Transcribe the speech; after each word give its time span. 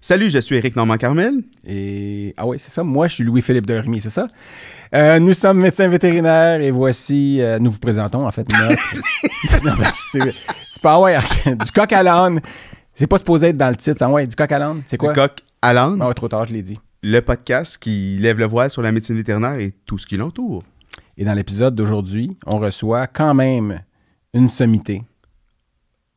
Salut, 0.00 0.30
je 0.30 0.38
suis 0.38 0.54
Éric 0.54 0.76
Normand-Carmel. 0.76 1.42
Et 1.66 2.32
ah 2.36 2.46
oui, 2.46 2.58
c'est 2.60 2.70
ça. 2.70 2.84
Moi, 2.84 3.08
je 3.08 3.14
suis 3.14 3.24
Louis-Philippe 3.24 3.66
Delormier, 3.66 4.00
c'est 4.00 4.10
ça. 4.10 4.28
Euh, 4.94 5.18
nous 5.18 5.34
sommes 5.34 5.58
médecins 5.58 5.88
vétérinaires 5.88 6.60
et 6.60 6.70
voici, 6.70 7.42
euh, 7.42 7.58
nous 7.58 7.72
vous 7.72 7.80
présentons 7.80 8.24
en 8.24 8.30
fait 8.30 8.46
notre. 8.52 8.80
non, 9.64 9.72
mais 9.78 9.86
tu, 9.86 10.20
sais, 10.20 10.32
tu 10.72 10.80
peux 10.80 10.88
avoir 10.88 11.20
du 11.20 11.72
coq 11.72 11.92
à 11.92 12.02
l'âne. 12.04 12.40
C'est 12.94 13.08
pas 13.08 13.18
supposé 13.18 13.48
être 13.48 13.56
dans 13.56 13.70
le 13.70 13.76
titre. 13.76 13.98
Ça, 13.98 14.08
ouais, 14.08 14.26
du 14.26 14.36
coq 14.36 14.50
à 14.50 14.58
l'âne. 14.58 14.82
C'est 14.86 14.98
quoi? 14.98 15.12
Du 15.12 15.18
coq 15.18 15.32
à 15.62 15.72
l'âne. 15.72 15.98
Ah 16.00 16.06
ouais, 16.06 16.14
trop 16.14 16.28
tard, 16.28 16.46
je 16.46 16.54
l'ai 16.54 16.62
dit. 16.62 16.78
Le 17.02 17.20
podcast 17.20 17.76
qui 17.78 18.18
lève 18.20 18.38
le 18.38 18.46
voile 18.46 18.70
sur 18.70 18.82
la 18.82 18.92
médecine 18.92 19.16
vétérinaire 19.16 19.58
et 19.58 19.74
tout 19.84 19.98
ce 19.98 20.06
qui 20.06 20.16
l'entoure. 20.16 20.62
Et 21.16 21.24
dans 21.24 21.34
l'épisode 21.34 21.74
d'aujourd'hui, 21.74 22.36
on 22.46 22.58
reçoit 22.58 23.08
quand 23.08 23.34
même 23.34 23.80
une 24.32 24.46
sommité. 24.46 25.02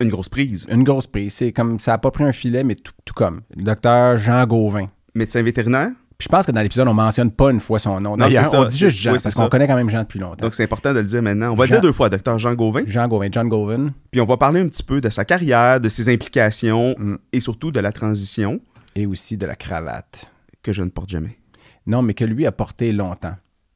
Une 0.02 0.10
grosse 0.10 0.28
prise. 0.28 0.66
Une 0.70 0.84
grosse 0.84 1.06
prise. 1.06 1.34
C'est 1.34 1.52
comme 1.52 1.78
ça 1.78 1.92
n'a 1.92 1.98
pas 1.98 2.10
pris 2.10 2.24
un 2.24 2.32
filet, 2.32 2.64
mais 2.64 2.74
tout, 2.74 2.92
tout 3.04 3.14
comme. 3.14 3.42
Le 3.56 3.62
docteur 3.62 4.18
Jean 4.18 4.44
Gauvin. 4.46 4.88
Médecin 5.14 5.42
vétérinaire? 5.42 5.90
Puis 6.18 6.26
je 6.26 6.36
pense 6.36 6.46
que 6.46 6.52
dans 6.52 6.60
l'épisode, 6.60 6.86
on 6.86 6.94
mentionne 6.94 7.32
pas 7.32 7.50
une 7.50 7.58
fois 7.58 7.78
son 7.80 8.00
nom. 8.00 8.10
Non, 8.10 8.16
D'ailleurs, 8.16 8.44
c'est 8.44 8.50
ça. 8.52 8.60
on 8.60 8.64
dit 8.64 8.78
juste 8.78 8.96
Jean, 8.98 9.12
Oui, 9.12 9.18
parce 9.22 9.34
qu'on 9.34 9.48
connaît 9.48 9.66
quand 9.66 9.74
même 9.74 9.90
Jean 9.90 10.02
depuis 10.02 10.20
longtemps. 10.20 10.44
Donc 10.44 10.54
c'est 10.54 10.62
important 10.62 10.92
de 10.94 11.00
le 11.00 11.04
dire 11.04 11.20
maintenant. 11.22 11.50
On 11.52 11.56
va 11.56 11.64
le 11.64 11.70
dire 11.70 11.80
deux 11.80 11.92
fois, 11.92 12.08
docteur 12.10 12.38
Jean 12.38 12.54
Gauvin. 12.54 12.82
Jean 12.86 13.08
Gauvin, 13.08 13.28
John 13.32 13.48
Gauvin. 13.48 13.92
Puis 14.10 14.20
on 14.20 14.26
va 14.26 14.36
parler 14.36 14.60
un 14.60 14.68
petit 14.68 14.84
peu 14.84 15.00
de 15.00 15.08
sa 15.08 15.24
carrière, 15.24 15.80
de 15.80 15.88
ses 15.88 16.12
implications 16.12 16.94
Mm. 16.98 17.16
et 17.32 17.40
surtout 17.40 17.72
de 17.72 17.80
la 17.80 17.90
transition 17.92 18.60
et 18.94 19.06
aussi 19.06 19.36
de 19.36 19.46
la 19.46 19.56
cravate. 19.56 20.30
que 20.62 20.72
je 20.72 20.82
ne 20.82 20.90
porte 20.90 21.08
jamais. 21.10 21.38
Non, 21.86 22.02
mais 22.02 22.14
que 22.14 22.24
lui 22.24 22.46
a 22.46 22.52
porté 22.52 22.92
longtemps. 22.92 23.34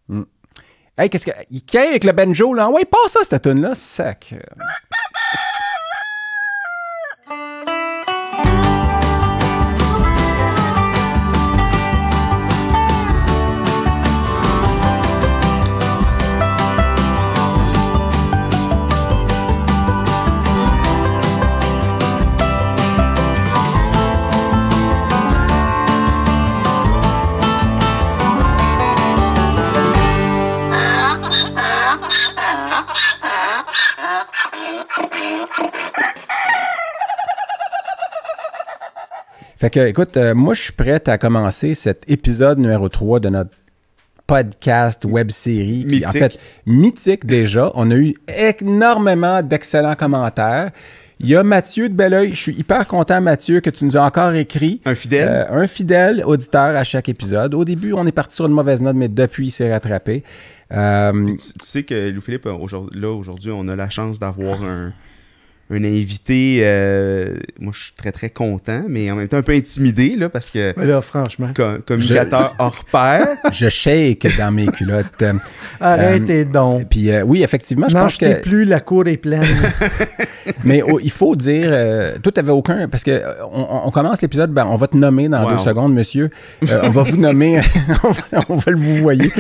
Hmm. 0.09 0.23
Hey, 0.97 1.11
qu'est-ce 1.11 1.27
que. 1.27 1.33
Il 1.51 1.63
qui 1.63 1.77
avec 1.79 2.05
le 2.05 2.13
banjo, 2.13 2.55
là? 2.55 2.71
Ouais, 2.71 2.85
passe 2.85 3.13
ça, 3.15 3.21
cette 3.25 3.43
tune 3.43 3.61
là 3.61 3.75
sac. 3.75 4.35
Fait 39.59 39.71
que, 39.71 39.81
écoute, 39.81 40.17
euh, 40.17 40.35
moi, 40.35 40.55
je 40.55 40.63
suis 40.63 40.73
prête 40.73 41.09
à 41.09 41.17
commencer 41.19 41.75
cet 41.75 42.05
épisode 42.09 42.59
numéro 42.59 42.89
3 42.89 43.21
de 43.21 43.29
notre 43.31 43.51
podcast 44.27 45.05
web 45.05 45.31
série 45.31 45.87
qui, 45.89 46.05
en 46.05 46.11
fait, 46.11 46.39
mythique 46.67 47.25
déjà. 47.25 47.71
On 47.75 47.91
a 47.91 47.95
eu 47.95 48.15
énormément 48.29 49.43
d'excellents 49.43 49.95
commentaires. 49.95 50.73
Il 51.21 51.29
y 51.29 51.37
a 51.37 51.43
Mathieu 51.43 51.89
de 51.89 51.95
Belleuil. 51.95 52.33
Je 52.35 52.37
suis 52.43 52.53
hyper 52.53 52.87
content, 52.87 53.23
Mathieu, 53.23 53.61
que 53.61 53.71
tu 53.71 53.87
nous 53.87 53.97
as 53.97 54.03
encore 54.03 54.35
écrit. 54.35 54.83
Un 54.85 54.95
fidèle. 54.95 55.29
Euh, 55.51 55.63
un 55.63 55.67
fidèle 55.67 56.23
auditeur 56.27 56.77
à 56.77 56.85
chaque 56.85 57.09
épisode. 57.09 57.55
Au 57.55 57.65
début, 57.65 57.95
on 57.95 58.07
est 58.07 58.13
parti 58.13 58.35
sur 58.37 58.45
une 58.47 58.53
mauvaise 58.53 58.83
note, 58.83 58.97
mais 58.97 59.09
depuis, 59.09 59.47
il 59.47 59.51
s'est 59.51 59.73
rattrapé. 59.73 60.23
Euh, 60.73 61.13
tu, 61.29 61.37
tu 61.37 61.43
sais 61.63 61.83
que 61.85 62.11
Louis-Philippe, 62.11 62.45
aujourd'hui- 62.47 63.01
là, 63.01 63.11
aujourd'hui, 63.13 63.51
on 63.55 63.67
a 63.69 63.77
la 63.77 63.89
chance 63.89 64.19
d'avoir 64.19 64.63
un, 64.63 64.93
un 65.71 65.83
invité. 65.85 66.61
euh, 66.63 67.35
moi, 67.59 67.73
je 67.75 67.85
suis 67.85 67.93
très, 67.95 68.13
très 68.13 68.31
content, 68.31 68.83
mais 68.89 69.11
en 69.11 69.17
même 69.17 69.27
temps 69.29 69.37
un 69.39 69.43
peu 69.43 69.53
intimidé, 69.55 70.15
là, 70.17 70.29
parce 70.29 70.49
que 70.51 70.73
Mais 70.77 70.87
là, 70.87 71.01
franchement. 71.03 71.49
com- 71.55 71.81
communicateur 71.87 72.55
hors 72.59 72.85
pair. 72.91 73.27
je 73.53 73.69
shake 73.69 74.27
dans 74.39 74.53
mes 74.53 74.67
culottes. 74.67 75.23
Euh, 75.23 75.33
Arrêtez 75.81 76.45
donc. 76.45 76.89
Puis 76.89 77.11
euh, 77.11 77.23
oui, 77.23 77.43
effectivement, 77.43 77.89
je 77.89 77.95
non, 77.97 78.03
pense 78.05 78.15
je 78.15 78.19
que... 78.21 78.41
plus, 78.43 78.65
la 78.65 78.81
cour 78.81 79.07
est 79.09 79.17
pleine. 79.17 79.43
Mais 80.65 80.83
oh, 80.87 81.01
il 81.03 81.11
faut 81.11 81.35
dire, 81.35 81.67
euh, 81.71 82.17
toi, 82.23 82.31
t'avais 82.31 82.53
aucun, 82.53 82.89
parce 82.89 83.03
que 83.03 83.11
euh, 83.11 83.33
on, 83.53 83.67
on 83.87 83.91
commence 83.91 84.23
l'épisode, 84.23 84.53
ben, 84.53 84.67
on 84.71 84.77
va 84.77 84.87
te 84.87 84.97
nommer 84.97 85.29
dans 85.29 85.45
deux 85.49 85.55
on- 85.57 85.59
secondes, 85.59 85.93
monsieur. 85.93 86.31
Euh, 86.71 86.81
on 86.85 86.91
va 86.91 87.03
vous 87.03 87.17
nommer, 87.21 87.61
on, 88.05 88.11
va, 88.11 88.45
on 88.49 88.57
va 88.57 88.73
le 88.73 88.79
vous 88.79 88.97
voyez. 88.99 89.31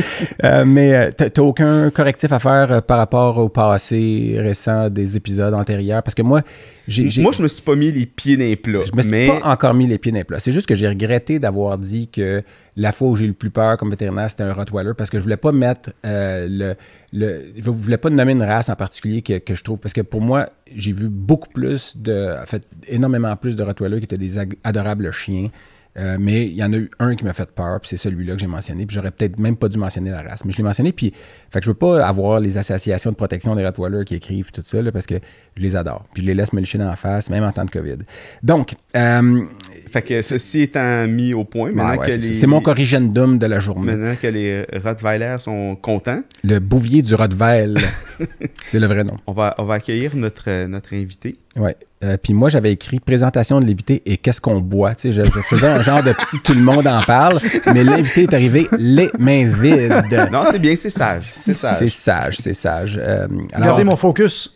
Euh, 0.42 0.64
mais 0.66 0.94
euh, 0.94 1.10
t'as 1.16 1.42
aucun 1.42 1.90
correctif 1.90 2.32
à 2.32 2.38
faire 2.40 2.72
euh, 2.72 2.80
par 2.80 2.98
rapport 2.98 3.38
au 3.38 3.48
passé 3.48 4.36
récent 4.40 4.90
des 4.90 5.16
épisodes 5.16 5.54
antérieurs, 5.54 6.02
parce 6.02 6.15
que 6.16 6.22
moi, 6.22 6.42
j'ai, 6.88 7.22
Moi, 7.22 7.32
je 7.32 7.42
me 7.42 7.48
suis 7.48 7.62
pas 7.62 7.76
mis 7.76 7.92
les 7.92 8.06
pieds 8.06 8.36
dans 8.36 8.44
les 8.44 8.56
plats. 8.56 8.84
je 8.84 8.96
me 8.96 9.02
suis 9.02 9.10
mais 9.10 9.28
pas 9.28 9.40
encore 9.44 9.74
mis 9.74 9.86
les 9.86 9.98
pieds 9.98 10.10
dans 10.12 10.18
les 10.18 10.24
plats. 10.24 10.38
C'est 10.38 10.52
juste 10.52 10.66
que 10.66 10.74
j'ai 10.74 10.88
regretté 10.88 11.38
d'avoir 11.38 11.78
dit 11.78 12.08
que 12.08 12.42
la 12.76 12.92
fois 12.92 13.08
où 13.08 13.16
j'ai 13.16 13.24
eu 13.24 13.28
le 13.28 13.34
plus 13.34 13.50
peur 13.50 13.76
comme 13.76 13.90
vétérinaire, 13.90 14.28
c'était 14.30 14.42
un 14.42 14.52
Rottweiler 14.52 14.92
parce 14.96 15.10
que 15.10 15.18
je 15.18 15.22
voulais 15.22 15.36
pas 15.36 15.52
mettre 15.52 15.90
euh, 16.04 16.46
le, 16.50 16.74
le. 17.12 17.52
Je 17.56 17.70
voulais 17.70 17.98
pas 17.98 18.10
nommer 18.10 18.32
une 18.32 18.42
race 18.42 18.68
en 18.68 18.76
particulier 18.76 19.22
que, 19.22 19.38
que 19.38 19.54
je 19.54 19.62
trouve. 19.62 19.78
Parce 19.78 19.92
que 19.92 20.00
pour 20.00 20.20
moi, 20.20 20.48
j'ai 20.74 20.92
vu 20.92 21.08
beaucoup 21.08 21.48
plus 21.48 21.96
de. 21.96 22.36
En 22.42 22.46
fait, 22.46 22.66
énormément 22.88 23.34
plus 23.36 23.56
de 23.56 23.62
Rottweilers 23.62 23.98
qui 23.98 24.04
étaient 24.04 24.18
des 24.18 24.38
adorables 24.64 25.12
chiens. 25.12 25.50
Euh, 25.98 26.16
mais 26.20 26.44
il 26.44 26.54
y 26.54 26.62
en 26.62 26.72
a 26.72 26.76
eu 26.76 26.90
un 26.98 27.14
qui 27.14 27.24
m'a 27.24 27.32
fait 27.32 27.50
peur, 27.50 27.80
puis 27.80 27.88
c'est 27.88 27.96
celui-là 27.96 28.34
que 28.34 28.40
j'ai 28.40 28.46
mentionné. 28.46 28.84
Puis 28.86 28.94
j'aurais 28.94 29.10
peut-être 29.10 29.38
même 29.38 29.56
pas 29.56 29.68
dû 29.68 29.78
mentionner 29.78 30.10
la 30.10 30.22
race, 30.22 30.44
mais 30.44 30.52
je 30.52 30.58
l'ai 30.58 30.62
mentionné. 30.62 30.92
Puis, 30.92 31.12
fait 31.50 31.60
que 31.60 31.64
je 31.64 31.70
veux 31.70 31.74
pas 31.74 32.06
avoir 32.06 32.40
les 32.40 32.58
associations 32.58 33.10
de 33.10 33.16
protection 33.16 33.54
des 33.54 33.64
Rottweilers 33.64 34.04
qui 34.04 34.14
écrivent 34.14 34.50
tout 34.52 34.62
ça, 34.64 34.82
là, 34.82 34.92
parce 34.92 35.06
que 35.06 35.14
je 35.56 35.62
les 35.62 35.74
adore. 35.74 36.04
Puis 36.12 36.22
je 36.22 36.26
les 36.26 36.34
laisse 36.34 36.52
me 36.52 36.60
licher 36.60 36.78
dans 36.78 36.88
la 36.88 36.96
face, 36.96 37.30
même 37.30 37.44
en 37.44 37.52
temps 37.52 37.64
de 37.64 37.70
COVID. 37.70 37.98
Donc, 38.42 38.74
euh, 38.94 39.44
Fait 39.88 40.02
que 40.02 40.20
ceci 40.22 40.62
étant 40.62 41.06
mis 41.08 41.32
au 41.32 41.44
point, 41.44 41.72
maintenant 41.72 41.96
ouais, 41.96 42.06
que 42.06 42.20
les... 42.20 42.34
c'est 42.34 42.46
mon 42.46 42.60
corrigendum 42.60 43.38
de 43.38 43.46
la 43.46 43.60
journée. 43.60 43.94
Maintenant 43.94 44.16
que 44.20 44.26
les 44.26 44.66
Rottweilers 44.84 45.38
sont 45.38 45.76
contents, 45.76 46.22
Le 46.44 46.58
bouvier 46.58 47.02
du 47.02 47.14
Rottweil, 47.14 47.74
c'est 48.66 48.80
le 48.80 48.86
vrai 48.86 49.04
nom. 49.04 49.16
on 49.26 49.32
va, 49.32 49.54
on 49.58 49.64
va 49.64 49.74
accueillir 49.74 50.14
notre, 50.14 50.44
euh, 50.48 50.66
notre 50.66 50.94
invité. 50.94 51.36
Ouais. 51.56 51.76
Euh, 52.06 52.16
puis 52.22 52.34
moi, 52.34 52.48
j'avais 52.48 52.72
écrit 52.72 53.00
présentation 53.00 53.60
de 53.60 53.66
l'invité 53.66 54.02
et 54.06 54.16
qu'est-ce 54.16 54.40
qu'on 54.40 54.60
boit. 54.60 54.94
Tu 54.94 55.12
sais, 55.12 55.12
je, 55.12 55.24
je 55.24 55.40
faisais 55.40 55.66
un 55.66 55.82
genre 55.82 56.02
de 56.02 56.12
petit 56.12 56.38
tout 56.42 56.54
le 56.54 56.62
monde 56.62 56.86
en 56.86 57.02
parle, 57.02 57.40
mais 57.72 57.84
l'invité 57.84 58.22
est 58.22 58.34
arrivé 58.34 58.68
les 58.78 59.10
mains 59.18 59.46
vides. 59.46 59.92
Non, 60.32 60.44
c'est 60.50 60.58
bien, 60.58 60.74
c'est 60.76 60.90
sage. 60.90 61.24
C'est 61.30 61.54
sage. 61.54 61.78
C'est 61.78 61.88
sage, 61.88 62.36
c'est 62.38 62.54
sage. 62.54 63.00
Euh, 63.02 63.26
alors, 63.52 63.66
Regardez 63.66 63.84
mon 63.84 63.96
focus. 63.96 64.55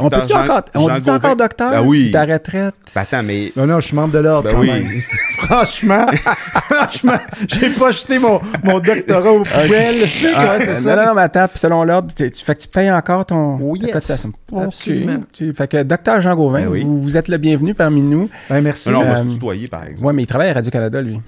On 0.00 0.08
peut 0.10 0.16
Jean- 0.28 0.42
encore, 0.44 0.62
on 0.74 0.88
Jean 0.88 0.94
dit 0.94 1.00
Gauvin. 1.00 1.16
encore 1.16 1.36
docteur? 1.36 1.70
Ben 1.70 1.82
oui. 1.82 2.10
Ta 2.10 2.24
retraite? 2.24 2.74
Ben 2.94 3.00
attends, 3.00 3.22
mais... 3.24 3.50
Non, 3.56 3.66
non, 3.66 3.80
je 3.80 3.86
suis 3.86 3.96
membre 3.96 4.12
de 4.14 4.18
l'ordre 4.18 4.48
Ben 4.48 4.54
quand 4.54 4.60
oui. 4.60 4.68
même. 4.68 4.86
franchement, 5.38 6.06
franchement, 6.70 7.18
j'ai 7.48 7.70
pas 7.70 7.90
jeté 7.90 8.18
mon, 8.18 8.40
mon 8.64 8.78
doctorat 8.78 9.32
aux 9.32 9.42
poubelles. 9.42 10.08
C'est 10.08 10.32
Ah, 10.34 10.52
euh, 10.60 10.74
ça? 10.76 10.96
Non, 10.96 11.02
non, 11.02 11.08
non, 11.08 11.14
mais 11.14 11.22
attends, 11.22 11.46
selon 11.54 11.84
l'ordre, 11.84 12.12
tu, 12.14 12.30
fait 12.34 12.54
que 12.54 12.60
tu 12.62 12.68
payes 12.68 12.90
encore 12.90 13.26
ton 13.26 13.58
Oh, 13.60 13.76
ta 13.76 13.84
yes. 13.86 13.92
cotisation. 13.92 14.32
Ok. 14.52 14.62
Absolument. 14.64 15.22
Tu- 15.32 15.52
fait 15.54 15.68
que 15.68 15.82
docteur 15.82 16.20
Jean 16.20 16.34
Gauvin, 16.34 16.60
Ben 16.62 16.68
oui. 16.68 16.82
vous, 16.84 17.00
vous 17.00 17.16
êtes 17.16 17.28
le 17.28 17.38
bienvenu 17.38 17.74
parmi 17.74 18.02
nous. 18.02 18.28
Ben, 18.48 18.60
merci. 18.60 18.90
Non, 18.90 19.00
non, 19.00 19.06
on 19.06 19.12
va 19.12 19.18
Euh, 19.20 19.24
se 19.24 19.28
tutoyer, 19.34 19.68
par 19.68 19.84
exemple. 19.84 20.06
Ouais, 20.06 20.12
mais 20.12 20.22
il 20.22 20.26
travaille 20.26 20.50
à 20.50 20.54
Radio-Canada, 20.54 21.00
lui. 21.02 21.20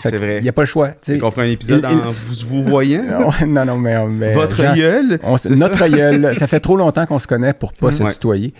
C'est 0.00 0.16
vrai. 0.16 0.38
Il 0.38 0.42
n'y 0.42 0.48
a 0.48 0.52
pas 0.52 0.62
le 0.62 0.66
choix. 0.66 0.88
tu 0.88 0.96
sais. 1.02 1.12
Fait 1.14 1.18
qu'on 1.18 1.30
fera 1.30 1.42
un 1.42 1.46
épisode 1.50 1.86
Il- 1.88 1.96
en 1.96 2.10
vous 2.10 2.46
vous 2.48 2.64
voyant. 2.64 3.04
non, 3.46 3.64
non, 3.64 3.76
mais. 3.78 4.04
mais 4.06 4.32
Votre 4.32 4.74
gueule. 4.74 5.18
on 5.22 5.36
notre 5.50 5.86
gueule, 5.88 6.34
ça 6.38 6.46
fait 6.46 6.60
trop 6.60 6.76
longtemps 6.76 7.06
qu'on 7.06 7.18
se 7.18 7.26
connaît 7.26 7.52
pour 7.52 7.72
pas 7.72 7.92
se 7.92 8.02
tutoyer. 8.12 8.52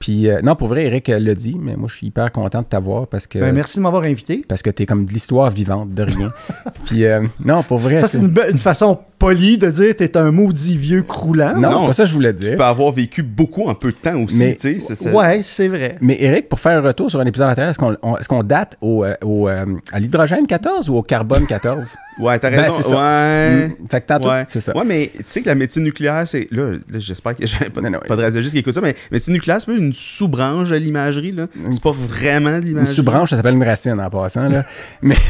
Puis, 0.00 0.28
euh, 0.30 0.40
non, 0.42 0.56
pour 0.56 0.68
vrai, 0.68 0.86
Eric 0.86 1.08
l'a 1.08 1.34
dit, 1.34 1.58
mais 1.60 1.76
moi, 1.76 1.86
je 1.90 1.96
suis 1.96 2.06
hyper 2.06 2.32
content 2.32 2.62
de 2.62 2.66
t'avoir 2.66 3.06
parce 3.06 3.26
que. 3.26 3.38
Ben, 3.38 3.54
merci 3.54 3.76
de 3.76 3.82
m'avoir 3.82 4.06
invité. 4.06 4.40
Parce 4.48 4.62
que 4.62 4.70
t'es 4.70 4.86
comme 4.86 5.04
de 5.04 5.12
l'histoire 5.12 5.50
vivante 5.50 5.92
de 5.92 6.02
rien. 6.02 6.32
Puis, 6.86 7.04
euh, 7.04 7.20
non, 7.44 7.62
pour 7.62 7.78
vrai. 7.80 7.98
Ça, 7.98 8.08
c'est 8.08 8.16
une, 8.18 8.34
une 8.50 8.58
façon 8.58 8.98
polie 9.18 9.58
de 9.58 9.70
dire 9.70 9.94
t'es 9.94 10.16
un 10.16 10.30
maudit 10.30 10.78
vieux 10.78 11.02
croulant. 11.02 11.52
Non, 11.54 11.70
Non, 11.72 11.78
c'est 11.80 11.86
pas 11.88 11.92
ça 11.92 12.02
que 12.04 12.08
je 12.08 12.14
voulais 12.14 12.34
Tu 12.34 12.44
dire. 12.44 12.56
peux 12.56 12.64
avoir 12.64 12.90
vécu 12.90 13.22
beaucoup 13.22 13.68
en 13.68 13.74
peu 13.74 13.90
de 13.90 13.96
temps 13.96 14.16
aussi, 14.22 14.54
tu 14.54 14.58
sais. 14.58 14.78
c'est 14.78 14.94
ça. 14.94 15.12
Ouais, 15.12 15.42
c'est 15.42 15.68
vrai. 15.68 15.96
Mais 16.00 16.16
Eric, 16.18 16.48
pour 16.48 16.58
faire 16.58 16.78
un 16.78 16.80
retour 16.80 17.10
sur 17.10 17.20
un 17.20 17.26
épisode 17.26 17.48
antérieur, 17.50 17.70
est-ce 17.72 17.78
qu'on 17.78 17.94
on- 18.02 18.16
est-ce 18.16 18.28
qu'on 18.28 18.42
date 18.42 18.78
au, 18.80 19.04
euh, 19.04 19.14
au, 19.22 19.50
euh, 19.50 19.66
à 19.92 20.00
l'hydrogène 20.00 20.46
14 20.46 20.88
ou 20.88 20.96
au 20.96 21.02
carbone 21.02 21.46
14? 21.46 21.96
Ouais, 22.20 22.38
t'as 22.38 22.50
Ben, 22.50 22.60
raison. 22.60 22.74
c'est 22.76 22.82
ça. 22.82 22.96
ouais. 22.98 23.68
Mm. 23.68 23.88
Fait 23.90 24.00
que 24.02 24.06
tantôt, 24.06 24.28
Ouais. 24.28 24.44
c'est 24.46 24.60
ça. 24.60 24.76
Ouais, 24.76 24.84
mais 24.84 25.10
tu 25.14 25.22
sais 25.26 25.40
que 25.40 25.46
la 25.48 25.54
médecine 25.54 25.82
nucléaire, 25.84 26.28
c'est. 26.28 26.48
Là, 26.50 26.72
là, 26.72 26.98
j'espère 26.98 27.34
que 27.34 27.46
j'ai 27.46 27.70
pas, 27.70 27.80
Non, 27.80 27.88
non, 27.90 27.98
pas 28.06 28.14
de 28.16 28.20
radiologiste 28.22 28.52
qui 28.52 28.58
écoute 28.60 28.74
ça, 28.74 28.82
mais 28.82 28.94
médecine 29.10 29.32
nucléaire, 29.32 29.58
c'est 29.58 29.66
pas 29.72 29.72
une 29.90 29.94
sous-branche 29.94 30.70
de 30.70 30.76
l'imagerie, 30.76 31.32
là. 31.32 31.46
C'est 31.70 31.82
pas 31.82 31.92
vraiment 31.92 32.52
de 32.52 32.56
Une 32.62 32.64
l'imagerie. 32.68 32.94
sous-branche, 32.94 33.30
ça 33.30 33.36
s'appelle 33.36 33.54
une 33.54 33.64
racine 33.64 34.00
en 34.00 34.08
passant, 34.10 34.48
là. 34.48 34.64
Mais. 35.02 35.16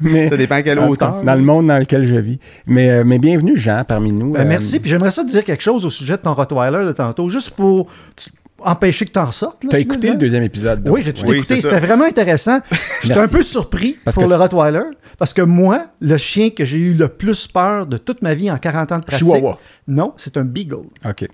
mais 0.00 0.28
Ça 0.28 0.36
dépend 0.36 0.54
à 0.56 0.62
quelle 0.62 0.78
hauteur. 0.78 1.22
dans 1.22 1.34
le 1.34 1.42
monde 1.42 1.66
dans 1.66 1.78
lequel 1.78 2.04
je 2.04 2.14
vis. 2.16 2.38
Mais, 2.66 2.90
euh, 2.90 3.04
mais 3.04 3.18
bienvenue, 3.18 3.56
Jean, 3.56 3.82
parmi 3.86 4.12
nous. 4.12 4.32
Ben, 4.32 4.40
Euh, 4.40 4.44
merci. 4.48 4.80
Puis 4.80 4.90
j'aimerais 4.90 5.10
ça 5.10 5.22
te 5.24 5.28
dire 5.28 5.44
quelque 5.44 5.62
chose 5.62 5.84
au 5.84 5.90
sujet 5.90 6.16
de 6.16 6.22
ton 6.22 6.32
Rottweiler 6.32 6.84
de 6.86 6.92
tantôt, 6.92 7.28
juste 7.28 7.50
pour 7.50 7.90
empêcher 8.60 9.04
que 9.06 9.12
t'en 9.12 9.30
sortes. 9.32 9.62
là, 9.64 9.70
T'as 9.72 9.78
écouté 9.78 10.10
le 10.10 10.16
deuxième 10.16 10.42
épisode? 10.42 10.82
donc? 10.82 10.94
Oui, 10.94 11.02
j'ai 11.04 11.12
tout 11.12 11.24
Oui, 11.26 11.38
écouté. 11.38 11.60
C'était 11.60 11.78
vraiment 11.78 12.04
intéressant. 12.04 12.58
J'étais 13.02 13.18
un 13.20 13.28
peu 13.28 13.42
surpris 13.42 13.96
Parce 14.04 14.14
pour 14.16 14.24
que 14.24 14.28
le 14.28 14.34
tu- 14.34 14.40
Rottweiler. 14.40 14.84
Parce 15.18 15.32
que 15.32 15.42
moi, 15.42 15.86
le 16.00 16.16
chien 16.16 16.50
que 16.50 16.64
j'ai 16.64 16.78
eu 16.78 16.94
le 16.94 17.08
plus 17.08 17.46
peur 17.46 17.86
de 17.86 17.98
toute 17.98 18.22
ma 18.22 18.34
vie 18.34 18.50
en 18.50 18.56
40 18.58 18.92
ans 18.92 18.98
de 18.98 19.04
pratique. 19.04 19.26
Chihuahua. 19.26 19.58
Non, 19.86 20.14
c'est 20.16 20.36
un 20.36 20.44
Beagle. 20.44 20.86
OK. 21.08 21.26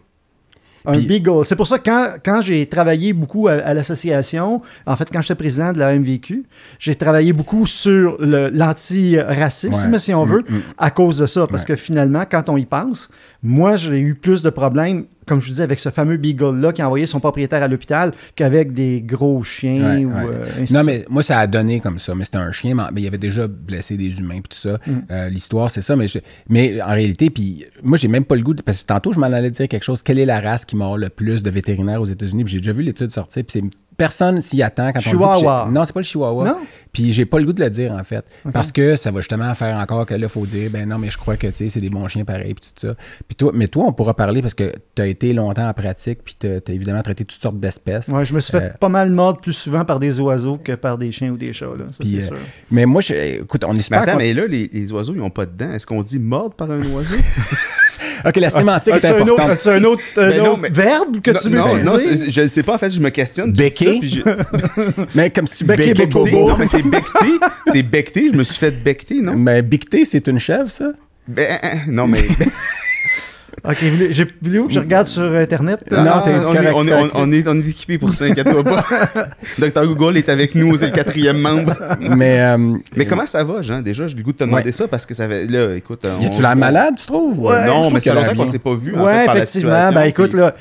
Un 0.87 0.93
Puis- 0.93 1.07
Beagle. 1.07 1.47
C'est 1.47 1.57
pour 1.57 1.67
ça 1.67 1.79
que 1.79 1.85
quand, 1.89 2.13
quand 2.23 2.43
j'ai 2.43 2.67
travaillé 2.67 3.15
beaucoup 3.15 3.49
à, 3.49 3.53
à 3.53 3.73
l'association, 3.73 4.61
en 4.87 4.97
fait, 4.97 5.09
quand 5.11 5.23
j'étais 5.23 5.35
président 5.35 5.73
de 5.73 5.79
la 5.79 5.95
MVQ, 5.99 6.45
j'ai 6.79 6.95
travaillé 6.95 7.33
beaucoup 7.33 7.65
sur 7.65 8.19
l'anti-racisme, 8.21 9.93
Ouais. 9.93 9.99
si 9.99 10.13
on 10.15 10.27
Mm, 10.27 10.31
veut, 10.31 10.45
mm. 10.49 10.61
à 10.79 10.91
cause 10.91 11.19
de 11.19 11.27
ça. 11.27 11.47
Parce 11.47 11.63
Ouais. 11.63 11.69
que 11.69 11.77
finalement, 11.77 12.25
quand 12.31 12.49
on 12.49 12.57
y 12.59 12.67
pense, 12.67 13.09
moi, 13.47 13.77
j'ai 13.77 14.01
eu 14.01 14.15
plus 14.15 14.43
de 14.43 14.49
problèmes, 14.51 15.05
comme 15.27 15.39
je 15.41 15.45
vous 15.47 15.51
disais, 15.53 15.63
avec 15.63 15.79
ce 15.79 15.91
fameux 15.91 16.17
Beagle-là 16.17 16.73
qui 16.73 16.81
a 16.83 16.87
envoyé 16.87 17.05
son 17.07 17.21
propriétaire 17.21 17.63
à 17.63 17.69
l'hôpital 17.69 18.13
qu'avec 18.37 18.73
des 18.73 19.03
gros 19.03 19.43
chiens 19.43 19.97
Ouais, 19.99 20.05
ou 20.07 20.09
ouais. 20.09 20.23
euh, 20.27 20.65
Non, 20.73 20.83
mais 20.83 21.05
moi, 21.11 21.23
ça 21.23 21.39
a 21.39 21.47
donné 21.47 21.79
comme 21.81 21.99
ça. 21.99 22.15
Mais 22.15 22.25
c'était 22.25 22.39
un 22.39 22.53
chien, 22.53 22.75
mais 22.75 23.03
il 23.03 23.07
avait 23.07 23.19
déjà 23.19 23.47
blessé 23.47 23.97
des 23.99 24.19
humains, 24.19 24.41
puis 24.41 24.49
tout 24.51 24.69
ça. 24.69 24.79
Mm. 24.87 24.93
Euh, 25.11 25.29
L'histoire, 25.29 25.71
c'est 25.71 25.83
ça. 25.83 25.95
Mais, 25.95 26.09
je- 26.09 26.19
mais 26.49 26.81
en 26.83 26.89
réalité, 26.93 27.29
puis 27.31 27.65
moi, 27.83 27.99
j'ai 27.99 28.09
même 28.09 28.25
pas 28.25 28.35
le 28.37 28.43
goût, 28.43 28.55
de- 28.55 28.63
parce 28.63 28.81
que 28.83 28.87
tantôt, 28.87 29.13
je 29.13 29.19
m'en 29.21 29.27
allais 29.27 29.51
dire 29.51 29.69
quelque 29.69 29.85
chose. 29.85 30.03
Quelle 30.03 30.19
est 30.19 30.27
la 30.27 30.41
race 30.41 30.65
qui 30.65 30.77
mord 30.77 30.97
le 30.97 31.11
plus 31.11 31.43
de 31.43 31.51
vétérinaires 31.51 32.01
aux 32.01 32.07
États-Unis? 32.07 32.45
Puis 32.45 32.55
j'ai 32.55 32.61
déjà 32.61 32.73
vu 32.73 32.83
l'étude 32.83 33.11
sortir, 33.11 33.45
puis 33.45 33.61
c'est 33.61 33.65
personne 33.97 34.41
s'y 34.41 34.63
attend 34.63 34.93
quand 34.93 34.99
on 34.99 35.03
dit 35.03 35.05
que 35.05 35.11
Chihuahua. 35.11 35.65
j'ai- 35.67 35.73
Non, 35.75 35.85
c'est 35.85 35.93
pas 35.93 36.01
le 36.01 36.05
chihuahua. 36.05 36.45
Non? 36.45 36.57
Puis 36.93 37.13
j'ai 37.13 37.25
pas 37.27 37.39
le 37.39 37.45
goût 37.47 37.53
de 37.53 37.61
le 37.63 37.71
dire, 37.71 37.93
en 37.93 38.05
fait. 38.05 38.25
Parce 38.53 38.71
que 38.73 38.97
ça 38.97 39.11
va 39.11 39.21
justement 39.21 39.53
faire 39.55 39.77
encore 39.77 40.07
que 40.07 40.15
là, 40.15 40.21
il 40.27 40.29
faut 40.29 40.47
dire, 40.47 40.71
ben 40.71 40.89
non, 40.89 40.99
mais 40.99 41.11
je 41.11 41.19
crois 41.19 41.37
que, 41.37 41.47
tu 41.49 41.55
sais, 41.55 41.69
c'est 41.69 41.81
des 41.81 41.91
bons 41.91 42.07
chiens 42.09 42.25
pareils, 42.25 42.55
puis 42.55 42.71
tout 42.75 42.87
ça. 42.89 42.95
Puis 43.27 43.37
toi, 43.37 43.51
mais 43.55 43.69
toi, 43.69 43.85
on 43.87 43.93
pourra 43.93 44.15
parler 44.15 44.43
parce 44.43 44.55
que 44.55 44.73
tu 44.95 45.03
as 45.03 45.07
été 45.07 45.33
longtemps 45.33 45.69
en 45.69 45.73
pratique, 45.75 46.21
puis 46.25 46.37
tu 46.39 46.47
as, 46.47 46.73
évidemment 46.73 47.03
traité 47.03 47.25
toutes 47.25 47.41
sortes 47.43 47.59
d'espèces. 47.59 48.09
Ouais, 48.09 48.25
je 48.25 48.35
me 48.35 48.41
suis 48.41 48.53
fait 48.53 48.65
Euh, 48.65 48.71
pas 48.79 48.89
mal 48.89 49.11
mordre 49.11 49.41
plus 49.41 49.53
souvent 49.53 49.85
par 49.85 49.99
des 50.01 50.21
oiseaux 50.21 50.57
que 50.59 50.73
par 50.73 50.99
des 50.99 51.11
chiens 51.13 51.31
ou 51.31 51.37
des 51.37 51.53
chats. 51.53 51.67
Là. 51.67 51.85
Ça, 51.91 51.97
Puis, 52.01 52.17
c'est 52.21 52.25
euh, 52.25 52.37
sûr. 52.37 52.37
mais 52.71 52.87
moi, 52.87 53.01
je, 53.03 53.15
écoute, 53.15 53.65
on 53.67 53.75
est 53.77 53.91
Mais 53.91 53.97
attends, 53.97 54.17
mais 54.17 54.33
là, 54.33 54.47
les, 54.47 54.69
les 54.73 54.93
oiseaux, 54.93 55.15
ils 55.15 55.21
n'ont 55.21 55.31
pas 55.31 55.47
de 55.47 55.53
dents. 55.57 55.73
Est-ce 55.73 55.87
qu'on 55.87 56.03
dit 56.03 56.19
mordre 56.19 56.55
par 56.55 56.71
un 56.71 56.83
oiseau? 56.83 57.17
Ok, 58.27 58.37
la 58.37 58.51
sémantique 58.51 58.95
est 58.95 59.05
As-tu 59.05 59.07
un 59.07 59.21
autre, 59.23 59.43
importante. 59.43 59.51
as-tu 59.51 59.69
un 59.69 59.85
autre, 59.85 60.73
verbe 60.73 61.21
que 61.21 61.31
tu 61.33 61.49
veux 61.49 61.59
non, 61.59 61.99
je 61.99 62.41
ne 62.41 62.47
sais 62.47 62.63
pas. 62.63 62.75
En 62.75 62.79
fait, 62.79 62.91
je 62.91 63.01
me 63.01 63.11
questionne. 63.11 63.53
Becquer? 63.53 64.01
Mais 65.15 65.31
comme 65.31 65.47
si 65.47 65.59
tu 65.59 65.65
becquais 65.65 65.95
bobo. 66.07 66.49
Non, 66.51 66.57
mais 66.59 66.67
c'est 66.67 66.83
becté. 66.83 67.27
C'est 67.73 67.83
becté. 67.83 68.31
Je 68.33 68.37
me 68.37 68.45
suis 68.45 68.57
fait 68.57 68.71
becter, 68.71 69.21
non? 69.21 69.35
Mais 69.37 69.63
bicté, 69.63 70.05
c'est 70.05 70.27
une 70.29 70.39
chèvre, 70.39 70.71
ça? 70.71 70.93
Ben, 71.27 71.59
non, 71.89 72.07
mais. 72.07 72.21
Ok, 73.67 73.77
j'ai 74.11 74.27
voulu 74.43 74.67
que 74.67 74.75
je 74.75 74.81
regarde 74.81 75.07
sur 75.07 75.23
Internet? 75.23 75.81
Non, 75.91 75.99
Ah, 76.07 76.23
t'es 76.23 76.35
on, 76.35 76.43
correct, 76.43 76.65
est, 76.65 76.73
on, 76.75 76.83
est, 76.83 76.91
correct. 76.91 77.11
on, 77.15 77.33
est, 77.33 77.49
on 77.49 77.57
est 77.63 77.69
équipé 77.71 77.99
pour 77.99 78.13
ça, 78.13 78.27
inquiète-toi 78.27 78.63
pas. 78.63 78.85
Dr 79.59 79.87
Google 79.87 80.19
est 80.19 80.29
avec 80.29 80.55
nous, 80.55 80.77
c'est 80.77 80.87
le 80.87 80.93
quatrième 80.93 81.39
membre. 81.39 81.73
Mais, 82.11 82.41
euh, 82.41 82.77
Mais 82.95 83.07
comment 83.07 83.27
ça 83.27 83.43
va, 83.43 83.63
Jean? 83.63 83.81
Déjà, 83.81 84.07
j'ai 84.07 84.17
le 84.17 84.23
goût 84.23 84.33
de 84.33 84.37
te 84.37 84.45
demander 84.45 84.65
Ouais. 84.65 84.73
ça 84.73 84.87
parce 84.87 85.07
que 85.07 85.15
ça 85.15 85.27
fait. 85.27 85.47
Là, 85.47 85.75
écoute. 85.77 86.03
y 86.21 86.27
a-tu 86.27 86.41
voit- 86.43 86.55
malade, 86.55 86.95
tu 86.99 87.07
trouves? 87.07 87.39
Ouais, 87.41 87.67
non, 87.67 87.83
trouve 87.89 87.95
mais 87.95 88.01
l'air 88.05 88.15
longtemps 88.17 88.37
qu'on 88.45 88.47
s'est 88.47 88.59
pas 88.59 88.75
vu. 88.75 88.95
en 88.97 89.05
Ouais, 89.05 89.21
fait, 89.21 89.25
par 89.27 89.35
la 89.35 89.43
effectivement. 89.45 89.71
situation, 89.73 89.95
Ben 89.95 90.03
écoute, 90.09 90.31
puis- 90.31 90.39
là, 90.41 90.55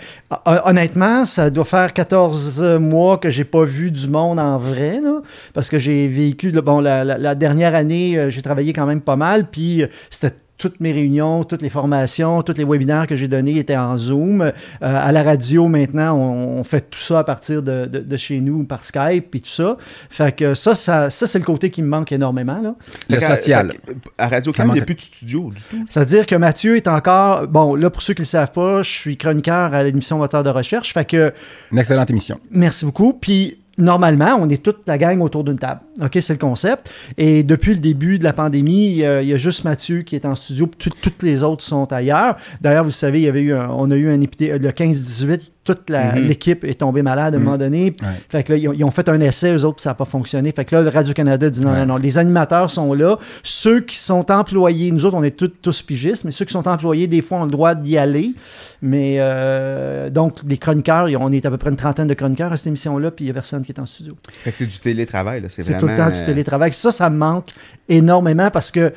hon- 0.46 0.70
honnêtement, 0.70 1.26
ça 1.26 1.50
doit 1.50 1.66
faire 1.66 1.92
14 1.92 2.64
mois 2.80 3.18
que 3.18 3.30
j'ai 3.30 3.44
pas 3.44 3.66
vu 3.66 3.92
du 3.92 4.08
monde 4.08 4.40
en 4.40 4.58
vrai, 4.58 5.02
là, 5.04 5.22
parce 5.54 5.70
que 5.70 5.78
j'ai 5.78 6.08
vécu, 6.08 6.52
bon, 6.54 6.80
la, 6.80 7.04
la- 7.04 7.18
la 7.18 7.36
dernière 7.36 7.76
année, 7.76 8.18
euh, 8.18 8.30
j'ai 8.30 8.42
travaillé 8.42 8.72
quand 8.72 8.86
même 8.86 9.02
pas 9.02 9.18
mal, 9.18 9.46
puis 9.52 9.84
euh, 9.84 9.88
c'était 10.10 10.32
toutes 10.64 10.80
mes 10.80 10.94
réunions, 10.94 11.44
toutes 11.44 11.62
les 11.62 11.70
formations, 11.70 12.42
tous 12.42 12.54
les 12.58 12.64
webinaires 12.64 13.06
que 13.06 13.18
j'ai 13.18 13.28
donnés 13.28 13.58
étaient 13.58 13.76
en 13.76 13.98
Zoom. 13.98 14.42
Euh, 14.42 14.52
à 14.82 15.12
la 15.12 15.22
radio, 15.22 15.68
maintenant, 15.68 16.16
on, 16.18 16.60
on 16.60 16.64
fait 16.64 16.90
tout 16.90 17.00
ça 17.02 17.20
à 17.20 17.24
partir 17.26 17.62
de, 17.62 17.86
de- 17.86 18.00
de 18.00 18.18
chez 18.18 18.40
nous 18.40 18.64
par 18.64 18.86
Skype 18.86 19.36
et 19.36 19.40
tout 19.42 19.50
ça. 19.50 19.76
Fait 20.10 20.34
que 20.34 20.54
ça, 20.54 20.74
ça, 20.74 21.10
ça 21.10 21.28
c'est 21.28 21.38
le 21.40 21.44
côté 21.44 21.70
qui 21.70 21.82
me 21.82 21.90
manque 21.90 22.14
énormément. 22.14 22.62
Là. 22.62 22.76
Le 23.10 23.20
Fait 23.20 23.36
social. 23.36 23.74
fait 23.86 23.94
que, 23.94 24.00
À 24.18 24.30
Radio 24.30 24.54
il 24.58 24.72
n'y 24.72 24.80
a 24.80 24.86
plus 24.86 24.96
de 24.96 25.02
studio 25.02 25.52
du 25.54 25.62
tout. 25.64 25.86
C'est-à-dire 25.90 26.26
que 26.26 26.36
Mathieu 26.36 26.78
est 26.78 26.88
encore. 26.88 27.46
Bon, 27.50 27.76
là, 27.76 27.90
pour 27.90 28.02
ceux 28.02 28.14
qui 28.14 28.22
ne 28.22 28.26
le 28.26 28.30
savent 28.30 28.54
pas, 28.54 28.84
je 28.84 28.90
suis 28.90 29.18
chroniqueur 29.18 29.74
à 29.74 29.84
l'émission 29.84 30.18
Moteur 30.18 30.44
de 30.44 30.50
recherche. 30.50 30.94
Fait 30.94 31.04
que 31.04 31.34
Une 31.74 31.80
excellente 31.80 32.10
émission. 32.10 32.40
Merci 32.52 32.86
beaucoup. 32.86 33.12
Puis, 33.12 33.58
normalement, 33.78 34.38
on 34.40 34.48
est 34.50 34.64
toute 34.64 34.84
la 34.88 34.98
gang 34.98 35.20
autour 35.22 35.44
d'une 35.44 35.58
table. 35.60 35.82
OK, 36.02 36.18
c'est 36.22 36.34
le 36.34 36.40
concept. 36.40 36.90
Et 37.18 37.44
depuis 37.44 37.74
le 37.74 37.80
début 37.80 38.18
de 38.18 38.24
la 38.24 38.34
pandémie, 38.34 39.04
euh, 39.04 39.22
il 39.22 39.28
y 39.30 39.34
a 39.34 39.38
juste 39.38 39.64
Mathieu 39.64 40.02
qui 40.02 40.16
est 40.16 40.26
en 40.26 40.34
studio, 40.34 40.66
puis 40.68 40.90
tout- 40.90 40.98
toutes 41.02 41.22
les 41.22 41.44
autres 41.44 41.64
sont 41.64 41.92
ailleurs. 41.94 42.38
D'ailleurs, 42.62 42.84
vous 42.84 42.90
savez, 42.92 43.20
il 43.20 43.26
y 43.26 43.28
avait 43.28 43.42
eu 43.44 43.54
un- 43.54 43.70
on 43.70 43.92
a 43.92 43.96
eu 43.96 44.10
un 44.10 44.20
épidé- 44.20 44.58
le 44.58 44.72
15-18, 44.72 45.54
toute 45.64 45.90
Mhm. 45.92 46.26
l'équipe 46.26 46.64
est 46.64 46.80
tombée 46.80 47.04
malade 47.04 47.36
à 47.36 47.38
un 47.38 47.40
Mhm. 47.40 47.46
moment 47.46 47.58
donné. 47.58 47.94
Ouais. 48.02 48.08
Fait 48.28 48.44
que 48.44 48.54
là, 48.54 48.58
ils 48.58 48.68
ont, 48.70 48.74
ils 48.74 48.84
ont 48.84 48.92
fait 48.92 49.08
un 49.08 49.20
essai, 49.22 49.54
eux 49.56 49.64
autres, 49.66 49.76
puis 49.76 49.84
ça 49.84 49.92
n'a 49.92 49.94
pas 49.96 50.06
fonctionné. 50.06 50.52
Fait 50.52 50.66
que 50.66 50.76
là, 50.76 50.82
le 50.82 50.90
Radio-Canada 50.90 51.50
dit 51.50 51.62
non, 51.62 51.72
Ouais. 51.72 51.80
non, 51.82 51.86
non. 51.86 51.98
Les 51.98 52.18
animateurs 52.18 52.70
sont 52.72 52.94
là. 52.94 53.18
Ceux 53.44 53.80
qui 53.82 53.98
sont 53.98 54.30
employés, 54.32 54.92
nous 54.92 55.06
autres, 55.06 55.16
on 55.16 55.24
est 55.24 55.38
tous, 55.38 55.52
tous 55.62 55.82
pigistes, 55.84 56.26
mais 56.26 56.32
ceux 56.32 56.46
qui 56.46 56.54
sont 56.54 56.68
employés, 56.68 57.06
des 57.08 57.22
fois, 57.22 57.40
ont 57.42 57.46
le 57.46 57.52
droit 57.52 57.76
d'y 57.76 57.98
aller. 57.98 58.34
Mais 58.82 59.18
euh, 59.20 60.10
donc, 60.10 60.40
les 60.48 60.58
chroniqueurs, 60.58 61.08
on 61.20 61.32
est 61.32 61.46
à 61.46 61.52
peu 61.52 61.58
près 61.58 61.70
une 61.70 61.78
trentaine 61.78 62.08
de 62.08 62.14
chroniqueurs 62.14 62.52
à 62.52 62.58
cette 62.58 62.68
émission-là, 62.68 63.12
puis 63.12 63.24
il 63.26 63.28
n'y 63.28 63.32
a 63.32 63.34
personne 63.36 63.64
qui 63.64 63.72
est 63.72 63.80
en 63.80 63.86
studio. 63.86 64.16
Fait 64.44 64.52
que 64.52 64.58
c'est 64.58 64.66
du 64.66 64.78
télétravail, 64.80 65.42
là. 65.42 65.48
C'est 65.50 65.62
vraiment. 65.64 65.83
Tout 65.86 65.92
le 65.92 65.98
temps 65.98 66.10
du 66.10 66.24
télétravail. 66.24 66.74
Ça, 66.74 66.92
ça 66.92 67.10
me 67.10 67.18
manque 67.18 67.48
énormément 67.90 68.50
parce 68.52 68.72
que 68.72 68.94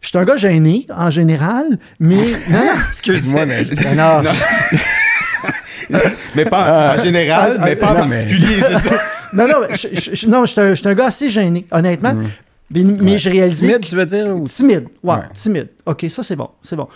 je 0.00 0.08
suis 0.08 0.18
un 0.18 0.24
gars 0.24 0.36
gêné, 0.36 0.86
en 0.96 1.10
général, 1.10 1.64
mais. 1.98 2.16
non, 2.50 2.58
non. 2.64 2.72
Excuse-moi, 2.88 3.46
mais. 3.46 3.64
Ben 3.64 3.96
non. 3.96 4.22
Mais 6.36 6.44
pas 6.44 6.94
en 6.96 7.02
général, 7.02 7.60
mais 7.64 7.74
pas 7.74 7.90
en 7.90 7.94
non, 8.04 8.08
particulier, 8.08 8.60
c'est 8.60 8.78
ça. 8.88 8.94
Non, 9.32 9.46
non, 9.46 9.54
je, 9.70 10.26
non, 10.26 10.44
je 10.44 10.50
suis 10.50 10.60
un, 10.60 10.68
je 10.70 10.74
suis 10.74 10.88
un 10.88 10.94
gars 10.94 11.06
assez 11.06 11.30
gêné, 11.30 11.64
honnêtement. 11.70 12.14
Mais, 12.72 12.82
mais 12.84 13.12
Ouais. 13.12 13.18
j'ai 13.18 13.30
réalisé. 13.30 13.66
Timide, 13.68 13.84
tu 13.84 13.94
veux 13.96 14.06
dire? 14.06 14.26
ou- 14.36 14.46
Timide, 14.46 14.86
ouais, 15.04 15.14
Ouais. 15.14 15.20
timide. 15.34 15.68
OK, 15.86 16.04
ça 16.08 16.22
c'est 16.24 16.34
bon, 16.36 16.48
c'est 16.62 16.74
bon. 16.76 16.88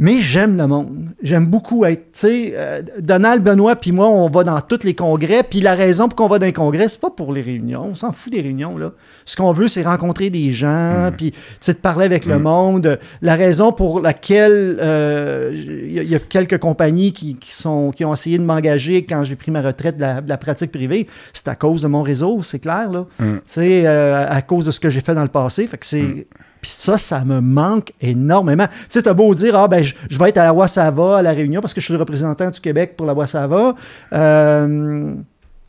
Mais 0.00 0.20
j'aime 0.20 0.56
le 0.56 0.68
monde. 0.68 1.08
J'aime 1.24 1.46
beaucoup 1.46 1.84
être, 1.84 2.12
tu 2.12 2.20
sais, 2.20 2.52
euh, 2.54 2.82
Donald, 3.00 3.42
Benoît, 3.42 3.74
puis 3.74 3.90
moi, 3.90 4.06
on 4.08 4.28
va 4.28 4.44
dans 4.44 4.60
tous 4.60 4.84
les 4.84 4.94
congrès. 4.94 5.42
Puis 5.42 5.60
la 5.60 5.74
raison 5.74 6.06
pour 6.08 6.14
qu'on 6.14 6.28
va 6.28 6.38
dans 6.38 6.46
les 6.46 6.52
congrès, 6.52 6.88
c'est 6.88 7.00
pas 7.00 7.10
pour 7.10 7.32
les 7.32 7.42
réunions. 7.42 7.82
On 7.90 7.94
s'en 7.96 8.12
fout 8.12 8.32
des 8.32 8.40
réunions, 8.40 8.78
là. 8.78 8.92
Ce 9.24 9.34
qu'on 9.36 9.52
veut, 9.52 9.66
c'est 9.66 9.82
rencontrer 9.82 10.30
des 10.30 10.52
gens, 10.52 11.10
puis, 11.16 11.32
tu 11.32 11.38
sais, 11.60 11.72
de 11.72 11.78
parler 11.78 12.04
avec 12.04 12.26
le 12.26 12.38
monde. 12.38 12.98
La 13.22 13.34
raison 13.34 13.72
pour 13.72 14.00
laquelle 14.00 14.76
euh, 14.80 15.50
il 15.52 15.92
y, 15.92 15.98
a- 15.98 16.02
il 16.04 16.08
y 16.08 16.14
a 16.14 16.20
quelques 16.20 16.58
compagnies 16.58 17.12
qui, 17.12 17.34
qui 17.34 17.52
sont, 17.52 17.90
qui 17.90 18.04
ont 18.04 18.12
essayé 18.14 18.38
de 18.38 18.44
m'engager 18.44 19.04
quand 19.04 19.24
j'ai 19.24 19.34
pris 19.34 19.50
ma 19.50 19.62
retraite 19.62 19.96
de 19.96 20.02
la, 20.02 20.20
de 20.20 20.28
la 20.28 20.36
pratique 20.38 20.70
privée, 20.70 21.08
c'est 21.32 21.48
à 21.48 21.56
cause 21.56 21.82
de 21.82 21.88
mon 21.88 22.02
réseau, 22.02 22.40
c'est 22.44 22.60
clair, 22.60 22.90
là. 22.92 23.04
Mm. 23.18 23.24
Tu 23.24 23.40
sais, 23.46 23.82
euh, 23.86 24.26
à 24.28 24.42
cause 24.42 24.64
de 24.64 24.70
ce 24.70 24.78
que 24.78 24.90
j'ai 24.90 25.00
fait 25.00 25.14
dans 25.14 25.22
le 25.22 25.28
passé. 25.28 25.66
Fait 25.66 25.76
que 25.76 25.86
c'est. 25.86 26.28
Puis 26.60 26.70
ça, 26.70 26.98
ça 26.98 27.24
me 27.24 27.40
manque 27.40 27.92
énormément. 28.00 28.66
Tu 28.66 28.74
sais, 28.88 29.02
t'as 29.02 29.14
beau 29.14 29.34
dire, 29.34 29.54
ah 29.56 29.68
ben, 29.68 29.82
je, 29.82 30.18
vais 30.18 30.28
être 30.30 30.38
à 30.38 30.44
la 30.44 30.52
Wasava 30.52 31.18
à 31.18 31.22
la 31.22 31.32
Réunion 31.32 31.60
parce 31.60 31.74
que 31.74 31.80
je 31.80 31.86
suis 31.86 31.94
le 31.94 32.00
représentant 32.00 32.50
du 32.50 32.60
Québec 32.60 32.96
pour 32.96 33.06
la 33.06 33.14
Wasava. 33.14 33.74
Euh, 34.12 35.14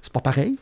c'est 0.01 0.13
pas 0.13 0.21
pareil. 0.21 0.57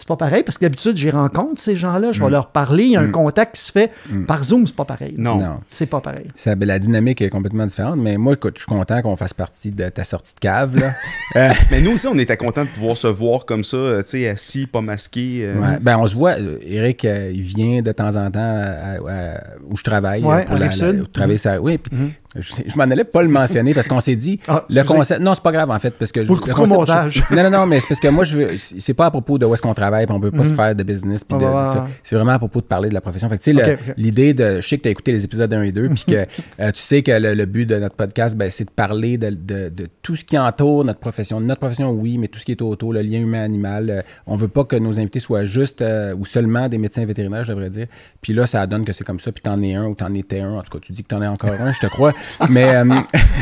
C'est 0.00 0.08
pas 0.08 0.16
pareil 0.16 0.42
parce 0.42 0.56
que 0.56 0.64
d'habitude, 0.64 0.96
j'y 0.96 1.10
rencontre 1.10 1.60
ces 1.60 1.76
gens-là, 1.76 2.12
je 2.12 2.24
vais 2.24 2.30
leur 2.30 2.46
parler, 2.46 2.84
il 2.84 2.90
y 2.92 2.96
a 2.96 3.00
un 3.00 3.08
Mm. 3.08 3.12
contact 3.12 3.56
qui 3.56 3.60
se 3.60 3.70
fait 3.70 3.92
Mm. 4.08 4.24
par 4.24 4.42
Zoom, 4.42 4.66
c'est 4.66 4.74
pas 4.74 4.86
pareil. 4.86 5.14
Non. 5.18 5.36
Non. 5.38 5.60
C'est 5.68 5.84
pas 5.84 6.00
pareil. 6.00 6.24
Ça, 6.36 6.54
ben, 6.54 6.64
la 6.66 6.78
dynamique 6.78 7.20
est 7.20 7.28
complètement 7.28 7.66
différente, 7.66 7.96
mais 7.98 8.16
moi, 8.16 8.32
écoute, 8.32 8.54
je 8.56 8.60
suis 8.60 8.66
content 8.66 9.02
qu'on 9.02 9.14
fasse 9.16 9.34
partie 9.34 9.70
de 9.72 9.90
ta 9.90 10.04
sortie 10.04 10.34
de 10.34 10.40
cave. 10.40 10.76
Là. 10.78 10.92
Euh, 11.36 11.48
Mais 11.70 11.80
nous 11.80 11.92
aussi, 11.92 12.08
on 12.08 12.18
était 12.18 12.36
contents 12.36 12.64
de 12.64 12.68
pouvoir 12.70 12.96
se 12.96 13.06
voir 13.06 13.44
comme 13.44 13.62
ça, 13.62 13.76
euh, 13.76 14.02
tu 14.02 14.08
sais, 14.08 14.28
assis, 14.28 14.66
pas 14.66 14.80
masqué. 14.80 15.42
euh. 15.44 15.60
ouais. 15.60 15.78
Ben, 15.80 15.96
on 15.98 16.06
se 16.08 16.16
voit. 16.16 16.34
Eric, 16.62 17.04
euh, 17.04 17.30
il 17.32 17.42
vient 17.42 17.82
de 17.82 17.92
temps 17.92 18.16
en 18.16 18.28
temps 18.32 18.40
à- 18.40 18.96
à- 18.96 19.40
où 19.70 19.76
je 19.76 19.84
travaille. 19.84 20.24
Ouais, 20.24 20.44
pour 20.44 20.56
à 20.56 20.58
la, 20.58 20.66
la- 20.66 21.04
travailler 21.12 21.38
ça. 21.38 21.60
Oui, 21.60 21.78
puis. 21.78 21.96
Je, 22.36 22.52
je 22.66 22.76
m'en 22.76 22.84
allais 22.84 23.04
pas 23.04 23.22
le 23.22 23.28
mentionner 23.28 23.74
parce 23.74 23.88
qu'on 23.88 24.00
s'est 24.00 24.14
dit, 24.16 24.38
Ah, 24.48 24.64
le 24.70 24.82
concept. 24.84 25.20
Non, 25.20 25.34
c'est 25.34 25.42
pas 25.42 25.52
grave 25.52 25.70
en 25.70 25.78
fait, 25.78 25.90
parce 25.90 26.12
que. 26.12 26.20
Vous 26.20 26.34
le 26.34 26.40
couperez 26.40 26.62
au 26.62 26.66
montage. 26.66 27.24
Non, 27.30 27.42
non, 27.44 27.50
non, 27.50 27.66
mais 27.66 27.80
c'est 27.80 27.88
parce 27.88 28.00
que 28.00 28.08
moi, 28.08 28.24
je 28.24 28.36
veux. 28.38 28.50
C'est 28.78 28.94
pas 28.94 29.06
à 29.06 29.10
propos 29.10 29.38
de 29.38 29.46
où 29.46 29.54
est-ce 29.54 29.62
qu'on 29.62 29.74
travaille, 29.74 30.06
puis 30.06 30.14
on 30.14 30.20
veut 30.20 30.30
pas 30.30 30.44
se 30.44 30.54
faire 30.54 30.74
de 30.74 30.82
business, 30.82 31.24
puis 31.24 31.36
Ah, 31.40 31.44
de, 31.64 31.68
de 31.68 31.72
ça. 31.72 31.88
C'est 32.02 32.16
vraiment 32.16 32.32
à 32.32 32.38
propos 32.38 32.60
de 32.60 32.66
parler 32.66 32.88
de 32.88 32.94
la 32.94 33.00
profession. 33.00 33.28
Fait 33.28 33.38
que, 33.38 33.42
tu 33.42 33.56
sais, 33.56 33.66
le- 33.66 33.76
l'idée 33.96 34.34
de. 34.34 34.60
Je 34.60 34.68
sais 34.68 34.76
que 34.78 34.82
tu 34.82 34.88
as 34.88 34.92
écouté 34.92 35.12
les 35.12 35.24
épisodes 35.24 35.52
1 35.52 35.62
et 35.62 35.72
2, 35.72 35.88
puis 35.90 36.04
que 36.06 36.14
euh, 36.60 36.72
tu 36.72 36.82
sais 36.82 37.02
que 37.02 37.12
le, 37.12 37.34
le 37.34 37.46
but 37.46 37.66
de 37.66 37.76
notre 37.76 37.96
podcast, 37.96 38.36
ben, 38.36 38.50
c'est 38.50 38.64
de 38.64 38.70
parler 38.70 39.18
de, 39.18 39.30
de- 39.30 39.68
de 39.68 39.88
tout 40.02 40.16
ce 40.16 40.24
qui 40.24 40.38
entoure 40.38 40.84
notre 40.84 41.00
profession. 41.00 41.40
Notre 41.40 41.60
profession, 41.60 41.90
oui, 41.90 42.18
mais 42.18 42.28
tout 42.28 42.38
ce 42.38 42.44
qui 42.44 42.52
est 42.52 42.62
autour, 42.62 42.92
le 42.92 43.02
lien 43.02 43.18
humain-animal. 43.20 43.90
euh, 43.90 44.02
on 44.26 44.36
veut 44.36 44.48
pas 44.48 44.64
que 44.64 44.76
nos 44.76 44.98
invités 45.00 45.20
soient 45.20 45.44
juste 45.44 45.82
euh, 45.82 46.14
ou 46.14 46.24
seulement 46.24 46.68
des 46.68 46.78
médecins 46.78 47.04
vétérinaires, 47.04 47.44
je 47.44 47.52
devrais 47.52 47.70
dire. 47.70 47.86
Puis 48.20 48.32
là, 48.32 48.46
ça 48.46 48.66
donne 48.66 48.84
que 48.84 48.92
c'est 48.92 49.04
comme 49.04 49.20
ça, 49.20 49.32
puis 49.32 49.42
t'en 49.42 49.60
es 49.62 49.74
un 49.74 49.86
ou 49.86 49.94
t'en 49.94 50.12
étais 50.14 50.40
un. 50.40 50.52
En 50.58 50.62
tout 50.62 50.70
cas, 50.70 50.78
tu 50.80 50.92
dis 50.92 51.02
que 51.02 51.08
t'en 51.08 51.22
es 51.22 51.26
encore 51.26 51.50
un, 51.58 51.72
je 51.72 51.80
te 51.80 51.86
crois. 51.86 52.12
Mais. 52.48 52.74
euh, 52.76 52.84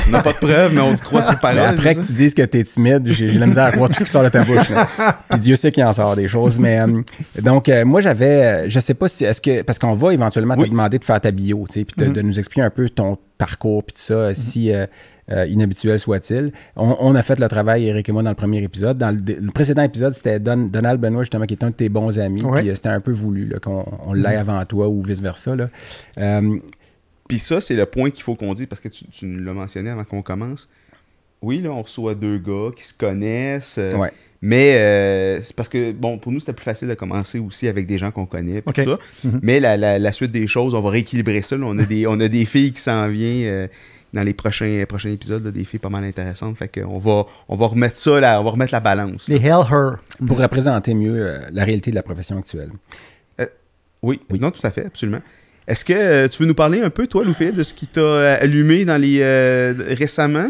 On 0.09 0.11
n'a 0.11 0.23
pas 0.23 0.33
de 0.33 0.39
preuves, 0.39 0.75
mais 0.75 0.81
on 0.81 0.97
te 0.97 1.03
croit 1.03 1.21
sur 1.23 1.39
parole. 1.39 1.59
après 1.59 1.95
que 1.95 2.01
tu 2.01 2.13
dises 2.15 2.33
que 2.33 2.43
t'es 2.43 2.65
timide, 2.65 3.11
j'ai 3.11 3.31
la 3.33 3.47
misère 3.47 3.65
à 3.67 3.73
croire 3.73 3.91
tout 3.91 3.99
ce 3.99 4.05
qui 4.05 4.11
sort 4.11 4.23
de 4.25 4.31
ta 4.31 4.43
bouche. 4.43 4.67
Puis 5.31 5.39
Dieu 5.41 5.57
sait 5.57 5.71
qu'il 5.71 5.85
en 5.85 5.93
sort 5.93 6.17
des 6.17 6.29
choses. 6.29 6.59
Mais 6.59 6.81
euh, 6.81 7.03
donc, 7.43 7.69
euh, 7.69 7.85
moi, 7.85 8.01
j'avais, 8.01 8.71
je 8.71 8.81
sais 8.81 8.95
pas 8.95 9.09
si, 9.09 9.25
est-ce 9.25 9.41
que, 9.41 9.61
parce 9.63 9.79
qu'on 9.79 9.93
va 9.95 10.15
éventuellement 10.15 10.57
te 10.57 10.65
demander 10.67 10.99
de 10.99 11.05
faire 11.05 11.21
ta 11.21 11.31
bio, 11.31 11.67
tu 11.69 11.81
sais, 11.81 11.85
puis 11.85 12.07
de, 12.07 12.11
de 12.13 12.23
nous 12.23 12.39
expliquer 12.39 12.63
un 12.63 12.71
peu 12.71 12.89
ton 12.89 13.19
parcours, 13.37 13.85
puis 13.85 13.95
tout 13.95 14.01
ça, 14.03 14.35
si 14.35 14.73
euh, 14.73 14.87
euh, 15.31 15.45
inhabituel 15.47 15.99
soit-il. 15.99 16.53
On, 16.75 16.97
on 17.01 17.15
a 17.15 17.23
fait 17.23 17.39
le 17.39 17.47
travail, 17.49 17.87
Eric 17.87 18.09
et 18.09 18.13
moi, 18.13 18.23
dans 18.23 18.31
le 18.31 18.35
premier 18.37 18.63
épisode. 18.63 18.97
Dans 18.97 19.11
le, 19.15 19.21
le 19.39 19.51
précédent 19.53 19.83
épisode, 19.83 20.15
c'était 20.15 20.41
Don- 20.41 20.71
Donald 20.73 20.99
Benoît, 20.99 21.23
justement, 21.23 21.45
qui 21.45 21.53
est 21.53 21.63
un 21.65 21.69
de 21.69 21.75
tes 21.75 21.91
bons 21.91 22.19
amis. 22.19 22.43
Ouais. 22.43 22.61
Puis 22.61 22.71
euh, 22.71 22.75
c'était 22.75 22.89
un 22.89 23.01
peu 23.01 23.13
voulu 23.13 23.53
qu'on 23.63 23.85
on 24.07 24.15
l'aille 24.15 24.37
avant 24.37 24.65
toi 24.65 24.89
ou 24.89 25.03
vice-versa. 25.03 25.55
Euh, 26.19 26.57
Puis 27.29 27.39
ça, 27.39 27.61
c'est 27.61 27.75
le 27.75 27.87
point 27.87 28.11
qu'il 28.11 28.23
faut 28.25 28.35
qu'on 28.35 28.55
dise, 28.55 28.67
parce 28.67 28.81
que 28.81 28.89
tu, 28.89 29.05
tu 29.07 29.27
nous 29.27 29.45
l'as 29.45 29.53
mentionné 29.53 29.91
avant 29.91 30.05
qu'on 30.05 30.23
commence. 30.23 30.69
oui, 31.43 31.61
là, 31.61 31.71
on 31.71 31.83
reçoit 31.83 32.15
deux 32.17 32.39
gars 32.39 32.71
qui 32.75 32.83
se 32.85 32.95
connaissent. 32.95 33.79
euh, 33.79 33.91
Ouais. 33.93 34.11
Mais 34.41 34.77
euh, 34.77 35.43
c'est 35.43 35.55
parce 35.55 35.69
que, 35.69 35.91
bon, 35.93 36.17
pour 36.19 36.31
nous, 36.33 36.39
c'était 36.41 36.53
plus 36.53 36.65
facile 36.65 36.87
de 36.89 36.95
commencer 36.95 37.39
aussi 37.41 37.67
avec 37.69 37.87
des 37.87 37.99
gens 37.99 38.11
qu'on 38.13 38.25
connaît. 38.27 38.63
puis 38.63 38.71
Ok. 38.71 38.85
tout 38.85 38.91
ça. 38.93 39.29
Mhm. 39.29 39.41
Mais 39.43 39.59
la, 39.61 39.77
la- 39.77 39.99
la 39.99 40.13
suite 40.13 40.31
des 40.33 40.47
choses, 40.47 40.75
on 40.75 40.81
va 40.81 40.91
rééquilibrer 40.91 41.43
ça. 41.43 41.57
là. 41.57 41.67
On, 41.67 41.77
a 41.79 41.85
des, 41.85 42.07
on 42.07 42.19
a 42.21 42.29
des 42.29 42.45
filles 42.45 42.73
qui 42.73 42.81
s'en 42.81 43.09
viennent 43.09 43.47
euh, 43.47 43.67
dans 44.15 44.23
les 44.23 44.35
prochains, 44.35 44.85
prochains 44.89 45.11
épisodes, 45.11 45.45
là, 45.45 45.51
des 45.51 45.65
filles 45.65 45.81
pas 45.81 45.89
mal 45.91 46.05
intéressantes. 46.05 46.57
Fait 46.57 46.69
qu'on 46.69 46.99
va, 46.99 47.27
on 47.49 47.57
va 47.57 47.67
remettre 47.67 47.97
ça, 47.97 48.21
là, 48.21 48.41
on 48.41 48.45
va 48.45 48.51
remettre 48.51 48.73
la 48.73 48.81
balance. 48.81 49.29
Les 49.29 49.37
Hell 49.37 49.65
Her. 49.71 49.97
Pour 50.27 50.39
représenter 50.39 50.95
mieux 50.95 51.17
euh, 51.27 51.39
la 51.53 51.65
réalité 51.65 51.91
de 51.91 51.97
la 51.97 52.03
profession 52.03 52.39
actuelle. 52.39 52.71
Oui, 54.03 54.21
non, 54.41 54.53
tout 54.53 54.65
à 54.65 54.71
fait, 54.71 54.87
absolument. 54.87 55.21
Est-ce 55.69 55.85
que 55.85 55.93
euh, 55.93 56.29
tu 56.29 56.43
veux 56.43 56.49
nous 56.49 56.55
parler 56.55 56.81
un 56.81 56.91
peu, 56.91 57.07
toi, 57.07 57.23
Lou-Philippe, 57.23 57.55
de 57.57 57.63
ce 57.63 57.75
qui 57.75 57.87
t'a 57.87 58.01
euh, 58.01 58.37
allumé 58.41 58.85
dans 58.85 58.97
les 58.97 59.19
euh, 59.21 59.75
récemment? 59.97 60.47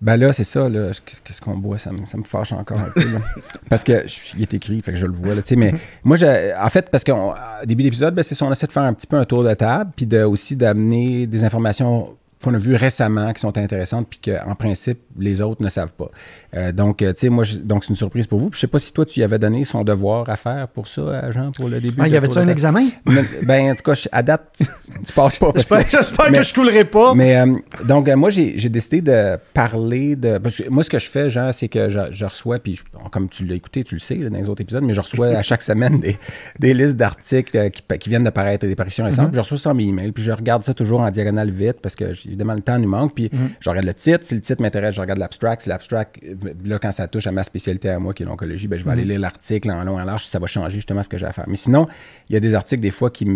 Ben 0.00 0.16
là, 0.16 0.32
c'est 0.32 0.44
ça, 0.44 0.68
là. 0.68 0.90
Qu'est-ce 1.24 1.40
qu'on 1.40 1.56
boit? 1.56 1.78
Ça 1.78 1.92
me, 1.92 2.06
ça 2.06 2.16
me 2.16 2.22
fâche 2.24 2.52
encore 2.52 2.78
un 2.80 2.90
peu, 2.94 3.00
là. 3.12 3.18
Parce 3.68 3.84
que 3.84 4.02
je- 4.06 4.36
il 4.36 4.42
est 4.42 4.54
écrit, 4.54 4.80
fait 4.82 4.92
que 4.92 4.98
je 4.98 5.06
le 5.06 5.12
vois, 5.12 5.34
là. 5.34 5.42
Tu 5.42 5.48
sais, 5.50 5.56
mais 5.56 5.74
moi, 6.04 6.16
j'ai- 6.16 6.52
en 6.60 6.68
fait, 6.70 6.88
parce 6.90 7.04
qu'au 7.04 7.34
début 7.66 7.82
d'épisode, 7.84 8.14
ben, 8.14 8.22
c'est 8.22 8.34
ça, 8.34 8.44
on 8.44 8.50
essaie 8.52 8.66
de 8.66 8.72
faire 8.72 8.82
un 8.82 8.94
petit 8.94 9.06
peu 9.06 9.16
un 9.16 9.24
tour 9.24 9.44
de 9.44 9.54
table, 9.54 9.90
puis 9.96 10.06
de, 10.06 10.22
aussi 10.22 10.56
d'amener 10.56 11.26
des 11.28 11.44
informations 11.44 12.16
qu'on 12.42 12.54
a 12.54 12.58
vues 12.58 12.74
récemment 12.74 13.32
qui 13.32 13.40
sont 13.40 13.56
intéressantes, 13.56 14.06
puis 14.08 14.18
qu'en 14.24 14.54
principe, 14.54 14.98
les 15.18 15.40
autres 15.40 15.62
ne 15.62 15.68
savent 15.68 15.92
pas. 15.94 16.10
Euh, 16.54 16.72
donc, 16.72 17.02
euh, 17.02 17.12
tu 17.12 17.20
sais, 17.20 17.28
moi, 17.28 17.44
je- 17.44 17.56
donc 17.56 17.84
c'est 17.84 17.90
une 17.90 17.96
surprise 17.96 18.26
pour 18.26 18.38
vous. 18.38 18.50
Puis 18.50 18.56
je 18.56 18.60
sais 18.62 18.66
pas 18.66 18.78
si 18.78 18.92
toi, 18.92 19.04
tu 19.06 19.20
y 19.20 19.22
avais 19.22 19.38
donné 19.38 19.64
son 19.64 19.84
devoir 19.84 20.28
à 20.28 20.36
faire 20.36 20.68
pour 20.68 20.88
ça, 20.88 21.02
à 21.18 21.30
Jean, 21.32 21.52
pour 21.52 21.68
le 21.68 21.80
début. 21.80 21.96
Ah, 22.00 22.08
y 22.08 22.10
de 22.12 22.16
avait-tu 22.16 22.38
un 22.38 22.48
examen? 22.48 22.86
Mais- 23.06 23.24
Ben, 23.44 23.70
en 23.70 23.74
tout 23.74 23.82
cas, 23.82 23.94
je- 23.94 24.08
à 24.12 24.22
date, 24.22 24.54
tu, 24.58 24.64
tu 25.04 25.12
passes 25.12 25.38
pas. 25.38 25.52
que- 25.52 25.58
J'espère 25.60 26.30
mais- 26.30 26.38
que 26.38 26.44
je 26.44 26.54
coulerai 26.54 26.84
pas. 26.84 27.14
mais 27.14 27.36
euh, 27.38 27.54
donc, 27.86 28.08
euh, 28.08 28.16
moi, 28.16 28.30
j'ai 28.30 28.68
décidé 28.68 29.00
de 29.00 29.36
parler 29.54 30.16
de. 30.16 30.38
parce 30.38 30.56
que 30.56 30.68
moi, 30.68 30.84
ce 30.84 30.90
que 30.90 30.98
je 30.98 31.08
fais, 31.08 31.30
Jean, 31.30 31.50
c'est 31.52 31.68
que 31.68 31.88
je, 31.90 32.00
je 32.10 32.24
reçois, 32.24 32.58
puis 32.58 32.76
je- 32.76 32.82
comme 33.10 33.28
tu 33.28 33.44
l'as 33.44 33.54
écouté, 33.54 33.84
tu 33.84 33.94
le 33.94 34.00
sais 34.00 34.16
là, 34.16 34.28
dans 34.28 34.38
les 34.38 34.48
autres 34.48 34.62
épisodes, 34.62 34.82
mais 34.84 34.94
je 34.94 35.00
reçois 35.00 35.28
à 35.28 35.42
chaque 35.42 35.62
semaine 35.62 36.00
des, 36.00 36.16
des 36.58 36.74
listes 36.74 36.96
d'articles 36.96 37.56
euh, 37.56 37.68
qui, 37.68 37.82
qui 37.98 38.08
viennent 38.08 38.24
de 38.24 38.30
paraître, 38.30 38.66
des 38.66 38.74
parutions 38.76 39.04
récentes. 39.04 39.28
puis 39.28 39.36
Je 39.36 39.40
reçois 39.40 39.58
ça 39.58 39.70
dans 39.70 39.76
mes 39.76 39.84
emails, 39.84 40.12
puis 40.12 40.22
je 40.22 40.32
regarde 40.32 40.62
ça 40.62 40.74
toujours 40.74 41.00
en 41.00 41.10
diagonale 41.10 41.50
vite 41.50 41.76
parce 41.82 41.94
que, 41.96 42.12
évidemment, 42.32 42.54
le 42.54 42.60
temps 42.60 42.78
nous 42.78 42.88
manque. 42.88 43.14
Puis 43.14 43.30
je 43.60 43.68
regarde 43.70 43.86
le 43.86 43.94
titre. 43.94 44.20
Si 44.24 44.34
le 44.34 44.40
titre 44.40 44.60
m'intéresse, 44.62 44.94
je 44.94 45.00
regarde 45.00 45.18
l'abstract. 45.18 45.62
Si 45.62 45.68
l'abstract, 45.68 46.18
là, 46.64 46.78
quand 46.78 46.92
ça 46.92 47.06
touche 47.08 47.26
à 47.26 47.32
ma 47.32 47.42
spécialité 47.42 47.88
à 47.90 47.98
moi, 47.98 48.14
qui 48.14 48.22
est 48.22 48.26
l'oncologie, 48.26 48.68
ben, 48.68 48.78
je 48.78 48.84
vais 48.84 48.90
aller 48.90 49.04
lire 49.04 49.20
l'article 49.20 49.70
en 49.70 49.84
long, 49.84 49.94
en 50.00 50.04
large, 50.04 50.26
ça 50.26 50.38
va 50.38 50.46
changer 50.46 50.76
justement 50.76 51.02
ce 51.02 51.08
que 51.08 51.18
j'ai 51.18 51.26
à 51.26 51.32
faire. 51.32 51.44
Mais 51.48 51.56
sinon, 51.56 51.86
il 52.28 52.34
y 52.34 52.36
a 52.36 52.40
des 52.40 52.54
articles, 52.54 52.80
des 52.82 52.90
fois, 52.90 53.10
qui 53.10 53.26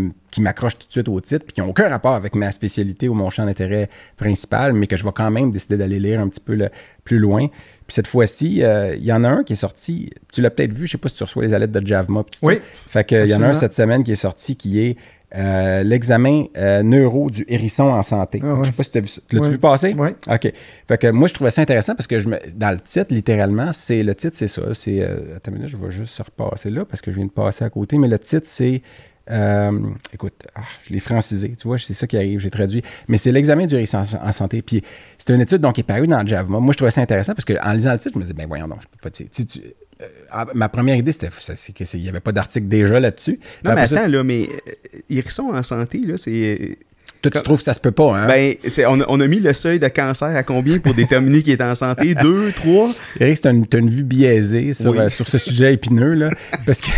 m'accrochent 0.40 0.78
tout 0.78 0.86
de 0.86 0.92
suite 0.92 1.08
au 1.08 1.20
titre, 1.20 1.44
puis 1.46 1.54
qui 1.54 1.60
n'ont 1.60 1.68
aucun 1.68 1.88
rapport 1.88 2.14
avec 2.14 2.34
ma 2.34 2.52
spécialité 2.52 3.08
ou 3.08 3.14
mon 3.14 3.30
champ 3.30 3.44
d'intérêt 3.46 3.88
principal, 4.16 4.72
mais 4.72 4.86
que 4.86 4.96
je 4.96 5.04
vais 5.04 5.12
quand 5.14 5.30
même 5.30 5.50
décider 5.52 5.76
d'aller 5.76 5.98
lire 6.00 6.20
un 6.20 6.28
petit 6.28 6.40
peu 6.40 6.54
le- 6.54 6.68
plus 7.04 7.18
loin. 7.18 7.46
Puis 7.86 7.94
cette 7.94 8.08
fois-ci, 8.08 8.64
euh, 8.64 8.96
il 8.96 9.04
y 9.04 9.12
en 9.12 9.22
a 9.22 9.28
un 9.28 9.44
qui 9.44 9.52
est 9.52 9.56
sorti, 9.56 10.10
tu 10.32 10.42
l'as 10.42 10.50
peut-être 10.50 10.72
vu, 10.72 10.86
je 10.86 10.92
sais 10.92 10.98
pas 10.98 11.08
si 11.08 11.16
tu 11.16 11.22
reçois 11.22 11.44
les 11.44 11.54
alertes 11.54 11.70
de 11.70 11.86
Javma. 11.86 12.24
puis 12.24 12.40
tout 12.40 12.46
Oui, 12.46 12.54
ça. 12.56 12.60
Fait 12.88 13.04
que, 13.04 13.24
il 13.24 13.30
y 13.30 13.34
en 13.34 13.42
a 13.42 13.46
un 13.46 13.52
cette 13.52 13.74
semaine 13.74 14.02
qui 14.02 14.10
est 14.12 14.16
sorti 14.16 14.56
qui 14.56 14.80
est 14.80 14.96
euh, 15.34 15.82
l'examen 15.82 16.44
euh, 16.56 16.82
neuro 16.82 17.30
du 17.30 17.44
hérisson 17.48 17.84
en 17.84 18.02
santé. 18.02 18.40
Ah 18.44 18.54
ouais. 18.54 18.58
Je 18.62 18.66
sais 18.66 18.72
pas 18.72 18.82
si 18.84 18.90
tu 18.92 18.98
as 18.98 19.00
vu 19.00 19.08
ça. 19.08 19.20
L'as-tu 19.32 19.44
Ouais. 19.44 19.50
vu 19.52 19.58
passer? 19.58 19.92
Ouais. 19.94 20.14
OK. 20.30 20.52
Fait 20.88 20.98
que 20.98 21.08
moi, 21.10 21.26
je 21.28 21.34
trouvais 21.34 21.50
ça 21.50 21.62
intéressant 21.62 21.94
parce 21.94 22.06
que 22.06 22.20
je 22.20 22.28
me, 22.28 22.38
dans 22.54 22.70
le 22.70 22.78
titre, 22.80 23.12
littéralement, 23.12 23.72
c'est 23.72 24.02
le 24.02 24.14
titre, 24.14 24.36
c'est 24.36 24.48
ça. 24.48 24.62
C'est. 24.74 25.02
Euh, 25.02 25.36
attends 25.36 25.50
une 25.50 25.58
minute, 25.58 25.70
je 25.70 25.76
vais 25.76 25.90
juste 25.90 26.12
se 26.14 26.22
repasser 26.22 26.70
là 26.70 26.84
parce 26.84 27.00
que 27.00 27.10
je 27.10 27.16
viens 27.16 27.26
de 27.26 27.30
passer 27.30 27.64
à 27.64 27.70
côté. 27.70 27.98
Mais 27.98 28.08
le 28.08 28.18
titre, 28.18 28.46
c'est. 28.46 28.82
euh, 29.28 29.72
écoute, 30.14 30.34
ah, 30.54 30.60
je 30.86 30.92
l'ai 30.92 31.00
francisé, 31.00 31.56
tu 31.58 31.66
vois, 31.66 31.78
c'est 31.78 31.94
ça 31.94 32.06
qui 32.06 32.16
arrive, 32.16 32.38
j'ai 32.38 32.50
traduit. 32.50 32.82
Mais 33.08 33.18
c'est 33.18 33.32
l'examen 33.32 33.66
du 33.66 33.74
hérisson 33.74 33.98
en, 33.98 34.28
en 34.28 34.32
santé. 34.32 34.62
Puis 34.62 34.82
c'est 35.18 35.34
une 35.34 35.40
étude 35.40 35.58
donc, 35.60 35.74
qui 35.74 35.80
est 35.80 35.84
parue 35.84 36.06
dans 36.06 36.24
JAVMA. 36.24 36.60
Moi, 36.60 36.72
je 36.72 36.76
trouvais 36.76 36.92
ça 36.92 37.00
intéressant 37.00 37.34
parce 37.34 37.44
qu'en 37.44 37.72
lisant 37.72 37.92
le 37.92 37.98
titre, 37.98 38.12
je 38.14 38.18
me 38.18 38.22
disais, 38.22 38.34
ben 38.34 38.46
voyons 38.46 38.68
donc, 38.68 38.78
je 38.82 38.86
peux 38.86 38.98
pas. 39.02 39.10
Tu- 39.10 39.28
tu- 39.28 39.60
euh, 40.02 40.04
ah, 40.30 40.46
ma 40.54 40.68
première 40.68 40.96
idée, 40.96 41.12
c'était 41.12 41.30
c'est 41.54 41.72
qu'il 41.72 42.00
n'y 42.00 42.08
avait 42.08 42.20
pas 42.20 42.32
d'article 42.32 42.68
déjà 42.68 43.00
là-dessus. 43.00 43.40
Non, 43.64 43.74
mais 43.74 43.86
ça, 43.86 44.00
attends, 44.00 44.08
là, 44.12 44.22
mais 44.24 44.42
euh, 44.50 44.98
Hérisson 45.08 45.50
en 45.54 45.62
santé, 45.62 46.00
là, 46.06 46.18
c'est. 46.18 46.76
toi, 47.22 47.30
tu 47.30 47.42
trouves 47.42 47.58
que 47.58 47.64
ça 47.64 47.72
se 47.74 47.80
peut 47.80 47.92
pas, 47.92 48.14
hein? 48.16 48.26
Ben, 48.26 48.54
on, 48.88 49.00
a, 49.00 49.04
on 49.08 49.20
a 49.20 49.26
mis 49.26 49.40
le 49.40 49.54
seuil 49.54 49.78
de 49.80 49.88
cancer 49.88 50.28
à 50.36 50.42
combien 50.42 50.78
pour 50.78 50.92
déterminer 50.94 51.42
qu'il 51.42 51.52
est 51.54 51.62
en 51.62 51.74
santé? 51.74 52.14
Deux, 52.22 52.52
trois? 52.52 52.90
Eric, 53.18 53.40
tu 53.40 53.48
as, 53.48 53.78
une 53.78 53.90
vue 53.90 54.04
biaisée 54.04 54.74
sur, 54.74 54.90
Oui. 54.92 54.98
euh, 54.98 55.08
sur 55.08 55.26
ce 55.28 55.38
sujet 55.38 55.72
épineux, 55.74 56.12
là. 56.14 56.28
Parce 56.66 56.82
que, 56.82 56.90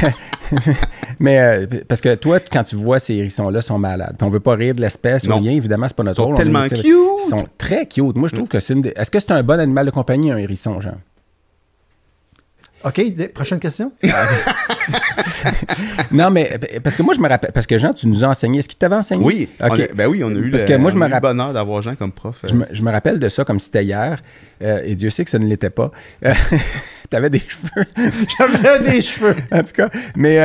mais, 1.21 1.39
euh, 1.39 1.67
parce 1.87 2.01
que 2.01 2.15
toi, 2.17 2.41
quand 2.41 2.65
tu 2.65 2.75
vois 2.77 2.99
ces 2.99 3.15
hérissons-là, 3.15 3.63
sont 3.63 3.79
malades. 3.79 4.17
Puis 4.19 4.27
on 4.27 4.31
veut 4.31 4.41
pas 4.41 4.55
rire 4.55 4.75
de 4.75 4.81
l'espèce 4.81 5.25
ou 5.27 5.37
rien, 5.37 5.53
évidemment, 5.53 5.87
c'est 5.89 5.97
pas 5.97 6.03
notre 6.03 6.21
Ils 6.21 6.23
sont 6.25 6.27
rôle. 6.27 6.35
on 6.35 6.39
est 6.41 6.43
tellement 6.43 6.65
cute! 6.65 6.85
Ils 7.27 7.29
sont 7.31 7.47
très 7.59 7.87
cute. 7.87 8.17
Moi, 8.17 8.29
je 8.29 8.35
trouve 8.35 8.49
que 8.49 8.59
c'est 8.61 8.75
une 8.75 8.81
des- 8.83 8.93
Est-ce 8.97 9.11
que 9.11 9.21
c'est 9.21 9.31
un 9.31 9.43
bon 9.43 9.61
animal 9.61 9.87
de 9.87 9.91
compagnie, 9.93 10.31
un 10.33 10.39
hérisson, 10.39 10.81
Jean? 10.81 10.95
OK, 12.85 13.29
prochaine 13.29 13.61
question? 13.61 13.93
non, 16.11 16.31
mais 16.31 16.51
parce 16.83 16.97
que 16.97 17.03
moi, 17.03 17.15
je 17.15 17.21
me 17.21 17.29
rappelle. 17.29 17.53
Parce 17.53 17.67
que 17.67 17.79
Jean, 17.79 17.93
tu 17.93 18.07
nous 18.07 18.25
as 18.25 18.29
enseigné. 18.29 18.59
Est-ce 18.61 18.69
qu'il 18.69 18.79
t'avait 18.79 18.97
enseigné? 18.97 19.25
Oui. 19.25 19.49
OK. 19.63 19.69
On 19.71 19.75
a- 19.75 19.95
ben 19.95 20.07
oui, 20.09 20.23
on 20.25 20.29
a 20.35 20.39
eu 20.39 20.51
Parce 20.51 20.65
le, 20.65 20.69
que 20.69 20.75
moi, 20.77 20.91
je 20.91 20.97
me 20.97 21.03
rappelle. 21.05 21.21
bonheur 21.21 21.53
d'avoir 21.53 21.83
Jean 21.83 21.95
comme 21.97 22.13
prof. 22.13 22.37
euh. 22.45 22.49
Je 22.49 22.55
me, 22.55 22.67
je 22.71 22.83
me 22.83 22.91
rappelle 22.91 23.19
de 23.19 23.29
ça 23.29 23.45
comme 23.45 23.59
si 23.59 23.67
c'était 23.67 23.85
hier, 23.85 24.23
euh, 24.63 24.81
et 24.85 24.95
Dieu 24.95 25.11
sait 25.11 25.25
que 25.25 25.31
ça 25.31 25.39
ne 25.39 25.47
l'était 25.47 25.71
pas. 25.71 25.91
Euh, 26.25 26.33
T'avais 27.11 27.31
des 27.31 27.41
cheveux, 27.41 27.87
J'avais 28.39 28.91
des 28.91 29.01
cheveux. 29.01 29.35
en 29.51 29.61
tout 29.63 29.73
cas. 29.75 29.89
Mais 30.15 30.41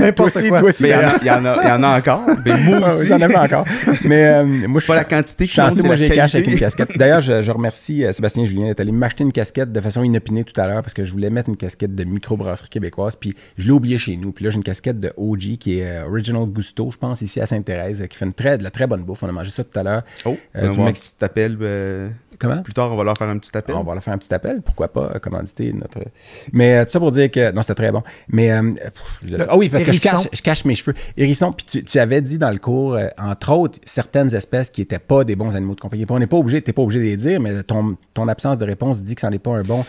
euh, 0.00 0.10
toi 0.12 0.26
aussi, 0.26 0.48
quoi. 0.48 0.58
toi 0.58 0.68
aussi. 0.70 0.82
Il 0.84 0.88
y, 0.90 0.94
en 0.94 0.98
a- 0.98 1.24
y 1.24 1.30
en 1.30 1.44
a, 1.44 1.58
il 1.62 1.68
y 1.68 1.72
en 1.72 1.82
a 1.84 1.96
encore. 1.98 2.22
Mais 2.44 2.56
moi 2.64 2.80
Ah 2.90 2.94
aussi. 2.96 3.06
J'en 3.06 3.20
avais 3.20 3.36
encore. 3.36 3.64
Mais 4.02 4.24
euh, 4.24 4.44
moi, 4.44 4.80
je 4.80 4.86
pas 4.86 4.96
la 4.96 5.04
quantité 5.04 5.46
qui 5.46 5.52
chanceux, 5.54 5.82
moi, 5.84 5.94
j'ai 5.94 6.08
cash 6.08 6.34
avec 6.34 6.48
une 6.48 6.58
casquette. 6.58 6.96
D'ailleurs, 6.98 7.20
je, 7.20 7.42
je 7.44 7.50
remercie 7.52 8.04
euh, 8.04 8.12
Sébastien 8.12 8.44
Julien 8.46 8.66
d'être 8.66 8.80
allé 8.80 8.90
m'acheter 8.90 9.22
une 9.22 9.30
casquette 9.32 9.70
de 9.70 9.80
façon 9.80 10.02
inopinée 10.02 10.42
tout 10.42 10.58
à 10.60 10.66
l'heure 10.66 10.82
parce 10.82 10.94
que 10.94 11.04
je 11.04 11.12
voulais 11.12 11.30
mettre 11.30 11.50
une 11.50 11.56
casquette 11.56 11.94
de 11.94 12.02
microbrasserie 12.02 12.68
québécoise. 12.68 13.14
Puis 13.14 13.36
je 13.56 13.66
l'ai 13.66 13.72
oublié 13.72 13.96
chez 13.98 14.07
nous. 14.16 14.32
Puis 14.32 14.44
là, 14.44 14.50
j'ai 14.50 14.56
une 14.56 14.64
casquette 14.64 14.98
de 14.98 15.12
OG 15.16 15.56
qui 15.58 15.80
est 15.80 15.86
euh, 15.98 16.06
Original 16.08 16.44
Gusto, 16.46 16.90
je 16.90 16.96
pense, 16.96 17.20
ici 17.22 17.40
à 17.40 17.46
Sainte-Thérèse, 17.46 18.04
qui 18.08 18.16
fait 18.16 18.24
une 18.24 18.32
très, 18.34 18.58
de 18.58 18.62
la 18.64 18.70
très 18.70 18.86
bonne 18.86 19.02
bouffe. 19.02 19.22
On 19.22 19.28
a 19.28 19.32
mangé 19.32 19.50
ça 19.50 19.64
tout 19.64 19.78
à 19.78 19.82
l'heure. 19.82 20.02
Oh, 20.24 20.36
Euh, 20.56 20.70
va 20.70 20.82
un 20.82 20.86
Mex- 20.86 21.10
petit 21.10 21.24
appel. 21.24 21.56
euh, 21.60 22.08
Comment? 22.38 22.62
plus 22.62 22.72
tard, 22.74 22.92
on 22.92 22.96
va 22.96 23.04
leur 23.04 23.16
faire 23.18 23.28
un 23.28 23.38
petit 23.38 23.56
appel. 23.56 23.74
On 23.74 23.82
va 23.82 23.94
leur 23.94 24.02
faire 24.02 24.14
un 24.14 24.18
petit 24.18 24.32
appel, 24.32 24.62
pourquoi 24.62 24.88
pas, 24.88 25.12
euh, 25.14 25.18
commanditer 25.18 25.72
notre. 25.72 25.98
Mais 26.52 26.78
euh, 26.78 26.84
tout 26.84 26.90
ça 26.92 26.98
pour 27.00 27.10
dire 27.12 27.30
que. 27.30 27.50
Non, 27.52 27.62
c'était 27.62 27.74
très 27.74 27.90
bon. 27.92 28.02
Mais. 28.28 28.52
euh, 28.52 28.62
pff, 28.72 29.46
Ah 29.48 29.56
oui, 29.56 29.68
parce 29.68 29.84
que 29.84 29.92
je 29.92 30.00
cache, 30.00 30.28
je 30.32 30.42
cache 30.42 30.64
mes 30.64 30.74
cheveux. 30.74 30.94
Hérisson, 31.16 31.52
puis 31.52 31.66
tu, 31.66 31.84
tu 31.84 31.98
avais 31.98 32.20
dit 32.20 32.38
dans 32.38 32.50
le 32.50 32.58
cours, 32.58 32.94
euh, 32.94 33.08
entre 33.18 33.52
autres, 33.52 33.78
certaines 33.84 34.34
espèces 34.34 34.70
qui 34.70 34.80
n'étaient 34.82 34.98
pas 34.98 35.24
des 35.24 35.36
bons 35.36 35.56
animaux 35.56 35.74
de 35.74 35.80
compagnie. 35.80 36.06
Puis 36.06 36.14
On 36.14 36.18
n'est 36.18 36.26
pas 36.26 36.36
obligé, 36.36 36.62
t'es 36.62 36.72
pas 36.72 36.82
obligé 36.82 37.00
de 37.00 37.04
les 37.04 37.16
dire, 37.16 37.40
mais 37.40 37.62
ton, 37.62 37.96
ton 38.14 38.28
absence 38.28 38.58
de 38.58 38.64
réponse 38.64 39.02
dit 39.02 39.14
que 39.14 39.20
ça 39.20 39.30
n'est 39.30 39.38
pas 39.38 39.50
un 39.56 39.62
bon. 39.62 39.84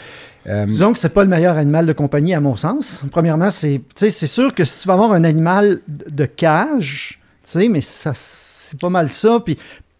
euh, 0.47 0.65
Disons 0.65 0.93
que 0.93 0.99
c'est 0.99 1.13
pas 1.13 1.23
le 1.23 1.29
meilleur 1.29 1.57
animal 1.57 1.85
de 1.85 1.93
compagnie 1.93 2.33
à 2.33 2.41
mon 2.41 2.55
sens. 2.55 3.03
Premièrement, 3.11 3.51
c'est 3.51 3.79
tu 3.95 4.05
sais, 4.05 4.09
c'est 4.11 4.27
sûr 4.27 4.53
que 4.55 4.65
si 4.65 4.81
tu 4.81 4.87
vas 4.87 4.95
avoir 4.95 5.11
un 5.11 5.23
animal 5.23 5.81
de 5.87 6.25
cage, 6.25 7.19
tu 7.43 7.51
sais, 7.51 7.67
mais 7.69 7.81
ça 7.81 8.13
c'est 8.15 8.79
pas 8.79 8.89
mal 8.89 9.09
ça. 9.09 9.39
Puis, 9.43 9.57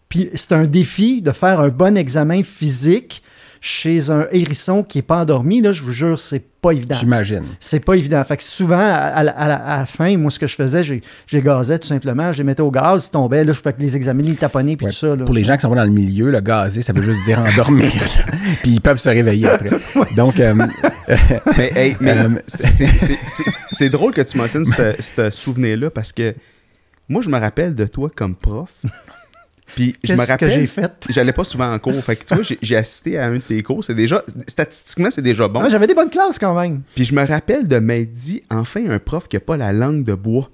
puis 0.10 0.30
c'est 0.34 0.52
un 0.54 0.66
défi 0.66 1.22
de 1.22 1.32
faire 1.32 1.60
un 1.60 1.70
bon 1.70 1.96
examen 1.96 2.44
physique 2.44 3.24
chez 3.62 4.10
un 4.10 4.26
hérisson 4.32 4.84
qui 4.84 5.00
est 5.00 5.02
pas 5.02 5.18
endormi. 5.18 5.60
Là, 5.60 5.74
je 5.74 5.84
vous 5.84 5.92
jure, 5.92 6.18
c'est 6.18 6.42
pas 6.62 6.72
évident. 6.72 6.96
J'imagine. 6.96 7.44
C'est 7.60 7.82
pas 7.82 7.96
évident. 7.96 8.24
Fait 8.24 8.38
que 8.38 8.44
souvent, 8.44 8.78
à, 8.80 8.94
à 8.94 9.24
la- 9.24 9.32
à 9.34 9.48
la, 9.50 9.56
à 9.56 9.78
la 9.80 9.86
fin, 9.86 10.16
moi, 10.18 10.32
ce 10.32 10.40
que 10.40 10.48
je 10.48 10.56
faisais, 10.56 10.82
j'ai 10.82 11.02
j'ai 11.28 11.42
gazais 11.42 11.78
tout 11.78 11.88
simplement. 11.90 12.32
Je 12.32 12.38
les 12.38 12.46
mettais 12.46 12.62
au 12.62 12.72
gaz, 12.72 13.08
ils 13.08 13.12
tombaient. 13.12 13.44
Là, 13.44 13.52
je 13.52 13.60
fais 13.60 13.74
que 13.74 13.82
les 13.82 13.98
examiner, 13.98 14.30
les 14.30 14.36
taponner, 14.38 14.78
puis 14.78 14.86
Ouais, 14.86 14.92
tout 14.94 14.98
ça. 14.98 15.14
Là. 15.14 15.26
Pour 15.26 15.34
les 15.36 15.44
gens 15.44 15.56
qui 15.56 15.62
sont 15.64 15.70
pas 15.70 15.76
dans 15.76 15.84
le 15.84 15.90
milieu, 15.90 16.32
le 16.32 16.40
gazé, 16.40 16.82
ça 16.82 16.94
veut 16.94 17.02
juste 17.02 17.22
dire 17.26 17.38
endormir. 17.40 17.92
puis 18.64 18.72
ils 18.72 18.82
peuvent 18.82 18.98
se 19.00 19.10
réveiller 19.10 19.50
après. 19.50 19.72
Donc, 20.16 20.40
euh, 20.40 20.54
Mais, 21.58 21.72
hey, 21.76 21.98
mais 22.00 22.12
Euh, 22.18 22.30
c'est- 22.48 22.72
c'est- 22.72 22.88
c'est 22.98 23.16
c'est- 23.16 23.52
c'est 23.72 23.90
drôle 23.90 24.14
que 24.14 24.22
tu 24.22 24.38
mentionnes 24.38 24.66
ce 24.66 25.30
souvenir-là 25.32 25.90
parce 25.90 26.14
que 26.14 26.34
moi, 27.10 27.22
je 27.22 27.30
me 27.30 27.38
rappelle 27.38 27.76
de 27.76 27.86
toi 27.86 28.10
comme 28.16 28.36
prof. 28.36 28.72
Puis 29.76 29.96
je 30.04 30.14
me 30.14 30.18
Qu'est-ce 30.18 30.28
que 30.28 30.32
rappelle. 30.32 30.52
j'ai 30.62 30.68
fait? 30.68 30.92
J'allais 31.10 31.32
pas 31.34 31.44
souvent 31.44 31.72
en 31.74 31.80
cours. 31.80 31.94
Fait 32.04 32.16
que 32.16 32.26
tu 32.26 32.34
vois, 32.36 32.44
j'ai- 32.62 32.76
assisté 32.76 33.18
à 33.18 33.26
un 33.28 33.36
de 33.36 33.40
tes 33.40 33.62
cours. 33.64 33.84
C'est 33.84 33.94
déjà. 33.96 34.24
Statistiquement, 34.48 35.10
c'est 35.12 35.22
déjà 35.22 35.48
bon. 35.48 35.62
Ah, 35.64 35.70
J'avais 35.70 35.88
des 35.88 35.94
bonnes 35.96 36.10
classes 36.10 36.40
quand 36.40 36.60
même. 36.60 36.82
Puis 36.96 37.06
je 37.06 37.14
me 37.16 37.26
rappelle 37.26 37.68
de 37.68 37.78
m'être 37.80 38.12
dit, 38.12 38.44
enfin, 38.50 38.90
un 38.90 39.00
prof 39.00 39.28
qui 39.28 39.38
a 39.38 39.40
pas 39.40 39.58
la 39.58 39.72
langue 39.72 40.04
de 40.04 40.14
bois. 40.14 40.50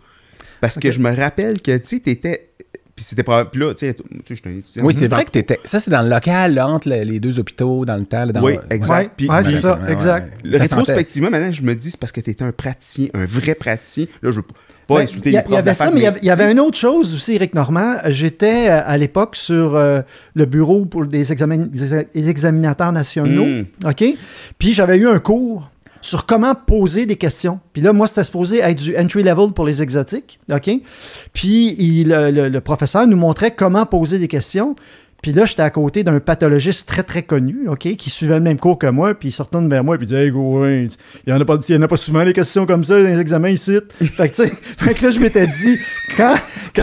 Parce 0.61 0.79
que 0.79 0.91
je 0.91 0.99
me 0.99 1.13
rappelle 1.15 1.61
que, 1.61 1.77
tu 1.77 1.85
sais, 1.85 1.99
t'étais. 1.99 2.49
Puis 2.95 3.03
c'était 3.03 3.23
pas. 3.23 3.43
Puis 3.43 3.59
là, 3.59 3.73
tu 3.73 3.87
sais, 3.87 3.89
étudiant. 3.89 4.85
oui, 4.85 4.93
c'est 4.93 5.09
Dans- 5.09 5.17
vrai 5.17 5.25
que 5.25 5.31
t'étais. 5.31 5.59
Ça, 5.65 5.81
c'est 5.81 5.91
dans 5.91 6.01
le 6.01 6.09
local, 6.09 6.53
là, 6.53 6.67
entre 6.69 6.87
les, 6.87 7.03
les 7.03 7.19
deux 7.19 7.39
hôpitaux, 7.39 7.83
dans 7.83 7.97
le 7.97 8.05
temps. 8.05 8.23
là, 8.25 8.31
dans- 8.31 8.41
Oui, 8.41 8.57
exact. 8.69 9.21
Ouais, 9.21 9.43
c'est 9.43 9.57
ça, 9.57 9.77
ouais, 9.81 9.91
exact. 9.91 10.37
ouais. 10.37 10.51
Le 10.51 10.57
Ça 10.57 10.67
sentait. 10.67 10.75
rétrospectivement, 10.81 11.29
maintenant, 11.29 11.51
je 11.51 11.61
me 11.61 11.75
dis, 11.75 11.91
c'est 11.91 11.99
parce 11.99 12.13
que 12.13 12.21
t'étais 12.21 12.45
un 12.45 12.53
praticien, 12.53 13.07
un 13.13 13.25
vrai 13.25 13.53
praticien. 13.55 14.05
Là, 14.21 14.31
je 14.31 14.37
veux 14.37 14.43
pas 14.87 14.95
Ben, 14.95 15.01
insulter 15.01 15.31
il 15.31 15.33
y, 15.33 15.37
a- 15.37 15.41
les 15.41 15.45
il 15.45 15.49
y 15.49 15.51
profs 15.51 15.59
avait 15.59 15.73
ça, 15.73 15.91
mais 15.91 15.99
il 15.99 16.03
y 16.25 16.29
avait, 16.29 16.47
y 16.47 16.51
une 16.53 16.59
autre 16.61 16.77
chose 16.77 17.13
aussi, 17.13 17.33
Eric 17.35 17.53
Normand. 17.53 17.95
J'étais 18.05 18.69
euh, 18.69 18.81
à 18.85 18.97
l'époque 18.97 19.35
sur 19.35 19.75
euh, 19.75 20.01
le 20.33 20.45
bureau 20.45 20.85
pour 20.85 21.05
des, 21.05 21.23
des 21.25 22.29
examinateurs 22.29 22.91
nationaux. 22.93 23.45
Mm. 23.45 23.65
OK? 23.89 24.03
Puis 24.57 24.73
j'avais 24.73 24.97
eu 24.99 25.07
un 25.09 25.19
cours 25.19 25.69
sur 26.05 26.27
comment 26.27 26.53
poser 26.53 27.05
des 27.07 27.15
questions. 27.15 27.59
Puis 27.73 27.81
là, 27.81 27.91
moi, 27.91 28.05
c'était 28.05 28.23
supposé 28.23 28.59
être 28.59 28.77
du 28.77 28.95
entry 28.95 29.23
level 29.23 29.53
pour 29.53 29.65
les 29.65 29.81
exotiques. 29.81 30.39
OK? 30.51 30.69
Puis 31.33 32.03
le- 32.03 32.29
le 32.49 32.61
professeur 32.61 33.07
nous 33.07 33.17
montrait 33.17 33.51
comment 33.55 33.85
poser 33.87 34.19
des 34.19 34.27
questions. 34.27 34.75
Puis 35.21 35.31
là, 35.33 35.45
j'étais 35.45 35.63
à 35.63 35.71
côté 35.71 36.03
d'un 36.03 36.19
pathologiste 36.19 36.87
très, 36.87 37.01
très 37.01 37.23
connu, 37.23 37.67
OK, 37.67 37.95
qui 37.95 38.09
suivait 38.11 38.35
le 38.35 38.41
même 38.41 38.59
cours 38.59 38.77
que 38.77 38.85
moi, 38.85 39.15
puis 39.15 39.29
il 39.29 39.31
se 39.31 39.41
retourne 39.41 39.67
vers 39.67 39.83
moi, 39.83 39.97
puis 39.97 40.05
il 40.05 40.09
dit 40.09 40.15
Hey, 40.15 40.29
Gauvin, 40.29 40.69
il 40.85 40.89
n'y 41.25 41.33
en, 41.33 41.41
a 41.41 41.45
pas- 41.45 41.57
il 41.67 41.73
y 41.73 41.77
en 41.77 41.81
a 41.81 41.87
pas 41.87 41.97
souvent 41.97 42.23
des 42.23 42.33
questions 42.33 42.67
comme 42.67 42.83
ça 42.83 43.01
dans 43.01 43.07
les 43.07 43.19
examens 43.19 43.49
ici. 43.49 43.79
fait, 43.99 44.29
que, 44.29 44.35
tu 44.35 44.43
sais, 44.43 44.51
fait 44.77 44.93
que 44.93 45.05
là, 45.05 45.09
je 45.11 45.19
m'étais 45.19 45.47
dit, 45.47 45.79
quand. 46.15 46.35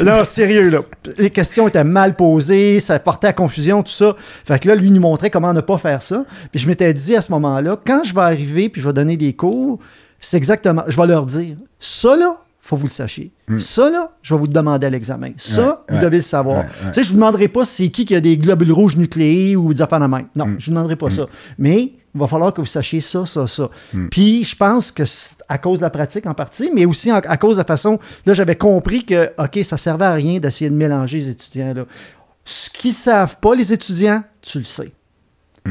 là, 0.03 0.25
sérieux, 0.25 0.71
là, 0.71 0.81
les 1.19 1.31
questions 1.31 1.69
étaient 1.69 1.85
mal 1.85 2.17
posées, 2.17 2.81
ça 2.81 2.99
portait 2.99 3.29
à 3.29 3.33
confusion, 3.33 3.83
tout 3.85 3.93
ça. 3.93 4.17
Fait 4.19 4.59
que 4.59 4.67
là, 4.67 4.75
lui 4.75 4.91
nous 4.91 5.01
montrait 5.01 5.31
comment 5.31 5.53
ne 5.53 5.61
pas 5.61 5.79
faire 5.79 6.03
ça. 6.03 6.25
Puis 6.51 6.61
je 6.61 6.67
m'étais 6.67 6.93
dit 6.93 7.15
à 7.15 7.23
ce 7.23 7.31
moment-là, 7.31 7.79
quand 7.87 8.03
je 8.03 8.13
vais 8.13 8.23
arriver, 8.23 8.69
puis 8.69 8.83
je 8.83 8.89
vais 8.89 8.93
donner 8.95 9.17
des 9.17 9.35
cours, 9.35 9.79
c'est 10.19 10.37
exactement. 10.37 10.83
Je 10.89 10.97
vais 10.97 11.07
leur 11.07 11.27
dire 11.27 11.57
Ça, 11.79 12.17
là, 12.17 12.37
faut 12.65 12.77
que 12.77 12.83
vous 12.83 12.87
le 12.87 12.93
sachiez. 12.93 13.33
Ça, 13.59 13.91
là, 13.91 14.13
je 14.23 14.33
vais 14.35 14.39
vous 14.39 14.47
le 14.47 14.53
demander 14.53 14.87
à 14.87 14.91
l'examen. 14.91 15.33
Ça, 15.37 15.63
Hmm. 15.63 15.67
Ouais, 15.67 15.75
vous 15.89 15.95
ouais, 15.97 16.01
devez 16.03 16.17
le 16.19 16.23
savoir. 16.23 16.59
ouais. 16.61 16.67
Tu 16.87 16.93
sais, 16.93 17.03
je 17.03 17.09
vous 17.09 17.17
demanderai 17.17 17.49
pas 17.49 17.65
c'est 17.65 17.89
qui 17.89 18.05
qui 18.05 18.15
a 18.15 18.21
des 18.21 18.39
globules 18.39 18.71
rouges 18.73 18.97
nucléés 18.97 19.57
ou 19.57 19.75
des 19.75 19.83
affaires 19.83 19.99
de 20.01 20.07
même. 20.07 20.23
Hmm. 20.35 20.39
Non, 20.39 20.47
je 20.59 20.67
vous 20.67 20.71
demanderai 20.71 20.95
pas 20.97 21.11
ça. 21.11 21.27
Mais 21.59 21.93
il 22.15 22.19
va 22.21 22.27
falloir 22.29 22.55
que 22.55 22.61
vous 22.61 22.67
sachiez 22.67 23.01
ça, 23.01 23.27
ça, 23.27 23.47
ça. 23.49 23.69
Hmm. 23.93 24.07
Puis 24.11 24.45
je 24.45 24.55
pense 24.55 24.93
que 24.93 25.05
c'est 25.05 25.35
à 25.49 25.59
cause 25.59 25.81
de 25.81 25.85
la 25.85 25.91
pratique 25.91 26.25
en 26.27 26.35
partie, 26.35 26.71
mais 26.73 26.85
aussi 26.87 27.11
en- 27.13 27.17
à 27.17 27.37
cause 27.37 27.57
de 27.57 27.61
la 27.63 27.67
façon. 27.67 27.99
Là, 28.27 28.33
j'avais 28.35 28.57
compris 28.57 29.05
que, 29.05 29.33
OK, 29.39 29.59
ça 29.65 29.77
servait 29.77 30.05
à 30.05 30.13
rien 30.15 30.39
d'essayer 30.39 30.71
de 30.71 30.77
mélanger 30.77 31.19
les 31.19 31.29
étudiants. 31.31 31.75
Là. 31.75 31.85
Ce 32.45 32.71
qu'ils 32.71 32.93
savent 32.93 33.39
pas, 33.39 33.55
les 33.57 33.73
étudiants, 33.73 34.23
tu 34.41 34.59
le 34.59 34.65
sais. 34.65 34.93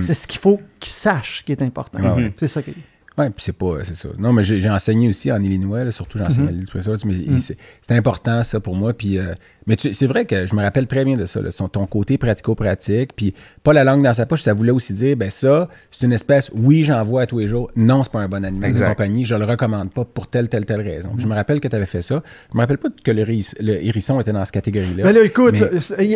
C'est 0.01 0.13
ce 0.13 0.25
qu'il 0.27 0.39
faut 0.39 0.59
qu'ils 0.79 0.91
sachent 0.93 1.43
qui 1.45 1.51
est 1.51 1.61
important. 1.61 1.99
Hmm. 1.99 2.05
Ah. 2.17 2.31
C'est 2.37 2.47
ça 2.47 2.61
qui 2.61 2.73
Oui, 3.17 3.25
puis 3.25 3.43
c'est 3.43 3.51
pas, 3.57 3.79
c'est 3.83 3.95
ça. 3.95 4.07
Non, 4.17 4.31
mais 4.31 4.41
j'ai 4.41 4.61
j'ai 4.61 4.69
enseigné 4.69 5.09
aussi 5.09 5.31
en 5.33 5.41
Illinois, 5.43 5.83
là, 5.83 5.91
surtout 5.91 6.17
j'ai 6.17 6.23
enseigné 6.23 6.47
à 6.47 6.51
l'île 6.51 6.61
du 6.63 6.71
Prince-Édouard, 6.71 6.97
mais 7.05 7.13
il- 7.13 7.41
c'est 7.41 7.57
c'est 7.81 7.93
important 7.93 8.41
ça 8.43 8.61
pour 8.61 8.73
moi. 8.75 8.93
Puis, 8.93 9.17
euh, 9.19 9.33
mais 9.67 9.75
tu- 9.75 9.93
c'est 9.93 10.07
vrai 10.07 10.23
que 10.25 10.45
je 10.45 10.55
me 10.55 10.61
rappelle 10.63 10.87
très 10.87 11.03
bien 11.03 11.17
de 11.17 11.25
ça, 11.25 11.41
là, 11.41 11.51
son- 11.51 11.67
ton 11.67 11.85
côté 11.87 12.17
pratico-pratique, 12.17 13.11
puis 13.15 13.33
pas 13.63 13.73
la 13.73 13.83
langue 13.83 14.01
dans 14.01 14.13
sa 14.13 14.25
poche, 14.25 14.43
ça 14.43 14.53
voulait 14.53 14.71
aussi 14.71 14.93
dire, 14.93 15.17
ben 15.17 15.29
ça, 15.29 15.67
c'est 15.91 16.05
une 16.05 16.13
espèce, 16.13 16.49
oui, 16.55 16.83
j'en 16.85 17.03
vois 17.03 17.23
à 17.23 17.25
tous 17.27 17.39
les 17.39 17.49
jours, 17.49 17.69
non, 17.75 18.01
c'est 18.03 18.11
pas 18.13 18.21
un 18.21 18.29
bon 18.29 18.45
animal 18.45 18.69
Exact. 18.69 18.85
de 18.85 18.89
compagnie, 18.91 19.25
je 19.25 19.35
le 19.35 19.43
recommande 19.45 19.91
pas 19.91 20.05
pour 20.05 20.27
telle, 20.27 20.47
telle, 20.47 20.65
telle 20.65 20.81
raison. 20.81 21.11
Je 21.17 21.27
me 21.27 21.35
rappelle 21.35 21.59
que 21.59 21.67
tu 21.67 21.75
avais 21.75 21.85
fait 21.85 22.01
ça. 22.01 22.23
Je 22.51 22.55
me 22.57 22.61
rappelle 22.61 22.77
pas 22.77 22.89
que 23.03 23.11
le, 23.11 23.21
héris- 23.23 23.55
le 23.59 23.83
hérisson 23.85 24.21
était 24.21 24.31
dans 24.31 24.45
cette 24.45 24.53
catégorie-là. 24.53 25.03
Mais 25.03 25.13
là, 25.13 25.21
écoute, 25.23 25.53
Mais- 25.53 25.59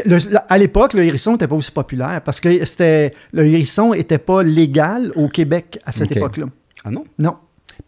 le- 0.05 0.31
le- 0.31 0.37
à 0.47 0.57
l'époque, 0.57 0.93
le 0.93 1.03
hérisson 1.03 1.33
n'était 1.33 1.47
pas 1.47 1.55
aussi 1.55 1.71
populaire 1.71 2.21
parce 2.23 2.39
que 2.39 2.65
c'était 2.65 3.11
le 3.33 3.45
hérisson 3.45 3.93
n'était 3.93 4.17
pas 4.17 4.43
légal 4.43 5.11
au 5.17 5.27
Québec 5.27 5.77
à 5.85 5.91
cette 5.91 6.11
époque-là. 6.15 6.45
Ah 6.85 6.91
non? 6.91 7.03
Non. 7.19 7.35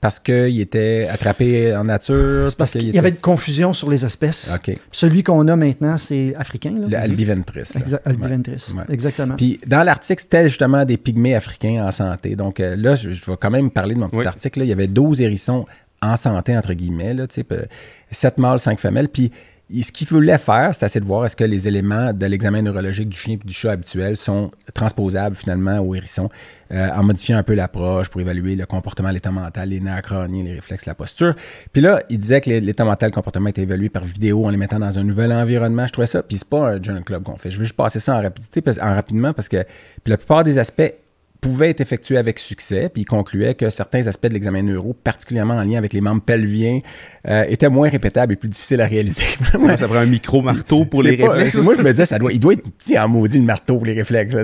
Parce 0.01 0.19
qu'il 0.19 0.59
était 0.59 1.07
attrapé 1.09 1.73
en 1.73 1.85
nature. 1.85 2.49
Parce 2.57 2.71
qu'il 2.73 2.83
y 2.83 2.89
était- 2.89 2.99
avait 2.99 3.11
de 3.11 3.21
confusion 3.21 3.71
sur 3.71 3.89
les 3.89 4.03
espèces. 4.03 4.51
Celui 4.91 5.23
qu'on 5.23 5.47
a 5.47 5.55
maintenant, 5.55 5.97
c'est 5.97 6.35
africain. 6.35 6.73
Le 6.75 6.93
albiventris. 6.97 7.71
là. 7.75 7.81
Exa- 7.81 7.99
albiventris. 8.03 8.73
Ouais. 8.75 8.83
Exactement. 8.89 9.35
Puis 9.37 9.57
dans 9.65 9.83
l'article, 9.83 10.21
c'était 10.21 10.49
justement 10.49 10.83
des 10.83 10.97
pygmées 10.97 11.35
africains 11.35 11.85
en 11.87 11.91
santé. 11.91 12.35
Donc 12.35 12.59
euh, 12.59 12.75
là, 12.75 12.95
je, 12.95 13.11
je 13.11 13.31
vais 13.31 13.37
quand 13.39 13.49
même 13.49 13.71
parler 13.71 13.95
de 13.95 13.99
mon 14.01 14.09
petit 14.09 14.19
Oui. 14.19 14.25
article. 14.27 14.59
là. 14.59 14.65
Il 14.65 14.69
y 14.69 14.73
avait 14.73 14.87
12 14.87 15.21
hérissons 15.21 15.65
en 16.01 16.15
santé, 16.17 16.55
entre 16.57 16.73
guillemets, 16.73 17.13
là, 17.13 17.25
tu 17.25 17.35
sais, 17.35 17.43
peu- 17.43 17.65
7 18.11 18.37
mâles, 18.39 18.59
5 18.59 18.79
femelles. 18.79 19.07
Puis 19.09 19.31
ce 19.69 19.91
qu'il 19.91 20.07
voulait 20.07 20.37
faire, 20.37 20.73
c'est 20.73 20.85
essayer 20.85 21.01
de 21.01 21.05
voir 21.05 21.25
est-ce 21.25 21.35
que 21.35 21.43
les 21.43 21.67
éléments 21.67 22.13
de 22.13 22.25
l'examen 22.25 22.61
neurologique 22.61 23.09
du 23.09 23.17
chien 23.17 23.33
et 23.33 23.37
du 23.37 23.53
chat 23.53 23.71
habituel 23.71 24.15
sont 24.15 24.51
transposables 24.73 25.35
finalement 25.35 25.79
au 25.79 25.93
hérisson, 25.93 26.29
euh, 26.71 26.89
en 26.95 27.03
modifiant 27.03 27.37
un 27.37 27.43
peu 27.43 27.53
l'approche 27.53 28.07
pour 28.09 28.21
évaluer 28.21 28.55
le 28.55 28.65
comportement, 28.65 29.09
l'état 29.09 29.31
mental, 29.31 29.69
les 29.69 29.81
nerfs 29.81 30.03
crâniens, 30.03 30.43
les 30.43 30.53
réflexes, 30.53 30.85
la 30.85 30.95
posture. 30.95 31.35
Puis 31.73 31.81
là, 31.81 32.01
il 32.09 32.17
disait 32.17 32.39
que 32.39 32.49
l'état 32.49 32.85
mental, 32.85 33.09
le 33.09 33.15
comportement 33.15 33.49
était 33.49 33.63
évalué 33.63 33.89
par 33.89 34.05
vidéo 34.05 34.45
en 34.45 34.49
les 34.49 34.57
mettant 34.57 34.79
dans 34.79 34.97
un 34.97 35.03
nouvel 35.03 35.33
environnement. 35.33 35.85
Je 35.85 35.91
trouvais 35.91 36.07
ça, 36.07 36.23
puis 36.23 36.37
c'est 36.37 36.47
pas 36.47 36.69
un 36.69 36.81
journal 36.81 37.03
club 37.03 37.23
qu'on 37.23 37.37
fait. 37.37 37.51
Je 37.51 37.57
veux 37.57 37.65
juste 37.65 37.75
passer 37.75 37.99
ça 37.99 38.15
en 38.15 38.21
rapidité, 38.21 38.63
en 38.81 38.95
rapidement, 38.95 39.33
parce 39.33 39.49
que 39.49 39.65
la 40.05 40.17
plupart 40.17 40.45
des 40.45 40.57
aspects 40.57 40.93
pouvaient 41.41 41.69
être 41.69 41.81
effectués 41.81 42.17
avec 42.17 42.39
succès, 42.39 42.89
puis 42.91 43.03
il 43.03 43.05
concluait 43.05 43.53
que 43.53 43.69
certains 43.69 44.07
aspects 44.07 44.27
de 44.27 44.33
l'examen 44.33 44.61
neuro, 44.63 44.93
particulièrement 44.93 45.55
en 45.55 45.63
lien 45.63 45.77
avec 45.77 45.93
les 45.93 46.01
membres 46.01 46.21
pelviens, 46.21 46.79
euh, 47.27 47.43
étaient 47.47 47.69
moins 47.69 47.89
répétables 47.89 48.33
et 48.33 48.35
plus 48.35 48.49
difficiles 48.49 48.81
à 48.81 48.87
réaliser. 48.87 49.21
Ça, 49.51 49.77
ça 49.77 49.87
prend 49.87 49.97
un 49.97 50.05
micro-marteau 50.05 50.85
pour 50.85 51.03
les 51.03 51.15
pas- 51.17 51.29
réflexes. 51.29 51.57
Moi, 51.63 51.75
je 51.77 51.83
me 51.83 51.91
disais, 51.91 52.05
ça 52.05 52.17
doit, 52.19 52.31
il 52.33 52.39
doit 52.39 52.53
être 52.53 52.63
petit 52.77 52.97
en 52.97 53.07
maudit 53.07 53.37
le 53.37 53.43
marteau 53.45 53.75
pour 53.77 53.85
les 53.85 53.93
réflexes. 53.93 54.33
Là, 54.33 54.43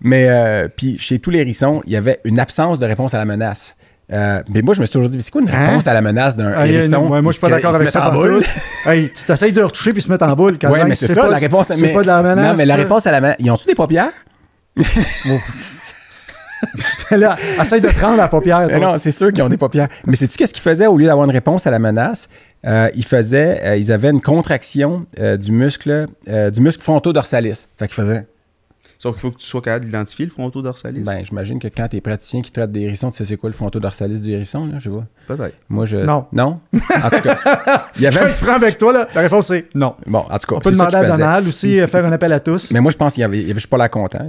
mais 0.00 0.26
euh, 0.28 0.68
puis 0.74 0.96
chez 0.98 1.18
tous 1.18 1.30
les 1.30 1.40
hérissons, 1.40 1.82
il 1.86 1.92
y 1.92 1.96
avait 1.96 2.18
une 2.24 2.38
absence 2.38 2.78
de 2.78 2.86
réponse 2.86 3.14
à 3.14 3.18
la 3.18 3.24
menace. 3.24 3.76
Euh, 4.10 4.40
mais 4.48 4.62
moi, 4.62 4.74
je 4.74 4.80
me 4.80 4.86
suis 4.86 4.92
toujours 4.94 5.08
dit, 5.10 5.16
mais 5.18 5.22
c'est 5.22 5.30
quoi 5.30 5.42
une 5.42 5.50
Hein? 5.50 5.66
réponse 5.66 5.86
à 5.86 5.92
la 5.92 6.00
menace 6.00 6.34
d'un 6.36 6.52
Ah, 6.56 6.66
hérisson? 6.66 7.08
ouais, 7.08 7.20
moi, 7.20 7.30
je 7.30 7.38
suis 7.38 7.40
pas 7.42 7.50
d'accord 7.50 7.72
se 7.72 7.76
avec 7.76 7.90
ça. 7.90 8.08
en 8.08 8.10
pantoute. 8.10 8.30
boule? 8.30 8.44
hey, 8.86 9.10
tu 9.14 9.24
t'essayes 9.24 9.52
de 9.52 9.60
retoucher 9.60 9.92
puis 9.92 10.00
se 10.00 10.10
mettre 10.10 10.24
en 10.24 10.34
boule. 10.34 10.56
Quand 10.58 10.70
Oui, 10.70 10.78
même. 10.78 10.88
mais 10.88 10.94
c'est 10.94 11.08
ça, 11.08 11.22
pas- 11.22 11.28
la 11.28 11.36
réponse. 11.36 11.66
C'est 11.74 11.92
pas 11.92 12.02
de 12.02 12.06
la 12.06 12.22
menace. 12.22 12.46
Non, 12.46 12.54
mais 12.56 12.64
la 12.64 12.76
réponse 12.76 13.06
à 13.06 13.10
la 13.12 13.20
menace. 13.20 13.36
Ils 13.40 13.50
ont-tu 13.50 13.66
des 13.66 13.74
paupières? 13.74 14.12
Là, 17.10 17.36
essaye 17.60 17.80
de 17.80 17.88
te 17.88 18.00
rendre 18.00 18.16
la 18.16 18.28
paupière. 18.28 18.68
Toi. 18.68 18.78
non, 18.78 18.98
c'est 18.98 19.12
sûr 19.12 19.32
qu'ils 19.32 19.42
ont 19.42 19.48
des 19.48 19.56
paupières. 19.56 19.88
Mais 20.06 20.16
sais-tu 20.16 20.36
qu'est-ce 20.36 20.52
qu'ils 20.52 20.62
faisaient 20.62 20.86
au 20.86 20.96
lieu 20.96 21.06
d'avoir 21.06 21.24
une 21.24 21.32
réponse 21.32 21.66
à 21.66 21.70
la 21.70 21.78
menace? 21.78 22.28
Euh, 22.66 22.90
ils 22.94 23.04
faisaient, 23.04 23.60
euh, 23.64 23.76
ils 23.76 23.92
avaient 23.92 24.10
une 24.10 24.20
contraction 24.20 25.06
euh, 25.20 25.36
du 25.36 25.52
muscle, 25.52 26.06
du 26.52 26.60
muscle 26.60 26.82
fronto-dorsalis. 26.82 27.68
Fait 27.78 27.86
qu'ils 27.86 27.94
faisaient. 27.94 28.26
Sauf 29.00 29.14
qu'il 29.14 29.20
faut 29.22 29.30
que 29.30 29.38
tu 29.38 29.46
sois 29.46 29.62
capable 29.62 29.84
d'identifier 29.84 30.24
le 30.26 30.32
fronto-dorsalis. 30.32 31.02
Ben, 31.02 31.24
j'imagine 31.24 31.60
que 31.60 31.68
quand 31.68 31.86
t'es 31.86 32.00
praticien 32.00 32.42
qui 32.42 32.50
traite 32.50 32.72
des 32.72 32.80
hérissons, 32.80 33.10
tu 33.12 33.18
sais 33.18 33.24
c'est 33.24 33.36
quoi 33.36 33.48
le 33.48 33.54
fronto-dorsalis 33.54 34.20
du 34.22 34.32
hérisson, 34.32 34.66
là, 34.66 34.78
je 34.80 34.90
vois? 34.90 35.04
Peut-être. 35.28 35.54
Moi, 35.68 35.86
je. 35.86 35.96
Non. 35.98 36.26
Non? 36.32 36.58
En 36.74 37.10
tout 37.10 37.20
cas, 37.22 37.86
il 37.96 38.02
y 38.02 38.04
Je 38.06 38.10
vais 38.10 38.18
avait. 38.18 38.30
être 38.30 38.36
franc 38.36 38.54
avec 38.54 38.76
toi. 38.76 38.92
Là. 38.92 39.08
La 39.14 39.20
réponse 39.20 39.46
c'est 39.46 39.66
non. 39.74 39.94
Bon, 40.06 40.24
en 40.28 40.38
tout 40.38 40.46
cas, 40.48 40.56
On 40.56 40.60
peut 40.60 40.72
demander 40.72 40.96
à. 40.96 41.04
Donald 41.04 41.46
aussi, 41.46 41.78
euh, 41.80 41.86
faire 41.86 42.04
un 42.04 42.10
appel 42.12 42.32
à 42.32 42.40
tous. 42.40 42.72
Mais 42.72 42.80
moi, 42.80 42.90
je 42.90 42.96
pense 42.96 43.14
qu'il 43.14 43.20
y 43.20 43.24
avait, 43.24 43.38
avait 43.44 43.54
je 43.54 43.58
suis 43.60 43.68
pas 43.68 43.76
là 43.78 43.88
content. 43.88 44.26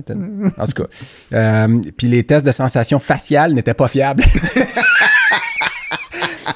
En 0.57 0.65
tout 0.67 0.83
cas. 0.83 0.89
Euh, 1.33 1.79
puis 1.97 2.07
les 2.07 2.23
tests 2.23 2.45
de 2.45 2.51
sensation 2.51 2.99
faciale 2.99 3.53
n'étaient 3.53 3.73
pas 3.73 3.87
fiables. 3.87 4.23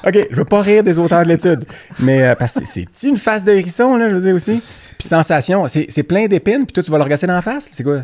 OK, 0.06 0.26
je 0.30 0.36
veux 0.36 0.44
pas 0.44 0.60
rire 0.60 0.82
des 0.82 0.98
auteurs 0.98 1.22
de 1.22 1.28
l'étude, 1.28 1.64
mais 1.98 2.22
euh, 2.22 2.34
parce 2.34 2.58
que 2.60 2.66
c'est- 2.66 2.86
petit 2.86 3.08
une 3.08 3.16
face 3.16 3.44
de 3.44 3.52
hérisson, 3.52 3.96
là, 3.96 4.10
je 4.10 4.14
veux 4.16 4.20
dire 4.20 4.34
aussi. 4.34 4.60
Puis 4.98 5.08
sensation, 5.08 5.66
c'est 5.68 5.86
c'est 5.88 6.02
plein 6.02 6.26
d'épines, 6.26 6.64
puis 6.66 6.72
toi, 6.74 6.82
tu 6.82 6.90
vas 6.90 6.98
le 6.98 7.04
regarder 7.04 7.26
dans 7.26 7.32
la 7.34 7.42
face, 7.42 7.70
c'est 7.72 7.84
quoi? 7.84 8.02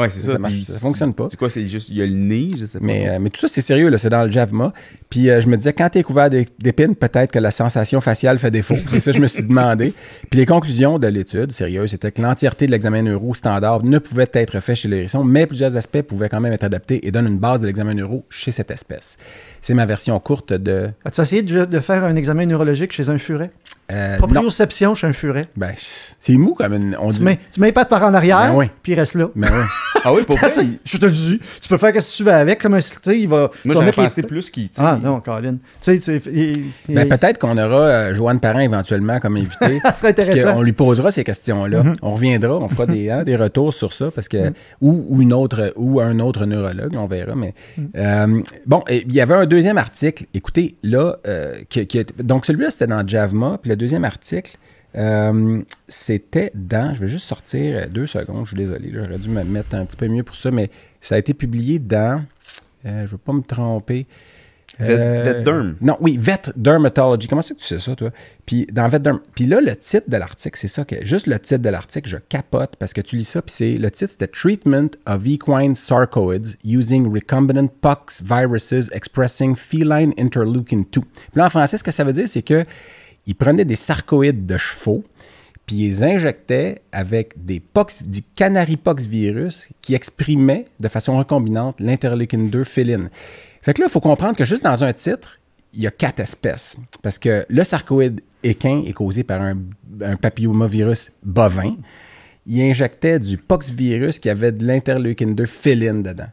Ouais, 0.00 0.10
c'est 0.10 0.20
Ça 0.20 0.32
ça. 0.32 0.38
marche, 0.38 0.62
ça 0.64 0.78
fonctionne 0.78 1.14
pas. 1.14 1.26
C'est 1.30 1.36
quoi, 1.36 1.50
c'est 1.50 1.66
juste, 1.68 1.88
il 1.90 1.96
y 1.96 2.02
a 2.02 2.06
le 2.06 2.12
nez, 2.14 2.50
je 2.58 2.64
sais 2.66 2.78
pas. 2.78 2.84
Mais, 2.84 3.08
euh, 3.08 3.18
mais 3.20 3.30
tout 3.30 3.40
ça, 3.40 3.48
c'est 3.48 3.60
sérieux, 3.60 3.88
là, 3.90 3.98
c'est 3.98 4.08
dans 4.10 4.24
le 4.24 4.30
JAVMA. 4.30 4.72
Puis 5.10 5.28
euh, 5.30 5.40
je 5.40 5.48
me 5.48 5.56
disais, 5.56 5.72
quand 5.72 5.88
tu 5.90 5.98
es 5.98 6.02
couvert 6.02 6.30
d'é- 6.30 6.48
d'épines, 6.58 6.94
peut-être 6.94 7.30
que 7.32 7.38
la 7.38 7.50
sensation 7.50 8.00
faciale 8.00 8.38
fait 8.38 8.50
défaut. 8.50 8.76
C'est 8.90 9.00
ça 9.00 9.10
que 9.12 9.16
je 9.18 9.22
me 9.22 9.28
suis 9.28 9.44
demandé. 9.44 9.92
Puis 10.30 10.38
les 10.38 10.46
conclusions 10.46 10.98
de 10.98 11.06
l'étude, 11.06 11.52
sérieuses, 11.52 11.90
c'était 11.90 12.12
que 12.12 12.22
l'entièreté 12.22 12.66
de 12.66 12.70
l'examen 12.72 13.02
neuro 13.02 13.34
standard 13.34 13.82
ne 13.84 13.98
pouvait 13.98 14.28
être 14.32 14.60
fait 14.60 14.74
chez 14.74 14.88
l'hérisson, 14.88 15.24
mais 15.24 15.46
plusieurs 15.46 15.76
aspects 15.76 16.02
pouvaient 16.02 16.28
quand 16.28 16.40
même 16.40 16.52
être 16.52 16.64
adaptés 16.64 17.06
et 17.06 17.10
donnent 17.10 17.26
une 17.26 17.38
base 17.38 17.60
de 17.60 17.66
l'examen 17.66 17.94
neuro 17.94 18.24
chez 18.30 18.50
cette 18.52 18.70
espèce. 18.70 19.16
C'est 19.62 19.74
ma 19.74 19.84
version 19.86 20.18
courte 20.20 20.52
de... 20.52 20.88
As-tu 21.04 21.20
essayé 21.20 21.42
de, 21.42 21.64
de 21.64 21.80
faire 21.80 22.04
un 22.04 22.16
examen 22.16 22.46
neurologique 22.46 22.92
chez 22.92 23.10
un 23.10 23.18
furet? 23.18 23.50
Euh, 23.90 24.12
non. 24.12 24.18
Proprioception 24.18 24.94
chez 24.94 25.06
un 25.06 25.12
furet. 25.12 25.46
Ben, 25.56 25.72
c'est 26.18 26.36
mou 26.36 26.54
comme 26.54 26.74
une... 26.74 26.96
On 27.00 27.10
Tu 27.10 27.18
dit... 27.18 27.24
mets, 27.24 27.38
tu 27.52 27.60
mets 27.60 27.66
les 27.68 27.72
pattes 27.72 27.88
par 27.88 28.02
en 28.04 28.14
arrière, 28.14 28.50
Ben 28.52 28.54
oui. 28.54 28.66
puis 28.82 28.92
il 28.92 28.94
reste 28.98 29.14
là. 29.14 29.28
Ben 29.34 29.48
ouais. 29.48 29.64
Ah 30.02 30.14
oui, 30.14 30.22
pour 30.26 30.38
vrai, 30.38 30.50
il- 30.62 30.78
Je 30.82 30.96
te 30.96 31.04
le 31.04 31.12
dis. 31.12 31.38
Tu 31.60 31.68
peux 31.68 31.76
faire 31.76 31.92
ce 32.02 32.10
que 32.10 32.16
tu 32.16 32.24
veux 32.24 32.32
avec. 32.32 32.58
Comme 32.62 32.72
un, 32.72 32.78
tu 32.78 32.86
sais, 33.02 33.20
il 33.20 33.28
va. 33.28 33.50
moi, 33.66 33.74
j'avais 33.74 33.86
les- 33.86 33.92
pensé 33.92 34.22
plus 34.22 34.48
qu'il... 34.48 34.70
Ah 34.78 34.96
il- 34.98 35.04
non, 35.04 35.20
Colin. 35.20 35.58
Tu 35.82 36.00
sais, 36.00 36.22
il- 36.32 36.64
Ben, 36.88 37.06
peut-être 37.06 37.38
qu'on 37.38 37.58
aura 37.58 37.86
euh, 37.86 38.14
Joanne 38.14 38.40
Parent 38.40 38.60
éventuellement 38.60 39.20
comme 39.20 39.36
invité. 39.36 39.78
Ça 39.84 39.92
serait 39.92 40.08
intéressant. 40.08 40.54
On 40.56 40.62
lui 40.62 40.72
posera 40.72 41.10
ces 41.10 41.22
questions-là. 41.22 41.82
Mhm. 41.82 41.94
On 42.00 42.14
reviendra, 42.14 42.56
on 42.56 42.68
fera 42.68 42.86
des, 42.86 43.10
hein, 43.10 43.24
des 43.24 43.36
retours 43.36 43.74
sur 43.74 43.92
ça 43.92 44.10
parce 44.10 44.28
que 44.28 44.52
ou, 44.80 45.04
ou 45.08 45.20
une 45.20 45.34
autre 45.34 45.74
ou 45.76 46.00
un 46.00 46.18
autre 46.20 46.46
neurologue, 46.46 46.94
on 46.96 47.06
verra. 47.06 47.34
Mais 47.34 47.52
Mhm. 47.76 47.88
euh, 47.96 48.42
bon, 48.66 48.82
il 48.88 49.12
y 49.12 49.20
avait 49.20 49.34
un 49.34 49.44
deuxième 49.44 49.76
article. 49.76 50.24
Écoutez, 50.32 50.76
là, 50.82 51.16
euh, 51.26 51.56
qui, 51.68 51.86
qui 51.86 51.98
est- 51.98 52.22
donc 52.22 52.46
celui-là 52.46 52.70
c'était 52.70 52.86
dans 52.86 53.06
JAVMA, 53.06 53.58
puis 53.60 53.68
le 53.68 53.76
deuxième 53.80 54.04
article. 54.04 54.56
euh, 54.96 55.62
c'était 55.88 56.50
dans, 56.54 56.94
je 56.94 57.00
vais 57.00 57.08
juste 57.08 57.26
sortir 57.26 57.76
euh, 57.76 57.86
deux 57.88 58.06
secondes, 58.06 58.44
je 58.44 58.50
suis 58.54 58.56
désolé, 58.56 58.90
j'aurais 58.92 59.18
dû 59.18 59.28
me 59.28 59.42
mettre 59.44 59.74
un 59.74 59.84
petit 59.84 59.96
peu 59.96 60.08
mieux 60.08 60.22
pour 60.24 60.34
ça, 60.36 60.50
mais 60.50 60.68
ça 61.00 61.14
a 61.14 61.18
été 61.18 61.32
publié 61.34 61.78
dans, 61.78 62.22
euh, 62.86 62.98
je 62.98 63.02
ne 63.02 63.06
veux 63.06 63.18
pas 63.18 63.32
me 63.32 63.42
tromper, 63.42 64.06
Vet- 64.78 65.22
Vetderm. 65.24 65.76
non, 65.82 65.96
oui, 66.00 66.16
Vet 66.18 66.52
Dermatology. 66.56 67.28
Comment 67.28 67.42
c'est 67.42 67.54
que 67.54 67.60
tu 67.60 67.66
sais 67.66 67.78
ça, 67.80 67.94
toi? 67.94 68.10
Puis 68.46 68.66
dans 68.72 68.88
Vet 68.88 69.00
Derm- 69.00 69.20
Puis 69.34 69.44
là, 69.44 69.60
le 69.60 69.76
titre 69.76 70.08
de 70.08 70.16
l'article, 70.16 70.56
c'est 70.58 70.68
ça 70.68 70.84
que. 70.84 71.04
Juste 71.04 71.26
le 71.26 71.38
titre 71.38 71.60
de 71.60 71.68
l'article, 71.68 72.08
je 72.08 72.16
capote 72.16 72.76
parce 72.78 72.94
que 72.94 73.02
tu 73.02 73.16
lis 73.16 73.24
ça, 73.28 73.42
puis 73.42 73.52
c'est. 73.54 73.74
Le 73.74 73.90
titre, 73.90 74.12
c'était 74.12 74.28
Treatment 74.28 74.88
of 75.06 75.26
Equine 75.26 75.74
Sarcoids 75.74 76.56
Using 76.64 77.12
Recombinant 77.12 77.66
Pox 77.82 78.22
Viruses 78.22 78.88
Expressing 78.94 79.54
Feline 79.54 80.14
Interleukin 80.18 80.78
2. 80.78 80.84
Puis 80.92 81.02
là, 81.34 81.46
en 81.46 81.50
français, 81.50 81.76
ce 81.76 81.84
que 81.84 81.90
ça 81.90 82.04
veut 82.04 82.14
dire, 82.14 82.28
c'est 82.28 82.42
que 82.42 82.64
ils 83.30 83.34
prenaient 83.34 83.64
des 83.64 83.76
sarcoïdes 83.76 84.44
de 84.44 84.56
chevaux, 84.56 85.04
puis 85.64 85.76
ils 85.76 85.86
les 85.86 86.02
injectaient 86.02 86.82
avec 86.90 87.44
des 87.44 87.60
pox, 87.60 88.02
du 88.02 88.22
qui 89.82 89.94
exprimait 89.94 90.64
de 90.80 90.88
façon 90.88 91.16
recombinante 91.16 91.78
l'interleukin 91.78 92.38
2 92.38 92.64
féline. 92.64 93.08
Fait 93.62 93.72
que 93.72 93.82
là, 93.82 93.86
il 93.88 93.92
faut 93.92 94.00
comprendre 94.00 94.36
que 94.36 94.44
juste 94.44 94.64
dans 94.64 94.82
un 94.82 94.92
titre, 94.92 95.38
il 95.74 95.80
y 95.80 95.86
a 95.86 95.92
quatre 95.92 96.18
espèces. 96.18 96.76
Parce 97.02 97.20
que 97.20 97.46
le 97.48 97.62
sarcoïde 97.62 98.20
équin 98.42 98.82
est 98.84 98.94
causé 98.94 99.22
par 99.22 99.40
un, 99.40 99.56
papillomavirus 100.20 101.12
bovin. 101.22 101.76
ils 102.46 102.62
injectaient 102.62 103.20
du 103.20 103.36
poxvirus 103.36 104.18
qui 104.18 104.28
avait 104.28 104.50
de 104.50 104.66
l'interleukin 104.66 105.28
2 105.28 105.46
filine 105.46 106.02
dedans. 106.02 106.30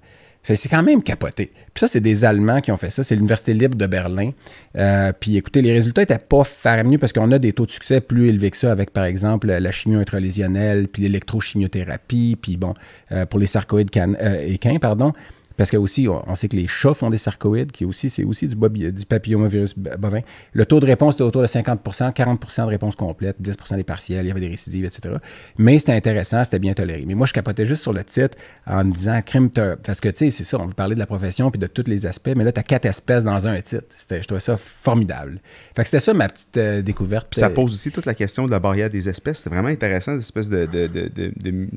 C'est 0.55 0.69
quand 0.69 0.83
même 0.83 1.03
capoté. 1.03 1.51
Puis 1.73 1.81
ça, 1.81 1.87
c'est 1.87 1.99
des 1.99 2.23
Allemands 2.23 2.61
qui 2.61 2.71
ont 2.71 2.77
fait 2.77 2.89
ça. 2.89 3.03
C'est 3.03 3.15
l'Université 3.15 3.53
libre 3.53 3.75
de 3.75 3.85
Berlin. 3.85 4.31
Euh, 4.77 5.11
puis 5.19 5.35
écoutez, 5.37 5.61
les 5.61 5.73
résultats 5.73 6.01
n'étaient 6.01 6.17
pas 6.19 6.43
faramineux 6.43 6.97
parce 6.97 7.11
qu'on 7.11 7.31
a 7.31 7.39
des 7.39 7.51
taux 7.53 7.65
de 7.65 7.71
succès 7.71 7.99
plus 7.99 8.29
élevés 8.29 8.51
que 8.51 8.57
ça 8.57 8.71
avec, 8.71 8.91
par 8.91 9.03
exemple, 9.05 9.47
la 9.47 9.71
chimio 9.71 9.99
intralésionnelle, 9.99 10.87
puis 10.87 11.01
l'électrochimiothérapie, 11.03 12.37
puis 12.41 12.57
bon, 12.57 12.73
euh, 13.11 13.25
pour 13.25 13.39
les 13.39 13.45
sarcoïdes 13.45 13.91
can- 13.91 14.13
euh, 14.21 14.45
équins, 14.47 14.77
pardon. 14.79 15.13
Parce 15.57 15.71
que 15.71 15.77
aussi, 15.77 16.07
on, 16.07 16.21
on 16.29 16.35
sait 16.35 16.47
que 16.47 16.55
les 16.55 16.67
chats 16.67 16.93
font 16.93 17.09
des 17.09 17.17
sarcoïdes, 17.17 17.71
qui 17.71 17.83
aussi, 17.83 18.09
c'est 18.09 18.23
aussi 18.23 18.47
du, 18.47 18.55
bobi- 18.55 18.91
du 18.91 19.05
papillomavirus 19.05 19.75
bovin. 19.77 20.21
Le 20.53 20.65
taux 20.65 20.79
de 20.79 20.85
réponse 20.85 21.15
était 21.15 21.23
autour 21.23 21.41
de 21.41 21.47
50% 21.47 22.13
40% 22.13 22.65
de 22.65 22.69
réponse 22.69 22.95
complète, 22.95 23.37
10% 23.41 23.75
des 23.75 23.83
partiels, 23.83 24.25
il 24.25 24.27
y 24.27 24.31
avait 24.31 24.39
des 24.39 24.47
récidives, 24.49 24.85
etc. 24.85 25.15
Mais 25.57 25.79
c'était 25.79 25.93
intéressant, 25.93 26.43
c'était 26.43 26.59
bien 26.59 26.73
toléré. 26.73 27.03
Mais 27.07 27.15
moi, 27.15 27.25
je 27.25 27.33
capotais 27.33 27.65
juste 27.65 27.81
sur 27.81 27.91
le 27.93 28.03
titre 28.03 28.37
en 28.65 28.83
me 28.85 28.91
disant 28.93 29.19
crime, 29.25 29.49
parce 29.49 29.99
que 29.99 30.09
tu 30.09 30.17
sais, 30.17 30.29
c'est 30.29 30.43
ça, 30.43 30.59
on 30.59 30.65
veut 30.67 30.73
parler 30.73 30.93
de 30.95 30.99
la 30.99 31.05
profession 31.07 31.49
puis 31.51 31.59
de 31.59 31.67
tous 31.67 31.83
les 31.87 32.05
aspects, 32.05 32.31
mais 32.35 32.43
là, 32.43 32.51
tu 32.51 32.59
as 32.59 32.63
quatre 32.63 32.85
espèces 32.85 33.23
dans 33.23 33.47
un 33.47 33.59
titre. 33.61 33.85
C'était- 33.97 34.21
Je 34.21 34.27
trouvais 34.27 34.39
ça 34.39 34.57
formidable. 34.57 35.39
Fait 35.75 35.81
que 35.83 35.87
c'était 35.89 35.99
ça 35.99 36.13
ma 36.13 36.27
petite 36.29 36.55
euh, 36.57 36.81
découverte. 36.81 37.27
Puis 37.31 37.39
ça 37.39 37.49
pose 37.55 37.73
aussi 37.73 37.91
toute 37.91 38.05
la 38.05 38.13
question 38.13 38.45
de 38.45 38.51
la 38.51 38.59
barrière 38.59 38.89
des 38.89 39.09
espèces. 39.09 39.39
C'est 39.39 39.49
vraiment 39.49 39.69
intéressant, 39.69 40.11
cette 40.13 40.21
espèce 40.21 40.49
de, 40.49 40.65
de, 40.65 40.87
de, 40.87 41.09
de, 41.35 41.67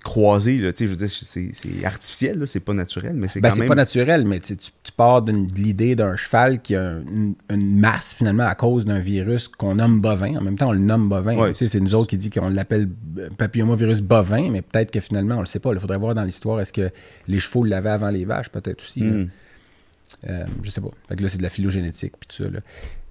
de 0.00 0.04
croisée. 0.04 0.58
Là. 0.58 0.72
Je 0.78 0.84
veux 0.86 0.96
dire, 0.96 1.10
c'est 1.10 1.50
c'est 1.52 1.84
artificiel, 1.84 2.38
là, 2.40 2.46
c'est 2.46 2.60
pas 2.60 2.72
naturel, 2.74 3.12
mais 3.14 3.28
c'est 3.28 3.40
Ben, 3.40 3.48
quand 3.48 3.54
c'est 3.54 3.60
même... 3.60 3.68
pas 3.68 3.74
naturel, 3.74 4.24
mais 4.24 4.40
tu, 4.40 4.56
pars 4.96 5.22
d'une- 5.22 5.46
de 5.46 5.54
l'idée 5.54 5.94
d'un 5.94 6.16
cheval 6.16 6.60
qui 6.60 6.74
a 6.74 6.94
une, 7.12 7.34
une 7.50 7.78
masse 7.78 8.14
finalement 8.14 8.46
à 8.46 8.54
cause 8.54 8.84
d'un 8.84 8.98
virus 8.98 9.48
qu'on 9.48 9.76
nomme 9.76 10.00
bovin. 10.00 10.36
En 10.36 10.42
même 10.42 10.56
temps, 10.56 10.68
on 10.70 10.72
le 10.72 10.78
nomme 10.78 11.08
bovin. 11.08 11.36
Ouais. 11.36 11.52
C'est 11.54 11.80
nous 11.80 11.94
autres 11.94 12.08
qui 12.08 12.18
dit 12.18 12.30
qu'on 12.30 12.48
l'appelle 12.48 12.88
euh, 13.18 13.28
papillomavirus 13.36 14.00
bovin, 14.02 14.50
mais 14.50 14.62
peut-être 14.62 14.90
que 14.90 15.00
finalement, 15.00 15.36
on 15.36 15.40
le 15.40 15.46
sait 15.46 15.60
pas. 15.60 15.72
Il 15.72 15.78
faudrait 15.80 15.98
voir 15.98 16.14
dans 16.14 16.24
l'histoire, 16.24 16.60
est-ce 16.60 16.72
que 16.72 16.90
les 17.28 17.38
chevaux 17.38 17.64
l'avaient 17.64 17.90
avant 17.90 18.10
les 18.10 18.24
vaches? 18.24 18.48
Peut-être 18.50 18.82
aussi. 18.82 19.02
Mm. 19.02 19.28
Euh, 20.28 20.44
je 20.62 20.70
sais 20.70 20.80
pas. 20.80 20.90
Fait 21.08 21.16
que 21.16 21.22
là, 21.22 21.28
c'est 21.28 21.38
de 21.38 21.42
la 21.42 21.50
phylogénétique 21.50 22.12
puis 22.18 22.28
tout 22.36 22.44
ça. 22.44 22.50
là. 22.50 22.60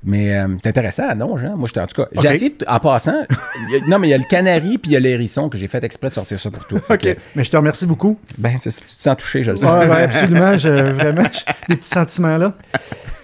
Mais 0.03 0.38
euh, 0.38 0.47
c'est 0.63 0.69
intéressant, 0.69 1.13
non, 1.15 1.38
Jean? 1.38 1.57
Moi, 1.57 1.65
j'étais 1.67 1.81
en 1.81 1.88
tout 1.88 2.01
cas. 2.01 2.07
J'ai 2.21 2.27
essayé, 2.29 2.49
de- 2.57 2.65
en 2.67 2.79
passant, 2.79 3.21
a- 3.29 3.88
non, 3.89 3.99
mais 3.99 4.07
il 4.07 4.12
y 4.12 4.13
a 4.13 4.17
le 4.17 4.23
canari 4.29 4.77
puis 4.77 4.91
il 4.91 4.93
y 4.93 4.95
a 4.95 4.99
l'hérisson 5.01 5.49
que 5.49 5.57
j'ai 5.57 5.67
fait 5.67 5.83
exprès 5.83 6.07
de 6.09 6.13
sortir 6.13 6.39
ça 6.39 6.49
pour 6.51 6.65
toi. 6.67 6.79
OK. 6.89 6.97
que, 6.99 7.15
Mais 7.35 7.43
je 7.43 7.51
te 7.51 7.57
remercie 7.57 7.85
beaucoup. 7.85 8.17
ben, 8.38 8.57
c'est- 8.57 8.71
tu 8.85 8.95
te 8.95 9.01
sens 9.01 9.17
touché, 9.17 9.43
je 9.43 9.51
le 9.51 9.57
sais. 9.57 9.65
Ouais, 9.65 9.88
ouais, 9.88 10.03
absolument. 10.03 10.57
je- 10.57 10.69
vraiment, 10.93 11.23
des 11.67 11.75
petits 11.75 11.89
sentiments 11.89 12.38
là. 12.38 12.55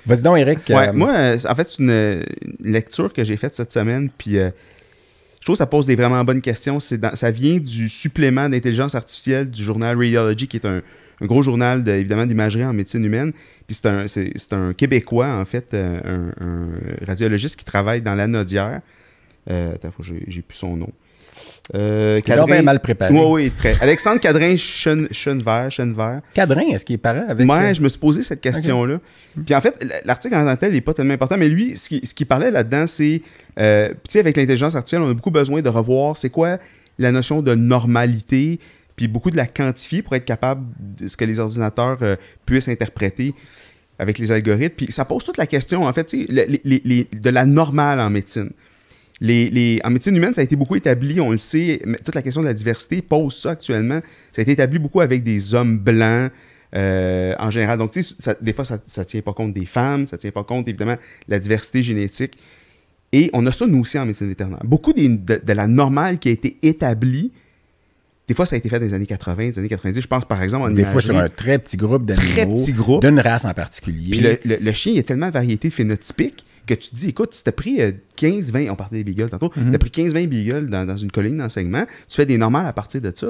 Vas-y 0.06 0.22
donc, 0.22 0.38
Eric. 0.38 0.60
Ouais, 0.70 0.90
euh, 0.90 0.94
moi, 0.94 1.14
euh, 1.16 1.38
en 1.50 1.56
fait, 1.56 1.70
c'est 1.70 1.80
une, 1.82 1.90
une 1.90 2.72
lecture 2.74 3.12
que 3.14 3.24
j'ai 3.24 3.38
faite 3.38 3.56
cette 3.56 3.72
semaine, 3.72 4.10
puis 4.16 4.38
euh, 4.38 4.50
je 5.40 5.46
trouve 5.46 5.56
que 5.56 5.60
ça 5.60 5.66
pose 5.66 5.86
des 5.88 5.96
vraiment 5.96 6.24
bonnes 6.26 6.42
questions. 6.42 6.80
C'est 6.80 6.98
dans- 6.98 7.16
ça 7.16 7.32
vient 7.32 7.58
du 7.58 7.88
supplément 7.90 8.50
d'intelligence 8.50 8.96
artificielle 8.96 9.50
du 9.50 9.64
journal 9.64 9.96
Radiology, 9.98 10.48
qui 10.48 10.58
est 10.58 10.66
un, 10.66 10.82
un 11.22 11.26
gros 11.26 11.44
journal, 11.44 11.84
de- 11.84 11.92
évidemment, 11.92 12.26
d'imagerie 12.26 12.66
en 12.66 12.74
médecine 12.74 13.04
humaine. 13.04 13.32
Puis 13.68 13.76
c'est 13.82 13.88
un, 13.88 14.08
c'est, 14.08 14.32
c'est 14.36 14.54
un 14.54 14.74
Québécois, 14.74 15.28
en 15.28 15.46
fait, 15.46 15.74
euh, 15.74 16.32
un, 16.40 16.46
un 16.46 16.68
radiologiste 17.06 17.58
qui 17.58 17.66
travaille 17.66 18.02
dans 18.02 18.16
la 18.16 18.28
Nodière. 18.28 18.82
Euh, 19.50 19.74
attends, 19.76 19.92
j'ai, 20.02 20.24
j'ai 20.28 20.42
plus 20.42 20.58
son 20.58 20.76
nom. 20.76 20.90
Euh, 21.74 22.22
donc 22.22 22.46
bien 22.48 22.62
mal 22.62 22.80
préparé. 22.80 23.12
Oui, 23.14 23.26
oui, 23.46 23.52
très. 23.52 23.82
Alexandre 23.82 24.22
Cadrin 24.22 24.56
Chen- 24.56 25.08
Chenevert, 25.12 25.72
Chenevert. 25.72 26.22
Cadrin, 26.34 26.62
est-ce 26.72 26.86
qu'il 26.86 26.94
est 26.94 27.00
parent 27.00 27.26
avec. 27.28 27.50
Ouais, 27.50 27.72
euh, 27.72 27.74
je 27.74 27.82
me 27.82 27.90
suis 27.90 28.00
posé 28.00 28.22
cette 28.24 28.40
question-là. 28.40 29.00
Puis 29.46 29.56
en 29.56 29.62
fait, 29.62 29.76
l'article 30.06 30.36
en 30.36 30.46
tant 30.46 30.56
que 30.56 30.60
tel 30.62 30.74
n'est 30.74 30.82
pas 30.82 30.94
tellement 30.94 31.14
important, 31.16 31.38
mais 31.38 31.50
lui, 31.50 31.76
ce 31.76 31.90
qui, 31.90 32.02
ce 32.06 32.14
qui 32.14 32.24
parlait 32.24 32.52
là-dedans, 32.52 32.86
c'est, 32.88 33.22
euh, 33.60 33.90
tu 33.90 33.96
sais, 34.10 34.20
avec 34.20 34.38
l'intelligence 34.38 34.76
artificielle, 34.76 35.02
on 35.02 35.10
a 35.10 35.14
beaucoup 35.14 35.32
besoin 35.32 35.62
de 35.62 35.70
revoir 35.70 36.16
c'est 36.18 36.30
quoi 36.30 36.58
la 37.00 37.12
notion 37.12 37.42
de 37.42 37.56
normalité, 37.56 38.60
puis 38.96 39.08
beaucoup 39.08 39.32
de 39.32 39.38
la 39.38 39.48
quantifier 39.48 40.02
pour 40.02 40.16
être 40.16 40.26
capable 40.26 40.66
de 40.80 41.08
ce 41.08 41.18
que 41.18 41.26
les 41.26 41.40
ordinateurs 41.40 41.98
euh, 42.02 42.16
puissent 42.46 42.70
interpréter 42.70 43.34
avec 44.00 44.18
les 44.18 44.32
algorithmes. 44.32 44.76
Puis 44.76 44.92
ça 44.92 45.06
pose 45.06 45.24
toute 45.24 45.38
la 45.38 45.48
question, 45.48 45.84
en 45.84 45.94
fait, 45.94 46.14
de 46.14 47.30
la 47.30 47.46
normale 47.46 48.00
en 48.00 48.10
médecine. 48.10 48.52
En 49.22 49.90
médecine 49.90 50.16
humaine, 50.16 50.34
ça 50.34 50.42
a 50.42 50.44
été 50.44 50.56
beaucoup 50.56 50.76
établi, 50.76 51.20
on 51.22 51.32
le 51.32 51.38
sait, 51.38 51.82
mais 51.86 51.98
toute 51.98 52.16
la 52.16 52.22
question 52.22 52.42
de 52.42 52.48
la 52.48 52.54
diversité 52.54 53.02
pose 53.02 53.36
ça 53.36 53.52
actuellement. 53.52 54.02
Ça 54.34 54.40
a 54.40 54.42
été 54.42 54.52
établi 54.52 54.80
beaucoup 54.80 55.02
avec 55.02 55.24
des 55.24 55.54
hommes 55.54 55.80
blancs 55.80 56.32
euh, 56.76 57.34
en 57.40 57.52
général. 57.52 57.78
Donc, 57.78 57.92
tu 57.92 58.04
sais, 58.04 58.36
des 58.42 58.52
fois, 58.52 58.66
ça 58.66 58.80
ne 58.98 59.04
tient 59.04 59.22
pas 59.22 59.34
compte 59.34 59.54
des 59.54 59.66
femmes, 59.66 60.08
ça 60.08 60.18
ne 60.18 60.22
tient 60.22 60.32
pas 60.32 60.44
compte, 60.44 60.68
évidemment, 60.68 60.96
de 60.96 61.32
la 61.32 61.40
diversité 61.40 61.82
génétique. 61.82 62.38
Et 63.14 63.30
on 63.32 63.46
a 63.46 63.54
ça, 63.54 63.66
nous 63.66 63.80
aussi, 63.80 63.98
en 63.98 64.06
médecine 64.06 64.28
vétérinaire. 64.28 64.60
Beaucoup 64.66 64.92
de, 64.92 65.42
de 65.42 65.54
la 65.54 65.68
normale 65.68 66.20
qui 66.20 66.28
a 66.28 66.32
été 66.32 66.58
établie, 66.64 67.32
des 68.28 68.34
fois, 68.34 68.46
ça 68.46 68.56
a 68.56 68.58
été 68.58 68.70
fait 68.70 68.80
dans 68.80 68.86
les 68.86 68.94
années 68.94 69.06
80, 69.06 69.50
des 69.50 69.60
années 69.60 69.70
90. 69.70 70.02
Je 70.02 70.08
pense, 70.08 70.26
par 70.26 70.42
exemple, 70.42 70.66
en 70.66 70.72
Des 70.74 70.84
fois 70.86 71.02
sur 71.02 71.16
un 71.18 71.30
très 71.30 71.60
petit 71.60 71.78
groupe 71.78 72.06
d'animaux. 72.06 72.28
Très 72.32 72.46
petit 72.48 72.74
groupe. 72.74 73.02
D'une 73.06 73.20
race 73.20 73.46
en 73.46 73.54
particulier. 73.54 74.12
Puis 74.12 74.20
le, 74.22 74.38
le- 74.46 74.58
le 74.62 74.72
chien, 74.74 74.92
il 74.94 74.96
y 74.96 75.00
a 75.00 75.04
tellement 75.04 75.28
de 75.28 75.34
variétés 75.34 75.70
phénotypiques 75.70 76.46
que 76.66 76.74
tu 76.74 76.90
te 76.90 76.96
dis, 76.96 77.10
écoute, 77.10 77.34
si 77.36 77.44
tu 77.44 77.50
as 77.50 77.52
pris 77.52 77.80
euh, 77.82 77.92
15, 78.16 78.52
20, 78.52 78.70
on 78.72 78.76
parlait 78.76 78.98
des 78.98 79.04
beagles 79.04 79.30
tantôt, 79.30 79.52
tu 79.54 79.76
as 79.76 79.78
pris 79.78 79.92
15, 79.92 80.14
20 80.16 80.26
beagles 80.26 80.70
dans, 80.70 80.86
dans 80.88 80.98
une 80.98 81.12
colonie 81.12 81.38
d'enseignement, 81.38 81.86
tu 82.10 82.16
fais 82.16 82.26
des 82.26 82.40
normales 82.40 82.66
à 82.66 82.74
partir 82.74 83.02
de 83.02 83.12
ça. 83.14 83.28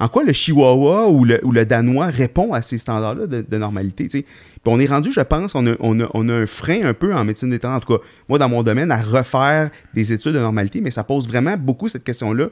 En 0.00 0.08
quoi 0.08 0.24
le 0.24 0.32
chihuahua 0.32 1.06
ou 1.08 1.24
le, 1.24 1.38
ou 1.44 1.52
le 1.52 1.64
danois 1.64 2.06
répond 2.06 2.52
à 2.54 2.62
ces 2.62 2.78
standards-là 2.78 3.28
de, 3.28 3.44
de 3.48 3.56
normalité, 3.58 4.08
tu 4.08 4.18
sais? 4.18 4.22
Puis 4.24 4.72
on 4.74 4.80
est 4.80 4.86
rendu, 4.86 5.12
je 5.12 5.20
pense, 5.20 5.54
on 5.54 5.64
a, 5.68 5.74
on, 5.78 6.00
a, 6.00 6.08
on 6.14 6.28
a 6.28 6.32
un 6.34 6.46
frein 6.46 6.80
un 6.82 6.94
peu 6.94 7.14
en 7.14 7.24
médecine 7.24 7.50
des 7.50 7.60
temps, 7.60 7.74
en 7.76 7.78
tout 7.78 7.96
cas, 7.98 8.02
moi, 8.28 8.38
dans 8.40 8.48
mon 8.48 8.64
domaine, 8.64 8.90
à 8.90 9.00
refaire 9.00 9.70
des 9.94 10.12
études 10.12 10.32
de 10.32 10.38
normalité, 10.40 10.80
mais 10.80 10.90
ça 10.90 11.04
pose 11.04 11.28
vraiment 11.28 11.56
beaucoup 11.56 11.88
cette 11.88 12.02
question-là. 12.02 12.48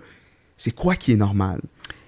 C'est 0.61 0.73
quoi 0.73 0.95
qui 0.95 1.13
est 1.13 1.17
normal? 1.17 1.59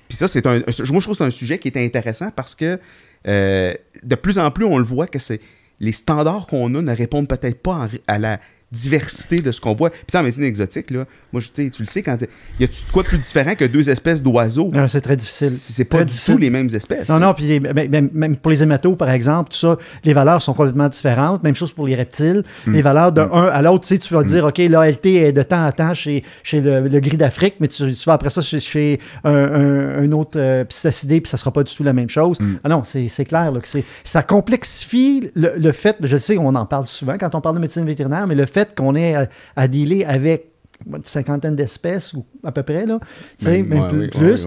Puis 0.08 0.18
ça, 0.18 0.28
c'est 0.28 0.44
un. 0.44 0.58
Moi, 0.58 0.64
je 0.68 0.82
trouve 0.84 1.06
que 1.06 1.14
c'est 1.14 1.24
un 1.24 1.30
sujet 1.30 1.58
qui 1.58 1.68
est 1.68 1.82
intéressant 1.82 2.30
parce 2.30 2.54
que 2.54 2.78
euh, 3.26 3.72
de 4.02 4.14
plus 4.14 4.38
en 4.38 4.50
plus, 4.50 4.66
on 4.66 4.76
le 4.76 4.84
voit 4.84 5.06
que 5.06 5.18
c'est 5.18 5.40
les 5.80 5.92
standards 5.92 6.46
qu'on 6.46 6.74
a 6.74 6.82
ne 6.82 6.94
répondent 6.94 7.26
peut-être 7.26 7.62
pas 7.62 7.88
à 8.06 8.18
la 8.18 8.40
diversité 8.72 9.36
de 9.36 9.52
ce 9.52 9.60
qu'on 9.60 9.74
voit. 9.74 9.90
Puis 9.90 10.00
ça, 10.10 10.20
en 10.20 10.22
médecine 10.22 10.44
exotique, 10.44 10.90
là, 10.90 11.04
moi, 11.32 11.40
je- 11.40 11.48
tu 11.48 11.70
tu 11.70 11.82
le 11.82 11.86
sais, 11.86 12.02
quand 12.02 12.16
il 12.20 12.62
y 12.62 12.64
a 12.64 12.66
de 12.66 12.72
quoi 12.92 13.02
de 13.02 13.08
plus 13.08 13.18
différent 13.18 13.54
que 13.54 13.64
deux 13.64 13.88
espèces 13.90 14.22
d'oiseaux? 14.22 14.68
Non, 14.72 14.88
c'est 14.88 15.00
très 15.00 15.16
difficile. 15.16 15.48
C'est 15.50 15.84
pas 15.84 16.04
du 16.04 16.14
tout 16.18 16.36
les 16.38 16.50
mêmes 16.50 16.68
espèces. 16.74 17.08
Non, 17.08 17.18
non, 17.18 17.34
puis 17.34 17.46
les- 17.46 17.60
même, 17.60 18.10
même- 18.12 18.36
pour 18.36 18.50
les 18.50 18.62
hématos, 18.62 18.96
par 18.96 19.10
exemple, 19.10 19.50
tout 19.50 19.58
ça, 19.58 19.76
les 20.04 20.12
valeurs 20.12 20.42
sont 20.42 20.54
complètement 20.54 20.88
différentes. 20.88 21.42
Même 21.42 21.54
chose 21.56 21.72
pour 21.72 21.86
les 21.86 21.94
reptiles. 21.94 22.42
Mm. 22.66 22.72
Les 22.72 22.82
valeurs 22.82 23.12
d'un 23.12 23.28
à 23.30 23.62
l'autre, 23.62 23.86
tu 23.86 23.94
sais, 23.94 23.98
tu 23.98 24.12
vas 24.14 24.24
dire, 24.24 24.44
OK, 24.44 24.58
l'ALT 24.58 25.06
est 25.06 25.32
de 25.32 25.42
temps 25.42 25.64
à 25.64 25.72
temps 25.72 25.94
chez, 25.94 26.22
chez 26.42 26.60
le, 26.60 27.00
gris 27.00 27.16
d'Afrique, 27.16 27.54
mais 27.60 27.68
tu, 27.68 27.92
tu 27.92 28.04
vas 28.06 28.14
après 28.14 28.30
ça 28.30 28.40
chez, 28.40 28.98
un, 29.24 30.10
autre 30.12 30.32
euh, 30.36 30.64
pistacidé, 30.64 31.20
puis 31.20 31.30
ça 31.30 31.36
sera 31.36 31.52
pas 31.52 31.62
du 31.62 31.74
tout 31.74 31.82
la 31.84 31.92
même 31.92 32.10
chose. 32.10 32.38
Ah 32.64 32.68
non, 32.68 32.82
c'est 32.84 33.08
c'est 33.08 33.24
clair, 33.24 33.50
là, 33.52 33.60
que 33.60 33.68
c'est- 33.68 33.84
ça 34.04 34.22
complexifie 34.22 35.30
le, 35.34 35.52
le 35.56 35.72
fait, 35.72 35.96
je 36.02 36.14
le 36.14 36.18
sais, 36.20 36.38
on 36.38 36.54
en 36.54 36.66
parle 36.66 36.86
souvent 36.86 37.16
quand 37.18 37.34
on 37.34 37.40
parle 37.40 37.56
de 37.56 37.60
médecine 37.60 37.84
vétérinaire, 37.84 38.26
mais 38.26 38.34
le 38.34 38.46
fait 38.46 38.61
qu'on 38.64 38.94
ait 38.94 39.14
à, 39.14 39.28
à 39.56 39.68
dealer 39.68 40.04
avec 40.06 40.52
une 40.86 41.04
cinquantaine 41.04 41.56
d'espèces, 41.56 42.12
ou 42.12 42.24
à 42.44 42.52
peu 42.52 42.62
près, 42.62 42.86
là, 42.86 42.98
tu 43.38 43.44
sais, 43.44 43.62
même 43.62 44.08
plus. 44.08 44.46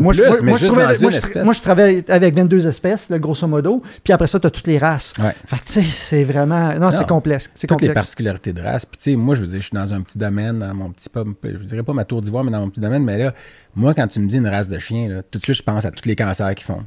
moi, 0.00 0.12
je, 0.12 1.60
travaille 1.60 2.04
avec 2.08 2.34
22 2.34 2.66
espèces, 2.66 3.08
là, 3.08 3.18
grosso 3.18 3.46
modo, 3.46 3.82
puis 4.02 4.12
après 4.12 4.26
ça, 4.26 4.40
tu 4.40 4.46
as 4.46 4.50
toutes 4.50 4.66
les 4.66 4.78
races. 4.78 5.12
Ouais. 5.18 5.34
Fait 5.46 5.56
que, 5.58 5.64
tu 5.64 5.72
sais, 5.72 5.82
c'est 5.82 6.24
vraiment... 6.24 6.74
Non, 6.74 6.90
c'est 6.90 7.06
complexe. 7.06 7.50
C'est 7.54 7.66
Toutes 7.66 7.80
les 7.80 7.88
complexe. 7.88 8.06
particularités 8.06 8.52
de 8.52 8.62
race. 8.62 8.86
Puis, 8.86 8.98
tu 8.98 9.10
sais, 9.10 9.16
moi, 9.16 9.34
je 9.34 9.42
veux 9.42 9.46
dire, 9.46 9.60
je 9.60 9.66
suis 9.66 9.74
dans 9.74 9.92
un 9.92 10.00
petit 10.00 10.18
domaine, 10.18 10.58
dans 10.58 10.74
mon 10.74 10.90
petit, 10.90 11.08
pas, 11.08 11.24
je 11.42 11.64
dirais 11.64 11.82
pas 11.82 11.92
ma 11.92 12.04
tour 12.04 12.22
d'ivoire, 12.22 12.44
mais 12.44 12.50
dans 12.50 12.60
mon 12.60 12.70
petit 12.70 12.80
domaine. 12.80 13.04
Mais 13.04 13.18
là, 13.18 13.32
moi, 13.74 13.94
quand 13.94 14.06
tu 14.08 14.20
me 14.20 14.26
dis 14.26 14.38
une 14.38 14.48
race 14.48 14.68
de 14.68 14.78
chien, 14.78 15.08
là, 15.08 15.22
tout 15.22 15.38
de 15.38 15.44
suite, 15.44 15.56
je 15.56 15.62
pense 15.62 15.84
à 15.84 15.90
tous 15.90 16.06
les 16.06 16.16
cancers 16.16 16.54
qu'ils 16.54 16.66
font. 16.66 16.82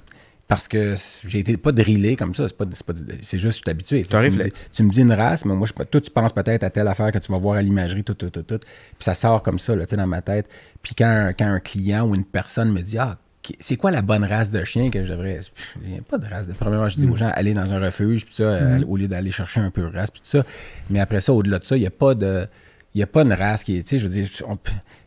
Parce 0.48 0.68
que 0.68 0.96
j'ai 1.26 1.40
été 1.40 1.56
pas 1.58 1.72
drillé 1.72 2.16
comme 2.16 2.36
ça, 2.36 2.48
c'est 2.48 2.58
pas, 2.58 2.66
c'est 2.74 2.86
pas- 2.86 2.94
c'est 3.22 3.40
juste, 3.40 3.60
je 3.60 3.62
suis 3.64 3.72
habitué. 3.72 4.04
tu, 4.04 4.14
me 4.32 4.38
dis, 4.44 4.50
tu 4.72 4.84
me 4.84 4.90
dis 4.90 5.02
une 5.02 5.14
race, 5.14 5.46
mais 5.46 5.56
moi, 5.56 5.66
je, 5.68 5.84
toi, 5.84 6.02
tu 6.02 6.12
penses 6.12 6.34
peut-être 6.34 6.64
à 6.64 6.70
telle 6.70 6.88
affaire 6.88 7.12
que 7.12 7.18
tu 7.18 7.32
vas 7.32 7.38
voir 7.38 7.56
à 7.58 7.62
l'imagerie, 7.62 8.04
tout, 8.04 8.14
tout, 8.14 8.30
tout, 8.30 8.44
tout. 8.44 8.60
Puis 8.60 9.00
ça 9.00 9.14
sort 9.14 9.42
comme 9.42 9.58
ça, 9.58 9.76
là, 9.76 9.86
tu 9.86 9.92
sais, 9.92 9.98
dans 9.98 10.06
ma 10.06 10.22
tête. 10.22 10.48
Puis 10.82 10.96
quand, 10.96 11.08
un- 11.08 11.34
quand 11.34 11.48
un 11.48 11.60
client 11.60 12.06
ou 12.06 12.14
une 12.14 12.26
personne 12.26 12.72
me 12.72 12.82
dit, 12.82 12.98
ah, 12.98 13.18
c'est 13.60 13.78
quoi 13.78 13.92
la 13.92 14.02
bonne 14.02 14.24
race 14.26 14.52
de 14.52 14.64
chien 14.64 14.90
que. 14.90 15.00
Pff, 15.00 15.78
Il 15.84 15.92
n'y 15.94 15.98
a 15.98 16.02
pas 16.02 16.18
de 16.18 16.26
race. 16.28 16.46
Premièrement, 16.60 16.88
je 16.90 16.96
dis 16.98 17.08
aux 17.08 17.16
gens, 17.16 17.32
allez 17.34 17.54
dans 17.54 17.72
un 17.74 17.80
refuge, 17.80 18.26
puis 18.26 18.36
ça, 18.36 18.44
euh, 18.44 18.80
au 18.88 18.96
lieu 18.98 19.08
d'aller 19.08 19.32
chercher 19.32 19.60
un 19.62 19.72
peu 19.72 19.82
de 19.82 19.88
race, 19.98 20.12
puis 20.12 20.22
tout 20.22 20.30
ça. 20.38 20.46
Mais 20.90 21.00
après 21.00 21.20
ça, 21.22 21.34
au-delà 21.34 21.60
de 21.60 21.64
ça, 21.66 21.76
il 21.78 21.82
n'y 21.82 21.88
a 21.88 21.92
pas 21.92 22.16
de. 22.16 22.48
Il 22.96 23.00
n'y 23.00 23.04
a 23.04 23.08
pas 23.08 23.24
une 23.24 23.34
race 23.34 23.64
qui 23.64 23.78
est, 23.78 23.82
tu 23.82 23.90
sais, 23.90 24.00
je 24.00 24.04
veux 24.08 24.14
dire, 24.14 24.28
on- 24.48 24.58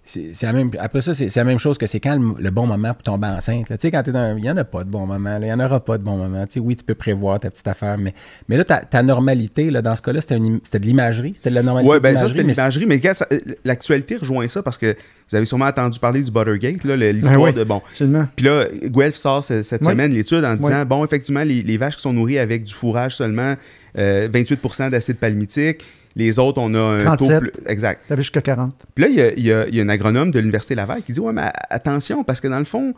c'est 0.09 0.31
c'est 0.35 0.47
la 0.47 0.53
même, 0.53 0.71
après 0.79 1.01
ça, 1.01 1.15
c'est 1.15 1.29
c'est 1.29 1.41
la 1.41 1.45
même 1.45 1.59
chose 1.59 1.79
que 1.79 1.87
c'est 1.87 1.99
quand 2.01 2.17
le, 2.17 2.41
le 2.43 2.51
bon 2.51 2.65
moment 2.67 2.95
pour 2.95 3.03
tomber 3.03 3.27
enceinte. 3.29 3.69
là. 3.71 3.77
Tu 3.77 3.83
sais, 3.83 3.91
quand 3.91 4.03
t'es 4.05 4.13
dans, 4.13 4.19
un- 4.21 4.37
il 4.37 4.43
n'y 4.43 4.51
en 4.51 4.57
a 4.57 4.65
pas 4.65 4.83
de 4.85 4.89
bon 4.91 5.05
moment, 5.07 5.31
là. 5.31 5.41
il 5.41 5.45
n'y 5.47 5.53
en 5.53 5.59
aura 5.65 5.85
pas 5.85 5.99
de 5.99 6.03
bon 6.03 6.17
moment. 6.17 6.45
Tu 6.47 6.55
sais, 6.55 6.61
oui, 6.61 6.75
tu 6.77 6.85
peux 6.85 6.95
prévoir 6.97 7.39
ta 7.41 7.51
petite 7.51 7.67
affaire, 7.69 7.97
mais, 7.99 8.13
mais 8.49 8.57
là, 8.57 8.65
ta, 8.65 8.79
ta 8.79 9.03
normalité, 9.05 9.71
là, 9.71 9.83
dans 9.83 9.95
ce 9.97 10.03
cas-là, 10.03 10.21
c'était 10.21 10.37
une 10.37 10.61
c'était 10.65 10.79
de 10.81 10.87
l'imagerie, 10.87 11.35
c'était 11.35 11.51
de 11.51 11.55
la 11.57 11.63
normalité. 11.63 11.91
Ouais, 11.91 11.99
de 11.99 12.03
ben 12.03 12.17
ça, 12.17 12.27
l'imagerie, 12.27 12.37
c'était 12.39 12.45
mais 12.47 12.53
l'imagerie. 12.55 12.87
Mais 12.87 12.95
regarde, 12.97 13.17
ça- 13.17 13.29
l'actualité 13.65 14.17
rejoint 14.17 14.49
ça 14.49 14.63
parce 14.63 14.79
que 14.79 14.97
vous 15.29 15.37
avez 15.37 15.45
sûrement 15.45 15.67
entendu 15.67 15.99
parler 15.99 16.23
du 16.23 16.31
Buttergate, 16.31 16.85
là, 16.85 16.97
le- 16.97 17.11
l'histoire 17.11 17.41
oui. 17.41 17.53
de. 17.53 17.65
Bon. 17.65 17.83
Absolument. 17.91 18.27
Puis 18.37 18.47
là, 18.47 18.65
Guelph 18.85 19.17
sort 19.17 19.43
ce- 19.45 19.63
cette 19.63 19.83
Oui. 19.83 19.93
semaine 19.93 20.13
l'étude 20.13 20.45
en 20.45 20.55
disant 20.57 20.81
Oui. 20.81 20.85
bon, 20.87 21.05
effectivement, 21.05 21.43
les, 21.43 21.63
les 21.63 21.77
vaches 21.77 21.97
qui 21.97 22.03
sont 22.03 22.13
nourries 22.13 22.39
avec 22.39 22.65
du 22.65 22.73
fourrage 22.75 23.15
seulement, 23.17 23.55
euh, 23.99 24.29
28% 24.29 24.91
d'acide 24.91 25.17
palmitique, 25.17 25.85
Les 26.17 26.39
autres, 26.39 26.59
on 26.61 26.73
a 26.75 26.79
un 26.81 27.05
37. 27.05 27.29
taux 27.29 27.41
plus... 27.41 27.53
Exact. 27.67 28.03
T'avais 28.09 28.23
jusqu'à 28.23 28.41
40. 28.41 28.75
Puis 28.95 29.05
là, 29.05 29.11
il 29.11 29.17
y 29.17 29.21
a, 29.21 29.33
il 29.35 29.45
y 29.47 29.53
a- 29.53 29.69
il 29.69 29.75
y 29.75 29.81
a 29.81 29.85
un 29.85 29.89
agronome 29.91 30.31
de 30.31 30.39
l'Université 30.39 30.75
Laval 30.75 31.03
qui 31.03 31.13
dit 31.13 31.21
Ouais, 31.21 31.33
mais 31.33 31.43
attention, 31.71 32.25
parce 32.25 32.41
que 32.41 32.49
dans 32.49 32.59
le 32.59 32.65
fond, 32.65 32.95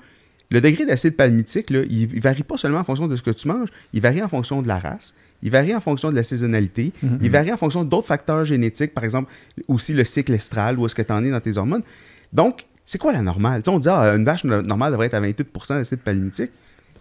le 0.51 0.61
degré 0.61 0.87
d'acide 0.87 1.17
palmitique, 1.17 1.71
là, 1.71 1.81
il, 1.91 2.15
il 2.15 2.21
varie 2.21 2.45
pas 2.45 2.57
seulement 2.57 2.79
en 2.79 2.85
fonction 2.85 3.07
de 3.09 3.17
ce 3.17 3.23
que 3.23 3.31
tu 3.33 3.49
manges, 3.49 3.69
il 3.93 4.01
varie 4.01 4.23
en 4.23 4.29
fonction 4.29 4.63
de 4.63 4.69
la 4.69 4.79
race, 4.79 5.15
il 5.43 5.51
varie 5.51 5.75
en 5.75 5.81
fonction 5.81 6.11
de 6.11 6.15
la 6.17 6.23
saisonnalité, 6.23 6.93
il 7.21 7.31
varie 7.31 7.53
en 7.53 7.57
fonction 7.57 7.85
d'autres 7.85 8.07
facteurs 8.07 8.45
génétiques, 8.45 8.95
par 8.95 9.05
exemple, 9.05 9.31
aussi 9.67 9.93
le 9.95 10.05
cycle 10.05 10.33
estral, 10.33 10.79
où 10.79 10.87
est-ce 10.87 10.95
que 10.95 11.03
tu 11.03 11.13
en 11.13 11.25
es 11.25 11.31
dans 11.31 11.41
tes 11.41 11.57
hormones. 11.59 11.83
Donc, 12.33 12.65
c'est 12.87 12.99
quoi 12.99 13.13
la 13.13 13.21
normale? 13.21 13.63
Tu 13.63 13.71
sais, 13.71 13.77
on 13.77 13.79
dit 13.81 13.89
ah, 13.91 14.15
une 14.17 14.25
vache 14.25 14.45
no- 14.45 14.63
normale 14.63 14.93
devrait 14.93 15.07
être 15.09 15.15
à 15.15 15.21
28% 15.21 15.75
d'acide 15.77 15.99
palmitique. 15.99 16.51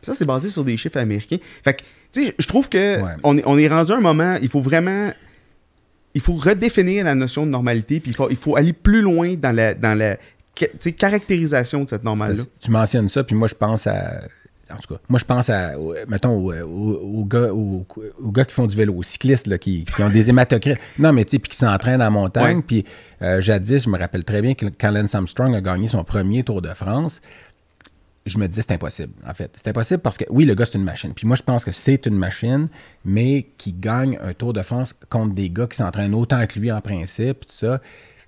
Ça, 0.01 0.13
c'est 0.13 0.25
basé 0.27 0.49
sur 0.49 0.63
des 0.65 0.75
chiffres 0.77 0.97
américains. 0.97 1.37
Fait 1.63 1.73
que, 1.75 1.81
tu 2.11 2.25
sais, 2.25 2.35
je 2.37 2.47
trouve 2.47 2.67
que 2.69 3.01
Ouais. 3.01 3.11
on, 3.23 3.37
est, 3.37 3.43
on 3.45 3.57
est 3.57 3.67
rendu 3.67 3.91
à 3.91 3.95
un 3.95 4.01
moment, 4.01 4.37
il 4.41 4.49
faut 4.49 4.61
vraiment 4.61 5.11
il 6.17 6.21
faut 6.21 6.33
redéfinir 6.33 7.05
la 7.05 7.15
notion 7.15 7.45
de 7.45 7.51
normalité, 7.51 7.99
puis 7.99 8.11
il 8.11 8.15
faut, 8.15 8.29
il 8.29 8.35
faut 8.35 8.55
aller 8.55 8.73
plus 8.73 9.01
loin 9.01 9.35
dans 9.35 9.55
la, 9.55 9.73
dans 9.73 9.97
la 9.97 10.17
caractérisation 10.97 11.83
de 11.83 11.89
cette 11.89 12.03
normale-là. 12.03 12.43
Tu 12.59 12.71
mentionnes 12.71 13.07
ça, 13.07 13.23
puis 13.23 13.35
moi, 13.35 13.47
je 13.47 13.55
pense 13.55 13.87
à. 13.87 14.21
En 14.69 14.75
tout 14.75 14.93
cas, 14.95 14.99
moi, 15.07 15.17
je 15.17 15.23
pense 15.23 15.49
à, 15.49 15.79
au- 15.79 15.93
mettons, 16.09 16.35
aux, 16.35 16.51
aux- 16.53 17.19
aux 17.21 17.25
gars, 17.25 17.53
aux, 17.53 17.85
aux 18.21 18.31
gars 18.31 18.43
qui 18.43 18.53
font 18.53 18.67
du 18.67 18.75
vélo, 18.75 18.95
aux 18.95 19.03
cyclistes 19.03 19.47
là, 19.47 19.57
qui, 19.57 19.85
qui 19.85 20.03
ont 20.03 20.09
des 20.09 20.29
hématocrites. 20.29 20.77
Non, 20.99 21.13
mais 21.13 21.23
tu 21.23 21.31
sais, 21.31 21.39
puis 21.39 21.51
qui 21.51 21.55
s'entraînent 21.57 22.01
en 22.01 22.11
montagne. 22.11 22.61
Puis 22.61 22.83
euh, 23.21 23.39
jadis, 23.39 23.83
je 23.85 23.89
me 23.89 23.97
rappelle 23.97 24.25
très 24.25 24.41
bien 24.41 24.55
que 24.55 24.65
quand 24.65 24.91
Lance 24.91 25.15
Armstrong 25.15 25.55
a 25.55 25.61
gagné 25.61 25.87
son 25.87 26.03
premier 26.03 26.43
Tour 26.43 26.61
de 26.61 26.67
France, 26.73 27.21
je 28.27 28.37
me 28.37 28.47
disais 28.47 28.61
c'est 28.61 28.73
impossible, 28.73 29.13
en 29.27 29.33
fait. 29.33 29.51
C'est 29.55 29.67
impossible 29.67 30.01
parce 30.01 30.17
que, 30.17 30.25
oui, 30.29 30.45
le 30.45 30.55
gars, 30.55 30.65
c'est 30.65 30.77
une 30.77 30.83
machine. 30.83 31.13
Puis 31.13 31.27
moi, 31.27 31.35
je 31.35 31.43
pense 31.43 31.65
que 31.65 31.71
c'est 31.71 32.05
une 32.05 32.15
machine, 32.15 32.67
mais 33.05 33.47
qui 33.57 33.73
gagne 33.73 34.17
un 34.21 34.33
Tour 34.33 34.53
de 34.53 34.61
France 34.61 34.95
contre 35.09 35.33
des 35.33 35.49
gars 35.49 35.67
qui 35.67 35.77
s'entraînent 35.77 36.13
autant 36.13 36.45
que 36.45 36.59
lui 36.59 36.71
en 36.71 36.81
principe, 36.81 37.45
tout 37.45 37.53
ça. 37.53 37.81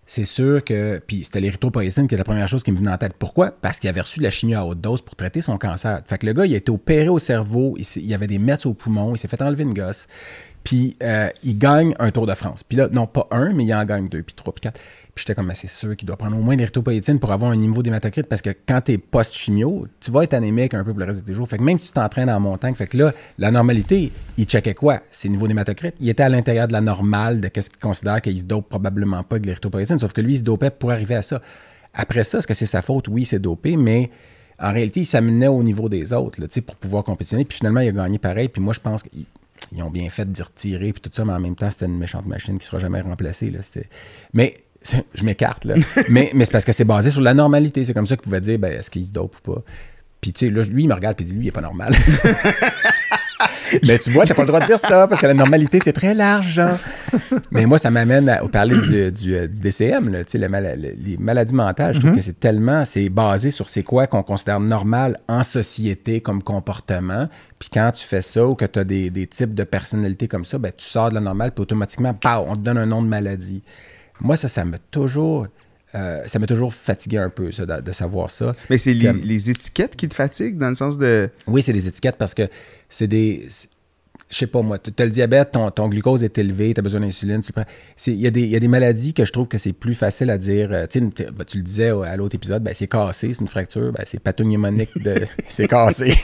C'est 0.05 0.25
sûr 0.25 0.63
que. 0.63 0.99
Puis 1.05 1.23
c'était 1.23 1.39
l'érythropoïétine 1.39 2.07
qui 2.07 2.15
est 2.15 2.17
la 2.17 2.23
première 2.23 2.47
chose 2.47 2.63
qui 2.63 2.71
me 2.71 2.77
venait 2.77 2.89
en 2.89 2.97
tête. 2.97 3.13
Pourquoi? 3.19 3.51
Parce 3.51 3.79
qu'il 3.79 3.91
avait 3.91 4.01
reçu 4.01 4.17
de 4.17 4.23
la 4.23 4.31
chimie 4.31 4.55
à 4.55 4.65
haute 4.65 4.81
dose 4.81 5.01
pour 5.01 5.15
traiter 5.15 5.41
son 5.41 5.59
cancer. 5.59 6.01
Fait 6.07 6.17
que 6.17 6.25
le 6.25 6.33
gars, 6.33 6.47
il 6.47 6.53
a 6.55 6.57
été 6.57 6.71
opéré 6.71 7.09
au 7.09 7.19
cerveau, 7.19 7.77
il, 7.77 8.13
avait 8.15 8.25
des 8.25 8.39
mets 8.39 8.65
au 8.65 8.73
poumon, 8.73 9.13
il 9.13 9.19
s'est 9.19 9.27
fait 9.27 9.39
enlever 9.39 9.61
une 9.61 9.73
gosse. 9.75 10.07
Puis 10.63 10.97
euh, 11.03 11.29
il 11.43 11.59
gagne 11.59 11.93
un 11.99 12.09
Tour 12.09 12.25
de 12.25 12.33
France. 12.33 12.63
Puis 12.63 12.77
là, 12.77 12.89
non 12.91 13.05
pas 13.05 13.27
un, 13.29 13.53
mais 13.53 13.65
il 13.65 13.73
en 13.73 13.85
gagne 13.85 14.07
deux, 14.07 14.23
puis 14.23 14.33
trois, 14.33 14.51
puis 14.51 14.61
quatre. 14.61 14.79
Puis 15.15 15.23
j'étais 15.23 15.35
comme, 15.35 15.47
Ben, 15.47 15.53
c'est 15.53 15.67
sûr 15.67 15.95
qu'il 15.95 16.05
doit 16.05 16.17
prendre 16.17 16.37
au 16.37 16.41
moins 16.41 16.55
l'érythropoïétine 16.55 17.19
pour 17.19 17.31
avoir 17.31 17.51
un 17.51 17.55
niveau 17.55 17.83
d'hématocrite 17.83 18.27
parce 18.27 18.41
que 18.41 18.51
quand 18.67 18.81
t'es 18.81 18.97
post-chimio, 18.97 19.87
tu 19.99 20.11
vas 20.11 20.23
être 20.23 20.33
anémique 20.33 20.73
un 20.73 20.83
peu 20.83 20.91
pour 20.91 20.99
le 20.99 21.05
reste 21.05 21.21
de 21.21 21.25
tes 21.25 21.33
jours. 21.33 21.47
Fait 21.47 21.57
que 21.57 21.63
même 21.63 21.79
si 21.79 21.87
tu 21.87 21.93
t'entraînes 21.93 22.29
en 22.29 22.39
montagne, 22.39 22.75
fait 22.75 22.87
que 22.87 22.97
là, 22.97 23.13
la 23.37 23.51
normalité, 23.51 24.11
il 24.37 24.45
checkait 24.45 24.75
quoi? 24.75 25.01
Ses 25.11 25.29
niveaux 25.29 25.47
d'hématocrite. 25.47 25.95
Il 25.99 26.09
était 26.09 26.23
à 26.23 26.29
l'intérieur 26.29 26.67
de 26.67 26.73
la 26.73 26.81
normale 26.81 27.41
de 27.41 27.47
qu'est-ce 27.47 27.69
qu'il 27.69 27.79
considère 27.79 28.21
qu'il 28.21 28.39
se 28.39 28.45
dope 28.45 28.69
probablement 28.69 29.23
pas 29.23 29.39
de 29.39 29.45
l'érythropoïétine, 29.45 29.99
sauf 29.99 30.13
que 30.13 30.21
lui, 30.21 30.33
il 30.33 30.37
se 30.37 30.43
dopait 30.43 30.69
pour 30.69 30.91
arriver 30.91 31.15
à 31.15 31.21
ça. 31.21 31.41
Après 31.93 32.23
ça, 32.23 32.37
est-ce 32.37 32.47
que 32.47 32.53
c'est 32.53 32.65
sa 32.65 32.81
faute? 32.81 33.07
Oui, 33.07 33.25
c'est 33.25 33.39
dopé, 33.39 33.75
mais 33.75 34.11
en 34.59 34.71
réalité, 34.71 35.01
il 35.01 35.05
s'amenait 35.05 35.47
au 35.47 35.63
niveau 35.63 35.89
des 35.89 36.13
autres 36.13 36.39
là, 36.39 36.47
tu 36.47 36.61
pour 36.61 36.75
pouvoir 36.75 37.03
compétitionner. 37.03 37.45
Puis 37.45 37.57
finalement, 37.57 37.79
il 37.79 37.89
a 37.89 37.91
gagné 37.91 38.19
pareil. 38.19 38.49
Puis 38.49 38.61
moi, 38.61 38.73
je 38.73 38.79
pense 38.79 39.03
qu'ils 39.03 39.25
ils 39.71 39.83
ont 39.83 39.89
bien 39.89 40.09
fait 40.09 40.29
d'y 40.29 40.41
retirer, 40.41 40.93
puis 40.93 41.01
tout 41.01 41.09
ça, 41.13 41.25
mais 41.25 41.33
en 41.33 41.39
même 41.39 41.55
temps, 41.55 41.69
c'était 41.69 41.85
une 41.85 41.97
méchante 41.97 42.25
machine 42.25 42.57
qui 42.57 42.65
ne 42.65 42.67
sera 42.67 42.79
jamais 42.79 43.01
remplacée. 43.01 43.49
Là. 43.49 43.59
Mais 44.33 44.55
je 45.13 45.23
m'écarte, 45.23 45.65
là. 45.65 45.75
mais 46.09 46.31
mais 46.33 46.45
c'est 46.45 46.51
parce 46.51 46.65
que 46.65 46.71
c'est 46.73 46.85
basé 46.85 47.11
sur 47.11 47.21
la 47.21 47.33
normalité. 47.33 47.83
C'est 47.85 47.93
comme 47.93 48.07
ça 48.07 48.15
qu'il 48.15 48.23
pouvait 48.23 48.41
dire, 48.41 48.57
ben, 48.59 48.71
est-ce 48.79 48.89
qu'il 48.89 49.05
se 49.05 49.11
dope 49.11 49.35
ou 49.45 49.53
pas? 49.55 49.61
Puis 50.21 50.33
tu 50.33 50.47
sais, 50.47 50.51
là, 50.51 50.63
lui, 50.63 50.83
il 50.83 50.89
me 50.89 50.93
regarde 50.93 51.19
et 51.21 51.23
dit, 51.23 51.33
lui, 51.33 51.45
il 51.45 51.47
est 51.47 51.51
pas 51.51 51.61
normal. 51.61 51.93
Mais 53.83 53.99
tu 53.99 54.09
vois, 54.09 54.25
t'as 54.25 54.33
pas 54.33 54.41
le 54.41 54.47
droit 54.47 54.59
de 54.59 54.65
dire 54.65 54.79
ça 54.79 55.07
parce 55.07 55.21
que 55.21 55.27
la 55.27 55.33
normalité, 55.35 55.79
c'est 55.81 55.93
très 55.93 56.15
large. 56.15 56.53
genre. 56.53 56.77
Mais 57.51 57.65
moi, 57.67 57.77
ça 57.77 57.91
m'amène 57.91 58.27
à 58.27 58.37
parler 58.47 58.75
du, 58.75 59.11
du, 59.11 59.35
euh, 59.35 59.47
du 59.47 59.59
DCM, 59.59 60.09
là, 60.09 60.23
tu 60.23 60.31
sais, 60.31 60.37
les, 60.39 60.47
mala- 60.49 60.75
les 60.75 61.17
maladies 61.19 61.53
mentales. 61.53 61.93
Je 61.93 61.99
trouve 61.99 62.15
que 62.15 62.21
c'est 62.21 62.39
tellement, 62.39 62.83
c'est 62.83 63.07
basé 63.09 63.51
sur 63.51 63.69
c'est 63.69 63.83
quoi 63.83 64.07
qu'on 64.07 64.23
considère 64.23 64.59
normal 64.59 65.19
en 65.27 65.43
société 65.43 66.19
comme 66.19 66.41
comportement. 66.41 67.29
Puis 67.59 67.69
quand 67.71 67.91
tu 67.93 68.05
fais 68.05 68.21
ça 68.23 68.45
ou 68.47 68.55
que 68.55 68.65
tu 68.65 68.79
as 68.79 68.83
des, 68.83 69.09
des 69.11 69.27
types 69.27 69.53
de 69.53 69.63
personnalités 69.63 70.27
comme 70.27 70.45
ça, 70.45 70.57
ben, 70.57 70.71
tu 70.75 70.85
sors 70.85 71.09
de 71.09 71.13
la 71.15 71.21
normale, 71.21 71.51
puis 71.51 71.61
automatiquement, 71.61 72.13
pow, 72.15 72.45
on 72.47 72.55
te 72.55 72.61
donne 72.61 72.77
un 72.79 72.87
nom 72.87 73.03
de 73.03 73.07
maladie. 73.07 73.61
Moi, 74.21 74.35
ça, 74.37 74.47
ça 74.47 74.65
m'a 74.65 74.77
toujours, 74.91 75.47
euh, 75.95 76.23
ça 76.25 76.39
m'a 76.39 76.45
toujours 76.47 76.73
fatigué 76.73 77.17
un 77.17 77.29
peu, 77.29 77.51
ça, 77.51 77.65
de, 77.65 77.81
de 77.81 77.91
savoir 77.91 78.29
ça. 78.29 78.53
Mais 78.69 78.77
c'est 78.77 78.93
les, 78.93 79.05
Comme- 79.07 79.21
les 79.21 79.49
étiquettes 79.49 79.95
qui 79.95 80.07
te 80.09 80.15
fatiguent 80.15 80.57
dans 80.57 80.69
le 80.69 80.75
sens 80.75 80.97
de. 80.97 81.29
Oui, 81.47 81.63
c'est 81.63 81.73
des 81.73 81.87
étiquettes 81.87 82.17
parce 82.17 82.33
que 82.33 82.47
c'est 82.89 83.07
des. 83.07 83.47
Je 84.29 84.37
sais 84.37 84.47
pas 84.47 84.61
moi, 84.61 84.77
tu 84.77 84.91
as 84.97 85.05
le 85.05 85.09
diabète, 85.11 85.51
ton, 85.53 85.71
ton 85.71 85.87
glucose 85.87 86.23
est 86.23 86.37
élevé, 86.37 86.71
tu 86.73 86.79
as 86.79 86.83
besoin 86.83 86.99
d'insuline. 87.01 87.41
Il 88.05 88.13
y, 88.13 88.27
a 88.27 88.31
des- 88.31 88.41
il 88.43 88.49
y 88.49 88.55
a 88.55 88.59
des 88.59 88.67
maladies 88.67 89.13
que 89.15 89.25
je 89.25 89.31
trouve 89.31 89.47
que 89.47 89.57
c'est 89.57 89.73
plus 89.73 89.95
facile 89.95 90.29
à 90.29 90.37
dire. 90.37 90.69
euh, 90.71 90.85
t- 90.85 90.99
ben, 91.01 91.43
tu 91.47 91.57
le 91.57 91.63
disais 91.63 91.89
à 91.89 92.15
l'autre 92.15 92.35
épisode, 92.35 92.61
ben, 92.61 92.73
c'est 92.75 92.85
cassé, 92.87 93.33
c'est 93.33 93.41
une 93.41 93.47
fracture, 93.47 93.91
ben, 93.91 94.03
c'est 94.05 94.19
pathognomonique 94.19 94.91
de. 95.03 95.15
c'est 95.49 95.67
cassé. 95.67 96.13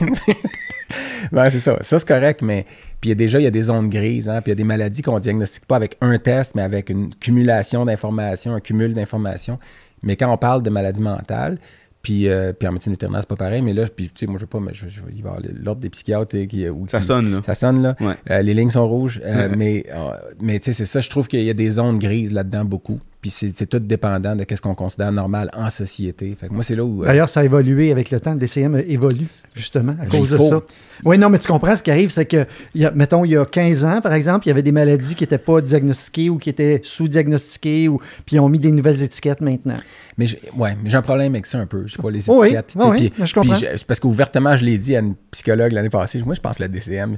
Ben, 1.32 1.50
c'est 1.50 1.58
ça. 1.60 1.78
Ça, 1.82 1.98
c'est 1.98 2.06
correct, 2.06 2.42
mais. 2.42 2.64
Puis 3.00 3.08
il 3.08 3.08
y 3.08 3.12
a 3.12 3.14
déjà, 3.16 3.40
il 3.40 3.42
y 3.44 3.46
a 3.46 3.50
des 3.50 3.62
zones 3.62 3.88
grises, 3.90 4.28
hein, 4.28 4.40
puis 4.40 4.50
il 4.50 4.52
y 4.52 4.52
a 4.52 4.56
des 4.56 4.64
maladies 4.64 5.02
qu'on 5.02 5.18
diagnostique 5.18 5.66
pas 5.66 5.74
avec 5.76 5.96
un 6.00 6.16
test, 6.18 6.54
mais 6.54 6.62
avec 6.62 6.88
une 6.90 7.12
cumulation 7.14 7.84
d'informations, 7.84 8.54
un 8.54 8.60
cumul 8.60 8.94
d'informations. 8.94 9.58
Mais 10.02 10.14
quand 10.16 10.32
on 10.32 10.38
parle 10.38 10.62
de 10.62 10.70
maladies 10.70 11.00
mentales, 11.02 11.58
puis, 12.06 12.28
euh, 12.28 12.52
puis 12.52 12.68
en 12.68 12.72
médecine 12.72 12.92
vétérinaire, 12.92 13.22
c'est 13.22 13.28
pas 13.28 13.34
pareil, 13.34 13.62
mais 13.62 13.74
là, 13.74 13.84
puis, 13.88 14.04
tu 14.06 14.12
sais, 14.14 14.26
moi, 14.26 14.36
je 14.36 14.42
sais 14.42 14.46
pas, 14.46 14.60
mais 14.60 14.72
je, 14.72 14.86
je- 14.86 15.00
il 15.12 15.24
va 15.24 15.30
y 15.30 15.32
avoir 15.38 15.40
l'ordre 15.60 15.80
des 15.80 15.90
psychiatres 15.90 16.36
euh, 16.36 16.46
qui. 16.46 16.68
ou 16.68 16.86
Ça 16.86 17.00
qui- 17.00 17.06
sonne, 17.06 17.32
là. 17.32 17.40
Ça 17.44 17.56
sonne, 17.56 17.82
là. 17.82 17.96
Ouais. 17.98 18.14
Euh, 18.30 18.42
les 18.42 18.54
lignes 18.54 18.70
sont 18.70 18.86
rouges, 18.88 19.20
euh, 19.24 19.48
Ouais. 19.48 19.56
mais, 19.56 19.86
euh, 19.90 20.10
mais 20.40 20.60
tu 20.60 20.66
sais, 20.66 20.72
c'est 20.72 20.84
ça, 20.86 21.00
je 21.00 21.10
trouve 21.10 21.26
qu'il 21.26 21.42
y 21.42 21.50
a 21.50 21.54
des 21.54 21.68
zones 21.68 21.98
grises 21.98 22.32
là-dedans 22.32 22.64
beaucoup. 22.64 23.00
Puis 23.28 23.50
c'est 23.54 23.66
tout 23.66 23.80
dépendant 23.80 24.36
de 24.36 24.44
qu'est-ce 24.44 24.62
qu'on 24.62 24.76
considère 24.76 25.10
normal 25.10 25.50
en 25.52 25.68
société. 25.68 26.36
Fait 26.38 26.46
que 26.46 26.52
moi, 26.52 26.62
c'est 26.62 26.76
là 26.76 26.84
où. 26.84 27.02
euh, 27.02 27.06
D'ailleurs, 27.06 27.28
ça 27.28 27.40
a 27.40 27.44
évolué 27.44 27.90
avec 27.90 28.12
le 28.12 28.20
temps. 28.20 28.34
Le 28.34 28.38
DCM 28.38 28.76
évolue, 28.86 29.26
justement, 29.54 29.96
à 30.00 30.06
cause 30.06 30.30
de 30.30 30.38
ça. 30.38 30.62
Oui, 31.04 31.18
non, 31.18 31.28
mais 31.28 31.38
tu 31.40 31.48
comprends, 31.48 31.74
ce 31.74 31.82
qui 31.82 31.90
arrive, 31.90 32.10
c'est 32.10 32.24
que, 32.26 32.46
il 32.74 32.82
y 32.82 32.84
a- 32.86 32.92
mettons, 32.92 33.24
il 33.24 33.32
y 33.32 33.36
a 33.36 33.44
15 33.44 33.84
ans, 33.84 34.00
par 34.00 34.12
exemple, 34.12 34.46
il 34.46 34.50
y 34.50 34.52
avait 34.52 34.62
des 34.62 34.70
maladies 34.70 35.16
qui 35.16 35.24
n'étaient 35.24 35.38
pas 35.38 35.60
diagnostiquées 35.60 36.30
ou 36.30 36.38
qui 36.38 36.50
étaient 36.50 36.80
sous-diagnostiquées, 36.84 37.88
ou, 37.88 37.98
puis 38.24 38.36
ils 38.36 38.40
ont 38.40 38.48
mis 38.48 38.58
des 38.60 38.70
nouvelles 38.70 39.02
étiquettes 39.02 39.40
maintenant. 39.40 39.74
Mais 40.18 40.26
j'ai, 40.26 40.40
ouais, 40.56 40.76
mais 40.82 40.88
j'ai 40.90 40.96
un 40.96 41.02
problème 41.02 41.34
avec 41.34 41.46
ça 41.46 41.58
un 41.58 41.66
peu. 41.66 41.84
Je 41.86 41.96
sais 41.96 42.02
pas, 42.02 42.10
les 42.10 42.30
étiquettes. 42.46 42.74
oui, 42.76 42.84
oui, 42.90 43.10
puis- 43.10 43.26
je 43.26 43.34
comprends. 43.34 43.54
puis 43.56 43.66
parce 43.88 43.98
qu'ouvertement, 44.00 44.56
je 44.56 44.64
l'ai 44.64 44.78
dit 44.78 44.94
à 44.94 45.00
une 45.00 45.14
psychologue 45.32 45.72
l'année 45.72 45.90
passée. 45.90 46.22
Moi, 46.24 46.34
je 46.34 46.40
pense 46.40 46.58
que 46.58 46.62
la 46.62 46.68
DCM, 46.68 47.16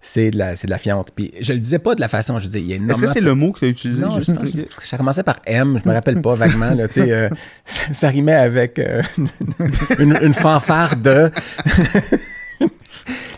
c'est 0.00 0.30
de 0.30 0.38
la, 0.38 0.54
c'est 0.56 0.66
de 0.66 0.70
la 0.70 0.78
fiante. 0.78 1.10
Puis 1.14 1.32
je 1.40 1.52
le 1.52 1.58
disais 1.58 1.78
pas 1.78 1.94
de 1.94 2.00
la 2.00 2.08
façon, 2.08 2.38
je 2.38 2.46
disais, 2.46 2.60
il 2.60 2.66
y 2.68 2.72
a 2.72 2.76
Est-ce 2.76 2.84
énormément... 2.84 3.06
que 3.08 3.12
c'est 3.12 3.20
le 3.20 3.34
mot 3.34 3.52
que 3.52 3.58
tu 3.60 3.64
as 3.64 3.68
utilisé? 3.68 4.02
Non, 4.02 4.10
juste? 4.16 4.30
je 4.30 4.60
pense- 4.62 4.84
ça 4.88 4.96
commençait 4.96 5.22
par 5.24 5.40
M, 5.46 5.80
je 5.82 5.88
me 5.88 5.94
rappelle 5.94 6.20
pas 6.22 6.34
vaguement. 6.34 6.72
Là, 6.74 6.86
tu 6.88 6.94
sais, 6.94 7.10
euh, 7.12 7.28
ça, 7.64 7.80
ça 7.92 8.08
rimait 8.08 8.34
avec 8.34 8.78
euh, 8.78 9.02
une, 9.98 10.16
une 10.22 10.34
fanfare 10.34 10.96
de... 10.96 11.30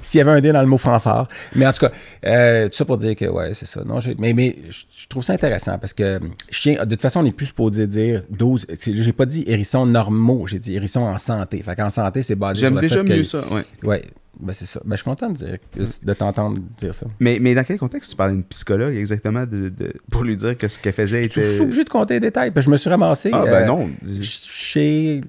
S'il 0.03 0.19
y 0.19 0.21
avait 0.23 0.33
un 0.33 0.41
D 0.41 0.51
dans 0.51 0.63
le 0.63 0.67
mot 0.67 0.79
fanfare. 0.79 1.29
Mais 1.55 1.67
en 1.67 1.73
tout 1.73 1.81
cas, 1.87 1.93
euh, 2.27 2.69
tout 2.69 2.77
ça 2.77 2.85
pour 2.85 2.97
dire 2.97 3.15
que, 3.15 3.27
ouais, 3.27 3.55
c'est 3.55 3.67
ça. 3.67 3.83
Non, 3.85 3.99
mais 4.19 4.33
mais 4.33 4.57
je 4.69 4.83
je 5.03 5.07
trouve 5.07 5.23
ça 5.23 5.35
intéressant 5.35 5.79
parce 5.79 5.93
que 5.93 6.19
chien, 6.51 6.85
de 6.85 6.91
toute 6.91 7.03
façon, 7.03 7.21
on 7.21 7.23
n'est 7.23 7.31
plus 7.33 7.47
supposé 7.47 7.87
dire 7.87 8.23
12. 8.31 8.67
c'est- 8.77 8.97
J'ai 8.97 9.13
pas 9.13 9.27
dit 9.27 9.45
hérissons 9.47 9.87
normaux, 9.87 10.47
j'ai 10.49 10.59
dit 10.59 10.75
hérissons 10.75 11.03
en 11.03 11.17
santé. 11.19 11.63
Fait 11.63 11.77
qu'en 11.77 11.91
santé, 11.91 12.23
c'est 12.23 12.35
basé 12.35 12.59
sur 12.61 12.69
J'aime 12.69 12.75
le 12.77 12.81
déjà 12.81 12.97
fait 13.03 13.05
que- 13.07 13.13
mieux 13.13 13.25
ça, 13.25 13.45
ouais. 13.53 13.63
Ouais, 13.85 14.03
ben 14.39 14.53
c'est 14.53 14.67
ça. 14.67 14.81
Ben, 14.85 14.93
je 14.93 14.97
suis 14.97 15.05
content 15.05 15.29
de, 15.29 15.35
dire, 15.35 15.57
de 16.03 16.13
t'entendre 16.15 16.59
dire 16.79 16.95
ça. 16.95 17.07
Mais, 17.19 17.39
mais 17.41 17.55
dans 17.55 17.65
quel 17.65 17.79
contexte 17.79 18.11
tu 18.11 18.17
parles 18.17 18.31
à 18.31 18.35
une 18.35 18.45
psychologue 18.45 18.95
exactement 18.95 19.45
de, 19.45 19.69
de- 19.69 19.93
pour 20.11 20.23
lui 20.25 20.37
dire 20.37 20.57
que 20.57 20.69
ce 20.69 20.79
qu'elle 20.79 20.93
faisait 20.93 21.23
Je 21.23 21.27
était. 21.27 21.53
suis 21.55 21.63
obligé 21.63 21.85
de 21.85 21.89
compter 21.91 22.15
les 22.15 22.21
détails. 22.21 22.51
Puis 22.51 22.63
je 22.63 22.71
me 22.71 22.77
suis 22.77 22.89
ramassé. 22.91 23.31
Ah, 23.33 23.43
euh, 23.43 23.51
ben 23.51 23.67
non. 23.67 23.91
chez. 24.23 25.21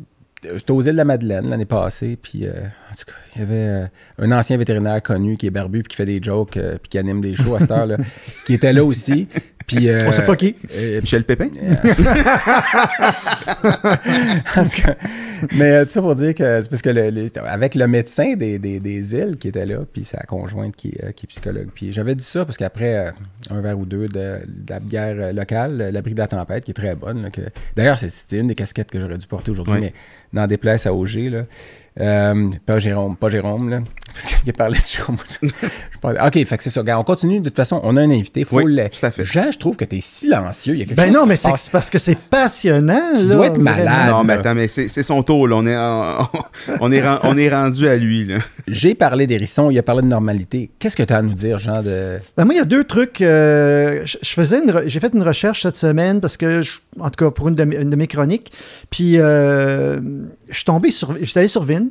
J'étais 0.43 0.71
aux 0.71 0.81
îles 0.81 0.93
de 0.93 0.97
la 0.97 1.05
Madeleine 1.05 1.47
l'année 1.51 1.65
passée, 1.65 2.17
puis 2.19 2.47
euh, 2.47 2.49
en 2.51 2.95
tout 2.95 3.05
cas, 3.05 3.11
il 3.35 3.41
y 3.41 3.43
avait 3.43 3.53
euh, 3.53 3.85
un 4.17 4.31
ancien 4.31 4.57
vétérinaire 4.57 4.99
connu 5.03 5.37
qui 5.37 5.45
est 5.45 5.51
barbu, 5.51 5.83
puis 5.83 5.89
qui 5.89 5.95
fait 5.97 6.05
des 6.07 6.19
jokes, 6.19 6.57
euh, 6.57 6.77
puis 6.81 6.89
qui 6.89 6.97
anime 6.97 7.21
des 7.21 7.35
shows 7.35 7.53
à 7.53 7.59
cette 7.59 7.69
heure-là, 7.69 7.97
qui 8.47 8.55
était 8.55 8.73
là 8.73 8.83
aussi. 8.83 9.27
Puis, 9.67 9.89
euh, 9.89 10.01
On 10.07 10.11
sait 10.11 10.25
pas 10.25 10.35
qui. 10.35 10.55
euh, 10.75 11.01
Michel 11.01 11.23
Pépin? 11.23 11.47
en 14.55 14.63
tout 14.65 14.81
cas, 14.81 14.95
mais 15.57 15.71
euh, 15.71 15.85
tout 15.85 15.91
ça 15.91 16.01
pour 16.01 16.15
dire 16.15 16.33
que 16.35 16.61
c'est 16.61 16.69
parce 16.69 16.81
que 16.81 16.89
le- 16.89 17.27
avec 17.47 17.75
le 17.75 17.87
médecin 17.87 18.33
des, 18.35 18.59
des, 18.59 18.79
des 18.79 19.13
îles 19.15 19.37
qui 19.39 19.47
était 19.49 19.65
là, 19.65 19.79
puis 19.91 20.03
sa 20.03 20.19
conjointe 20.23 20.75
qui, 20.75 20.89
est- 20.89 21.13
qui 21.13 21.25
est 21.25 21.27
psychologue. 21.29 21.69
Puis 21.73 21.93
j'avais 21.93 22.15
dit 22.15 22.23
ça 22.23 22.45
parce 22.45 22.57
qu'après 22.57 22.95
euh, 23.07 23.11
un 23.51 23.61
verre 23.61 23.77
ou 23.79 23.85
deux 23.85 24.07
de, 24.07 24.09
de 24.47 24.69
la 24.69 24.79
bière 24.79 25.15
euh, 25.19 25.31
locale, 25.33 25.89
l'abri 25.93 26.13
de 26.13 26.19
la 26.19 26.27
tempête, 26.27 26.63
qui 26.65 26.71
est 26.71 26.75
très 26.75 26.95
bonne. 26.95 27.23
là, 27.23 27.29
que- 27.29 27.41
D'ailleurs, 27.75 27.99
c'est- 27.99 28.09
c'était 28.09 28.37
une 28.39 28.47
des 28.47 28.55
casquettes 28.55 28.89
que 28.91 28.99
j'aurais 28.99 29.17
dû 29.17 29.27
porter 29.27 29.51
aujourd'hui, 29.51 29.73
Ouais. 29.75 29.79
mais 29.81 29.93
dans 30.33 30.47
des 30.47 30.57
places 30.57 30.85
à 30.85 30.93
Auger, 30.93 31.29
là. 31.29 31.43
Euh, 31.99 32.49
pas 32.65 32.79
Jérôme, 32.79 33.17
pas 33.17 33.29
Jérôme, 33.29 33.69
là. 33.69 33.79
Parce 34.13 34.25
qu'il 34.25 34.49
a 34.49 34.53
parlé 34.53 34.77
de 34.77 34.83
Jérôme. 34.85 35.17
Je 35.41 35.97
parlais- 35.99 36.19
OK, 36.25 36.45
fait 36.45 36.57
que 36.57 36.63
c'est 36.63 36.69
ça. 36.69 36.79
Regarde, 36.81 37.01
on 37.01 37.03
continue. 37.03 37.39
De 37.39 37.45
toute 37.49 37.55
façon, 37.57 37.79
on 37.83 37.95
a 37.97 38.01
un 38.01 38.09
invité. 38.11 38.43
Faut 38.45 38.57
Oui, 38.61 38.73
le- 38.75 38.89
tout 38.89 39.05
à 39.05 39.11
fait. 39.11 39.25
Jean, 39.25 39.51
je 39.51 39.57
trouve 39.57 39.75
que 39.75 39.83
tu 39.85 39.97
es 39.97 40.01
silencieux. 40.01 40.73
Il 40.75 40.79
y 40.79 40.83
a 40.83 40.85
quelque 40.85 40.95
Ben 40.97 41.07
chose 41.07 41.15
non, 41.15 41.23
qui 41.23 41.29
mais 41.29 41.35
c'est 41.37 41.49
passe. 41.49 41.69
parce 41.69 41.89
que 41.89 41.97
c'est 41.99 42.29
passionnant. 42.29 42.99
Tu 43.17 43.27
là, 43.27 43.35
dois 43.35 43.47
être 43.47 43.57
malade. 43.57 44.09
non, 44.09 44.23
mais 44.23 44.33
attends, 44.33 44.55
mais 44.55 44.67
c'est 44.69 44.87
son 45.03 45.21
tour, 45.23 45.47
là. 45.49 45.55
On 45.57 45.65
est, 45.67 45.75
en- 45.77 46.29
on 46.79 46.91
est, 46.91 47.03
on 47.23 47.37
est 47.37 47.49
rendu 47.49 47.87
à 47.87 47.97
lui. 47.97 48.29
J'ai 48.67 48.95
parlé 48.95 49.27
d'hérisson, 49.27 49.69
il 49.69 49.77
a 49.77 49.83
parlé 49.83 50.01
de 50.01 50.07
normalité. 50.07 50.71
Qu'est-ce 50.79 50.95
que 50.95 51.03
tu 51.03 51.13
as 51.13 51.17
à 51.17 51.21
nous 51.21 51.33
dire, 51.33 51.57
Jean, 51.57 51.81
de... 51.81 52.19
Ben, 52.37 52.45
moi, 52.45 52.53
il 52.53 52.57
y 52.57 52.61
a 52.61 52.65
deux 52.65 52.83
trucs. 52.85 53.21
euh, 53.21 53.40
je, 54.05 54.17
je 54.21 54.29
faisais 54.33 54.59
j'ai 54.85 54.99
fait 54.99 55.13
une 55.13 55.23
recherche 55.23 55.63
cette 55.63 55.77
semaine 55.77 56.21
parce 56.21 56.37
que, 56.37 56.61
je- 56.61 56.79
en 56.99 57.09
tout 57.09 57.25
cas, 57.25 57.31
pour 57.31 57.47
une 57.49 57.55
de, 57.55 57.63
une 57.63 57.89
mes 57.95 58.07
chroniques. 58.07 58.51
Puis, 58.89 59.17
euh, 59.17 59.99
je 60.49 60.55
suis 60.55 60.65
tombé 60.65 60.91
sur. 60.91 61.15
J'étais 61.21 61.39
allé 61.39 61.47
sur 61.47 61.63
Vine. 61.63 61.89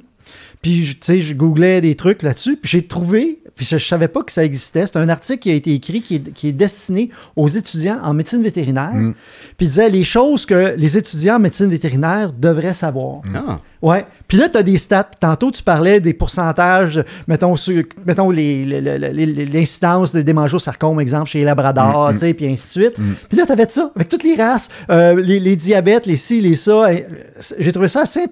Puis, 0.62 0.96
tu 1.00 1.06
sais, 1.06 1.20
je 1.20 1.34
googlais 1.34 1.80
des 1.80 1.94
trucs 1.96 2.22
là-dessus. 2.22 2.56
Puis, 2.56 2.70
j'ai 2.70 2.86
trouvé. 2.86 3.39
Puis, 3.54 3.66
je, 3.66 3.78
je 3.78 3.86
savais 3.86 4.08
pas 4.08 4.22
que 4.22 4.32
ça 4.32 4.44
existait. 4.44 4.86
C'est 4.86 4.96
un 4.96 5.08
article 5.08 5.38
qui 5.40 5.50
a 5.50 5.54
été 5.54 5.74
écrit 5.74 6.00
qui 6.02 6.16
est, 6.16 6.32
qui 6.32 6.48
est 6.48 6.52
destiné 6.52 7.10
aux 7.36 7.48
étudiants 7.48 7.98
en 8.02 8.14
médecine 8.14 8.42
vétérinaire. 8.42 8.94
Mm. 8.94 9.14
Puis, 9.56 9.66
il 9.66 9.68
disait 9.68 9.90
les 9.90 10.04
choses 10.04 10.46
que 10.46 10.74
les 10.76 10.96
étudiants 10.96 11.36
en 11.36 11.40
médecine 11.40 11.68
vétérinaire 11.68 12.32
devraient 12.32 12.74
savoir. 12.74 13.22
Ah. 13.34 13.58
Ouais. 13.82 14.04
Puis 14.28 14.36
là, 14.36 14.48
tu 14.48 14.58
as 14.58 14.62
des 14.62 14.76
stats. 14.76 15.10
Tantôt, 15.18 15.50
tu 15.50 15.62
parlais 15.62 16.00
des 16.00 16.12
pourcentages, 16.12 17.02
mettons, 17.26 17.56
sur- 17.56 17.82
mettons 18.06 18.30
l'incidence 18.30 20.12
des 20.12 20.22
démangeosarcomes, 20.24 21.00
exemple, 21.00 21.30
chez 21.30 21.38
les 21.40 21.44
labradors, 21.44 22.10
tu 22.12 22.18
sais, 22.18 22.34
puis 22.34 22.46
ainsi 22.46 22.66
de 22.66 22.84
suite. 22.84 22.94
Puis 23.28 23.38
là, 23.38 23.46
tu 23.46 23.52
avais 23.52 23.68
ça, 23.68 23.90
avec 23.94 24.08
toutes 24.08 24.24
les 24.24 24.36
races, 24.36 24.68
euh, 24.90 25.20
les, 25.20 25.40
les 25.40 25.56
diabètes, 25.56 26.06
les 26.06 26.16
ci, 26.16 26.40
les 26.40 26.56
ça. 26.56 26.88
Euh, 26.90 26.98
J'ai 27.58 27.72
trouvé 27.72 27.88
ça 27.88 28.02
assez... 28.02 28.26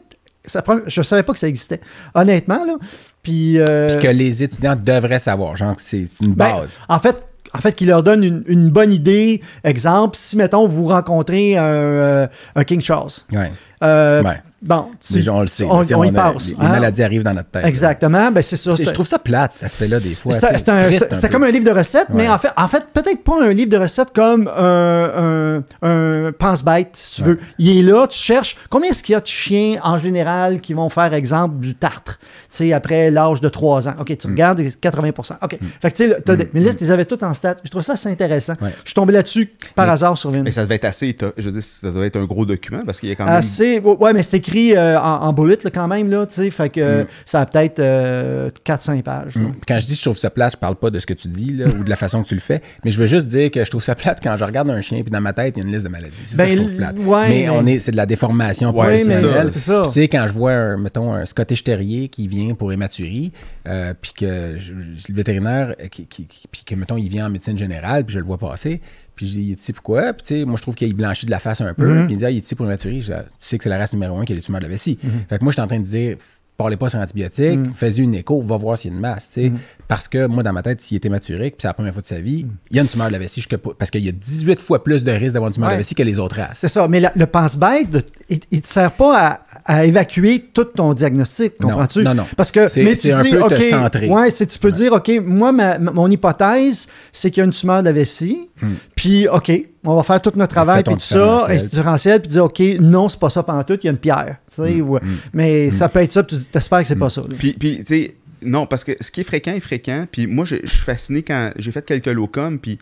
Ça 0.45 0.63
je 0.87 1.03
savais 1.03 1.25
pas 1.25 1.35
que 1.35 1.39
ça 1.39 1.49
existait, 1.49 1.81
honnêtement. 2.15 2.65
Là. 2.65 2.77
Puis... 3.23 3.59
euh, 3.59 3.89
Puis 3.89 3.99
que 4.07 4.13
les 4.13 4.43
étudiants 4.43 4.77
devraient 4.77 5.19
savoir, 5.19 5.57
genre 5.57 5.75
que 5.77 5.83
c'est 5.83 6.07
une 6.23 6.35
ben, 6.35 6.57
base. 6.61 6.81
en 6.89 6.99
fait, 7.01 7.25
en 7.55 7.59
fait, 7.59 7.73
qui 7.75 7.87
leur 7.87 8.03
donne 8.03 8.23
une, 8.25 8.45
une 8.47 8.69
bonne 8.71 8.93
idée. 8.93 9.41
Exemple, 9.65 10.17
si, 10.19 10.37
mettons, 10.37 10.67
vous 10.69 10.85
rencontrez 10.87 11.57
un, 11.57 11.63
euh, 11.65 12.27
un 12.55 12.65
King 12.65 12.81
Charles. 12.81 13.11
Ouais. 13.33 13.51
Euh, 13.83 14.23
Ouais. 14.23 14.43
Bon, 14.61 14.87
Les 15.15 15.23
gens, 15.23 15.37
on 15.39 15.41
le 15.43 15.47
sait. 15.47 15.65
On, 15.71 15.85
y 15.85 15.93
a- 15.93 16.13
passe. 16.13 16.49
Les, 16.49 16.55
les 16.55 16.61
hein. 16.67 16.69
maladies 16.71 17.03
arrivent 17.05 17.23
dans 17.23 17.33
notre 17.35 17.51
tête. 17.51 17.65
Exactement, 17.65 18.33
ben 18.33 18.43
c'est 18.43 18.57
ça. 18.57 18.73
Je 18.73 18.91
trouve 18.91 19.07
ça 19.07 19.19
plate, 19.21 19.53
cet 19.53 19.65
aspect-là, 19.65 20.01
des 20.01 20.15
fois. 20.15 20.33
C'est 20.33 21.31
comme 21.31 21.45
un 21.45 21.51
livre 21.51 21.65
de 21.65 21.71
recettes, 21.71 22.09
mais 22.13 22.29
en 22.29 22.39
fait, 22.39 22.51
en 22.57 22.67
fait 22.69 22.85
peut-être 22.93 23.23
pas 23.23 23.43
un 23.45 23.51
livre 23.51 23.71
de 23.71 23.77
recettes 23.77 24.13
comme 24.13 24.49
un, 24.49 25.63
un, 25.83 25.87
un 25.89 26.33
pense-bête, 26.33 26.91
si 26.95 27.13
tu 27.17 27.23
veux. 27.23 27.39
Il 27.59 27.79
est 27.79 27.83
là, 27.83 28.07
tu 28.09 28.19
cherches 28.19 28.57
combien 28.71 28.91
est-ce 28.91 29.03
qu'il 29.03 29.13
y 29.13 29.17
a 29.17 29.21
de 29.21 29.27
chiens 29.27 29.77
en 29.83 29.99
général 29.99 30.61
qui 30.61 30.75
vont 30.75 30.89
faire, 30.89 31.15
exemple, 31.15 31.59
du 31.61 31.75
tartre, 31.75 32.19
tu 32.21 32.27
sais, 32.51 32.73
après 32.73 33.11
l'âge 33.11 33.41
de 33.41 33.49
3 33.49 33.89
ans? 33.89 33.95
OK, 34.01 34.11
Mm. 34.11 34.17
tu 34.17 34.27
regardes 34.27 34.63
80 34.81 35.09
OK. 35.43 35.59
Fait 35.81 35.91
que, 35.91 35.97
tu 35.97 36.09
sais, 36.09 36.17
t'as 36.25 36.35
des- 36.37 36.49
mais 36.53 36.61
là, 36.61 36.73
tu 36.75 36.83
les 36.85 36.91
avais 36.91 37.05
toutes 37.05 37.23
en 37.23 37.33
stats. 37.35 37.57
Je 37.65 37.71
trouve 37.71 37.83
ça 37.83 37.93
assez 37.93 38.09
intéressant. 38.09 38.55
Ouais. 38.61 38.71
Je 38.83 38.89
suis 38.89 38.95
tombé 38.95 39.13
là-dessus 39.13 39.53
par 39.75 39.89
hasard 39.89 40.17
sur 40.19 40.31
Vine. 40.31 40.43
Mais 40.43 40.51
ça 40.51 40.63
devait 40.63 40.75
être 40.77 40.85
assez. 40.85 41.17
Je 41.37 41.45
veux 41.45 41.53
dire, 41.53 41.63
ça 41.63 41.91
doit 41.91 42.07
être 42.07 42.17
un 42.17 42.25
gros 42.25 42.45
document 42.45 42.83
parce 42.85 42.99
qu'il 43.01 43.09
y 43.09 43.13
a 43.13 43.15
quand 43.15 43.25
même. 43.25 43.35
Assez, 43.35 43.79
ouais, 43.81 44.13
mais 44.13 44.23
c'est 44.23 44.41
écrit 44.49 44.77
euh, 44.77 44.99
en, 44.99 45.23
en 45.23 45.33
bullet 45.33 45.57
là, 45.63 45.71
quand 45.71 45.89
même, 45.89 46.11
là, 46.11 46.27
tu 46.27 46.35
sais, 46.35 46.51
fait 46.51 46.71
que 46.71 46.81
euh, 46.81 47.05
ça 47.25 47.41
a 47.43 47.47
peut-être 47.47 47.79
euh, 47.79 48.51
4-5 48.65 49.03
pages. 49.03 49.35
là. 49.37 49.43
Mm. 49.43 49.55
Quand 49.67 49.79
je 49.79 49.87
dis 49.87 49.95
je 49.95 50.03
trouve 50.03 50.19
ça 50.19 50.31
plate, 50.31 50.53
je 50.53 50.59
parle 50.59 50.77
pas 50.77 50.91
de 50.91 50.99
ce 51.01 51.07
que 51.07 51.15
tu 51.15 51.29
dis 51.29 51.53
là, 51.53 51.67
ou 51.67 51.85
de 51.85 51.91
la 51.91 51.97
façon 51.97 52.23
que 52.23 52.29
tu 52.29 52.35
le 52.35 52.41
fais, 52.41 52.61
mais 52.85 52.91
je 52.91 52.99
veux 52.99 53.07
juste 53.07 53.27
dire 53.29 53.51
que 53.51 53.65
je 53.65 53.71
trouve 53.71 53.83
ça 53.83 53.95
plate 53.95 54.19
quand 54.23 54.37
je 54.37 54.45
regarde 54.45 54.71
un 54.71 54.81
chien 54.81 55.03
puis 55.03 55.11
dans 55.11 55.21
ma 55.21 55.33
tête 55.33 55.57
il 55.57 55.61
y 55.61 55.63
a 55.63 55.67
une 55.67 55.73
liste 55.73 55.85
de 55.85 55.91
maladies. 55.91 56.13
C'est 56.25 56.37
ça 56.37 56.45
que 56.47 56.51
je 56.53 56.57
Ben, 56.57 56.65
trouve 56.65 56.77
plate. 56.77 56.97
ouais, 56.99 57.29
mais 57.29 57.49
on 57.51 57.67
est, 57.67 57.79
c'est 57.79 57.93
de 57.93 57.97
la 57.97 58.07
déformation 58.07 58.71
Ouais, 58.71 58.87
professionnelle. 59.05 59.51
c'est 59.53 59.59
ça. 59.61 59.85
Tu 59.87 59.93
sais 59.93 60.09
quand 60.09 60.27
je 60.27 60.33
vois 60.33 60.53
un, 60.53 60.77
mettons 60.79 61.13
un 61.13 61.25
Scottish 61.25 61.65
Terrier 61.65 62.09
qui 62.09 62.27
vient 62.29 62.55
pour 62.55 62.73
hématurie, 62.73 63.33
euh, 63.67 63.93
puis 64.01 64.13
que 64.19 64.55
je- 64.59 64.73
le 64.73 65.15
vétérinaire 65.15 65.75
euh, 65.83 65.89
qui, 65.89 66.07
qui- 66.07 66.27
qui- 66.27 66.49
puis 66.51 66.63
que 66.65 66.75
mettons 66.75 66.97
il 66.97 67.09
vient 67.09 67.27
en 67.27 67.31
médecine 67.31 67.59
générale 67.59 68.05
puis 68.05 68.15
je 68.15 68.19
le 68.21 68.25
vois 68.25 68.39
passer. 68.39 68.81
Puis 69.19 69.27
je 69.27 69.33
dis, 69.33 69.43
il 69.43 69.51
est 69.51 69.61
ici 69.61 69.73
pourquoi? 69.73 70.13
Puis 70.15 70.23
tu 70.27 70.35
sais, 70.39 70.45
moi 70.45 70.55
je 70.57 70.63
trouve 70.63 70.75
qu'il 70.77 70.95
blanchit 70.95 71.27
de 71.27 71.31
la 71.31 71.41
face 71.41 71.61
un 71.61 71.75
peu. 71.75 71.87
Mhm. 71.93 72.05
Puis 72.07 72.15
il 72.15 72.19
dit, 72.19 72.25
ah, 72.25 72.31
il 72.31 72.37
est 72.37 72.45
ici 72.45 72.55
pour 72.55 72.65
hématurie. 72.67 73.03
Je 73.03 73.07
dis, 73.07 73.13
Ah, 73.13 73.25
tu 73.25 73.31
sais 73.39 73.59
que 73.59 73.65
c'est 73.65 73.71
la 73.71 73.79
race 73.79 73.93
numéro 73.93 74.17
un 74.17 74.25
qui 74.25 74.33
a 74.33 74.37
les 74.37 74.41
tumeurs 74.43 74.61
de 74.61 74.67
la 74.67 74.71
vessie. 74.71 74.97
Fait 75.29 75.39
que 75.39 75.45
moi 75.45 75.51
je 75.51 75.55
suis 75.57 75.63
en 75.63 75.67
train 75.67 75.81
de 75.81 75.85
dire, 75.85 76.17
parlez 76.57 76.77
pas 76.77 76.89
sur 76.89 76.99
antibiotiques, 77.01 77.61
fais-y 77.75 78.01
une 78.03 78.15
écho, 78.15 78.41
va 78.41 78.57
voir 78.57 78.79
s'il 78.79 78.91
y 78.91 78.95
a 78.95 78.97
une 78.97 79.01
masse. 79.03 79.31
tu 79.33 79.41
sais. 79.49 79.53
Parce 79.89 80.07
que 80.07 80.27
moi, 80.27 80.43
dans 80.43 80.53
ma 80.53 80.63
tête, 80.63 80.83
s'il 80.83 80.99
était 80.99 81.09
maturique, 81.09 81.55
puis 81.57 81.63
c'est 81.63 81.69
la 81.69 81.73
première 81.73 81.95
fois 81.95 82.03
de 82.03 82.07
sa 82.07 82.21
vie, 82.21 82.47
il 82.71 82.77
y 82.77 82.79
a 82.79 82.83
une 82.83 82.89
tumeur 82.89 83.07
de 83.09 83.13
la 83.15 83.19
vessie. 83.19 83.43
Parce 83.79 83.91
qu'il 83.91 84.05
y 84.05 84.09
a 84.11 84.13
18 84.13 84.61
fois 84.61 84.85
plus 84.85 85.03
de 85.03 85.11
risque 85.11 85.33
d'avoir 85.33 85.49
une 85.49 85.55
tumeur 85.55 85.71
de 85.71 85.75
la 85.75 85.79
vessie 85.79 85.95
que 85.95 86.03
les 86.03 86.19
autres 86.19 86.37
races. 86.37 86.59
C'est 86.61 86.69
ça, 86.69 86.87
mais 86.89 87.01
la- 87.01 87.13
le 87.17 87.25
pense-bête, 87.25 87.89
il 88.29 88.39
ne 88.53 88.59
te 88.61 88.67
sert 88.67 88.91
pas 88.93 89.19
à, 89.19 89.41
à 89.65 89.85
évacuer 89.87 90.41
tout 90.53 90.65
ton 90.65 90.93
diagnostic, 90.93 91.55
Non, 91.61 91.69
comprends-tu? 91.71 92.03
non, 92.03 92.13
non. 92.15 92.27
Parce 92.37 92.51
que, 92.51 92.69
C'est- 92.69 92.85
mais 92.85 92.97
tu 92.97 93.11
un 93.13 93.23
dis, 93.23 93.31
peu 93.31 93.39
te 93.39 93.45
OK, 93.55 93.63
centrer. 93.71 94.09
ouais, 94.09 94.31
c'est, 94.31 94.47
tu 94.47 94.59
peux 94.59 94.73
dire, 94.73 94.93
OK, 94.93 95.11
moi, 95.25 95.53
ma- 95.53 95.79
mon 95.79 96.11
hypothèse, 96.11 96.87
c'est 97.11 97.31
qu'il 97.31 97.41
y 97.41 97.43
a 97.43 97.45
une 97.47 97.53
tumeur 97.53 97.81
de 97.81 97.87
la 97.87 97.93
vessie, 97.93 98.51
puis, 98.95 99.27
OK, 99.27 99.51
on 99.87 99.97
va 99.97 100.03
faire 100.03 100.21
tout 100.21 100.33
notre 100.37 100.53
travail, 100.53 100.81
Hmm. 100.81 100.85
puis 100.85 100.95
tout 100.97 101.01
ça, 101.01 101.47
différentiel, 101.57 102.21
puis 102.21 102.29
dire, 102.29 102.45
OK, 102.45 102.61
non, 102.81 103.09
c'est 103.09 103.19
pas 103.19 103.31
ça 103.31 103.43
pendant 103.43 103.63
tout, 103.65 103.79
il 103.83 103.87
y 103.87 103.89
a 103.89 103.93
une 103.93 103.97
pierre. 103.97 104.37
Hmm. 104.59 104.81
ou- 104.83 104.99
Mais 105.33 105.71
ça 105.71 105.89
peut 105.89 106.01
être 106.03 106.13
ça, 106.13 106.23
puis 106.23 106.37
tu 106.37 106.43
dis, 106.43 106.49
t'espères 106.51 106.83
que 106.83 106.89
c'est 106.89 106.97
pas 106.97 107.09
ça. 107.09 107.23
Puis, 107.39 107.55
puis, 107.55 107.79
tu 107.79 107.85
sais, 107.87 108.15
non, 108.43 108.67
parce 108.67 108.85
que 108.85 108.93
ce 109.01 109.11
qui 109.11 109.21
est 109.21 109.25
fréquent 109.25 109.55
est 109.55 109.61
fréquent. 109.61 110.07
Puis 110.11 110.27
moi, 110.27 110.45
je, 110.45 110.57
je 110.63 110.69
suis 110.71 110.85
fasciné 110.85 111.23
quand 111.23 111.53
j'ai 111.57 111.73
fait 111.73 111.85
quelques 111.85 112.07
locums, 112.07 112.59
puis 112.59 112.79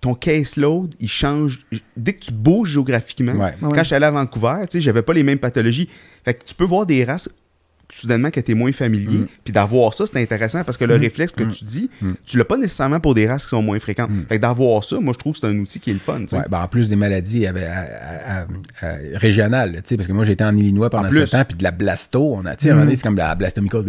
ton 0.00 0.14
caseload, 0.14 0.94
il 1.00 1.08
change. 1.08 1.66
Dès 1.96 2.12
que 2.14 2.24
tu 2.26 2.32
bouges 2.32 2.70
géographiquement, 2.70 3.32
Ouais. 3.32 3.54
quand 3.60 3.70
Ouais. 3.70 3.78
je 3.78 3.84
suis 3.84 3.94
allé 3.94 4.06
à 4.06 4.10
Vancouver, 4.10 4.56
tu 4.62 4.66
sais, 4.72 4.80
j'avais 4.80 5.02
pas 5.02 5.12
les 5.14 5.22
mêmes 5.22 5.38
pathologies. 5.38 5.88
Fait 6.24 6.34
que 6.34 6.44
tu 6.44 6.54
peux 6.54 6.64
voir 6.64 6.86
des 6.86 7.04
races 7.04 7.30
soudainement 7.92 8.30
que 8.30 8.40
tu 8.40 8.52
es 8.52 8.54
moins 8.54 8.72
familier. 8.72 9.18
Mm. 9.18 9.26
Puis 9.44 9.52
d'avoir 9.52 9.94
ça, 9.94 10.04
c'est 10.06 10.20
intéressant 10.20 10.64
parce 10.64 10.76
que 10.76 10.84
le 10.84 10.96
réflexe 10.96 11.32
que 11.32 11.44
tu 11.44 11.64
dis, 11.64 11.88
tu 12.24 12.36
l'as 12.38 12.44
pas 12.44 12.56
nécessairement 12.56 13.00
pour 13.00 13.14
des 13.14 13.26
races 13.28 13.44
qui 13.44 13.50
sont 13.50 13.62
moins 13.62 13.78
fréquentes. 13.78 14.10
Fait 14.28 14.36
que 14.36 14.42
d'avoir 14.42 14.82
ça, 14.84 14.98
moi, 15.00 15.12
je 15.12 15.18
trouve 15.18 15.34
que 15.34 15.40
c'est 15.40 15.46
un 15.46 15.56
outil 15.58 15.78
qui 15.80 15.90
est 15.90 15.94
le 15.94 15.98
fun. 16.00 16.18
Mm. 16.20 16.26
Ouais, 16.36 16.44
ben, 16.50 16.60
en 16.60 16.68
plus 16.68 16.88
des 16.88 16.96
maladies 16.96 17.46
à- 17.46 17.52
à- 17.52 18.40
à- 18.42 18.96
régionales, 19.14 19.72
tu 19.76 19.80
sais, 19.84 19.96
parce 19.96 20.06
que 20.08 20.12
moi 20.12 20.24
j'étais 20.24 20.44
en 20.44 20.56
Illinois 20.56 20.90
pendant 20.90 21.06
En 21.06 21.10
plus. 21.10 21.26
7 21.26 21.34
ans, 21.34 21.44
puis 21.46 21.56
de 21.56 21.62
la 21.62 21.70
blasto, 21.70 22.34
on 22.34 22.44
a, 22.46 22.56
tu 22.56 22.68
c'est 22.68 23.02
comme 23.02 23.16
la 23.16 23.34
blastomycose, 23.34 23.86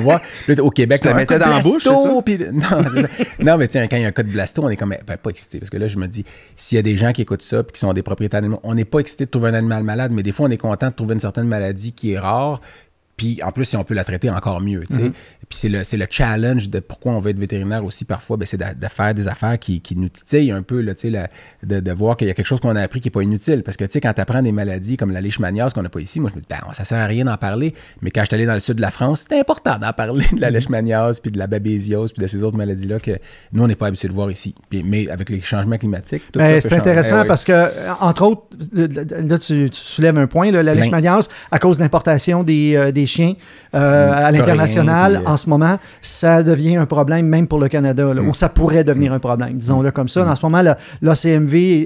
voir. 0.00 0.20
Puis 0.46 0.54
là, 0.54 0.64
au 0.64 0.70
Québec, 0.70 1.00
Tu 1.02 1.08
la 1.08 1.14
mettais 1.14 1.34
de 1.34 1.40
dans 1.40 1.46
la 1.50 1.60
bouche, 1.60 1.84
ça? 1.84 1.90
non, 1.92 2.22
non, 3.44 3.58
mais 3.58 3.68
tiens, 3.68 3.86
quand 3.88 3.96
il 3.96 4.02
y 4.02 4.04
a 4.04 4.08
un 4.08 4.12
cas 4.12 4.22
de 4.22 4.30
blasto, 4.30 4.62
on 4.64 4.68
est 4.70 4.76
comme, 4.76 4.94
ben, 5.06 5.16
pas 5.16 5.30
excité, 5.30 5.58
parce 5.58 5.70
que 5.70 5.76
là, 5.76 5.88
je 5.88 5.98
me 5.98 6.06
dis, 6.06 6.24
s'il 6.56 6.76
y 6.76 6.78
a 6.78 6.82
des 6.82 6.96
gens 6.96 7.12
qui 7.12 7.22
écoutent 7.22 7.42
ça, 7.42 7.62
puis 7.62 7.72
qui 7.74 7.80
sont 7.80 7.92
des 7.92 8.02
propriétaires 8.02 8.40
d'animaux, 8.40 8.60
on 8.62 8.74
n'est 8.74 8.84
pas 8.84 8.98
excité 9.00 9.24
de 9.26 9.30
trouver 9.30 9.50
un 9.50 9.54
animal 9.54 9.82
malade, 9.84 10.12
mais 10.12 10.22
des 10.22 10.32
fois, 10.32 10.48
on 10.48 10.50
est 10.50 10.56
content 10.56 10.88
de 10.88 10.92
trouver 10.94 11.14
une 11.14 11.20
certaine 11.20 11.46
maladie 11.46 11.92
qui 11.92 12.12
est 12.12 12.18
rare. 12.18 12.60
Puis 13.18 13.40
en 13.42 13.52
plus, 13.52 13.66
si 13.66 13.76
on 13.76 13.84
peut 13.84 13.92
la 13.94 14.04
traiter 14.04 14.30
encore 14.30 14.62
mieux, 14.62 14.84
tu 14.88 14.94
sais. 14.96 15.02
Mm-hmm. 15.02 15.12
Puis 15.50 15.58
c'est 15.58 15.68
le, 15.68 15.80
le 15.80 16.06
challenge 16.10 16.68
de 16.70 16.78
pourquoi 16.80 17.12
on 17.12 17.20
veut 17.20 17.30
être 17.30 17.38
vétérinaire 17.38 17.82
aussi 17.84 18.04
parfois, 18.04 18.36
ben, 18.36 18.44
c'est 18.46 18.56
de, 18.58 18.64
de 18.78 18.86
faire 18.86 19.12
des 19.14 19.28
affaires 19.28 19.58
qui, 19.58 19.80
qui 19.80 19.96
nous 19.96 20.08
titillent 20.10 20.52
un 20.52 20.62
peu, 20.62 20.80
là, 20.82 20.94
tu 20.94 21.02
sais, 21.02 21.10
la- 21.10 21.28
de, 21.62 21.80
de 21.80 21.92
voir 21.92 22.16
qu'il 22.16 22.28
y 22.28 22.30
a 22.30 22.34
quelque 22.34 22.46
chose 22.46 22.60
qu'on 22.60 22.76
a 22.76 22.80
appris 22.82 23.00
qui 23.00 23.08
n'est 23.08 23.12
pas 23.12 23.22
inutile. 23.22 23.62
Parce 23.62 23.76
que 23.76 23.84
tu 23.84 23.92
sais, 23.92 24.00
quand 24.00 24.12
tu 24.12 24.20
apprends 24.20 24.42
des 24.42 24.52
maladies 24.52 24.96
comme 24.96 25.10
la 25.10 25.20
leishmaniose 25.20 25.72
qu'on 25.74 25.82
n'a 25.82 25.88
pas 25.88 26.00
ici, 26.00 26.20
moi 26.20 26.30
je 26.30 26.36
me 26.36 26.40
dis, 26.40 26.46
ben, 26.48 26.58
ça 26.72 26.84
sert 26.84 26.98
à 26.98 27.06
rien 27.06 27.24
d'en 27.24 27.36
parler. 27.36 27.74
Mais 28.02 28.10
quand 28.10 28.20
je 28.22 28.26
suis 28.26 28.34
allé 28.36 28.46
dans 28.46 28.54
le 28.54 28.60
sud 28.60 28.76
de 28.76 28.82
la 28.82 28.90
France, 28.90 29.22
c'était 29.22 29.40
important 29.40 29.78
d'en 29.78 29.92
parler 29.92 30.24
de 30.24 30.36
Mm-hmm. 30.36 30.40
la 30.40 30.50
leishmaniose, 30.50 31.20
puis 31.20 31.30
de 31.30 31.38
la 31.38 31.46
babésiose, 31.46 32.12
puis 32.12 32.22
de 32.22 32.26
ces 32.26 32.42
autres 32.42 32.56
maladies-là 32.56 33.00
que 33.00 33.12
nous, 33.52 33.62
on 33.64 33.66
n'est 33.66 33.74
pas 33.74 33.86
habitué 33.88 34.08
de 34.08 34.12
voir 34.12 34.30
ici. 34.30 34.54
Puis, 34.70 34.82
mais 34.84 35.08
avec 35.08 35.30
les 35.30 35.40
changements 35.40 35.76
climatiques, 35.78 36.22
tout 36.30 36.38
Ben, 36.38 36.54
ça. 36.54 36.60
c'est 36.60 36.68
changer. 36.68 36.80
intéressant 36.82 37.24
parce 37.26 37.44
que, 37.44 37.52
euh, 37.52 37.92
entre 38.00 38.22
autres, 38.26 38.42
là, 38.72 39.38
tu, 39.38 39.70
tu 39.70 39.80
soulèves 39.80 40.18
un 40.18 40.26
point, 40.26 40.50
là, 40.50 40.62
la 40.62 40.74
leishmaniose, 40.74 41.28
à 41.50 41.58
cause 41.58 41.78
de 41.78 41.82
l'importation 41.82 42.42
des, 42.44 42.74
euh, 42.76 42.92
des 42.92 43.06
chiens 43.08 43.34
euh, 43.74 44.12
à 44.12 44.16
Coréens, 44.16 44.30
l'international, 44.32 45.16
euh, 45.16 45.28
en 45.28 45.36
ce 45.36 45.48
moment, 45.50 45.78
ça 46.00 46.42
devient 46.42 46.76
un 46.76 46.86
problème 46.86 47.26
même 47.26 47.48
pour 47.48 47.58
le 47.58 47.68
Canada, 47.68 48.04
Mm. 48.04 48.12
là, 48.12 48.22
ou 48.22 48.34
ça 48.34 48.48
pourrait 48.48 48.84
devenir 48.84 49.12
un 49.12 49.18
problème, 49.18 49.54
disons-le 49.54 49.90
comme 49.90 50.08
ça. 50.08 50.24
En 50.26 50.36
ce 50.36 50.46
moment, 50.46 50.62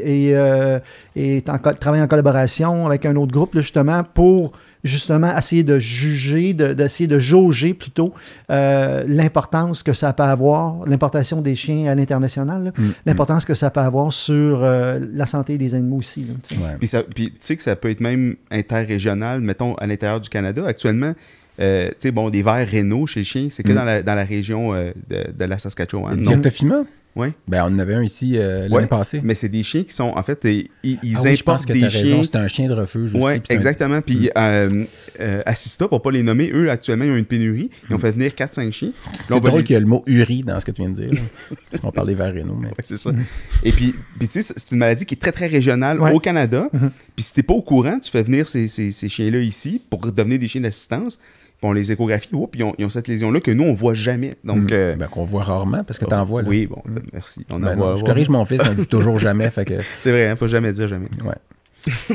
est, 0.04 0.35
euh, 0.35 0.78
est 1.16 1.48
en, 1.48 1.58
travaille 1.58 2.02
en 2.02 2.06
collaboration 2.06 2.87
avec 2.87 3.06
un 3.06 3.16
autre 3.16 3.32
groupe, 3.32 3.54
là, 3.54 3.61
justement, 3.62 4.02
pour 4.14 4.52
justement 4.85 5.37
essayer 5.37 5.62
de 5.62 5.79
juger, 5.79 6.55
de- 6.55 6.73
d'essayer 6.73 7.07
de, 7.07 7.18
jauger 7.18 7.73
plutôt 7.75 8.12
euh, 8.51 9.05
l'importance 9.07 9.83
que 9.83 9.92
ça 9.92 10.12
peut 10.12 10.23
avoir, 10.25 10.85
l'importation 10.87 11.40
des 11.40 11.55
chiens 11.55 11.87
à 11.90 11.95
l'international, 11.95 12.64
là, 12.64 12.71
Mm. 12.77 12.90
l'importance 13.07 13.45
que 13.45 13.55
ça 13.55 13.71
peut 13.71 13.81
avoir 13.81 14.12
sur 14.12 14.62
euh, 14.64 14.99
la 15.14 15.27
santé 15.27 15.57
des 15.59 15.75
animaux 15.75 15.99
aussi. 15.99 16.25
là. 16.25 16.35
Ouais. 16.59 16.77
Puis, 16.79 16.88
ça- 16.88 17.03
puis 17.03 17.31
tu 17.31 17.37
sais 17.40 17.57
que 17.57 17.62
ça 17.62 17.77
peut 17.77 17.90
être 17.90 18.01
même 18.01 18.35
interrégional, 18.51 19.40
mettons, 19.40 19.75
à 19.77 19.87
l'intérieur 19.87 20.21
du 20.21 20.29
Canada. 20.29 20.62
Actuellement, 20.66 21.14
euh, 21.61 21.88
tu 21.90 21.95
sais, 21.99 22.11
bon, 22.11 22.31
des 22.31 22.42
vers 22.42 22.66
rénaux 22.66 23.07
chez 23.07 23.21
les 23.21 23.25
chiens, 23.25 23.47
c'est 23.51 23.62
que 23.62 23.73
Mm. 23.73 23.75
dans, 23.77 23.85
la, 23.85 24.03
dans 24.03 24.14
la 24.14 24.25
région 24.25 24.75
euh, 24.75 24.90
de, 25.09 25.33
de 25.38 25.45
la 25.45 25.59
Saskatchewan. 25.59 26.16
Dioctofima? 26.16 26.83
Oui. 27.14 27.29
Ben, 27.46 27.62
on 27.64 27.75
en 27.75 27.79
avait 27.79 27.94
un 27.94 28.03
ici 28.03 28.37
euh, 28.38 28.62
l'année 28.62 28.75
Ouais. 28.75 28.87
passée. 28.87 29.20
Mais 29.22 29.35
c'est 29.35 29.51
des 29.51 29.62
chiens 29.62 29.83
qui 29.85 29.92
sont, 29.94 30.12
en 30.16 30.22
fait, 30.22 30.40
ils, 30.44 30.70
ils 30.83 31.16
Ah 31.16 31.20
oui, 31.25 31.37
je 31.37 31.42
pense 31.42 31.62
importent 31.62 31.66
que 31.66 31.72
des 31.75 31.81
t'as 31.81 31.88
chiens. 31.90 32.01
raison, 32.05 32.22
c'est 32.22 32.37
un 32.37 32.48
chien 32.48 32.68
de 32.68 32.72
refuge 32.72 33.14
aussi. 33.14 33.22
Oui, 33.22 33.33
un- 33.33 33.55
exactement. 33.55 34.01
Puis 34.01 34.31
euh, 34.38 34.85
euh, 35.20 35.42
Assista, 35.44 35.88
pour 35.88 36.01
pas 36.01 36.11
les 36.11 36.22
nommer, 36.22 36.51
eux, 36.55 36.70
actuellement, 36.70 37.05
ils 37.05 37.11
ont 37.11 37.16
une 37.16 37.27
pénurie. 37.27 37.68
Ils 37.90 37.94
ont 37.94 37.98
fait 37.98 38.12
venir 38.12 38.33
4-5 38.35 38.73
chiens. 38.73 38.92
C'est 39.13 39.29
drôle 39.29 39.58
les- 39.58 39.65
qu'il 39.65 39.75
y 39.75 39.77
a 39.77 39.81
le 39.81 39.87
mot 39.87 40.02
uri 40.06 40.40
dans 40.42 40.58
ce 40.58 40.65
que 40.65 40.71
tu 40.71 40.81
viens 40.81 40.90
de 40.90 40.94
dire. 40.96 41.10
Parce 41.71 41.83
qu'on 41.83 41.92
parlait 41.92 42.15
vers 42.15 42.33
Renault. 42.35 42.56
Mais... 42.58 42.69
Ouais, 42.69 42.75
c'est 42.81 42.96
ça. 42.96 43.10
Et 43.63 43.73
puis, 43.73 43.94
puis 44.19 44.29
tu 44.29 44.40
sais, 44.42 44.54
c'est 44.56 44.71
une 44.71 44.79
maladie 44.79 45.04
qui 45.04 45.15
est 45.15 45.19
très, 45.21 45.33
très 45.33 45.48
régionale 45.48 46.00
Ouais. 46.00 46.13
au 46.13 46.19
Canada. 46.19 46.69
Puis 47.15 47.25
si 47.25 47.35
t'es 47.35 47.42
pas 47.42 47.52
au 47.54 47.63
courant, 47.63 47.98
tu 47.98 48.10
fais 48.10 48.23
venir 48.23 48.48
ces, 48.48 48.67
ces- 48.67 48.90
ces 48.90 49.08
chiens-là 49.08 49.40
ici 49.40 49.83
pour 49.90 50.00
devenir 50.10 50.38
des 50.38 50.48
chiens 50.48 50.63
d'assistance. 50.63 51.19
Puis 51.63 51.69
on 51.71 51.73
les 51.73 51.92
échographie, 51.92 52.29
oh, 52.33 52.48
puis 52.48 52.60
ils 52.60 52.65
ont, 52.65 52.75
ils 52.77 52.85
ont 52.85 52.88
cette 52.90 53.06
lésion-là 53.06 53.38
que 53.40 53.52
nous, 53.52 53.63
on 53.63 53.73
voit 53.73 53.94
jamais. 53.94 54.35
Donc, 54.42 54.73
euh, 54.73 54.96
Ben, 54.96 55.06
qu'on 55.06 55.25
voit 55.25 55.44
rarement 55.44 55.85
parce 55.85 55.96
que 56.00 56.04
t'en 56.06 56.25
vois. 56.25 56.42
Là. 56.42 56.48
Oui, 56.48 56.67
bon, 56.67 56.83
là, 56.92 57.00
merci. 57.13 57.46
On 57.50 57.54
en 57.54 57.60
Ben 57.60 57.77
voit- 57.77 57.94
je 57.96 58.02
corrige 58.04 58.29
mon 58.29 58.44
fils, 58.44 58.60
on 58.69 58.75
dit 58.75 58.87
toujours 58.88 59.19
jamais. 59.19 59.48
Fait 59.50 59.65
que, 59.65 59.75
C'est 60.00 60.10
vrai, 60.10 60.27
hein, 60.29 60.35
faut 60.35 60.48
jamais 60.48 60.73
dire 60.73 60.88
jamais. 60.88 61.06
ouais. 61.25 61.35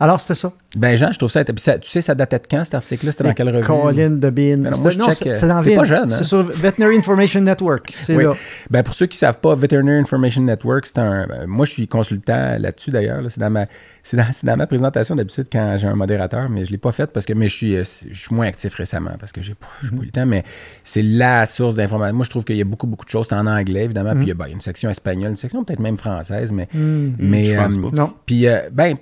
Alors, 0.00 0.18
c'était 0.20 0.34
ça. 0.34 0.52
Ben, 0.76 0.96
Jean, 0.96 1.12
je 1.12 1.18
trouve 1.18 1.30
ça. 1.30 1.44
tu 1.44 1.52
sais, 1.56 2.00
ça 2.02 2.14
datait 2.14 2.38
de 2.38 2.46
quand, 2.50 2.64
cet 2.64 2.74
article-là? 2.74 3.12
C'était 3.12 3.24
dans 3.24 3.34
quelle 3.34 3.48
revue? 3.50 3.64
Colin 3.64 4.10
de 4.10 4.30
Bean. 4.30 4.58
Ben 4.58 4.70
non, 4.70 4.70
moi, 4.70 4.72
je 4.72 4.76
C'était- 4.90 4.96
non, 4.96 5.06
check, 5.06 5.14
c'est 5.22 5.28
euh, 5.28 5.34
c'est 5.34 5.48
dans 5.48 5.62
pas 5.62 5.84
jeune, 5.84 6.04
hein? 6.12 6.16
C'est 6.16 6.24
sur 6.24 6.42
Veterinary 6.42 6.96
Information 6.98 7.40
Network. 7.40 7.92
C'est 7.94 8.16
Oui. 8.16 8.24
là. 8.24 8.34
Ben, 8.70 8.82
pour 8.82 8.94
ceux 8.94 9.06
qui 9.06 9.16
ne 9.16 9.20
savent 9.20 9.38
pas, 9.38 9.54
Veterinary 9.54 10.00
Information 10.00 10.42
Network, 10.42 10.86
c'est 10.86 10.98
un. 10.98 11.26
ben, 11.28 11.46
moi, 11.46 11.66
je 11.66 11.70
suis 11.72 11.86
consultant 11.88 12.56
là-dessus 12.58 12.90
d'ailleurs. 12.90 13.22
là. 13.22 13.28
C'est 13.30 13.40
dans, 13.40 13.50
ma, 13.50 13.64
c'est, 14.06 14.44
dans, 14.44 14.56
ma 14.56 14.68
présentation 14.68 15.16
d'habitude 15.16 15.48
quand 15.50 15.76
j'ai 15.78 15.88
un 15.88 15.96
modérateur, 15.96 16.48
mais 16.48 16.64
je 16.64 16.70
ne 16.70 16.72
l'ai 16.72 16.78
pas 16.78 16.92
fait 16.92 17.10
parce 17.10 17.26
que 17.26 17.32
mais 17.32 17.48
je, 17.48 17.56
suis, 17.56 17.76
euh, 17.76 17.82
je 18.08 18.16
suis 18.16 18.32
moins 18.32 18.46
actif 18.46 18.72
récemment 18.76 19.10
parce 19.18 19.32
que 19.32 19.42
j'ai 19.42 19.54
pas, 19.54 19.66
j'ai 19.82 19.90
pas 19.90 20.02
eu 20.02 20.04
le 20.04 20.12
temps. 20.12 20.26
Mais 20.26 20.44
c'est 20.84 21.02
la 21.02 21.44
source 21.44 21.74
d'information. 21.74 22.14
Moi, 22.14 22.24
je 22.24 22.30
trouve 22.30 22.44
qu'il 22.44 22.56
y 22.56 22.60
a 22.60 22.64
beaucoup, 22.64 22.86
beaucoup 22.86 23.04
de 23.04 23.10
choses. 23.10 23.26
En 23.32 23.48
anglais, 23.48 23.84
évidemment. 23.84 24.14
Puis 24.14 24.22
il 24.22 24.28
y 24.28 24.30
a 24.30 24.34
ben, 24.34 24.46
il 24.46 24.50
y 24.50 24.52
a 24.52 24.54
une 24.54 24.60
section 24.60 24.88
espagnole, 24.90 25.30
une 25.30 25.36
section 25.36 25.64
peut-être 25.64 25.80
même 25.80 25.98
française, 25.98 26.52
mais. 26.52 26.68
mais 26.72 27.46
je 27.46 27.56
pense 27.56 27.76
euh, 27.76 27.90
pas. 27.90 27.96
Non. 27.96 28.12
Puis, 28.26 28.46
euh, 28.46 28.70
ben, 28.72 28.94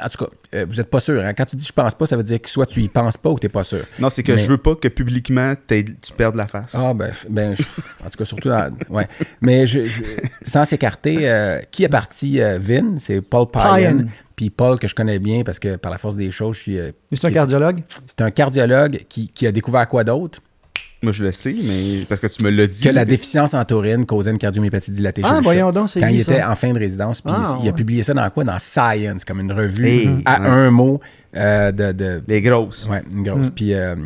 en 0.00 0.08
tout 0.08 0.24
cas, 0.24 0.30
euh, 0.54 0.66
vous 0.68 0.76
n'êtes 0.76 0.90
pas 0.90 1.00
sûr. 1.00 1.22
hein? 1.24 1.32
Quand 1.34 1.44
tu 1.44 1.56
dis 1.56 1.64
je 1.66 1.72
pense 1.72 1.94
pas, 1.94 2.06
ça 2.06 2.16
veut 2.16 2.22
dire 2.22 2.40
que 2.40 2.48
soit 2.50 2.66
tu 2.66 2.80
y 2.80 2.88
penses 2.88 3.16
pas 3.16 3.30
ou 3.30 3.38
tu 3.38 3.46
n'es 3.46 3.50
pas 3.50 3.64
sûr. 3.64 3.84
Non, 3.98 4.10
c'est 4.10 4.22
que 4.22 4.32
Mais- 4.32 4.38
je 4.38 4.48
veux 4.48 4.58
pas 4.58 4.74
que 4.74 4.88
publiquement 4.88 5.54
tu 5.68 5.84
perdes 6.16 6.36
la 6.36 6.46
face. 6.46 6.74
Ah, 6.76 6.92
ben, 6.94 7.10
ben 7.28 7.54
je- 7.56 7.62
en 8.04 8.10
tout 8.10 8.18
cas, 8.18 8.24
surtout 8.24 8.48
dans. 8.48 8.70
Ouais. 8.90 9.08
Mais 9.40 9.66
je, 9.66 9.84
je- 9.84 10.02
sans 10.42 10.64
s'écarter, 10.64 11.18
euh, 11.30 11.60
qui 11.70 11.84
est 11.84 11.88
parti 11.88 12.40
euh, 12.40 12.58
Vin? 12.60 12.98
C'est 12.98 13.20
Paul. 13.20 13.46
Pyan. 13.50 14.06
Puis 14.36 14.50
Paul, 14.50 14.78
que 14.78 14.88
je 14.88 14.94
connais 14.94 15.18
bien 15.18 15.42
parce 15.44 15.58
que 15.58 15.76
par 15.76 15.90
la 15.92 15.98
force 15.98 16.16
des 16.16 16.30
choses, 16.30 16.56
je 16.56 16.62
suis. 16.62 16.78
euh, 16.78 16.90
C'est 17.12 17.26
un 17.26 17.30
cardiologue? 17.30 17.82
c'est 18.06 18.20
un 18.22 18.30
cardiologue 18.30 19.04
qui, 19.08 19.28
qui 19.28 19.46
a 19.46 19.52
découvert 19.52 19.86
quoi 19.88 20.04
d'autre? 20.04 20.40
Moi, 21.02 21.10
je 21.12 21.24
le 21.24 21.32
sais, 21.32 21.54
mais 21.64 22.04
parce 22.08 22.20
que 22.20 22.28
tu 22.28 22.44
me 22.44 22.50
l'as 22.50 22.66
dit. 22.68 22.82
Que 22.84 22.88
la 22.90 23.04
déficience 23.04 23.54
en 23.54 23.64
taurine 23.64 24.06
causait 24.06 24.30
une 24.30 24.38
cardiomyopathie 24.38 24.92
dilatée 24.92 25.22
Ah, 25.24 25.40
voyons 25.42 25.72
donc, 25.72 25.90
c'est 25.90 25.98
Quand 26.00 26.06
il 26.06 26.22
ça. 26.22 26.32
était 26.34 26.42
en 26.44 26.54
fin 26.54 26.72
de 26.72 26.78
résidence, 26.78 27.20
puis 27.20 27.34
Ah, 27.36 27.58
il 27.62 27.68
a 27.68 27.72
publié 27.72 28.02
ça 28.04 28.14
dans 28.14 28.30
quoi? 28.30 28.44
Dans 28.44 28.58
Science, 28.60 29.24
comme 29.24 29.40
une 29.40 29.52
revue 29.52 29.86
Hey, 29.86 30.08
à 30.24 30.40
ouais. 30.40 30.46
un 30.48 30.70
mot 30.70 31.00
euh, 31.34 31.72
de, 31.72 31.90
de, 31.92 32.22
Les 32.28 32.40
grosses. 32.40 32.88
Ouais, 32.88 33.02
une 33.12 33.24
grosse. 33.24 33.48
Mm. 33.48 33.50
Puis 33.50 33.74
euh, 33.74 33.96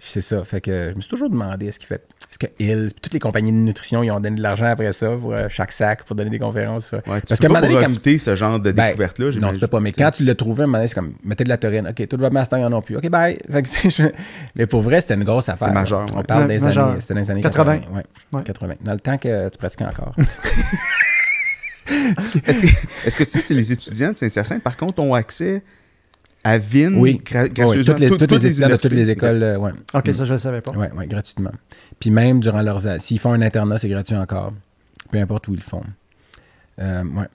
c'est 0.00 0.20
ça. 0.20 0.44
Fait 0.44 0.60
que 0.60 0.90
je 0.92 0.96
me 0.96 1.00
suis 1.00 1.10
toujours 1.10 1.28
demandé 1.30 1.66
est-ce 1.66 1.78
qu'il 1.78 1.88
fait. 1.88 2.06
Est-ce 2.30 2.38
que 2.38 2.46
Hills, 2.62 2.90
toutes 3.02 3.12
les 3.14 3.18
compagnies 3.18 3.50
de 3.50 3.56
nutrition, 3.56 4.02
ils 4.02 4.10
ont 4.10 4.20
donné 4.20 4.36
de 4.36 4.42
l'argent 4.42 4.66
après 4.66 4.92
ça 4.92 5.10
pour 5.16 5.32
euh, 5.32 5.48
chaque 5.48 5.72
sac 5.72 6.04
pour 6.04 6.14
donner 6.14 6.30
des 6.30 6.38
conférences. 6.38 6.92
Ouais, 6.92 7.00
tu 7.02 7.10
Parce 7.10 7.22
peux 7.28 7.36
qu'à 7.36 7.46
un 7.46 7.60
moment 7.60 7.74
pas 7.74 7.82
profiter 7.84 8.18
ce 8.18 8.36
genre 8.36 8.60
de 8.60 8.70
Ben, 8.72 8.86
découverte-là. 8.88 9.26
non, 9.26 9.32
j'imagine. 9.32 9.54
tu 9.54 9.60
peux 9.60 9.66
pas. 9.66 9.80
Mais 9.80 9.92
quand 9.92 10.10
tu 10.12 10.24
l'as 10.24 10.34
trouvé, 10.34 10.62
un 10.62 10.66
moment 10.66 10.78
donné, 10.78 10.88
c'est 10.88 10.94
comme 10.94 11.14
mettez 11.24 11.44
de 11.44 11.48
la 11.48 11.56
taurine. 11.56 11.88
OK, 11.88 12.06
tout 12.08 12.16
va 12.16 12.30
bien, 12.30 12.44
il 12.52 12.58
y 12.58 12.64
en 12.64 12.72
a 12.78 12.82
plus. 12.82 12.96
OK, 12.96 13.08
bye. 13.08 13.38
Fait 13.50 13.62
que 13.62 14.12
Mais 14.54 14.66
pour 14.66 14.82
vrai, 14.82 15.00
c'était 15.00 15.14
une 15.14 15.24
grosse 15.24 15.48
affaire. 15.48 15.68
C'est 15.68 15.74
majeur, 15.74 16.06
On 16.14 16.22
parle 16.22 16.42
Ouais, 16.42 16.58
des 16.58 16.64
majeur. 16.64 16.90
années. 16.90 17.00
C'était 17.00 17.14
dans 17.14 17.20
les 17.20 17.30
années 17.30 17.42
80. 17.42 17.78
80. 17.78 17.96
ouais, 17.96 18.02
Ouais. 18.34 18.42
80. 18.44 18.74
Dans 18.82 18.92
le 18.92 19.00
temps 19.00 19.18
que 19.18 19.48
tu 19.48 19.58
pratiquais 19.58 19.84
encore. 19.86 20.14
Est-ce 21.90 22.28
que, 22.38 22.66
est-ce 23.06 23.16
que 23.16 23.24
tu 23.24 23.30
sais 23.30 23.40
si 23.40 23.54
les 23.54 23.72
étudiants 23.72 24.12
de 24.12 24.18
Saint-Hyacinthe, 24.18 24.62
par 24.62 24.76
contre, 24.76 25.00
ont 25.00 25.14
accès 25.14 25.62
à 26.44 26.58
VIN 26.58 26.94
oui. 26.94 27.20
gra- 27.24 27.42
Oui, 27.66 27.84
toutes 27.84 27.98
les, 27.98 28.08
Toutes- 28.08 28.30
les 28.30 28.46
étudiants 28.46 28.68
de 28.68 28.76
toutes 28.76 28.92
les 28.92 29.10
écoles. 29.10 29.42
euh, 29.42 29.56
ouais. 29.58 29.72
OK, 29.94 30.10
ça, 30.14 30.24
je 30.24 30.32
ne 30.32 30.38
savais 30.38 30.60
pas. 30.60 30.72
Oui, 30.76 30.86
ouais, 30.96 31.06
gratuitement. 31.06 31.50
Puis 31.98 32.10
même 32.10 32.40
durant 32.40 32.62
leurs 32.62 32.80
s'ils 33.00 33.18
font 33.18 33.32
un 33.32 33.42
internat, 33.42 33.78
c'est 33.78 33.88
gratuit 33.88 34.16
encore. 34.16 34.52
Peu 35.10 35.18
importe 35.18 35.48
où 35.48 35.52
ils 35.54 35.56
le 35.58 35.62
font. 35.62 35.82
Euh, 36.80 37.02
ouais. 37.04 37.26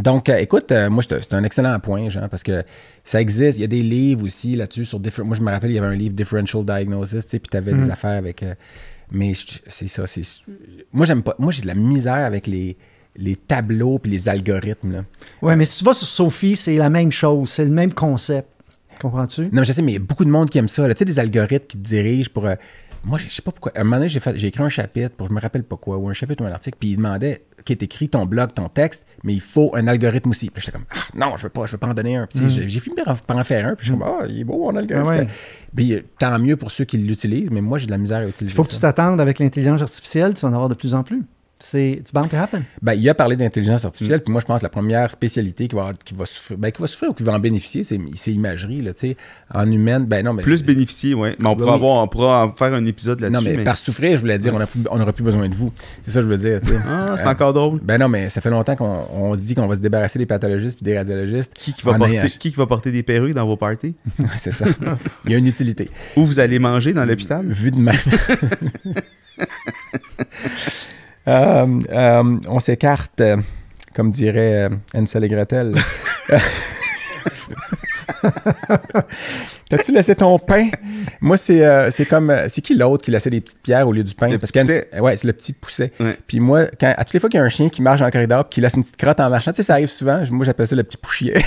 Donc, 0.00 0.28
euh, 0.28 0.38
écoute, 0.38 0.72
euh, 0.72 0.90
moi, 0.90 1.02
je 1.02 1.08
te- 1.08 1.20
c'est 1.20 1.34
un 1.34 1.44
excellent 1.44 1.78
point, 1.78 2.08
Jean, 2.08 2.28
parce 2.28 2.42
que 2.42 2.64
ça 3.04 3.20
existe. 3.20 3.58
Il 3.58 3.60
y 3.60 3.64
a 3.64 3.68
des 3.68 3.82
livres 3.82 4.24
aussi 4.24 4.56
là-dessus 4.56 4.84
sur 4.84 4.98
Moi, 5.24 5.36
je 5.36 5.42
me 5.42 5.50
rappelle, 5.50 5.70
il 5.70 5.74
y 5.74 5.78
avait 5.78 5.86
un 5.86 5.94
livre 5.94 6.14
Differential 6.14 6.64
Diagnosis, 6.64 7.24
tu 7.26 7.30
sais, 7.30 7.38
puis 7.38 7.48
tu 7.50 7.56
avais 7.56 7.74
des 7.74 7.88
affaires 7.90 8.18
avec. 8.18 8.42
euh, 8.42 8.54
mais 9.12 9.32
c'est 9.68 9.86
ça. 9.88 10.06
c'est 10.06 10.22
Moi, 10.92 11.06
j'aime 11.06 11.22
pas. 11.22 11.36
Moi, 11.38 11.52
j'ai 11.52 11.62
de 11.62 11.68
la 11.68 11.74
misère 11.76 12.24
avec 12.26 12.46
les, 12.48 12.76
les 13.18 13.36
tableaux 13.36 13.98
puis 13.98 14.10
les 14.10 14.28
algorithmes. 14.28 14.92
Là. 14.92 15.04
Oui, 15.42 15.54
mais 15.56 15.64
si 15.64 15.78
tu 15.78 15.84
vas 15.84 15.92
sur 15.92 16.06
Sophie, 16.06 16.56
c'est 16.56 16.76
la 16.76 16.88
même 16.88 17.10
chose. 17.12 17.50
C'est 17.50 17.64
le 17.64 17.70
même 17.70 17.92
concept. 17.92 18.48
Comprends-tu? 19.00 19.42
Non, 19.42 19.48
mais 19.60 19.64
je 19.64 19.72
sais, 19.72 19.82
mais 19.82 19.92
il 19.92 19.94
y 19.94 19.98
a 19.98 20.00
beaucoup 20.00 20.24
de 20.24 20.30
monde 20.30 20.50
qui 20.50 20.58
aime 20.58 20.68
ça. 20.68 20.86
là. 20.88 20.94
Tu 20.94 21.00
sais, 21.00 21.04
des 21.04 21.18
algorithmes 21.18 21.66
qui 21.66 21.76
te 21.78 21.82
dirigent 21.82 22.30
pour. 22.32 22.46
euh, 22.46 22.54
moi, 23.04 23.16
je 23.18 23.28
sais 23.32 23.42
pas 23.42 23.52
pourquoi. 23.52 23.70
À 23.76 23.80
un 23.80 23.84
moment 23.84 23.96
donné, 23.98 24.08
j'ai, 24.08 24.18
fait- 24.18 24.36
j'ai 24.38 24.48
écrit 24.48 24.62
un 24.64 24.68
chapitre 24.68 25.10
pour 25.16 25.28
je 25.28 25.32
me 25.32 25.40
rappelle 25.40 25.62
pas 25.62 25.76
quoi, 25.76 25.96
ou 25.98 26.08
un 26.08 26.12
chapitre 26.12 26.42
ou 26.42 26.46
un 26.48 26.50
article, 26.52 26.76
puis 26.80 26.90
il 26.90 26.96
demandait 26.96 27.44
qui 27.64 27.72
est 27.72 27.82
écrit 27.82 28.08
ton 28.08 28.24
blog, 28.26 28.54
ton 28.54 28.68
texte, 28.68 29.04
mais 29.22 29.34
il 29.34 29.40
faut 29.40 29.70
un 29.76 29.86
algorithme 29.86 30.30
aussi. 30.30 30.50
Puis 30.50 30.62
j'étais 30.62 30.72
comme, 30.72 30.86
ah, 30.90 30.98
non, 31.14 31.36
je 31.36 31.44
veux 31.44 31.48
pas, 31.48 31.66
je 31.66 31.72
veux 31.72 31.78
pas 31.78 31.86
en 31.86 31.94
donner 31.94 32.16
un. 32.16 32.26
Puis 32.26 32.38
sais, 32.40 32.48
j'ai, 32.48 32.68
j'ai 32.68 32.80
fini 32.80 32.96
par 33.04 33.16
en, 33.28 33.44
faire 33.44 33.66
un, 33.66 33.74
puis 33.76 33.86
je 33.86 33.92
suis 33.92 33.98
comme, 34.00 34.08
ah, 34.08 34.24
il 34.28 34.40
est 34.40 34.44
beau, 34.44 34.58
mon 34.58 34.74
algorithme. 34.76 35.10
Ah 35.12 35.18
ouais. 35.20 35.26
Puis 35.76 35.94
euh, 35.94 36.00
tant 36.18 36.36
mieux 36.40 36.56
pour 36.56 36.70
ceux 36.72 36.84
qui 36.84 36.98
l'utilisent, 36.98 37.50
mais 37.52 37.60
moi, 37.60 37.78
j'ai 37.78 37.86
de 37.86 37.90
la 37.92 37.98
misère 37.98 38.18
à 38.18 38.24
Il 38.24 38.30
utiliser 38.30 38.54
faut 38.56 38.64
que 38.64 38.70
tu 38.70 38.78
t'attendes 38.80 39.20
avec 39.20 39.38
l'intelligence 39.38 39.80
artificielle, 39.82 40.34
tu 40.34 40.40
vas 40.42 40.48
en 40.48 40.52
avoir 40.54 40.68
de 40.68 40.74
plus 40.74 40.94
en 40.94 41.02
plus. 41.04 41.22
C'est 41.60 41.90
it's 41.90 42.12
bound 42.12 42.28
to 42.28 42.36
happen? 42.36 42.62
Ben, 42.80 42.94
il 42.94 43.08
a 43.08 43.14
parlé 43.14 43.34
d'intelligence 43.36 43.82
Mm. 43.82 43.86
artificielle, 43.86 44.22
puis 44.22 44.30
moi, 44.30 44.40
je 44.40 44.46
pense 44.46 44.60
que 44.60 44.66
la 44.66 44.70
première 44.70 45.10
spécialité 45.10 45.66
qui 45.66 45.74
va, 45.74 45.92
qui 46.04 46.14
va, 46.14 46.24
souffrir, 46.24 46.56
ben, 46.56 46.70
qui 46.70 46.80
va 46.80 46.86
souffrir 46.86 47.10
ou 47.10 47.14
qui 47.14 47.24
va 47.24 47.32
en 47.32 47.40
bénéficier, 47.40 47.82
c'est, 47.82 47.98
c'est 48.14 48.32
imagerie. 48.32 48.80
Là, 48.80 48.92
tu 48.92 49.00
sais. 49.00 49.16
en 49.52 49.68
humaine. 49.70 50.04
Ben 50.04 50.24
non, 50.24 50.34
mais 50.34 50.42
Plus 50.44 50.62
bénéficier, 50.62 51.14
oui. 51.14 51.30
Mais 51.40 51.48
on 51.48 51.56
pourra, 51.56 51.70
Oui. 51.72 51.74
avoir, 51.76 52.04
on 52.04 52.08
pourra 52.08 52.44
en 52.46 52.52
faire 52.52 52.72
un 52.74 52.86
épisode 52.86 53.20
là-dessus. 53.20 53.34
Non, 53.44 53.50
mais, 53.50 53.56
mais- 53.56 53.64
par 53.64 53.76
souffrir, 53.76 54.12
je 54.16 54.20
voulais 54.20 54.38
dire, 54.38 54.54
on 54.54 54.60
a 54.60 54.66
plus- 54.66 54.80
on 54.90 54.98
n'aura 54.98 55.12
plus 55.12 55.24
besoin 55.24 55.48
de 55.48 55.54
vous. 55.54 55.72
C'est 56.04 56.10
ça 56.12 56.20
que 56.20 56.26
je 56.26 56.30
veux 56.30 56.36
dire. 56.38 56.60
tu 56.60 56.68
sais. 56.68 56.76
Ah, 56.86 57.14
c'est 57.16 57.26
Euh, 57.26 57.30
encore 57.30 57.52
drôle. 57.52 57.80
Ben 57.82 57.98
non, 57.98 58.08
mais 58.08 58.30
ça 58.30 58.40
fait 58.40 58.50
longtemps 58.50 58.76
qu'on 58.76 59.06
on 59.12 59.34
dit 59.36 59.54
qu'on 59.56 59.66
va 59.66 59.74
se 59.74 59.80
débarrasser 59.80 60.18
des 60.20 60.26
pathologistes 60.26 60.76
puis 60.76 60.84
des 60.84 60.96
radiologistes. 60.96 61.54
Qui, 61.54 61.72
qui 61.72 61.82
va 61.84 61.94
porter, 61.98 62.12
ayant- 62.18 62.26
qui 62.26 62.38
qui 62.38 62.50
va 62.56 62.66
porter 62.66 62.92
des 62.92 63.02
perruques 63.02 63.34
dans 63.34 63.46
vos 63.46 63.56
parties? 63.56 63.94
Ouais, 64.18 64.26
c'est 64.36 64.52
ça. 64.52 64.66
Il 65.24 65.32
y 65.32 65.34
a 65.34 65.38
une 65.38 65.46
utilité. 65.46 65.90
Où 66.16 66.24
vous 66.24 66.38
allez 66.40 66.58
manger 66.60 66.92
dans 66.92 67.04
l'hôpital? 67.04 67.44
Vu 67.46 67.70
de 67.72 67.78
même. 67.78 67.96
Euh, 71.28 71.80
euh, 71.90 72.36
on 72.48 72.58
s'écarte, 72.60 73.20
euh, 73.20 73.36
comme 73.94 74.10
dirait 74.10 74.70
Hansel 74.94 75.24
et 75.24 75.28
Gretel. 75.28 75.74
T'as-tu 79.68 79.92
laissé 79.92 80.14
ton 80.14 80.38
pain? 80.38 80.70
Moi, 81.20 81.36
c'est 81.36 81.64
euh, 81.64 81.90
c'est 81.90 82.06
comme. 82.06 82.34
C'est 82.48 82.62
qui 82.62 82.74
l'autre 82.74 83.04
qui 83.04 83.10
laissait 83.10 83.30
des 83.30 83.40
petites 83.40 83.62
pierres 83.62 83.86
au 83.86 83.92
lieu 83.92 84.02
du 84.02 84.14
pain? 84.14 84.28
Le 84.28 84.38
Parce 84.38 84.50
que 84.50 85.00
ouais, 85.00 85.16
c'est 85.16 85.26
le 85.26 85.32
petit 85.32 85.52
pousset. 85.52 85.92
Ouais. 86.00 86.16
Puis 86.26 86.40
moi, 86.40 86.66
quand, 86.80 86.92
à 86.96 87.04
toutes 87.04 87.14
les 87.14 87.20
fois 87.20 87.28
qu'il 87.28 87.38
y 87.38 87.42
a 87.42 87.44
un 87.44 87.50
chien 87.50 87.68
qui 87.68 87.82
marche 87.82 88.00
dans 88.00 88.06
le 88.06 88.12
corridor 88.12 88.44
puis 88.44 88.54
qui 88.56 88.60
laisse 88.60 88.74
une 88.74 88.82
petite 88.82 88.96
crotte 88.96 89.20
en 89.20 89.28
marchant, 89.28 89.52
tu 89.52 89.56
sais, 89.56 89.62
ça 89.62 89.74
arrive 89.74 89.90
souvent. 89.90 90.22
Moi, 90.30 90.46
j'appelle 90.46 90.66
ça 90.66 90.76
le 90.76 90.84
petit 90.84 90.96
pouchier. 90.96 91.34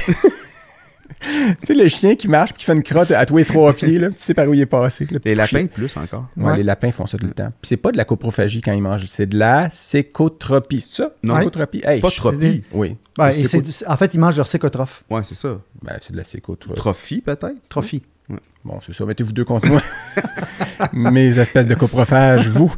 tu 1.20 1.56
sais, 1.64 1.74
le 1.74 1.88
chien 1.88 2.16
qui 2.16 2.28
marche 2.28 2.52
puis 2.54 2.60
qui 2.60 2.66
fait 2.66 2.74
une 2.74 2.84
crotte 2.84 3.12
à 3.12 3.26
tous 3.26 3.38
les 3.38 3.46
trois 3.46 3.74
pieds, 3.74 4.00
là, 4.00 4.08
tu 4.10 4.16
sais 4.18 4.34
par 4.34 4.48
où 4.48 4.54
il 4.54 4.62
est 4.62 4.66
passé. 4.66 5.08
le 5.12 5.20
Les 5.26 5.36
lapins, 5.36 5.66
plus 5.68 5.96
encore. 5.98 6.28
Ouais, 6.38 6.44
Ouais. 6.52 6.58
Les 6.58 6.64
lapins 6.64 6.92
font 6.92 7.08
ça 7.08 7.18
tout 7.18 7.26
le 7.28 7.34
temps. 7.34 7.50
Puis 7.62 7.70
c'est 7.70 7.78
pas 7.78 7.92
de 7.92 7.98
la 7.98 8.06
coprophagie 8.06 8.62
quand 8.62 8.74
ils 8.74 8.82
mangent, 8.82 9.06
c'est 9.08 9.26
de 9.28 9.38
la 9.38 9.70
sécotropie. 9.72 10.82
C'est 10.82 11.04
ça? 11.04 11.12
Non. 11.24 11.38
Sécotropie? 11.38 11.82
Hey, 11.84 12.02
Pas 12.02 12.10
tropie. 12.12 12.64
Oui. 12.74 12.96
Ouais, 13.20 13.34
Le 13.34 13.40
et 13.40 13.46
c'est 13.46 13.58
séco- 13.60 13.80
du- 13.84 13.86
en 13.92 13.98
fait, 13.98 14.14
ils 14.14 14.20
mangent 14.20 14.38
leur 14.38 14.48
sécotrophe. 14.48 15.04
Ouais, 15.10 15.22
c'est 15.24 15.36
ça. 15.36 15.60
Ben, 15.84 15.98
c'est 16.02 16.14
de 16.14 16.18
la 16.18 16.24
sécotropie. 16.24 16.76
Trophie, 16.76 17.22
peut-être? 17.22 17.56
Trophie. 17.70 18.02
Bon, 18.64 18.80
c'est 18.86 18.94
ça. 18.94 19.06
Mettez-vous 19.06 19.34
deux 19.34 19.44
contre 19.44 19.68
moi. 19.70 19.82
Mes 20.94 21.38
espèces 21.40 21.68
de 21.68 21.76
coprophages, 21.76 22.48
vous. 22.48 22.74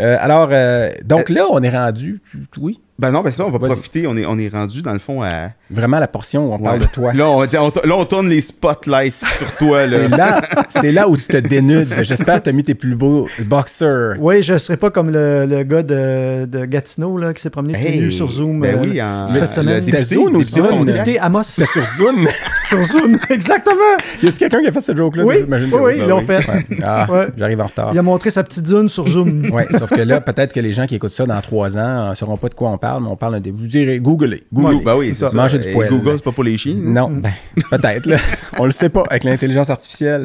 Euh, 0.00 0.16
alors, 0.20 0.48
euh, 0.52 0.90
donc 1.04 1.28
là, 1.28 1.46
on 1.50 1.62
est 1.62 1.68
rendu, 1.70 2.20
oui, 2.58 2.80
Ben 3.02 3.10
non, 3.10 3.20
ben 3.22 3.32
ça, 3.32 3.44
on 3.44 3.50
va 3.50 3.58
profiter. 3.58 4.06
On 4.06 4.16
est, 4.16 4.24
on 4.24 4.38
est 4.38 4.48
rendu, 4.48 4.80
dans 4.80 4.92
le 4.92 4.98
fond, 5.00 5.22
à... 5.22 5.50
vraiment 5.70 5.98
la 5.98 6.06
portion 6.06 6.48
où 6.48 6.54
on 6.54 6.58
parle 6.58 6.78
Ouais. 6.78 6.86
de 6.86 6.90
toi. 6.90 7.12
Là, 7.12 7.28
on, 7.28 7.40
on- 7.42 7.88
là, 7.88 7.96
on 7.98 8.04
tourne 8.04 8.28
les 8.28 8.40
spotlights 8.40 9.12
sur 9.38 9.56
toi, 9.58 9.88
C'est 9.88 10.08
là. 10.08 10.16
là, 10.16 10.40
c'est 10.68 10.92
là 10.92 11.08
où 11.08 11.16
tu 11.16 11.24
te 11.26 11.36
dénudes. 11.36 11.92
J'espère 12.02 12.38
que 12.38 12.44
tu 12.44 12.50
as 12.50 12.52
mis 12.52 12.62
tes 12.62 12.74
plus 12.76 12.94
beaux 12.94 13.26
boxers. 13.44 14.16
Oui, 14.20 14.42
je 14.42 14.52
ne 14.54 14.58
serais 14.58 14.76
pas 14.76 14.90
comme 14.90 15.10
le, 15.10 15.46
le 15.46 15.62
gars 15.64 15.82
de, 15.82 16.46
de 16.46 16.64
Gatineau 16.64 17.18
là, 17.18 17.34
qui 17.34 17.42
s'est 17.42 17.50
promené 17.50 17.72
tout 17.74 17.80
nu 17.98 18.04
Hey, 18.06 18.12
sur 18.12 18.28
Zoom. 18.30 18.60
Ben 18.60 18.76
euh, 18.76 18.82
oui, 18.84 19.02
en... 19.02 19.26
cette 19.26 19.56
le 19.56 19.62
semaine. 19.62 19.82
C'était 19.82 20.04
Zone 20.04 20.36
ou. 20.36 20.84
Député 20.84 21.18
Amos 21.18 21.42
C'est 21.42 21.66
sur 21.66 21.84
Zoom. 21.96 22.26
sur 22.68 22.84
Zoom. 22.84 23.18
Exactement. 23.30 23.74
y 24.22 24.28
a-tu 24.28 24.38
quelqu'un 24.38 24.60
qui 24.60 24.68
a 24.68 24.72
fait 24.72 24.80
ce 24.82 24.94
joke-là? 24.96 25.24
Oui, 25.24 25.36
J'imagine 25.40 25.68
oui, 25.72 25.80
oui, 25.82 25.92
ils 25.98 26.06
l'ont 26.08 26.18
oui. 26.18 26.24
fait. 26.26 26.48
Ouais. 26.48 26.64
Ah, 26.84 27.06
Ouais. 27.10 27.26
j'arrive 27.36 27.60
en 27.60 27.66
retard. 27.66 27.90
Il 27.92 27.98
a 27.98 28.02
montré 28.02 28.30
sa 28.30 28.44
petite 28.44 28.66
zone 28.68 28.88
sur 28.88 29.08
Zoom. 29.08 29.42
Oui, 29.52 29.62
sauf 29.70 29.90
que 29.90 30.00
là, 30.00 30.20
peut-être 30.20 30.52
que 30.52 30.60
les 30.60 30.72
gens 30.72 30.86
qui 30.86 30.94
écoutent 30.94 31.10
ça 31.10 31.24
dans 31.24 31.40
trois 31.40 31.76
ans 31.78 32.10
ne 32.10 32.14
sauront 32.14 32.36
pas 32.36 32.48
de 32.48 32.54
quoi 32.54 32.70
on 32.70 32.78
parle, 32.78 32.91
mais 33.00 33.08
on 33.08 33.16
parle 33.16 33.34
d'un 33.34 33.40
début. 33.40 33.62
Vous 33.62 33.68
direz, 33.68 33.98
googlez. 34.00 34.44
Google, 34.52 34.84
ben 34.84 34.96
oui, 34.96 35.12
c'est 35.14 35.28
ça. 35.28 35.36
Manger 35.36 35.58
du 35.58 35.70
poil. 35.70 35.88
Google, 35.88 36.12
c'est 36.16 36.24
pas 36.24 36.32
pour 36.32 36.44
les 36.44 36.56
chiens. 36.58 36.74
Non, 36.76 37.10
ben, 37.10 37.30
peut-être. 37.70 38.06
là. 38.06 38.16
On 38.58 38.64
le 38.66 38.72
sait 38.72 38.88
pas 38.88 39.02
avec 39.08 39.24
l'intelligence 39.24 39.70
artificielle. 39.70 40.24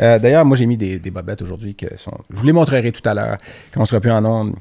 Euh, 0.00 0.18
D'ailleurs, 0.18 0.44
moi, 0.44 0.56
j'ai 0.56 0.66
mis 0.66 0.76
des, 0.76 0.98
des 0.98 1.10
bobettes 1.10 1.42
aujourd'hui 1.42 1.74
que 1.74 1.86
sont. 1.96 2.12
Je 2.30 2.36
vous 2.36 2.44
les 2.46 2.52
montrerai 2.52 2.92
tout 2.92 3.06
à 3.08 3.14
l'heure 3.14 3.36
quand 3.72 3.80
on 3.80 3.84
sera 3.84 4.00
plus 4.00 4.10
en 4.10 4.24
onde. 4.24 4.54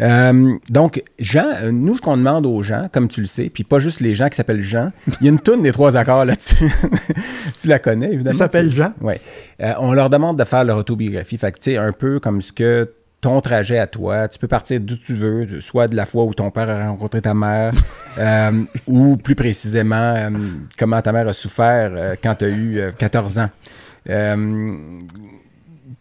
Euh, 0.00 0.54
donc, 0.70 1.02
Jean, 1.20 1.44
euh, 1.62 1.70
nous, 1.70 1.96
ce 1.96 2.00
qu'on 2.00 2.16
demande 2.16 2.44
aux 2.46 2.62
gens, 2.62 2.88
comme 2.92 3.08
tu 3.08 3.20
le 3.20 3.26
sais, 3.26 3.50
puis 3.50 3.62
pas 3.62 3.78
juste 3.78 4.00
les 4.00 4.14
gens 4.14 4.28
qui 4.28 4.36
s'appellent 4.36 4.62
Jean, 4.62 4.90
il 5.20 5.26
y 5.26 5.28
a 5.28 5.32
une 5.32 5.38
toune 5.38 5.62
des 5.62 5.70
trois 5.70 5.96
accords 5.96 6.24
là-dessus. 6.24 6.72
tu 7.60 7.68
la 7.68 7.78
connais, 7.78 8.06
évidemment. 8.12 8.34
Il 8.34 8.38
s'appelle 8.38 8.68
tu- 8.70 8.76
Jean. 8.76 8.92
Ouais. 9.00 9.20
Euh, 9.60 9.72
on 9.78 9.92
leur 9.92 10.10
demande 10.10 10.38
de 10.38 10.44
faire 10.44 10.64
leur 10.64 10.78
autobiographie. 10.78 11.36
Fait 11.38 11.52
que, 11.52 11.58
tu 11.58 11.72
sais, 11.72 11.76
un 11.76 11.92
peu 11.92 12.18
comme 12.20 12.42
ce 12.42 12.52
que 12.52 12.90
ton 13.22 13.40
trajet 13.40 13.78
à 13.78 13.86
toi, 13.86 14.28
tu 14.28 14.38
peux 14.38 14.48
partir 14.48 14.80
d'où 14.80 14.96
tu 14.96 15.14
veux, 15.14 15.60
soit 15.60 15.86
de 15.86 15.94
la 15.94 16.04
fois 16.04 16.24
où 16.24 16.34
ton 16.34 16.50
père 16.50 16.68
a 16.68 16.88
rencontré 16.88 17.22
ta 17.22 17.32
mère, 17.32 17.72
euh, 18.18 18.64
ou 18.86 19.16
plus 19.16 19.36
précisément, 19.36 20.14
euh, 20.16 20.30
comment 20.76 21.00
ta 21.00 21.12
mère 21.12 21.28
a 21.28 21.32
souffert 21.32 21.92
euh, 21.94 22.14
quand 22.20 22.34
tu 22.34 22.44
as 22.44 22.48
eu 22.48 22.80
euh, 22.80 22.90
14 22.92 23.38
ans. 23.38 23.50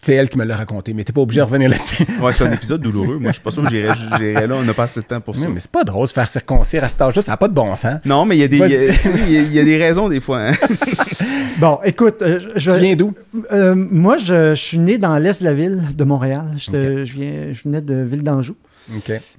Euh, 0.01 0.03
c'est 0.03 0.13
elle 0.15 0.29
qui 0.29 0.37
me 0.37 0.45
l'a 0.45 0.55
raconté, 0.55 0.93
mais 0.93 1.03
t'es 1.03 1.13
pas 1.13 1.21
obligé 1.21 1.39
de 1.41 1.45
revenir 1.45 1.69
là-dessus. 1.69 2.05
Ouais, 2.21 2.33
c'est 2.33 2.43
un 2.43 2.51
épisode 2.51 2.81
douloureux. 2.81 3.17
Moi, 3.19 3.29
je 3.31 3.35
suis 3.35 3.43
pas 3.43 3.51
sûr 3.51 3.63
que 3.63 3.69
j'irais 3.69 4.47
là. 4.47 4.55
On 4.59 4.63
n'a 4.63 4.73
pas 4.73 4.83
assez 4.83 4.99
de 5.01 5.05
temps 5.05 5.21
pour 5.21 5.35
ça. 5.35 5.47
Mais 5.47 5.59
c'est 5.59 5.69
pas 5.71 5.83
drôle 5.83 6.03
de 6.05 6.09
se 6.09 6.13
faire 6.13 6.27
circoncire 6.27 6.83
à 6.83 6.89
cet 6.89 7.01
âge-là, 7.01 7.21
ça 7.21 7.31
n'a 7.33 7.37
pas 7.37 7.47
de 7.47 7.53
bon 7.53 7.75
sens. 7.77 7.99
Non, 8.05 8.25
mais 8.25 8.35
il 8.37 8.39
y, 8.39 8.43
a 8.43 8.47
des- 8.47 8.57
il 8.57 8.61
y 8.61 8.75
a- 8.75 8.83
y 8.85 8.89
a- 9.37 9.41
il 9.41 9.53
y 9.53 9.59
a 9.59 9.63
des 9.63 9.77
raisons 9.77 10.09
des 10.09 10.19
fois. 10.19 10.41
hein. 10.41 10.53
Bon, 11.59 11.77
écoute, 11.83 12.21
euh, 12.23 12.39
je, 12.55 12.71
Tu 12.71 12.79
viens 12.79 12.95
d'où? 12.95 13.13
euh, 13.51 13.75
moi, 13.75 14.17
je, 14.17 14.55
je 14.55 14.61
suis 14.61 14.79
né 14.79 14.97
dans 14.97 15.15
l'est 15.19 15.39
de 15.41 15.45
la 15.45 15.53
ville 15.53 15.79
de 15.95 16.03
Montréal. 16.03 16.45
J'étais- 16.57 17.05
je, 17.05 17.13
viens, 17.13 17.31
je 17.53 17.61
venais 17.63 17.81
de 17.81 18.01
Ville 18.01 18.23
d'Anjou. 18.23 18.55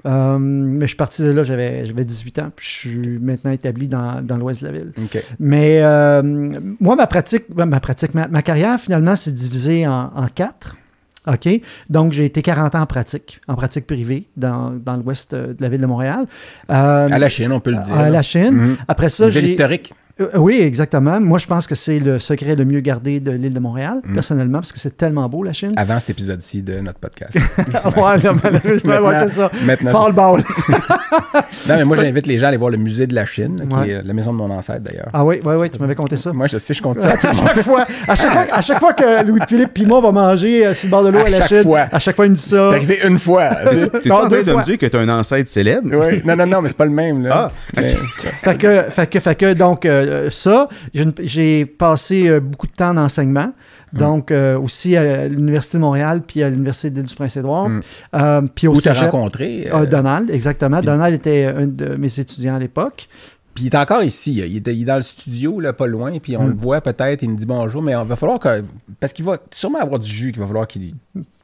Euh, 0.07 0.38
mais 0.38 0.82
je 0.82 0.88
suis 0.88 0.96
parti 0.96 1.22
de 1.22 1.30
là, 1.30 1.44
j'avais 1.44 1.84
j'avais 1.86 2.05
18 2.05 2.38
ans, 2.40 2.50
puis 2.55 2.66
je 2.66 2.72
suis 2.88 3.18
maintenant 3.18 3.50
établi 3.50 3.88
dans, 3.88 4.20
dans 4.24 4.36
l'ouest 4.36 4.62
de 4.62 4.66
la 4.68 4.72
ville. 4.72 4.92
Mais 5.38 5.80
euh, 5.82 6.22
moi, 6.80 6.96
ma 6.96 7.07
pratique, 7.07 7.44
ma 7.55 7.80
pratique, 7.80 8.14
ma, 8.14 8.28
ma 8.28 8.42
carrière, 8.42 8.78
finalement, 8.80 9.16
s'est 9.16 9.32
divisée 9.32 9.86
en, 9.86 10.11
en 10.14 10.26
quatre. 10.26 10.76
OK? 11.28 11.48
Donc, 11.88 12.12
j'ai 12.12 12.24
été 12.24 12.42
40 12.42 12.74
ans 12.74 12.80
en 12.80 12.86
pratique, 12.86 13.40
en 13.46 13.55
pratique 13.55 13.86
privée 13.86 14.26
dans, 14.36 14.70
dans 14.72 14.96
l'ouest 14.96 15.34
euh, 15.34 15.55
de 15.55 15.62
la 15.62 15.68
ville 15.68 15.80
de 15.80 15.86
Montréal. 15.86 16.24
Euh, 16.68 17.09
À 17.09 17.18
la 17.20 17.28
Chine, 17.28 17.53
on 17.53 17.61
peut 17.61 17.70
le 17.70 17.78
dire. 17.78 17.94
à 17.96 18.11
la 18.11 18.22
Chine. 18.22 18.50
Mhm. 18.53 18.76
Après 18.88 19.09
ça, 19.09 19.30
j'ai. 19.30 19.40
historique. 19.44 19.92
Euh, 20.20 20.28
oui, 20.36 20.60
exactement. 20.60 21.20
Moi, 21.20 21.38
je 21.38 21.46
pense 21.46 21.66
que 21.66 21.74
c'est 21.74 21.98
le 21.98 22.18
secret 22.18 22.54
le 22.54 22.64
mieux 22.66 22.80
gardé 22.80 23.18
de 23.18 23.30
l'île 23.32 23.54
de 23.54 23.58
Montréal, 23.60 24.00
Mm. 24.06 24.12
personnellement, 24.14 24.58
parce 24.58 24.72
que 24.72 24.78
c'est 24.78 24.96
tellement 24.96 25.26
beau, 25.28 25.42
la 25.42 25.52
Chine. 25.54 25.72
Avant 25.76 25.98
cet 25.98 26.10
épisode-ci 26.10 26.62
de 26.62 26.80
notre 26.80 26.98
podcast. 26.98 27.34
ouais, 27.36 28.18
non, 28.22 28.34
malheureusement, 28.44 28.98
ouais, 29.08 29.18
c'est 29.20 29.28
ça. 29.30 29.50
Maintenant, 29.64 29.90
Fall 29.90 30.12
ball. 30.12 30.44
non, 31.68 31.76
mais 31.76 31.84
moi, 31.84 31.96
j'invite 31.96 32.26
les 32.26 32.38
gens 32.38 32.46
à 32.46 32.48
aller 32.48 32.56
voir 32.58 32.70
le 32.70 32.76
musée 32.76 33.06
de 33.06 33.14
la 33.14 33.24
Chine, 33.24 33.56
qui 33.68 33.74
Ouais. 33.76 33.88
est 33.90 34.02
la 34.02 34.12
maison 34.12 34.32
de 34.32 34.38
mon 34.38 34.50
ancêtre, 34.50 34.82
d'ailleurs. 34.82 35.08
Ah 35.12 35.24
oui, 35.24 35.40
oui, 35.44 35.54
oui, 35.56 35.70
tu 35.70 35.78
m'avais 35.78 35.94
conté 35.94 36.16
ça. 36.16 36.32
Moi, 36.32 36.46
je 36.46 36.58
sais, 36.58 36.74
je 36.74 36.82
compte 36.82 37.00
ça 37.00 37.10
à 37.12 37.16
tout 37.16 37.26
le 37.28 37.32
À 37.32 37.34
monde. 37.36 37.46
chaque 37.54 37.62
fois, 37.64 37.84
à 38.08 38.14
chaque 38.14 38.30
fois, 38.32 38.46
à 38.52 38.60
chaque 38.60 38.78
fois 38.80 38.92
que 38.92 39.24
Louis-Philippe 39.26 39.78
et 39.78 39.84
moi 39.86 40.00
va 40.00 40.12
manger 40.12 40.66
euh, 40.66 40.74
sur 40.74 40.86
le 40.88 40.90
bord 40.90 41.04
de 41.04 41.10
l'eau 41.10 41.20
À 41.20 41.26
à, 41.26 41.30
la 41.30 41.38
chaque 41.40 41.48
Chine, 41.48 41.62
fois. 41.62 41.86
à 41.90 41.98
chaque 41.98 42.16
fois, 42.16 42.26
il 42.26 42.32
me 42.32 42.36
dit 42.36 42.42
C'est 42.42 42.56
ça. 42.56 42.68
arrivé 42.68 42.98
une 43.06 43.18
fois. 43.18 43.48
T'es-tu 43.70 44.08
Non, 44.08 44.14
en 44.16 44.28
train 44.28 44.42
de 44.42 44.52
me 44.54 44.62
dire 44.64 44.78
que 44.78 44.86
t'as 44.86 45.00
un 45.00 45.08
ancêtre 45.08 45.48
célèbre? 45.48 45.88
Oui. 45.90 46.20
Non, 46.24 46.36
non, 46.36 46.46
non, 46.46 46.60
mais 46.62 46.68
c'est 46.68 46.76
pas 46.76 46.84
le 46.84 46.90
même. 46.90 47.22
Là. 47.24 47.50
Ah, 47.50 47.80
Mais- 47.80 47.94
Fait 48.42 48.56
que, 48.58 48.82
fait 48.90 49.06
que, 49.10 49.20
fait 49.20 49.34
que, 49.34 49.54
donc, 49.54 49.86
euh, 49.86 50.01
ça, 50.30 50.68
j'ai 51.22 51.66
passé 51.66 52.28
euh, 52.28 52.40
beaucoup 52.40 52.66
de 52.66 52.72
temps 52.72 52.90
en 52.90 52.96
enseignement. 52.98 53.53
Donc, 53.92 54.30
euh, 54.30 54.59
aussi 54.59 54.96
à 54.96 55.28
l'Université 55.28 55.76
de 55.76 55.82
Montréal, 55.82 56.22
puis 56.26 56.42
à 56.42 56.48
l'Université 56.48 56.88
de 56.88 56.96
l'île 57.00 57.07
du 57.09 57.14
Prince-Édouard. 57.14 57.68
Euh, 58.14 58.40
puis 58.55 58.66
au 58.66 58.74
Où 58.74 58.80
t'as 58.80 58.94
rencontré. 58.94 59.68
Ah, 59.70 59.80
euh, 59.80 59.86
Donald, 59.86 60.30
exactement. 60.30 60.80
Donald 60.80 61.14
était 61.14 61.44
un 61.44 61.66
de 61.66 61.96
mes 61.96 62.18
étudiants 62.18 62.55
à 62.55 62.59
l'époque. 62.59 63.07
Puis 63.55 63.64
il 63.64 63.66
est 63.66 63.76
encore 63.76 64.03
ici. 64.03 64.32
Il 64.36 64.57
est, 64.57 64.74
il 64.74 64.82
est 64.82 64.84
dans 64.86 64.96
le 64.96 65.03
studio, 65.03 65.61
là, 65.61 65.74
pas 65.74 65.86
loin. 65.86 66.18
Puis 66.20 66.38
on 66.38 66.44
Mm. 66.44 66.48
le 66.48 66.55
voit 66.55 66.80
peut-être. 66.80 67.22
Il 67.22 67.28
nous 67.32 67.36
dit 67.36 67.44
bonjour. 67.44 67.82
Mais 67.82 67.92
il 67.92 68.09
va 68.09 68.16
falloir 68.16 68.38
que. 68.38 68.64
Parce 68.98 69.12
qu'il 69.12 69.26
va 69.26 69.36
sûrement 69.50 69.80
avoir 69.80 70.00
du 70.00 70.09
jus 70.09 70.32
qu'il 70.32 70.40
va 70.40 70.46
falloir 70.46 70.66
qu'il. 70.66 70.94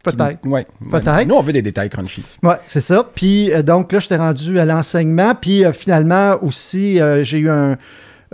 Peut-être. 0.02 0.46
Ouais. 0.46 0.66
Peut-être. 0.90 1.26
Nous, 1.26 1.34
on 1.34 1.42
veut 1.42 1.52
des 1.52 1.60
détails 1.60 1.90
crunchy. 1.90 2.22
Ouais, 2.42 2.54
c'est 2.66 2.80
ça. 2.80 3.04
Puis 3.14 3.52
euh, 3.52 3.62
donc 3.62 3.92
là, 3.92 3.98
j'étais 3.98 4.16
rendu 4.16 4.58
à 4.58 4.64
l'enseignement. 4.64 5.34
Puis 5.34 5.66
euh, 5.66 5.72
finalement 5.72 6.36
aussi, 6.40 6.98
euh, 6.98 7.22
j'ai 7.24 7.40
eu 7.40 7.50
un, 7.50 7.76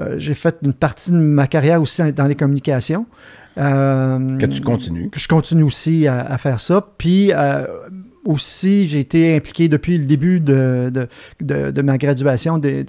euh, 0.01 0.15
j'ai 0.19 0.35
fait 0.35 0.57
une 0.63 0.73
partie 0.73 1.11
de 1.13 1.17
ma 1.17 1.47
carrière 1.47 1.81
aussi 1.83 2.03
dans 2.13 2.27
les 2.27 2.35
communications. 2.35 3.07
Euh, 3.59 4.37
Que 4.39 4.47
tu 4.47 4.61
continues. 4.61 5.11
que 5.11 5.21
je 5.21 5.29
continue 5.29 5.63
aussi 5.63 6.07
à, 6.09 6.21
à 6.21 6.39
faire 6.39 6.61
ça. 6.61 6.87
Puis 6.99 7.31
euh, 7.33 7.67
aussi, 8.25 8.89
j'ai 8.89 9.01
été 9.01 9.37
impliqué 9.37 9.69
depuis 9.69 9.99
le 9.99 10.05
début 10.05 10.41
de, 10.41 10.91
de, 10.93 11.09
de- 11.41 11.71
de 11.71 11.83
ma 11.83 11.99
graduation, 11.99 12.59
dès, 12.59 12.85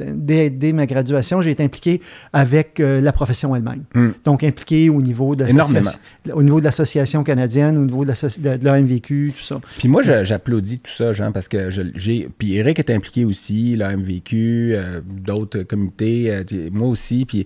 dès 0.49 0.73
ma 0.73 0.85
graduation, 0.85 1.41
j'ai 1.41 1.51
été 1.51 1.63
impliqué 1.63 2.01
avec 2.33 2.79
euh, 2.79 3.01
la 3.01 3.11
profession 3.11 3.55
elle-même. 3.55 3.83
Hmm. 3.93 4.11
Donc 4.23 4.43
impliqué 4.43 4.89
au 4.89 5.01
niveau 5.01 5.35
de 5.35 5.45
au 6.33 6.43
niveau 6.43 6.59
de 6.59 6.65
l'association 6.65 7.23
canadienne, 7.23 7.77
au 7.77 7.85
niveau 7.85 8.05
de, 8.05 8.65
l'AMVQ, 8.65 9.33
tout 9.35 9.43
ça. 9.43 9.59
Puis 9.77 9.87
moi, 9.87 10.01
j'applaudis 10.01 10.79
tout 10.79 10.91
ça, 10.91 11.13
Jean, 11.13 11.31
parce 11.31 11.47
que 11.47 11.69
j'ai. 11.69 12.29
Puis 12.37 12.55
Eric 12.55 12.79
est 12.79 12.89
impliqué 12.89 13.25
aussi, 13.25 13.75
la 13.75 13.95
MVQ, 13.95 14.73
euh, 14.73 15.01
d'autres 15.05 15.63
comités, 15.63 16.31
euh, 16.31 16.43
moi 16.71 16.87
aussi. 16.87 17.25
Puis 17.25 17.45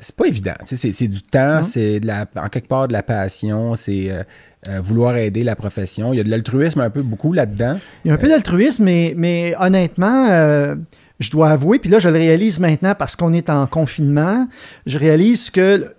c'est 0.00 0.14
pas 0.14 0.26
évident. 0.26 0.54
C'est 0.64 0.76
c'est 0.76 1.08
du 1.08 1.22
temps, 1.22 1.56
Non. 1.56 1.62
c'est 1.62 2.00
de 2.00 2.06
la, 2.06 2.26
en 2.36 2.48
quelque 2.48 2.68
part 2.68 2.88
de 2.88 2.92
la 2.92 3.02
passion, 3.02 3.74
c'est 3.76 4.10
euh, 4.10 4.22
euh, 4.68 4.80
vouloir 4.80 5.16
aider 5.16 5.44
la 5.44 5.56
profession. 5.56 6.12
Il 6.12 6.16
y 6.16 6.20
a 6.20 6.24
de 6.24 6.30
l'altruisme 6.30 6.80
un 6.80 6.90
peu 6.90 7.02
beaucoup 7.02 7.32
là-dedans. 7.32 7.78
Il 8.04 8.08
y 8.08 8.10
a 8.10 8.14
un 8.14 8.18
peu 8.18 8.28
d'altruisme, 8.28 8.84
mais, 8.84 9.14
mais 9.16 9.54
honnêtement, 9.58 10.26
euh, 10.30 10.74
je 11.20 11.30
dois 11.30 11.50
avouer, 11.50 11.78
puis 11.78 11.90
là, 11.90 11.98
je 11.98 12.08
le 12.08 12.18
réalise 12.18 12.58
maintenant 12.60 12.94
parce 12.96 13.16
qu'on 13.16 13.32
est 13.32 13.50
en 13.50 13.66
confinement, 13.66 14.48
je 14.86 14.98
réalise 14.98 15.50
que 15.50 15.92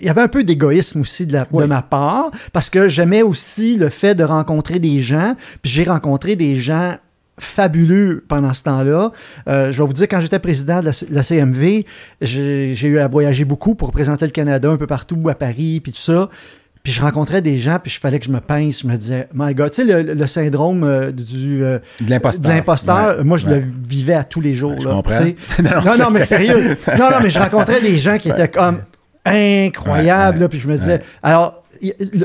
il 0.00 0.04
y 0.06 0.08
avait 0.08 0.20
un 0.20 0.28
peu 0.28 0.44
d'égoïsme 0.44 1.00
aussi 1.00 1.26
de, 1.26 1.32
la- 1.32 1.42
de 1.44 1.48
Oui. 1.52 1.66
ma 1.66 1.80
part, 1.82 2.30
parce 2.52 2.68
que 2.70 2.88
j'aimais 2.88 3.22
aussi 3.22 3.76
le 3.76 3.88
fait 3.88 4.14
de 4.14 4.24
rencontrer 4.24 4.78
des 4.78 5.00
gens, 5.00 5.34
puis 5.62 5.70
j'ai 5.70 5.84
rencontré 5.84 6.36
des 6.36 6.56
gens 6.58 6.96
fabuleux 7.38 8.24
pendant 8.28 8.52
ce 8.52 8.62
temps-là. 8.64 9.12
Euh, 9.48 9.72
je 9.72 9.78
vais 9.80 9.86
vous 9.86 9.92
dire, 9.92 10.08
quand 10.08 10.20
j'étais 10.20 10.38
président 10.38 10.80
de 10.80 10.90
la, 11.10 11.22
CMV, 11.22 11.84
j'ai 12.20 12.86
eu 12.86 12.98
à 12.98 13.08
voyager 13.08 13.44
beaucoup 13.44 13.74
pour 13.74 13.88
représenter 13.88 14.24
le 14.24 14.30
Canada 14.30 14.70
un 14.70 14.76
peu 14.76 14.86
partout, 14.86 15.20
à 15.28 15.34
Paris, 15.34 15.80
puis 15.82 15.92
tout 15.92 15.98
ça. 15.98 16.28
Puis 16.82 16.92
je 16.92 17.00
rencontrais 17.00 17.42
des 17.42 17.58
gens, 17.58 17.78
puis 17.82 17.90
je 17.90 17.98
fallait 17.98 18.20
que 18.20 18.26
je 18.26 18.30
me 18.30 18.38
pince. 18.38 18.82
Je 18.82 18.86
me 18.86 18.96
disais, 18.96 19.28
my 19.34 19.52
God, 19.54 19.72
tu 19.72 19.84
sais, 19.84 20.02
le, 20.04 20.14
le 20.14 20.26
syndrome 20.28 20.84
euh, 20.84 21.10
du. 21.10 21.64
euh, 21.64 21.80
De 22.00 22.08
l'imposteur. 22.48 23.18
Ouais, 23.18 23.24
moi, 23.24 23.38
je 23.38 23.46
ouais. 23.46 23.58
le 23.58 23.64
vivais 23.88 24.14
à 24.14 24.22
tous 24.22 24.40
les 24.40 24.54
jours. 24.54 24.70
Ouais, 24.70 24.80
je 24.80 24.88
là, 24.88 24.94
comprends. 24.94 25.18
non, 25.84 25.98
non, 25.98 26.10
mais 26.12 26.24
sérieux. 26.24 26.76
Non, 26.96 27.10
non, 27.10 27.16
mais 27.22 27.30
je 27.30 27.40
rencontrais 27.40 27.80
des 27.80 27.98
gens 27.98 28.18
qui 28.18 28.28
étaient 28.28 28.46
comme 28.48 28.82
incroyables. 29.24 30.38
Là, 30.38 30.48
puis 30.48 30.60
je 30.60 30.68
me 30.68 30.76
disais, 30.78 31.00
alors, 31.22 31.64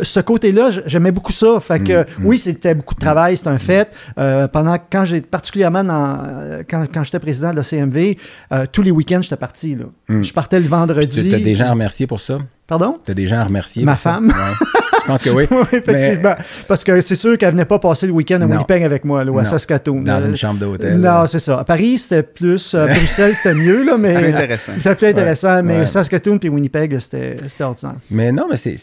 ce 0.04 0.20
côté-là, 0.20 0.70
j'aimais 0.86 1.12
beaucoup 1.12 1.32
ça. 1.32 1.60
Fait 1.60 1.80
que, 1.80 2.02
Mm, 2.02 2.06
mm. 2.24 2.26
oui, 2.26 2.38
c'était 2.38 2.74
beaucoup 2.74 2.96
de 2.96 3.00
travail, 3.00 3.38
c'est 3.38 3.48
un 3.48 3.58
fait. 3.58 3.92
Euh, 4.18 4.48
pendant, 4.48 4.78
quand 4.92 5.06
j'ai, 5.06 5.22
particulièrement 5.22 5.84
dans, 5.84 6.18
euh, 6.26 6.64
quand, 6.70 6.86
quand 6.94 7.04
j'étais 7.04 7.20
président 7.20 7.52
de 7.52 7.58
la 7.58 7.64
CMV, 7.64 8.18
euh, 8.52 8.66
tous 8.72 8.82
les 8.82 8.92
week-ends, 8.92 9.22
j'étais 9.22 9.36
parti. 9.38 9.76
Là. 9.76 9.86
Mm. 10.10 10.24
Je 10.24 10.34
partais 10.34 10.60
le 10.60 10.68
vendredi. 10.68 11.30
tu 11.30 11.36
as 11.36 11.40
des 11.40 11.56
gens 11.56 11.68
à 11.68 11.72
remercier 11.72 12.08
pour 12.08 12.22
ça? 12.22 12.40
Pardon? 12.68 13.00
Tu 13.04 13.12
as 13.12 13.14
des 13.14 13.28
gens 13.28 13.40
à 13.40 13.44
remercier. 13.44 13.84
Ma 13.84 13.98
femme. 13.98 14.28
Ouais. 14.28 14.68
Je 15.18 15.24
pense 15.24 15.24
que 15.24 15.30
oui. 15.30 15.48
Oui, 15.52 15.80
effectivement. 15.80 16.36
Parce 16.68 16.84
que 16.84 17.02
c'est 17.02 17.16
sûr 17.16 17.38
qu'elle 17.38 17.52
venait 17.52 17.66
pas 17.66 17.80
passer 17.80 18.08
le 18.08 18.14
week-end 18.14 18.42
à. 18.42 18.46
Winnipeg 18.46 18.84
avec 18.84 19.06
moi, 19.06 19.24
là, 19.24 19.32
ou 19.32 19.40
à. 19.40 19.46
Saskatoon. 19.46 20.02
Dans 20.02 20.22
Euh, 20.22 20.28
une 20.30 20.36
chambre 20.36 20.60
d'hôtel. 20.60 20.98
Non, 20.98 21.26
c'est 21.26 21.40
ça. 21.40 21.60
À 21.60 21.64
Paris, 21.64 21.98
c'était 21.98 22.24
plus. 22.24 22.74
euh, 22.74 22.86
Bruxelles, 22.88 23.36
c'était 23.36 23.54
mieux, 23.56 23.84
là, 23.84 23.98
mais. 23.98 24.14
Plus 24.16 24.28
intéressant. 24.34 24.72
C'était 24.78 24.96
plus 24.96 25.08
intéressant, 25.08 25.64
mais 25.64 25.80
Ouais. 25.80 25.88
Saskatoon 25.88 26.38
puis 26.38 26.50
Winnipeg, 26.50 26.98
c'était 27.00 27.36
c'était 27.48 27.64
ordinaire. 27.64 27.96
Mais 28.10 28.32
non, 28.32 28.48
mais 28.50 28.58
c'est- 28.58 28.78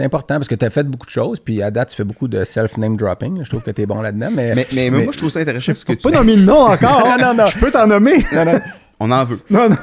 important 0.00 0.36
parce 0.36 0.48
que 0.48 0.54
tu 0.56 0.64
as 0.64 0.70
fait 0.70 0.82
beaucoup 0.84 1.06
de 1.06 1.10
choses. 1.10 1.38
Puis 1.40 1.62
à 1.62 1.70
date, 1.70 1.90
tu 1.90 1.96
fais 1.96 2.04
beaucoup 2.04 2.26
de 2.28 2.42
self-name 2.44 2.96
dropping. 2.96 3.44
Je 3.44 3.48
trouve 3.48 3.62
que 3.62 3.70
tu 3.70 3.82
es 3.82 3.86
bon 3.86 4.00
là-dedans. 4.00 4.28
Mais, 4.34 4.54
Mais, 4.54 4.66
mais, 4.74 4.90
moi, 4.90 5.12
je 5.12 5.18
trouve 5.18 5.30
ça 5.30 5.38
intéressant 5.40 5.72
que 5.72 5.92
tu 5.92 5.96
Pas 5.98 6.10
nommer 6.10 6.36
de 6.36 6.42
nom 6.42 6.60
encore. 6.72 7.06
Non, 7.06 7.16
non, 7.26 7.34
non. 7.34 7.46
Je 7.46 7.58
peux 7.58 7.70
t'en 7.70 7.86
nommer. 7.86 8.26
Non, 8.32 8.44
non, 8.44 8.60
On 9.00 9.10
en 9.10 9.24
veut. 9.24 9.38
Non, 9.50 9.68
non. 9.68 9.76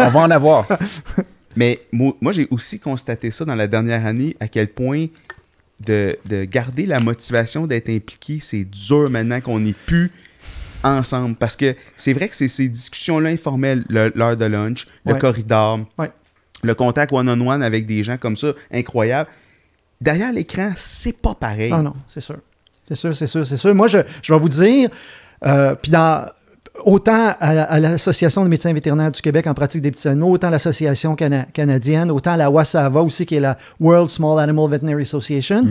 on 0.00 0.08
va 0.08 0.20
en 0.20 0.30
avoir. 0.30 0.66
Mais 1.56 1.80
moi, 1.92 2.14
moi, 2.20 2.32
j'ai 2.32 2.46
aussi 2.50 2.78
constaté 2.80 3.30
ça 3.30 3.44
dans 3.44 3.54
la 3.54 3.66
dernière 3.66 4.04
année, 4.06 4.36
à 4.40 4.48
quel 4.48 4.68
point 4.68 5.06
de, 5.84 6.16
de 6.26 6.44
garder 6.44 6.86
la 6.86 6.98
motivation 7.00 7.66
d'être 7.66 7.88
impliqué, 7.90 8.38
c'est 8.40 8.64
dur 8.64 9.10
maintenant 9.10 9.40
qu'on 9.40 9.58
n'est 9.60 9.72
plus 9.72 10.10
ensemble. 10.84 11.34
Parce 11.36 11.56
que 11.56 11.74
c'est 11.96 12.12
vrai 12.12 12.28
que 12.28 12.34
c'est 12.34 12.48
ces 12.48 12.68
discussions-là 12.68 13.30
informelles, 13.30 13.84
le- 13.88 14.12
l'heure 14.14 14.36
de 14.36 14.44
lunch, 14.44 14.86
le 15.06 15.14
corridor, 15.14 15.80
Ouais. 15.98 16.10
le 16.62 16.74
contact 16.74 17.12
one-on-one 17.12 17.62
avec 17.62 17.86
des 17.86 18.02
gens 18.04 18.16
comme 18.18 18.36
ça, 18.36 18.52
incroyable. 18.72 19.28
Derrière 20.00 20.32
l'écran, 20.32 20.72
c'est 20.76 21.16
pas 21.20 21.34
pareil. 21.34 21.70
Ah 21.72 21.82
non, 21.82 21.94
c'est 22.08 22.20
sûr. 22.20 22.38
C'est 22.88 22.96
sûr, 22.96 23.14
c'est 23.14 23.26
sûr, 23.28 23.46
c'est 23.46 23.56
sûr. 23.56 23.74
Moi, 23.74 23.86
je, 23.88 23.98
je 24.22 24.32
vais 24.32 24.38
vous 24.40 24.48
dire, 24.48 24.90
euh, 25.46 25.74
puis 25.76 25.90
dans. 25.92 26.26
Autant 26.84 27.34
à, 27.38 27.54
la- 27.54 27.64
à 27.64 27.78
l'Association 27.80 28.42
des 28.44 28.48
médecins 28.48 28.72
vétérinaires 28.72 29.12
du 29.12 29.20
Québec 29.20 29.46
en 29.46 29.52
pratique 29.54 29.82
des 29.82 29.90
petits 29.90 30.08
animaux, 30.08 30.30
autant 30.30 30.48
à 30.48 30.50
l'Association 30.50 31.14
cana- 31.14 31.44
canadienne, 31.52 32.10
autant 32.10 32.32
à 32.32 32.36
la 32.38 32.50
WASAVA 32.50 33.00
aussi, 33.02 33.26
qui 33.26 33.34
est 33.36 33.40
la 33.40 33.58
World 33.78 34.08
Small 34.10 34.40
Animal 34.40 34.70
Veterinary 34.70 35.02
Association. 35.02 35.66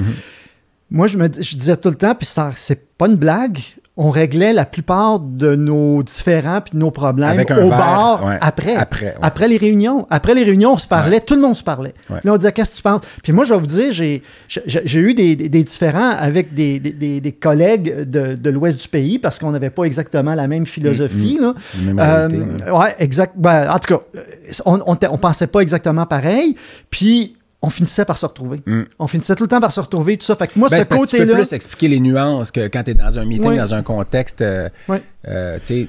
Moi, 0.92 1.08
je, 1.08 1.18
me, 1.18 1.26
je 1.26 1.56
disais 1.56 1.76
tout 1.78 1.90
le 1.90 1.96
temps, 1.96 2.14
puis 2.14 2.30
c'est 2.56 2.88
pas 2.98 3.08
une 3.08 3.16
blague, 3.16 3.60
on 3.98 4.10
réglait 4.10 4.54
la 4.54 4.64
plupart 4.66 5.20
de 5.20 5.54
nos 5.56 6.02
différends 6.02 6.62
puis 6.62 6.72
de 6.74 6.78
nos 6.78 6.92
problèmes 6.92 7.42
au 7.42 7.46
verre, 7.54 7.70
bar 7.70 8.26
ouais. 8.26 8.38
après. 8.40 8.74
Après, 8.76 9.06
ouais. 9.08 9.16
Après 9.22 9.48
les 9.50 9.58
réunions. 9.58 10.08
Après 10.10 10.34
les 10.34 10.44
réunions, 10.44 10.74
on 10.74 10.78
se 10.78 10.88
parlait, 10.88 11.20
tout 11.20 11.36
le 11.36 11.42
monde 11.42 11.58
se 11.58 11.64
parlait. 11.64 11.94
Là, 12.10 12.34
on 12.34 12.38
disait, 12.38 12.54
qu'est-ce 12.54 12.72
que 12.72 12.78
tu 12.78 12.82
penses? 12.84 13.02
Puis 13.22 13.34
moi, 13.34 13.44
je 13.44 13.54
vais 13.54 13.60
vous 13.60 13.66
dire, 13.68 13.92
j'ai 13.92 14.22
eu 15.00 15.14
des, 15.14 15.36
des- 15.36 15.50
des 15.50 15.64
différends 15.64 16.12
avec 16.18 16.54
des, 16.54 16.80
des- 16.80 17.32
collègues 17.34 18.10
de, 18.10 18.36
de 18.36 18.50
l'ouest 18.50 18.82
du 18.82 18.88
pays 18.88 19.20
parce 19.20 19.40
qu'on 19.40 19.52
n'avait 19.52 19.70
pas 19.70 19.84
exactement 19.84 20.36
la 20.36 20.48
même 20.48 20.66
philosophie. 20.66 21.38
là. 21.40 21.54
La 21.86 21.94
même 21.94 22.00
Euh, 22.00 22.28
réalité, 22.28 22.72
ouais. 22.72 22.78
ouais, 22.80 22.96
exact. 23.00 23.34
Ben, 23.38 23.70
en 23.70 23.78
tout 23.80 23.98
cas, 23.98 24.04
on, 24.66 24.80
on 24.88 25.18
pensait 25.18 25.48
pas 25.48 25.60
exactement 25.60 26.06
pareil. 26.06 26.56
Puis 26.90 27.36
on 27.62 27.70
finissait 27.70 28.06
par 28.06 28.18
se 28.18 28.26
retrouver. 28.26 28.62
Mm. 28.66 28.82
On 29.00 29.08
finissait 29.08 29.36
tout 29.36 29.44
le 29.44 29.50
temps 29.50 29.60
par 29.60 29.72
se 29.72 29.80
retrouver, 29.80 30.18
tout 30.18 30.26
ça. 30.26 30.36
Fait 30.36 30.48
que 30.48 30.58
moi, 30.58 30.68
Ben, 30.70 30.78
ce 30.78 30.82
que 30.84 30.88
tu 30.88 30.90
peux 30.96 31.00
côté-là. 31.00 31.34
plus 31.36 31.54
expliquer 31.54 31.88
les 31.90 32.00
nuances 32.00 32.52
que 32.52 32.68
quand 32.68 32.84
tu 32.84 32.92
es 32.92 32.94
dans 32.96 33.20
un 33.20 33.26
meeting, 33.26 33.48
Oui. 33.50 33.58
dans 33.58 33.74
un 33.74 33.84
contexte, 33.84 34.42
euh, 34.42 34.68
Oui. 34.90 34.98
euh, 35.28 35.60
tu 35.60 35.66
sais, 35.66 35.88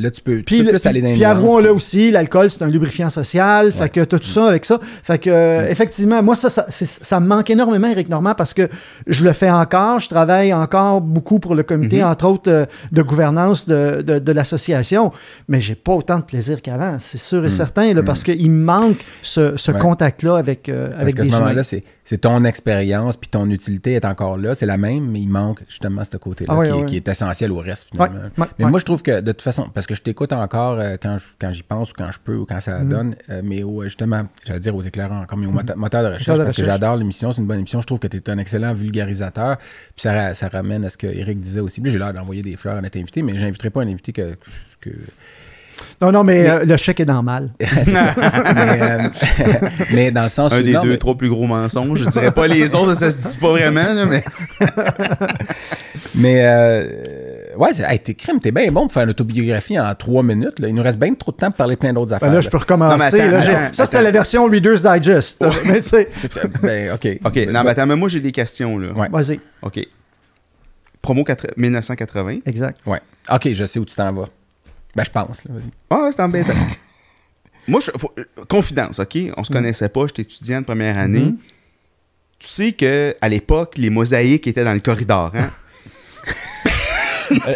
là, 0.00 0.10
tu 0.10 0.20
peux, 0.20 0.36
tu 0.38 0.42
Puis, 0.44 0.58
peux 0.58 0.64
le- 0.64 0.70
plus 0.70 0.86
aller 0.86 1.02
dans 1.02 1.12
puis 1.12 1.24
avouons-le 1.24 1.64
puis- 1.68 1.70
aussi, 1.76 2.10
l'alcool, 2.10 2.50
c'est 2.50 2.62
un 2.62 2.68
lubrifiant 2.68 3.10
social. 3.10 3.72
Fait 3.72 3.88
que 3.88 4.00
t'as 4.00 4.18
tout 4.18 4.24
ça 4.26 4.48
avec 4.48 4.64
ça. 4.64 4.78
Fait 5.02 5.18
que, 5.18 5.30
euh, 5.30 5.68
effectivement, 5.68 6.22
moi, 6.22 6.34
ça, 6.34 6.48
ça, 6.50 7.20
me 7.20 7.26
manque 7.26 7.50
énormément, 7.50 7.88
Eric 7.88 8.08
Normand, 8.08 8.34
parce 8.34 8.54
que 8.54 8.68
je 9.06 9.24
le 9.24 9.32
fais 9.32 9.50
encore. 9.50 10.00
Je 10.00 10.08
travaille 10.08 10.52
encore 10.52 11.00
beaucoup 11.00 11.38
pour 11.38 11.54
le 11.54 11.62
comité, 11.62 12.02
entre 12.02 12.26
autres, 12.26 12.50
euh, 12.50 12.66
de 12.92 13.02
gouvernance 13.02 13.66
de, 13.66 14.02
de, 14.02 14.18
de 14.18 14.32
l'association. 14.32 15.12
Mais 15.48 15.60
j'ai 15.60 15.74
pas 15.74 15.92
autant 15.92 16.18
de 16.18 16.24
plaisir 16.24 16.62
qu'avant, 16.62 16.96
c'est 16.98 17.18
sûr 17.18 17.44
et 17.44 17.50
certain, 17.50 17.92
là, 17.94 18.02
parce 18.02 18.22
qu'il 18.24 18.50
me 18.50 18.64
manque 18.64 18.98
ce, 19.22 19.56
ce 19.56 19.70
Ouais. 19.72 19.78
contact-là 19.78 20.36
avec, 20.36 20.68
euh, 20.68 20.88
Parce 20.90 21.00
avec 21.02 21.14
qu'à 21.16 21.22
des 21.22 21.30
moment-là, 21.30 21.62
c'est 21.62 21.84
c'est 22.10 22.18
ton 22.18 22.42
expérience 22.44 23.16
puis 23.16 23.30
ton 23.30 23.48
utilité 23.50 23.92
est 23.92 24.04
encore 24.04 24.36
là, 24.36 24.56
c'est 24.56 24.66
la 24.66 24.76
même, 24.78 25.08
mais 25.12 25.20
il 25.20 25.28
manque 25.28 25.60
justement 25.68 26.02
ce 26.02 26.16
côté-là 26.16 26.52
Ah 26.58 26.64
qui, 26.64 26.68
est- 26.68 26.72
ouais. 26.72 26.84
qui 26.86 26.96
est 26.96 27.06
essentiel 27.06 27.52
au 27.52 27.58
reste 27.58 27.90
finalement. 27.92 28.22
mais 28.58 28.64
moi, 28.66 28.80
je 28.80 28.84
trouve 28.84 29.00
que 29.00 29.20
de 29.20 29.30
toute 29.30 29.42
façon, 29.42 29.68
parce 29.72 29.86
que 29.86 29.94
je 29.94 30.02
t'écoute 30.02 30.32
encore 30.32 30.80
euh, 30.80 30.96
quand 31.00 31.18
je- 31.18 31.26
quand 31.40 31.52
j'y 31.52 31.62
pense 31.62 31.92
ou 31.92 31.94
quand 31.96 32.10
je 32.10 32.18
peux 32.18 32.34
ou 32.34 32.46
quand 32.46 32.58
ça 32.60 32.80
Mhm. 32.80 32.88
donne, 32.88 33.16
euh, 33.28 33.42
mais 33.44 33.62
au, 33.62 33.84
justement, 33.84 34.24
j'allais 34.44 34.58
dire 34.58 34.74
aux 34.74 34.82
éclairants 34.82 35.20
encore, 35.20 35.38
mais 35.38 35.46
au 35.46 35.52
mota- 35.52 35.76
moteur 35.76 36.02
de 36.02 36.14
recherche, 36.14 36.36
de 36.36 36.42
parce 36.42 36.56
que 36.56 36.64
j'adore 36.64 36.96
l'émission, 36.96 37.30
c'est 37.30 37.40
une 37.42 37.46
bonne 37.46 37.60
émission, 37.60 37.80
je 37.80 37.86
trouve 37.86 38.00
que 38.00 38.08
tu 38.08 38.16
es 38.16 38.28
un 38.28 38.38
excellent 38.38 38.74
vulgarisateur, 38.74 39.58
puis 39.58 40.02
ça, 40.02 40.34
ça 40.34 40.48
ramène 40.48 40.84
à 40.84 40.90
ce 40.90 40.98
que 40.98 41.06
Eric 41.06 41.40
disait 41.40 41.60
aussi. 41.60 41.80
Puis 41.80 41.92
J'ai 41.92 41.98
l'air 42.00 42.12
d'envoyer 42.12 42.42
des 42.42 42.56
fleurs 42.56 42.78
à 42.78 42.80
notre 42.80 42.98
invité, 42.98 43.22
mais 43.22 43.38
j'inviterai 43.38 43.70
pas 43.70 43.82
un 43.82 43.88
invité 43.88 44.12
que... 44.12 44.36
que 44.80 44.90
Non, 46.02 46.12
non, 46.12 46.24
mais, 46.24 46.48
euh, 46.48 46.64
le 46.64 46.76
chèque 46.78 47.00
est 47.00 47.04
dans 47.04 47.18
le 47.18 47.22
mal. 47.22 47.50
c'est 47.60 47.84
ça. 47.84 48.14
mais, 48.54 48.80
euh, 48.82 48.98
mais 49.92 50.10
dans 50.10 50.22
le 50.22 50.28
sens 50.30 50.52
Un 50.52 50.60
où... 50.60 50.62
des 50.62 50.72
non, 50.72 50.82
deux, 50.82 50.88
mais- 50.90 50.96
trois 50.96 51.14
plus 51.14 51.28
gros 51.28 51.46
mensonges. 51.46 51.98
Je 52.04 52.08
dirais 52.10 52.30
pas 52.32 52.46
les 52.46 52.74
autres, 52.74 52.94
ça 52.94 53.10
se 53.10 53.18
dit 53.18 53.36
pas 53.36 53.50
vraiment, 53.50 53.92
là, 53.92 54.06
mais. 54.06 54.24
Mais 56.14 56.44
euh, 56.44 57.54
ouais, 57.56 57.70
hey, 57.88 57.98
t'es 58.00 58.14
crème, 58.14 58.40
t'es 58.40 58.50
bien 58.50 58.70
bon 58.72 58.82
pour 58.82 58.92
faire 58.92 59.04
une 59.04 59.10
autobiographie 59.10 59.78
en 59.78 59.94
trois 59.94 60.22
minutes. 60.22 60.58
là. 60.58 60.68
Il 60.68 60.74
nous 60.74 60.82
reste 60.82 60.98
bien 60.98 61.14
trop 61.14 61.30
de 61.30 61.36
temps 61.36 61.46
pour 61.46 61.56
parler 61.56 61.76
plein 61.76 61.92
d'autres 61.92 62.12
affaires. 62.12 62.28
Ben 62.28 62.34
là, 62.34 62.40
je 62.40 62.48
peux 62.50 62.58
recommencer. 62.58 62.96
mais 63.16 63.22
attends, 63.22 63.30
là, 63.30 63.40
j'ai- 63.40 63.54
attends, 63.54 63.72
ça, 63.72 63.86
c'était 63.86 64.02
la 64.02 64.10
version 64.10 64.44
Reader's 64.46 64.82
Digest. 64.82 65.44
Mais 65.66 65.80
tu 65.80 65.96
ben, 66.62 66.92
OK. 66.92 67.08
Ok, 67.24 67.36
non, 67.48 67.62
mais 67.64 67.70
attends, 67.70 67.86
mais 67.86 67.96
moi 67.96 68.08
j'ai 68.08 68.20
des 68.20 68.32
questions, 68.32 68.76
là. 68.78 68.92
Ouais. 68.92 69.08
vas-y. 69.10 69.40
Ok. 69.62 69.80
Promo 71.00 71.24
4 71.24 71.46
1980. 71.56 72.38
Exact. 72.44 72.78
Ouais. 72.86 73.00
OK, 73.32 73.48
je 73.52 73.64
sais 73.64 73.78
où 73.78 73.84
tu 73.84 73.94
t'en 73.94 74.12
vas. 74.12 74.28
Ben, 74.94 75.04
je 75.04 75.10
pense. 75.10 75.44
Là, 75.44 75.54
vas-y. 75.54 75.70
Ah, 75.90 76.04
ouais, 76.04 76.12
c'est 76.12 76.22
embêtant. 76.22 76.52
moi, 77.68 77.80
je, 77.80 77.90
faut- 77.96 78.14
confidence, 78.48 78.98
ok? 78.98 79.16
On 79.36 79.44
se 79.44 79.52
connaissait 79.52 79.88
pas, 79.88 80.06
j'étais 80.08 80.22
étudiant 80.22 80.60
de 80.60 80.66
première 80.66 80.98
année. 80.98 81.20
Mhm. 81.26 81.38
Tu 82.38 82.48
sais 82.48 82.72
que 82.72 83.14
à 83.20 83.28
l'époque, 83.28 83.76
les 83.76 83.90
mosaïques 83.90 84.46
étaient 84.46 84.64
dans 84.64 84.72
le 84.72 84.80
corridor, 84.80 85.30
hein? 85.34 85.50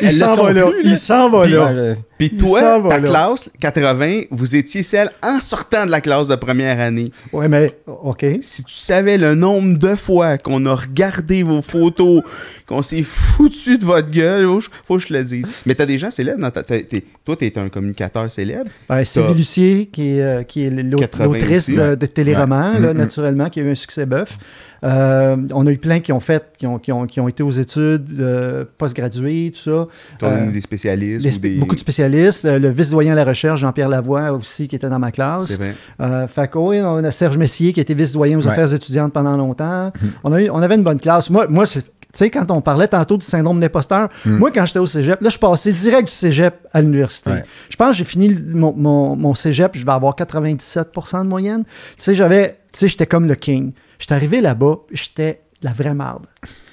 Il 0.02 0.12
s'en 0.12 0.36
va 0.36 0.52
là. 0.52 0.70
Il 0.82 0.96
s'en 0.96 1.28
va 1.28 1.46
là. 1.46 1.72
Ouais, 1.72 1.94
Puis 2.18 2.30
toi, 2.36 2.82
ta 2.88 3.00
classe 3.00 3.50
80, 3.60 4.22
vous 4.30 4.56
étiez 4.56 4.82
celle 4.82 5.10
en 5.22 5.40
sortant 5.40 5.84
de 5.86 5.90
la 5.90 6.00
classe 6.00 6.28
de 6.28 6.36
première 6.36 6.80
année. 6.80 7.10
Ouais, 7.32 7.48
mais 7.48 7.76
OK. 7.86 8.24
Si 8.42 8.64
tu 8.64 8.74
savais 8.74 9.18
le 9.18 9.34
nombre 9.34 9.78
de 9.78 9.94
fois 9.94 10.38
qu'on 10.38 10.64
a 10.66 10.74
regardé 10.74 11.42
vos 11.42 11.62
photos, 11.62 12.22
qu'on 12.66 12.82
s'est 12.82 13.02
foutu 13.02 13.78
de 13.78 13.84
votre 13.84 14.10
gueule, 14.10 14.46
faut, 14.46 14.58
que 14.58 14.64
je- 14.64 14.70
faut 14.86 14.96
que 14.96 15.02
je 15.02 15.06
te 15.08 15.12
le 15.12 15.24
dise. 15.24 15.50
Mais 15.66 15.74
t'as 15.74 15.86
des 15.86 15.98
gens 15.98 16.10
célèbres 16.10 16.40
dans 16.40 16.50
ta. 16.50 16.62
t'es- 16.62 16.86
toi, 17.24 17.36
t'es 17.36 17.56
un 17.58 17.68
communicateur 17.68 18.30
célèbre. 18.30 18.70
Ben, 18.88 19.04
Sylvie 19.04 19.34
Lucier, 19.34 19.86
qui 19.86 20.16
est, 20.16 20.22
euh, 20.22 20.42
qui 20.44 20.64
est 20.64 20.70
l'au- 20.70 20.98
80 20.98 21.24
l'autrice 21.38 21.70
de, 21.70 21.78
ouais. 21.78 21.96
de 21.96 22.06
téléromans, 22.06 22.78
là, 22.78 22.92
Mhm. 22.92 22.98
naturellement, 22.98 23.50
qui 23.50 23.60
a 23.60 23.62
eu 23.64 23.70
un 23.70 23.74
succès 23.74 24.06
bœuf. 24.06 24.38
Euh, 24.84 25.36
on 25.54 25.66
a 25.66 25.70
eu 25.72 25.78
plein 25.78 26.00
qui 26.00 26.12
ont 26.12 26.20
fait, 26.20 26.44
qui 26.58 26.66
ont, 26.66 26.78
qui 26.78 26.92
ont, 26.92 27.06
qui 27.06 27.18
ont 27.20 27.28
été 27.28 27.42
aux 27.42 27.50
études 27.50 28.20
euh, 28.20 28.64
postgraduées, 28.76 29.52
tout 29.54 29.60
ça. 29.70 29.86
T'as 30.18 30.26
Euh, 30.30 30.50
des 30.50 30.60
spécialistes 30.60 31.24
Des 31.26 31.30
ou 31.32 31.38
spé- 31.38 31.54
des. 31.54 31.58
Beaucoup 31.60 31.74
de 31.74 31.80
spécialistes. 31.80 32.44
Euh, 32.44 32.58
le 32.58 32.68
vice-doyen 32.68 33.12
à 33.12 33.16
la 33.16 33.24
recherche, 33.24 33.60
Jean-Pierre 33.60 33.88
Lavoie 33.88 34.30
aussi, 34.32 34.68
qui 34.68 34.76
était 34.76 34.88
dans 34.90 34.98
ma 34.98 35.06
C'est 35.08 35.12
classe. 35.12 35.56
vrai. 35.58 35.74
Euh, 36.00 36.26
fait 36.28 36.50
que, 36.50 36.58
oui, 36.58 36.80
on 36.82 37.02
a 37.02 37.12
Serge 37.12 37.38
Messier, 37.38 37.72
qui 37.72 37.80
était 37.80 37.94
vice-doyen 37.94 38.38
aux 38.38 38.42
Ouais. 38.46 38.52
affaires 38.52 38.72
étudiantes 38.74 39.12
pendant 39.12 39.36
longtemps. 39.36 39.90
on, 40.22 40.32
a 40.32 40.42
eu, 40.42 40.50
on 40.50 40.58
avait 40.60 40.74
une 40.74 40.82
bonne 40.84 41.00
classe. 41.00 41.30
Moi, 41.30 41.46
moi 41.48 41.64
c'est- 41.66 41.82
tu 41.82 42.18
sais, 42.18 42.30
quand 42.30 42.48
on 42.52 42.60
parlait 42.60 42.86
tantôt 42.86 43.16
du 43.16 43.24
syndrome 43.26 43.58
d'imposteur, 43.58 44.08
moi, 44.24 44.52
quand 44.52 44.64
j'étais 44.66 44.78
au 44.78 44.86
cégep, 44.86 45.20
là, 45.20 45.30
je 45.30 45.38
passais 45.38 45.72
direct 45.72 46.06
du 46.08 46.14
cégep 46.14 46.54
à 46.72 46.80
l'université. 46.80 47.30
Ouais. 47.30 47.44
Je 47.68 47.74
pense 47.76 47.90
que 47.90 47.96
j'ai 47.96 48.04
fini 48.04 48.32
mon, 48.50 48.72
mon, 48.72 49.16
mon 49.16 49.34
cégep, 49.34 49.72
je 49.74 49.84
vais 49.84 49.90
avoir 49.90 50.14
97% 50.14 51.24
de 51.24 51.28
moyenne. 51.28 51.64
Tu 51.64 51.72
sais, 51.96 52.14
j'avais, 52.14 52.50
tu 52.72 52.78
sais, 52.80 52.88
j'étais 52.88 53.06
comme 53.06 53.26
le 53.26 53.34
king. 53.34 53.72
J'étais 54.04 54.16
arrivé 54.16 54.42
là-bas, 54.42 54.80
j'étais 54.92 55.40
la 55.62 55.72
vraie 55.72 55.94
marde. 55.94 56.26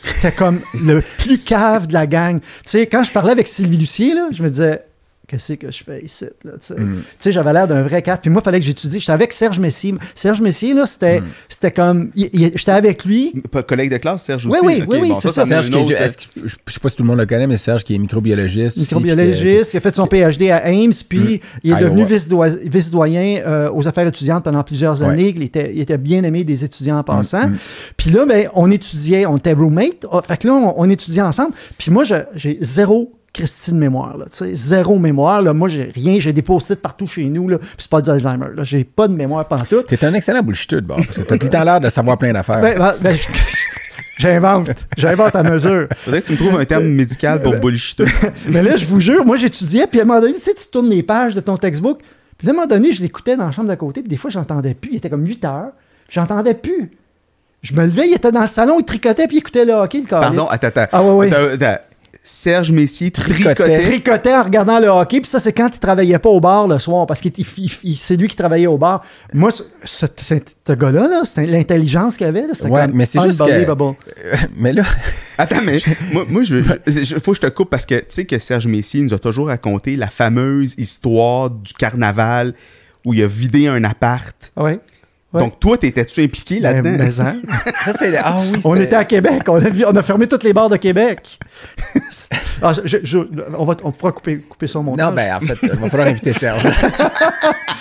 C'était 0.04 0.36
comme 0.36 0.60
le 0.84 1.02
plus 1.20 1.40
cave 1.40 1.88
de 1.88 1.94
la 1.94 2.06
gang. 2.06 2.42
Tu 2.42 2.48
sais, 2.66 2.88
quand 2.88 3.04
je 3.04 3.12
parlais 3.14 3.32
avec 3.32 3.48
Sylvie 3.48 3.78
Lucier, 3.78 4.14
je 4.32 4.44
me 4.44 4.50
disais, 4.50 4.84
qu'est-ce 5.32 5.54
que 5.54 5.72
je 5.72 5.84
fais 5.84 6.04
ici? 6.04 6.26
Là, 6.44 6.52
tu 6.54 6.58
sais? 6.60 6.74
Mm. 6.76 6.98
Tu 6.98 7.04
sais, 7.20 7.32
j'avais 7.32 7.54
l'air 7.54 7.68
d'un 7.68 7.82
vrai 7.84 8.02
cave. 8.02 8.20
Puis 8.22 8.30
moi, 8.30 8.42
il 8.42 8.46
fallait 8.46 8.60
que 8.60 8.66
j'étudie. 8.66 9.00
J'étais 9.00 9.12
avec 9.14 9.32
Serge 9.34 9.60
Messier. 9.60 9.96
Serge 10.14 10.42
Messier, 10.42 10.74
là, 10.74 10.86
c'était, 10.86 11.22
c'était 11.48 11.72
comme. 11.72 12.12
j'étais 12.16 12.72
avec 12.72 13.06
lui. 13.06 13.34
Collègue 13.68 13.92
de 13.92 13.98
classe, 13.98 14.24
Serge 14.24 14.46
Oui, 14.46 14.52
aussi? 14.58 14.66
oui, 14.66 14.84
oui, 14.88 14.98
oui, 15.02 15.10
bon, 15.10 15.20
c'est 15.22 15.30
ça, 15.30 15.46
Serge, 15.46 15.70
qui 15.70 15.78
est- 15.78 15.82
autre- 15.82 16.54
je 16.66 16.74
sais 16.74 16.80
pas 16.82 16.90
si 16.90 16.96
tout 16.96 17.04
le 17.04 17.08
monde 17.08 17.20
le 17.20 17.26
connaît, 17.26 17.48
mais 17.48 17.58
Serge 17.58 17.84
qui 17.84 17.96
est 17.96 17.98
microbiologiste. 17.98 18.78
aussi, 18.78 18.80
microbiologiste, 18.82 19.72
qui 19.72 19.78
a 19.78 19.82
fait 19.82 19.96
son 19.96 20.08
PhD 20.08 20.50
à 20.52 20.66
Ames, 20.66 20.92
puis 21.08 21.42
il 21.64 21.72
est 21.72 21.76
Iowa. 21.76 21.82
devenu 21.82 22.06
vice-doyen 22.70 23.42
euh, 23.46 23.70
aux 23.74 23.88
affaires 23.88 24.08
étudiantes 24.08 24.44
pendant 24.44 24.64
plusieurs 24.64 25.02
Ouais. 25.02 25.08
années. 25.10 25.34
Il, 25.36 25.44
était, 25.44 25.72
il 25.74 25.80
était 25.82 25.98
bien 25.98 26.24
aimé 26.24 26.44
des 26.44 26.64
étudiants 26.64 26.98
en 26.98 27.04
passant. 27.04 27.48
mm. 27.48 27.58
Puis 27.98 28.12
là, 28.12 28.26
ben, 28.26 28.50
on 28.56 28.70
étudiait, 28.72 29.26
on 29.26 29.38
était 29.38 29.54
roommate. 29.54 30.06
Ah, 30.12 30.22
fait 30.28 30.38
que 30.38 30.48
là, 30.48 30.54
on, 30.54 30.74
on 30.78 30.90
étudiait 30.90 31.22
ensemble. 31.22 31.54
Puis 31.78 31.92
moi, 31.92 32.04
j'ai 32.04 32.58
zéro 32.62 33.12
Christine 33.34 33.78
mémoire, 33.78 34.18
là, 34.18 34.26
tu 34.26 34.38
sais, 34.38 34.54
zéro 34.56 35.00
mémoire. 35.00 35.42
Là. 35.42 35.54
Moi, 35.54 35.70
j'ai 35.70 35.84
rien, 35.96 36.20
j'ai 36.20 36.34
des 36.34 36.42
post-it 36.42 36.76
partout 36.82 37.08
chez 37.08 37.24
nous, 37.26 37.48
là, 37.48 37.58
puis 37.60 37.68
c'est 37.78 37.90
pas 37.90 38.02
d'Alzheimer. 38.02 38.48
Là. 38.56 38.64
J'ai 38.64 38.84
pas 38.84 39.08
de 39.08 39.14
mémoire 39.14 39.48
pantoute. 39.48 39.88
T'es 39.88 40.04
un 40.04 40.14
excellent 40.14 40.42
bullshiteux 40.44 40.82
de 40.82 40.88
bord, 40.88 40.98
parce 40.98 41.18
que 41.18 41.22
t'as 41.22 41.38
tout 41.38 41.46
le 41.46 41.50
temps 41.50 41.64
l'air 41.64 41.80
de 41.80 41.90
savoir 41.90 42.18
plein 42.18 42.34
d'affaires. 42.34 42.60
Ben, 42.62 42.78
ben, 42.78 42.94
ben, 43.02 43.16
je- 43.16 43.28
J'invente, 44.20 44.86
j'invente 44.98 45.36
à 45.36 45.42
mesure. 45.42 45.88
Faudrait 45.98 46.22
que 46.22 46.28
tu 46.28 46.34
me 46.34 46.38
trouves 46.38 46.60
un 46.60 46.66
terme 46.66 46.86
médical 46.90 47.42
pour 47.42 47.54
bullshit. 47.60 48.04
Mais 48.48 48.62
là, 48.62 48.76
je 48.76 48.86
vous 48.86 49.00
jure, 49.00 49.26
moi, 49.26 49.36
j'étudiais, 49.36 49.88
puis 49.88 50.00
à 50.00 50.04
un 50.04 50.06
moment 50.06 50.22
donné, 50.22 50.34
tu 50.36 50.42
sais, 50.42 50.54
tu 50.54 50.66
tournes 50.72 50.90
les 50.90 51.02
pages 51.02 51.34
de 51.34 51.40
ton 51.40 51.58
textbook, 51.58 52.02
puis 52.38 52.48
à 52.48 52.52
un 52.52 52.54
moment 52.54 52.68
donné, 52.68 52.92
je 52.92 53.02
l'écoutais 53.02 53.36
dans 53.36 53.46
la 53.46 53.52
chambre 53.52 53.68
d'à 53.68 53.76
côté, 53.78 54.02
puis 54.02 54.10
des 54.10 54.18
fois, 54.18 54.30
j'entendais 54.30 54.76
plus. 54.76 54.92
Il 54.92 54.98
était 54.98 55.10
comme 55.10 55.26
8 55.26 55.44
heures, 55.46 55.72
puis 56.08 56.16
j'entendais 56.16 56.54
plus. 56.54 56.92
Je 57.64 57.74
me 57.74 57.84
levais, 57.86 58.10
il 58.10 58.14
était 58.14 58.32
dans 58.32 58.42
le 58.42 58.48
salon, 58.48 58.78
il 58.80 58.86
tricotait, 58.86 59.26
puis 59.28 59.38
il 59.38 59.40
écoutait 59.40 59.66
le 59.66 59.74
hockey, 59.74 60.00
le 60.02 60.06
carré. 60.08 60.26
Pardon, 60.28 60.48
attends, 60.48 60.68
attends. 60.68 60.88
Ah 60.92 61.02
ouais, 61.04 61.12
ouais. 61.12 61.34
Attends, 61.34 61.54
attends. 61.66 61.82
Serge 62.24 62.72
Messier 62.72 63.10
Tricotait. 63.10 63.56
tricotait. 63.56 63.82
tricotait 63.82 64.34
en 64.36 64.44
regardant 64.44 64.80
le 64.80 64.88
hockey, 64.88 65.22
puis 65.22 65.30
ça, 65.30 65.40
c'est 65.40 65.54
quand 65.54 65.70
il 65.74 65.80
travaillait 65.80 66.20
pas 66.20 66.30
au 66.30 66.40
bar 66.40 66.68
le 66.68 66.78
soir, 66.78 67.08
parce 67.08 67.20
que 67.20 67.30
c'est 67.34 68.16
lui 68.16 68.28
qui 68.28 68.36
travaillait 68.36 68.68
au 68.68 68.78
bar. 68.78 69.04
Moi, 69.34 69.50
ce, 69.50 69.64
ce- 69.84 70.06
ce- 70.22 70.36
ce 70.68 70.74
gars-là, 70.74 71.08
là, 71.08 71.22
c'était 71.26 71.48
l'intelligence 71.48 72.18
qu'il 72.18 72.28
avait, 72.28 72.44
c'était 72.54 72.70
Ouais, 72.70 72.86
comme 72.86 72.96
mais 72.96 73.06
c'est 73.06 73.20
juste 73.22 73.40
que- 73.40 73.46
mais 74.56 74.72
là, 74.72 74.84
Attends, 75.40 75.62
mais 75.66 75.80
moi, 76.14 76.26
moi 76.30 76.44
je, 76.44 76.58
veux- 76.58 76.80
je- 76.86 77.04
je- 77.04 77.16
faut 77.18 77.32
que 77.32 77.38
je 77.38 77.42
te 77.42 77.48
coupe 77.48 77.72
parce 77.72 77.88
que 77.88 77.96
tu 77.96 78.06
sais 78.10 78.26
que 78.26 78.38
Serge 78.38 78.68
Messier 78.68 79.02
nous 79.02 79.14
a 79.16 79.20
toujours 79.20 79.48
raconté 79.48 79.96
la 79.96 80.12
fameuse 80.12 80.76
histoire 80.78 81.50
du 81.50 81.74
carnaval 81.74 82.54
où 83.04 83.16
il 83.16 83.24
a 83.24 83.28
vidé 83.28 83.68
un 83.68 83.84
appart. 83.84 84.52
Ouais. 84.56 84.80
Ouais. 85.34 85.40
Donc, 85.42 85.60
toi, 85.62 85.78
t'étais-tu 85.78 86.24
impliqué 86.24 86.60
Ben, 86.60 86.84
là-dedans? 86.84 87.06
mais, 87.06 87.20
hein? 87.22 87.36
ça 87.86 87.94
c'est. 87.94 88.16
Ah 88.18 88.42
oui, 88.52 88.60
On 88.66 88.76
était 88.76 88.96
à 88.98 89.06
Québec, 89.06 89.44
on 89.48 89.56
a, 89.56 89.70
vu- 89.70 89.86
on 89.86 89.96
a 89.96 90.02
fermé 90.04 90.28
toutes 90.28 90.44
les 90.44 90.52
bars 90.54 90.70
de 90.70 90.78
Québec. 90.78 91.40
Ah, 92.64 92.74
je- 92.86 92.98
je- 93.02 93.18
on, 93.58 93.66
va, 93.66 93.76
on 93.84 93.92
pourra 93.92 94.12
couper, 94.12 94.38
couper 94.38 94.68
au 94.76 94.84
montage. 94.84 95.04
Non, 95.08 95.12
ben 95.16 95.34
en 95.36 95.40
fait, 95.40 95.58
il 95.64 95.80
va 95.80 95.90
falloir 95.90 96.08
inviter 96.10 96.32
Serge. 96.32 96.68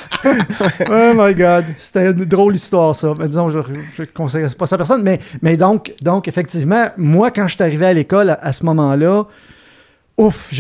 Oh 0.91 1.13
my 1.17 1.35
God, 1.35 1.65
c'était 1.79 2.11
une 2.11 2.25
drôle 2.25 2.55
histoire, 2.55 2.95
ça. 2.95 3.15
Mais 3.19 3.27
disons, 3.29 3.49
je 3.49 3.59
ne 3.59 4.05
conseille 4.07 4.47
pas 4.57 4.67
ça 4.67 4.75
à 4.77 4.79
personne. 4.79 5.03
Mais, 5.03 5.19
mais 5.43 5.57
donc, 5.57 5.93
donc, 6.03 6.29
effectivement, 6.29 6.87
moi, 6.97 7.31
quand 7.31 7.47
je 7.47 7.55
suis 7.55 7.63
arrivé 7.63 7.87
à 7.87 7.93
l'école 7.93 8.31
à, 8.31 8.39
à 8.43 8.53
ce 8.53 8.65
moment-là, 8.65 9.25
ouf, 10.17 10.53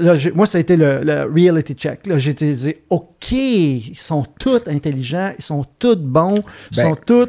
là, 0.00 0.14
moi, 0.34 0.46
ça 0.46 0.58
a 0.58 0.60
été 0.60 0.76
le, 0.76 1.00
le 1.04 1.22
reality 1.24 1.74
check. 1.74 2.06
là. 2.06 2.18
J'ai 2.18 2.34
dit, 2.34 2.74
OK, 2.90 3.32
ils 3.32 3.94
sont 3.98 4.24
tous 4.38 4.62
intelligents, 4.66 5.32
ils 5.38 5.42
sont 5.44 5.64
tous 5.78 5.96
bons, 5.96 6.36
ils 6.72 6.76
Ben, 6.76 6.82
sont 6.90 6.96
tous. 6.96 7.28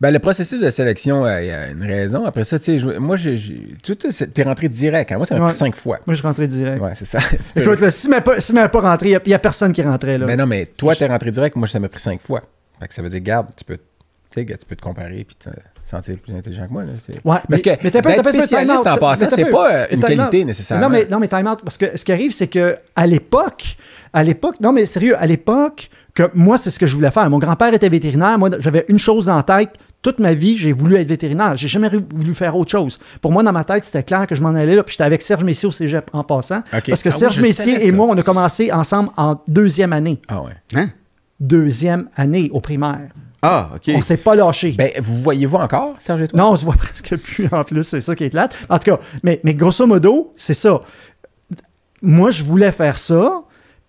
Ben, 0.00 0.10
le 0.10 0.18
processus 0.18 0.60
de 0.60 0.70
sélection, 0.70 1.24
euh, 1.24 1.40
il 1.40 1.46
y 1.46 1.50
a 1.50 1.68
une 1.70 1.82
raison. 1.82 2.24
Après 2.24 2.44
ça, 2.44 2.58
tu 2.58 2.78
sais, 2.78 2.98
moi, 2.98 3.16
tu 3.16 3.70
es 4.36 4.42
rentré 4.42 4.68
direct. 4.68 5.12
hein. 5.12 5.16
Moi, 5.16 5.26
ça 5.26 5.34
m'a 5.36 5.42
Ouais. 5.42 5.48
pris 5.48 5.56
cinq 5.58 5.76
fois. 5.76 6.00
Moi, 6.06 6.14
je 6.14 6.22
rentrais 6.22 6.48
direct. 6.48 6.82
Ouais, 6.82 6.92
c'est 6.94 7.04
ça. 7.04 7.18
Tu 7.54 7.62
Écoute, 7.62 7.80
là, 7.80 7.90
si 7.90 8.08
pas, 8.08 8.68
pas 8.68 8.80
rentré, 8.80 9.10
il 9.10 9.20
n'y 9.26 9.34
a, 9.34 9.38
personne 9.38 9.72
qui 9.72 9.82
rentrait. 9.82 10.18
Là. 10.18 10.26
Mais 10.26 10.36
non, 10.36 10.46
mais 10.46 10.66
toi, 10.66 10.94
t'es 10.96 11.06
rentré 11.06 11.30
direct. 11.30 11.56
Moi, 11.56 11.68
ça 11.68 11.78
m'a 11.80 11.88
pris 11.88 12.00
cinq 12.00 12.20
fois. 12.20 12.42
Fait 12.80 12.88
que 12.88 12.94
ça 12.94 13.02
veut 13.02 13.08
dire, 13.08 13.20
garde, 13.20 13.46
tu 13.56 13.64
peux, 13.64 13.78
tu 14.30 14.44
tu 14.44 14.66
peux 14.68 14.76
te 14.76 14.82
comparer 14.82 15.24
puis 15.24 15.36
sentir 15.84 16.16
plus 16.18 16.34
intelligent 16.34 16.66
que 16.66 16.72
moi. 16.72 16.84
Là. 16.84 16.92
C'est- 17.04 17.12
Ouais, 17.24 17.36
Parce 17.48 17.62
que 17.62 17.70
mais 17.82 17.90
t'as 17.90 18.22
spécialiste 18.22 18.86
en 18.86 18.96
passant, 18.96 19.26
mais 19.30 19.30
c'est 19.44 19.50
pas 19.50 19.68
Mais 19.72 19.86
une 19.92 20.00
time 20.00 20.02
out. 20.02 20.16
qualité 20.30 20.44
nécessairement. 20.44 20.88
Non, 20.88 20.92
mais, 20.92 21.06
non, 21.10 21.18
mais 21.20 21.28
time 21.28 21.46
out, 21.46 21.60
parce 21.64 21.76
que 21.78 21.96
ce 21.96 22.04
qui 22.04 22.12
arrive, 22.12 22.32
c'est 22.32 22.46
que 22.48 22.76
à 22.96 23.06
l'époque, 23.06 23.76
à 24.12 24.24
l'époque, 24.24 24.56
non, 24.60 24.72
mais 24.72 24.86
sérieux, 24.86 25.16
à 25.18 25.26
l'époque, 25.26 25.90
que 26.14 26.30
moi, 26.34 26.58
c'est 26.58 26.70
ce 26.70 26.78
que 26.78 26.86
je 26.86 26.94
voulais 26.94 27.10
faire. 27.10 27.28
Mon 27.28 27.38
grand-père 27.38 27.74
était 27.74 27.88
vétérinaire. 27.88 28.38
Moi, 28.38 28.50
j'avais 28.60 28.84
une 28.88 28.98
chose 28.98 29.28
en 29.28 29.42
tête 29.42 29.70
toute 30.00 30.18
ma 30.18 30.34
vie, 30.34 30.58
j'ai 30.58 30.72
voulu 30.72 30.96
être 30.96 31.08
vétérinaire. 31.08 31.56
J'ai 31.56 31.66
jamais 31.66 31.88
voulu 31.88 32.34
faire 32.34 32.54
autre 32.56 32.70
chose. 32.70 33.00
Pour 33.22 33.32
moi, 33.32 33.42
dans 33.42 33.52
ma 33.52 33.64
tête, 33.64 33.86
c'était 33.86 34.02
clair 34.02 34.26
que 34.26 34.34
je 34.34 34.42
m'en 34.42 34.50
allais 34.50 34.76
là. 34.76 34.82
Puis 34.82 34.92
j'étais 34.92 35.04
avec 35.04 35.22
Serge 35.22 35.42
Messier 35.44 35.66
au 35.66 35.72
cégep 35.72 36.10
en 36.12 36.22
passant. 36.22 36.60
Parce 36.70 37.02
que 37.02 37.08
Ah 37.08 37.12
Serge 37.12 37.40
Messier 37.40 37.86
et 37.86 37.90
moi, 37.90 38.06
on 38.10 38.16
a 38.18 38.22
commencé 38.22 38.70
ensemble 38.70 39.08
en 39.16 39.36
deuxième 39.48 39.94
année. 39.94 40.20
Ah 40.28 40.42
ouais. 40.42 40.50
Hein? 40.74 40.90
Deuxième 41.40 42.08
année 42.16 42.50
au 42.52 42.60
primaire. 42.60 43.08
Ah, 43.46 43.68
OK. 43.74 43.92
On 43.94 44.00
s'est 44.00 44.16
pas 44.16 44.34
lâché. 44.34 44.72
Ben, 44.72 44.90
vous 45.02 45.20
voyez-vous 45.20 45.58
encore, 45.58 45.96
Serge 45.98 46.22
et 46.22 46.28
toi? 46.28 46.38
Non, 46.38 46.52
on 46.52 46.56
se 46.56 46.64
voit 46.64 46.74
presque 46.78 47.14
plus 47.18 47.46
en 47.52 47.62
plus, 47.62 47.84
c'est 47.84 48.00
ça 48.00 48.14
qui 48.16 48.24
est 48.24 48.30
plate. 48.30 48.56
En 48.70 48.78
tout 48.78 48.90
cas, 48.90 48.98
mais, 49.22 49.38
mais 49.44 49.52
grosso 49.52 49.86
modo, 49.86 50.32
c'est 50.34 50.54
ça. 50.54 50.80
Moi, 52.00 52.30
je 52.30 52.42
voulais 52.42 52.72
faire 52.72 52.96
ça, 52.96 53.43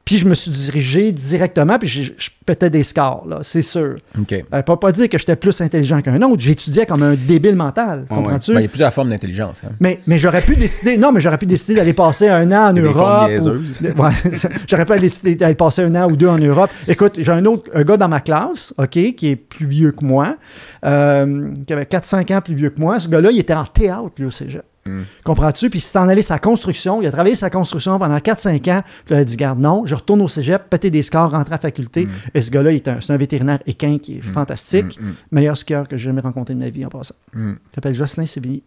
puis 0.06 0.20
je 0.20 0.28
me 0.28 0.36
suis 0.36 0.51
dirigé 0.51 1.12
directement, 1.12 1.80
puis 1.80 1.88
je, 1.88 2.03
je 2.16 2.30
pétais 2.45 2.70
des 2.70 2.84
scores, 2.84 3.26
là, 3.28 3.39
c'est 3.41 3.64
sûr. 3.64 3.95
OK. 4.20 4.28
Ben, 4.30 4.43
Euh, 4.53 4.62
pas, 4.62 4.78
pas 4.78 4.91
dire 4.91 5.10
que 5.10 5.18
j'étais 5.18 5.36
plus 5.36 5.60
intelligent 5.62 5.99
qu'un 6.01 6.22
autre, 6.22 6.41
j'étudiais 6.41 6.86
comme 6.86 7.01
un 7.01 7.16
débile 7.16 7.56
mental, 7.56 8.06
Ah 8.10 8.16
comprends-tu? 8.16 8.53
Ben, 8.53 8.60
il 8.60 8.64
y 8.64 8.66
a 8.68 8.70
plusieurs 8.70 8.93
formes 8.93 9.10
d'intelligence. 9.10 9.64
hein. 9.66 9.72
Mais, 9.80 9.99
mais 10.06 10.20
j'aurais 10.20 10.41
pu 10.43 10.56
décider, 10.56 10.97
non, 10.97 11.12
mais 11.12 11.20
j'aurais 11.22 11.39
pu 11.39 11.47
décider 11.47 11.74
d'aller 11.76 11.93
passer 11.93 12.28
un 12.30 12.51
an 12.51 12.70
en 12.70 12.74
des 12.74 12.82
Europe. 12.82 13.32
ou- 13.41 13.99
Ouais, 14.03 14.12
j'aurais 14.70 14.86
pu 14.86 14.99
décider 14.99 15.36
d'aller 15.36 15.56
passer 15.56 15.82
un 15.82 15.95
an 15.95 16.08
ou 16.10 16.16
deux 16.16 16.28
en 16.30 16.38
Europe. 16.38 16.70
Écoute, 16.88 17.14
j'ai 17.18 17.32
un 17.32 17.43
autre 17.45 17.72
un 17.74 17.84
gars 17.84 17.97
dans 17.97 18.08
ma 18.08 18.22
classe, 18.22 18.76
OK, 18.78 18.89
qui 18.91 19.28
est 19.30 19.36
plus 19.36 19.66
vieux 19.66 19.91
que 19.91 20.06
moi, 20.06 20.38
euh, 20.86 21.49
qui 21.66 21.74
avait 21.74 21.86
4-5 21.86 22.32
ans 22.32 22.41
plus 22.41 22.53
vieux 22.53 22.70
que 22.70 22.80
moi. 22.80 22.99
Ce 22.99 23.10
gars-là, 23.10 23.32
il 23.32 23.39
était 23.39 23.53
en 23.56 23.66
théâtre, 23.66 24.12
lui, 24.20 24.26
au 24.28 24.32
cégep. 24.32 24.64
Comprends-tu? 25.23 25.69
Puis 25.69 25.79
il 25.79 25.81
s'est 25.81 25.97
en 25.97 26.07
allé 26.07 26.21
sa 26.21 26.38
construction. 26.39 27.01
Il 27.01 27.07
a 27.07 27.11
travaillé 27.11 27.36
sa 27.36 27.49
construction 27.49 27.97
pendant 27.97 28.17
4-5 28.17 28.69
ans. 28.71 28.81
Puis 29.05 29.15
il 29.15 29.17
a 29.17 29.23
dit, 29.25 29.36
garde, 29.36 29.59
non, 29.59 29.86
je 29.86 29.95
retourne 29.95 30.21
au 30.21 30.27
cégep, 30.27 30.69
péter 30.69 30.89
des 30.91 31.01
scores, 31.01 31.31
rentrer 31.31 31.53
à 31.53 31.57
la 31.57 31.61
faculté. 31.61 32.07
Et 32.33 32.41
ce 32.41 32.51
gars-là, 32.51 32.71
il 32.71 32.75
est 32.75 32.88
un- 32.88 33.01
c'est 33.01 33.11
un 33.13 33.17
vétérinaire 33.17 33.59
équin 33.65 33.97
qui 33.97 34.17
est 34.17 34.21
fantastique. 34.21 34.99
Meilleur 35.31 35.57
skieur 35.57 35.88
que 35.88 35.97
j'ai 35.97 36.05
jamais 36.05 36.21
rencontré 36.21 36.53
de 36.53 36.59
ma 36.59 36.69
vie 36.69 36.86
en 36.86 36.89
passant. 36.89 37.15
Mm. 37.33 37.51
Il 37.53 37.75
s'appelle 37.75 37.95
Jocelyn 37.95 38.25
Sévigny. 38.25 38.63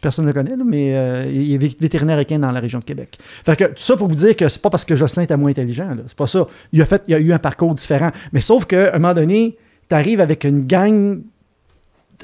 Personne 0.00 0.24
ne 0.24 0.30
le 0.30 0.34
connaît, 0.34 0.56
là, 0.56 0.64
mais 0.66 0.92
euh, 0.96 1.30
il 1.32 1.54
est 1.54 1.58
vé- 1.58 1.76
vétérinaire 1.80 2.18
équin 2.18 2.36
dans 2.40 2.50
la 2.50 2.58
région 2.58 2.80
de 2.80 2.84
Québec. 2.84 3.16
Fait 3.46 3.54
que 3.54 3.64
tout 3.66 3.72
ça 3.76 3.96
pour 3.96 4.08
vous 4.08 4.16
dire 4.16 4.34
que 4.34 4.48
c'est 4.48 4.60
pas 4.60 4.70
parce 4.70 4.84
que 4.84 4.96
Jocelyn 4.96 5.22
était 5.22 5.36
moins 5.36 5.50
intelligent, 5.52 5.88
c'est 6.08 6.16
pas 6.16 6.26
ça. 6.26 6.48
Il 6.72 6.82
a 6.82 6.84
fait, 6.84 7.00
il 7.06 7.14
a 7.14 7.20
eu 7.20 7.32
un 7.32 7.38
parcours 7.38 7.72
différent. 7.72 8.10
Mais 8.32 8.40
sauf 8.40 8.64
qu'à 8.64 8.88
un 8.92 8.98
moment 8.98 9.14
donné, 9.14 9.56
tu 9.88 9.94
arrives 9.94 10.20
avec 10.20 10.42
une 10.42 10.64
gang 10.64 11.20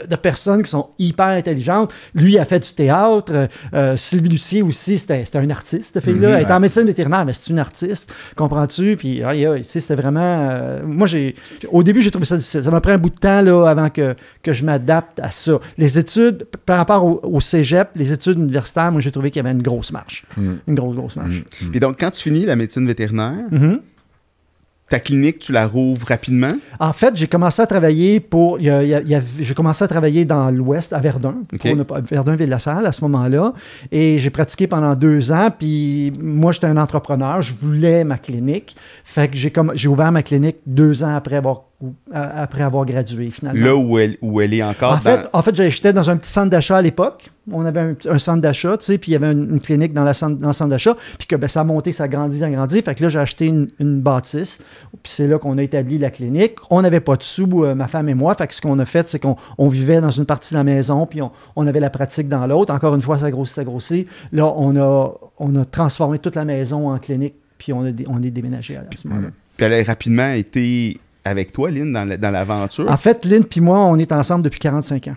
de, 0.09 0.17
personnes 0.17 0.63
qui 0.63 0.71
sont 0.71 0.89
hyper 0.99 1.29
intelligentes. 1.29 1.93
Lui 2.15 2.33
il 2.35 2.39
a 2.39 2.45
fait 2.45 2.61
du 2.61 2.73
théâtre. 2.73 3.33
euh, 3.33 3.47
euh, 3.75 3.97
Sylvie 3.97 4.29
Lucier 4.29 4.63
aussi, 4.63 4.99
c'était 4.99 5.25
un 5.35 5.51
artiste, 5.51 5.95
cette 5.95 6.05
fille-là. 6.05 6.37
Elle 6.37 6.43
était 6.43 6.53
en 6.53 6.61
médecine 6.61 6.85
vétérinaire, 6.85 7.25
mais 7.25 7.33
c'est 7.33 7.51
une 7.51 7.59
artiste, 7.59 8.13
comprends-tu? 8.37 8.97
Puis, 8.97 9.23
aïe, 9.23 9.47
aïe, 9.47 9.63
tu 9.63 9.69
sais, 9.69 9.81
c'était 9.81 10.01
vraiment... 10.01 10.49
euh, 10.51 10.81
moi, 10.85 11.07
j'ai... 11.07 11.35
Au 11.71 11.83
début, 11.83 12.03
j'ai 12.03 12.11
trouvé 12.11 12.27
ça 12.27 12.37
difficile. 12.37 12.65
Ça 12.65 12.71
m'a 12.71 12.81
pris 12.81 12.93
un 12.93 12.99
bout 12.99 13.11
de 13.11 13.19
temps, 13.19 13.43
là, 13.43 13.67
avant 13.67 13.91
que, 13.91 14.15
que 14.43 14.53
je 14.53 14.65
m'adapte 14.65 15.21
à 15.21 15.31
ça. 15.31 15.59
Les 15.79 15.99
études, 15.99 16.47
par 16.67 16.77
rapport 16.79 17.05
au, 17.05 17.21
au 17.23 17.41
cégep, 17.41 17.89
les 17.97 18.13
études 18.13 18.39
universitaires, 18.39 18.91
moi, 18.93 19.01
j'ai 19.01 19.11
trouvé 19.11 19.31
qu'il 19.31 19.43
y 19.43 19.47
avait 19.47 19.55
une 19.55 19.63
grosse 19.63 19.93
marche. 19.93 20.25
Une 20.37 20.75
grosse, 20.75 20.97
grosse 20.97 21.17
marche. 21.17 21.43
Puis 21.71 21.81
donc, 21.81 21.99
quand 22.01 22.11
tu 22.11 22.23
finis 22.23 22.45
la 22.47 22.57
médecine 22.57 22.87
vétérinaire, 22.87 23.35
Mhm. 23.51 23.81
Ta 24.89 25.01
clinique, 25.01 25.39
tu 25.39 25.53
la 25.53 25.67
rouvres 25.67 26.07
rapidement? 26.07 26.51
En 26.81 26.93
fait, 26.93 27.15
j'ai 27.17 27.27
commencé 27.27 27.61
à 27.61 27.67
travailler 27.67 28.21
pour. 28.21 28.59
j'ai 28.59 29.55
commencé 29.55 29.85
à 29.85 29.89
travailler 29.89 30.25
dans 30.25 30.51
l'Ouest, 30.51 30.93
à 30.93 30.99
Verdun, 30.99 31.37
pour 31.87 31.99
Verdun-Ville-la-Salle 32.11 32.87
à 32.87 32.93
ce 32.93 33.03
moment-là. 33.03 33.53
Et 33.93 34.19
j'ai 34.19 34.31
pratiqué 34.31 34.67
pendant 34.67 34.95
deux 34.95 35.31
ans. 35.33 35.51
Puis 35.57 36.13
moi, 36.21 36.53
j'étais 36.53 36.67
un 36.67 36.77
entrepreneur. 36.77 37.43
Je 37.43 37.55
voulais 37.61 38.05
ma 38.05 38.19
clinique. 38.19 38.77
Fait 39.05 39.29
que 39.29 39.37
j'ai, 39.37 39.51
comme, 39.51 39.73
j'ai 39.75 39.89
ouvert 39.89 40.11
ma 40.13 40.23
clinique 40.23 40.57
deux 40.67 41.03
ans 41.03 41.15
après 41.15 41.37
avoir, 41.37 41.65
ou- 41.81 41.95
à- 42.13 42.43
après 42.43 42.63
avoir 42.63 42.85
gradué, 42.85 43.31
finalement. 43.31 43.65
Là 43.65 43.77
où 43.77 43.99
elle, 43.99 44.17
où 44.21 44.41
elle 44.41 44.53
est 44.55 44.63
encore. 44.63 44.93
En 44.93 44.95
dans- 44.97 45.01
fait, 45.01 45.21
en 45.33 45.43
fait 45.43 45.55
j'étais 45.71 45.93
dans 45.93 46.11
un 46.11 46.17
petit 46.17 46.31
centre 46.31 46.51
d'achat 46.51 46.77
à 46.79 46.83
l'époque. 46.83 47.31
On 47.51 47.65
avait 47.65 47.81
un, 47.81 47.95
un 48.11 48.19
centre 48.19 48.43
d'achat, 48.43 48.77
tu 48.77 48.85
sais, 48.85 48.99
puis 48.99 49.13
il 49.13 49.15
y 49.15 49.17
avait 49.17 49.33
une, 49.33 49.49
une 49.53 49.61
clinique 49.61 49.95
dans, 49.95 50.05
la 50.05 50.13
centre, 50.13 50.39
dans 50.39 50.49
le 50.49 50.53
centre 50.53 50.69
d'achat. 50.71 50.95
Puis 51.19 51.27
que 51.27 51.35
ben, 51.37 51.49
ça 51.49 51.61
a 51.61 51.65
monté, 51.65 51.93
ça 51.93 52.05
a 52.05 52.09
grandi, 52.09 52.41
ça 52.41 52.47
a 52.47 52.51
grandi. 52.51 52.83
Fait 52.83 52.95
que 52.95 53.03
là, 53.05 53.09
j'ai 53.09 53.19
acheté 53.19 53.47
une, 53.47 53.69
une 53.79 54.01
bâtisse. 54.01 54.59
Puis 55.03 55.13
c'est 55.17 55.27
là 55.27 55.39
qu'on 55.39 55.57
a 55.57 55.63
établi 55.63 55.99
la 55.99 56.11
clinique. 56.11 56.57
On 56.71 56.83
n'avait 56.83 57.01
pas 57.01 57.17
de 57.17 57.23
sous, 57.23 57.65
euh, 57.65 57.75
ma 57.75 57.89
femme 57.89 58.09
et 58.11 58.15
moi. 58.15 58.35
Fait 58.35 58.47
que 58.49 58.55
ce 58.55 58.61
qu'on 58.61 58.79
a 58.81 58.85
fait, 58.85 59.09
c'est 59.09 59.19
qu'on 59.19 59.37
on 59.57 59.69
vivait 59.69 60.01
dans 60.03 60.11
une 60.11 60.27
partie 60.27 60.53
de 60.53 60.59
la 60.59 60.65
maison, 60.65 61.07
puis 61.07 61.23
on, 61.23 61.31
on 61.57 61.67
avait 61.67 61.81
la 61.81 61.91
pratique 61.91 62.29
dans 62.29 62.47
l'autre. 62.47 62.75
Encore 62.75 62.95
une 62.95 63.01
fois, 63.03 63.17
ça 63.19 63.31
grossit, 63.31 63.55
ça 63.55 63.65
grossit. 63.65 64.07
Là, 64.33 64.53
on 64.57 64.77
a, 64.77 65.15
on 65.39 65.55
a 65.57 65.65
transformé 65.65 66.19
toute 66.19 66.35
la 66.35 66.45
maison 66.45 66.91
en 66.91 66.99
clinique, 66.99 67.37
puis 67.57 67.73
on, 67.73 67.87
a 67.87 67.91
on 68.09 68.23
est 68.23 68.31
déménagé 68.31 68.77
à, 68.77 68.81
à 68.81 68.97
ce 68.97 69.09
moment-là. 69.09 69.29
Puis 69.57 69.65
elle 69.65 69.73
a 69.73 69.83
rapidement 69.85 70.31
été 70.33 70.99
avec 71.29 71.53
toi, 71.53 71.71
Lynn, 71.71 71.93
dans 71.93 72.05
la- 72.05 72.17
dans 72.17 72.31
l'aventure? 72.31 72.91
En 72.91 72.97
fait, 72.97 73.25
Lynn 73.25 73.45
puis 73.45 73.61
moi, 73.61 73.79
on 73.85 73.97
est 73.99 74.13
ensemble 74.13 74.43
depuis 74.43 74.59
45 74.61 75.09
ans. 75.09 75.17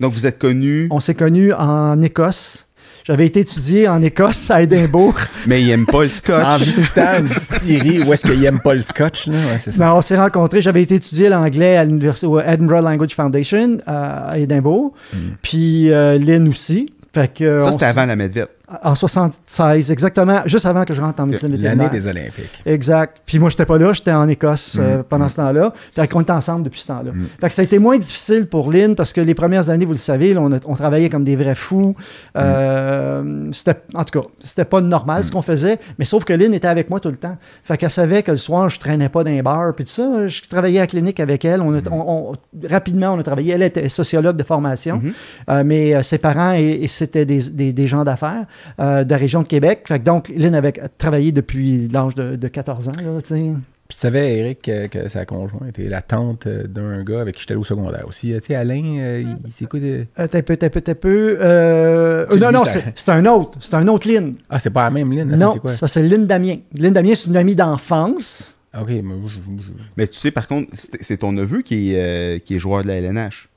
Donc, 0.00 0.12
vous 0.12 0.26
êtes 0.26 0.38
connus, 0.38 0.88
On 0.90 1.00
s'est 1.00 1.14
connus 1.14 1.52
en 1.52 2.00
Écosse. 2.02 2.64
J'avais 3.04 3.24
été 3.24 3.40
étudié 3.40 3.88
en 3.88 4.02
Écosse, 4.02 4.50
à 4.50 4.60
Édimbourg. 4.62 5.14
mais 5.46 5.62
ils 5.62 5.66
n'aiment 5.68 5.86
pas 5.86 6.02
le 6.02 6.08
scotch. 6.08 6.44
En 6.44 6.56
visitant 6.58 7.18
une 7.20 7.28
distillerie 7.28 8.02
où 8.02 8.12
est-ce 8.12 8.26
qu'il 8.26 8.44
aime 8.44 8.60
pas 8.60 8.74
le 8.74 8.82
scotch, 8.82 9.28
là? 9.28 9.32
Ouais, 9.32 9.58
c'est 9.58 9.72
ça. 9.72 9.82
Non, 9.86 9.94
on 9.96 10.02
s'est 10.02 10.18
rencontrés. 10.18 10.60
J'avais 10.60 10.82
été 10.82 10.96
étudier 10.96 11.30
l'anglais 11.30 11.78
à 11.78 11.86
l'université 11.86 12.26
au 12.26 12.38
Edinburgh 12.38 12.84
Language 12.84 13.14
Foundation 13.14 13.78
à 13.86 14.38
Édimbourg. 14.38 14.92
Puis 15.40 15.90
euh, 15.90 16.18
Lynn 16.18 16.48
aussi. 16.48 16.92
Fait 17.14 17.32
que. 17.32 17.62
Ça, 17.62 17.72
c'était 17.72 17.86
avant 17.86 18.04
la 18.04 18.14
Medvette. 18.16 18.50
En 18.82 18.94
76, 18.94 19.90
exactement, 19.90 20.40
juste 20.44 20.66
avant 20.66 20.84
que 20.84 20.92
je 20.92 21.00
rentre 21.00 21.22
en 21.22 21.26
médecine 21.26 21.48
L'année 21.52 21.62
vétérinaire. 21.86 21.90
des 21.90 22.06
Olympiques. 22.06 22.62
Exact. 22.66 23.22
Puis 23.24 23.38
moi, 23.38 23.48
j'étais 23.48 23.64
pas 23.64 23.78
là, 23.78 23.94
j'étais 23.94 24.12
en 24.12 24.28
Écosse 24.28 24.76
euh, 24.78 25.02
pendant 25.08 25.30
ce 25.30 25.36
temps-là. 25.36 25.72
Fait 25.94 26.06
qu'on 26.06 26.20
était 26.20 26.32
ensemble 26.32 26.64
depuis 26.64 26.80
ce 26.80 26.88
temps-là. 26.88 27.12
Fait 27.40 27.48
que 27.48 27.54
ça 27.54 27.62
a 27.62 27.64
été 27.64 27.78
moins 27.78 27.96
difficile 27.96 28.46
pour 28.46 28.70
Lynn 28.70 28.94
parce 28.94 29.14
que 29.14 29.22
les 29.22 29.34
premières 29.34 29.70
années, 29.70 29.86
vous 29.86 29.92
le 29.92 29.96
savez, 29.98 30.34
là, 30.34 30.42
on, 30.42 30.52
a- 30.52 30.58
on 30.66 30.74
travaillait 30.74 31.08
comme 31.08 31.24
des 31.24 31.34
vrais 31.34 31.54
fous. 31.54 31.94
Euh, 32.36 33.48
c'était, 33.52 33.76
en 33.94 34.04
tout 34.04 34.20
cas, 34.20 34.26
c'était 34.42 34.64
pas 34.64 34.80
normal 34.80 35.24
ce 35.24 35.30
qu'on 35.32 35.42
faisait, 35.42 35.78
mais 35.98 36.04
sauf 36.04 36.24
que 36.24 36.32
Lynn 36.32 36.52
était 36.54 36.68
avec 36.68 36.90
moi 36.90 37.00
tout 37.00 37.10
le 37.10 37.16
temps. 37.16 37.36
Fait 37.62 37.76
qu'elle 37.76 37.90
savait 37.90 38.22
que 38.22 38.30
le 38.32 38.36
soir, 38.36 38.68
je 38.68 38.78
traînais 38.78 39.08
pas 39.08 39.24
dans 39.24 39.30
les 39.30 39.42
bars, 39.42 39.74
puis 39.74 39.84
tout 39.84 39.90
ça. 39.92 40.26
Je 40.26 40.42
travaillais 40.42 40.78
à 40.78 40.82
la 40.82 40.86
clinique 40.86 41.20
avec 41.20 41.44
elle. 41.44 41.62
On 41.62 41.74
a- 41.74 41.80
on- 41.90 42.32
on- 42.32 42.66
rapidement, 42.68 43.14
on 43.14 43.18
a 43.18 43.22
travaillé. 43.22 43.54
Elle 43.54 43.62
était 43.62 43.88
sociologue 43.88 44.36
de 44.36 44.42
formation, 44.44 45.00
Euh, 45.48 45.62
mais 45.64 46.02
ses 46.02 46.18
parents, 46.18 46.52
et, 46.52 46.80
et 46.82 46.88
c'était 46.88 47.24
des, 47.24 47.40
des- 47.50 47.72
des 47.72 47.86
gens 47.86 48.04
d'affaires 48.04 48.46
euh, 48.80 49.04
de 49.04 49.10
la 49.10 49.16
région 49.16 49.42
de 49.42 49.48
Québec. 49.48 49.82
Fait 49.86 49.98
que 49.98 50.04
donc, 50.04 50.28
Lynn 50.34 50.54
avait 50.54 50.72
travaillé 50.98 51.32
depuis 51.32 51.88
l'âge 51.88 52.14
de, 52.14 52.36
de 52.36 52.48
14 52.48 52.88
ans, 52.88 52.92
là, 53.02 53.20
tu 53.22 53.28
sais. 53.34 53.50
Puis 53.88 53.96
tu 53.96 54.00
savais, 54.02 54.36
Eric, 54.36 54.60
que, 54.60 54.86
que 54.86 55.08
sa 55.08 55.24
conjointe 55.24 55.78
est 55.78 55.88
la 55.88 56.02
tante 56.02 56.46
euh, 56.46 56.66
d'un 56.66 57.02
gars 57.04 57.22
avec 57.22 57.36
qui 57.36 57.40
j'étais 57.40 57.54
au 57.54 57.64
secondaire 57.64 58.04
aussi. 58.06 58.34
Euh, 58.34 58.38
Tu 58.40 58.48
sais, 58.48 58.54
Alain, 58.54 58.84
euh, 58.98 59.20
il, 59.22 59.36
il 59.46 59.50
s'écoute. 59.50 59.80
euh, 59.82 60.04
T'as 60.14 60.42
peu, 60.42 60.58
t'as 60.58 60.68
peu, 60.68 60.82
t'as 60.82 60.94
peu. 60.94 61.38
Euh, 61.40 62.26
non, 62.36 62.52
non, 62.52 62.66
ça. 62.66 62.72
c'est 62.72 62.92
c'est 62.94 63.10
un 63.10 63.24
autre. 63.24 63.52
C'est 63.60 63.72
un 63.72 63.88
autre 63.88 64.06
Lynn. 64.06 64.34
Ah, 64.50 64.58
c'est 64.58 64.68
pas 64.68 64.82
la 64.84 64.90
même. 64.90 65.10
Attends, 65.12 65.36
non, 65.38 65.52
c'est 65.54 65.58
quoi? 65.60 65.70
ça 65.70 65.88
c'est 65.88 66.02
Lynn 66.02 66.26
Damien. 66.26 66.56
Lynn 66.74 66.92
Damien, 66.92 67.14
c'est 67.14 67.28
une 67.30 67.36
amie 67.38 67.56
d'enfance. 67.56 68.58
Ok, 68.78 68.88
mais 68.90 69.02
je- 69.26 69.36
je- 69.62 69.72
Mais 69.96 70.06
tu 70.06 70.18
sais, 70.18 70.30
par 70.32 70.46
contre, 70.48 70.68
c'est 70.74 71.02
c'est 71.02 71.16
ton 71.16 71.32
neveu 71.32 71.62
qui 71.62 71.94
est, 71.94 71.98
euh, 71.98 72.38
qui 72.40 72.56
est 72.56 72.58
joueur 72.58 72.82
de 72.82 72.88
la 72.88 72.96
LNH. 72.96 73.48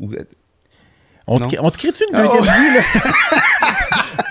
Ou- 0.00 0.12
On 1.28 1.36
te, 1.38 1.56
on 1.60 1.70
crie-tu 1.70 2.04
une 2.10 2.18
deuxième 2.18 2.42
vie, 2.42 2.48
là? 2.48 3.00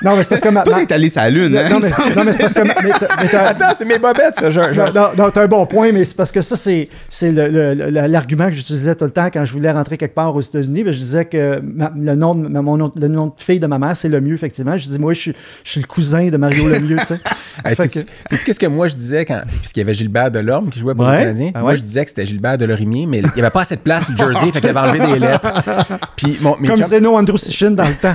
Non, 0.04 0.16
mais 0.16 0.24
c'est 0.24 0.30
parce 0.30 0.42
que 0.42 0.50
ma. 0.50 0.62
Toi, 0.62 0.78
ma- 0.78 0.86
t'es 0.86 0.94
allé 0.94 1.10
sur 1.10 1.22
la 1.22 1.30
Lune, 1.30 1.58
hein? 1.58 1.70
non, 1.70 1.80
mais, 1.80 1.90
non, 2.16 2.24
mais 2.24 2.32
c'est 2.32 2.40
parce 2.40 2.54
que. 2.54 2.62
mais 2.62 2.92
mais 3.24 3.36
Attends, 3.36 3.74
c'est 3.76 3.86
mes 3.86 3.98
bobettes, 3.98 4.36
ça. 4.40 4.52
Genre, 4.52 4.72
genre- 4.72 4.94
Non, 4.94 5.10
non, 5.18 5.26
non, 5.26 5.32
t'as 5.32 5.44
un 5.44 5.48
bon 5.48 5.66
point, 5.66 5.92
mais 5.92 6.06
c'est 6.06 6.16
parce 6.16 6.32
que 6.32 6.42
ça, 6.42 6.56
c'est, 6.56 6.88
c'est 7.10 7.32
le- 7.32 7.48
le- 7.48 7.74
le- 7.74 7.90
l'argument 8.08 8.46
que 8.46 8.52
j'utilisais 8.54 8.94
tout 8.96 9.06
le 9.06 9.12
temps 9.12 9.28
quand 9.34 9.44
je 9.44 9.52
voulais 9.54 9.72
rentrer 9.72 9.98
quelque 9.98 10.14
part 10.14 10.36
aux 10.36 10.42
États-Unis. 10.42 10.84
Ben, 10.84 10.94
je 10.94 11.00
disais 11.00 11.26
que 11.26 11.60
ma- 11.64 11.92
le, 11.98 12.16
nom 12.16 12.36
de, 12.36 12.48
ma- 12.48 12.62
mon 12.62 12.78
nom, 12.78 12.92
le 12.96 13.08
nom 13.08 13.28
de 13.28 13.34
fille 13.38 13.60
de 13.60 13.66
ma 13.68 13.80
mère, 13.80 13.98
c'est 13.98 14.08
le 14.10 14.22
mieux, 14.22 14.36
effectivement. 14.36 14.78
Je 14.78 14.88
dis, 14.88 15.00
moi, 15.00 15.14
je 15.14 15.20
suis, 15.20 15.34
je 15.64 15.72
suis 15.72 15.82
le 15.82 15.88
cousin 15.88 16.28
de 16.30 16.38
Mario 16.38 16.70
Lemieux, 16.70 16.98
tu 17.00 17.06
sais. 17.06 17.20
Hey, 17.66 17.76
que- 17.76 18.00
sais-tu 18.00 18.38
qu'est-ce 18.46 18.60
que 18.60 18.68
moi 18.68 18.88
je 18.88 18.96
disais 18.96 19.26
quand. 19.26 19.42
Puisqu'il 19.62 19.80
y 19.80 19.84
avait 19.84 19.94
Gilbert 19.96 20.30
Delorme 20.32 20.70
qui 20.70 20.80
jouait 20.80 20.94
pour 20.94 21.06
Ouais. 21.06 21.14
le 21.14 21.18
Canadien. 21.20 21.52
Ah 21.56 21.62
Moi, 21.62 21.74
je 21.76 21.82
disais 21.82 22.04
que 22.06 22.10
c'était 22.12 22.26
Gilbert 22.26 22.58
Delorimier, 22.58 23.08
mais 23.08 23.18
il 23.20 23.26
n'y 23.36 23.42
avait 23.42 23.50
pas 23.50 23.62
assez 23.62 23.76
de 23.76 23.82
place 23.82 24.12
jersey, 24.16 24.52
fait 24.54 24.62
qu'il 24.62 24.70
avait 24.70 24.80
enlevé 24.80 25.14
des 25.14 25.20
lettres. 25.20 25.52
Puis, 26.16 26.38
mon, 26.42 26.56
mes 26.60 26.68
Comme 26.68 26.78
chums- 26.88 26.98
Zeno 26.98 27.16
Andrew 27.18 27.38
Sichin 27.38 27.72
dans 27.72 27.88
le 27.88 27.94
temps. 27.96 28.14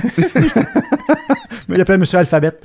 mais 1.67 1.75
il 1.75 1.81
appelait 1.81 1.97
Monsieur 1.97 2.19
Alphabet. 2.19 2.51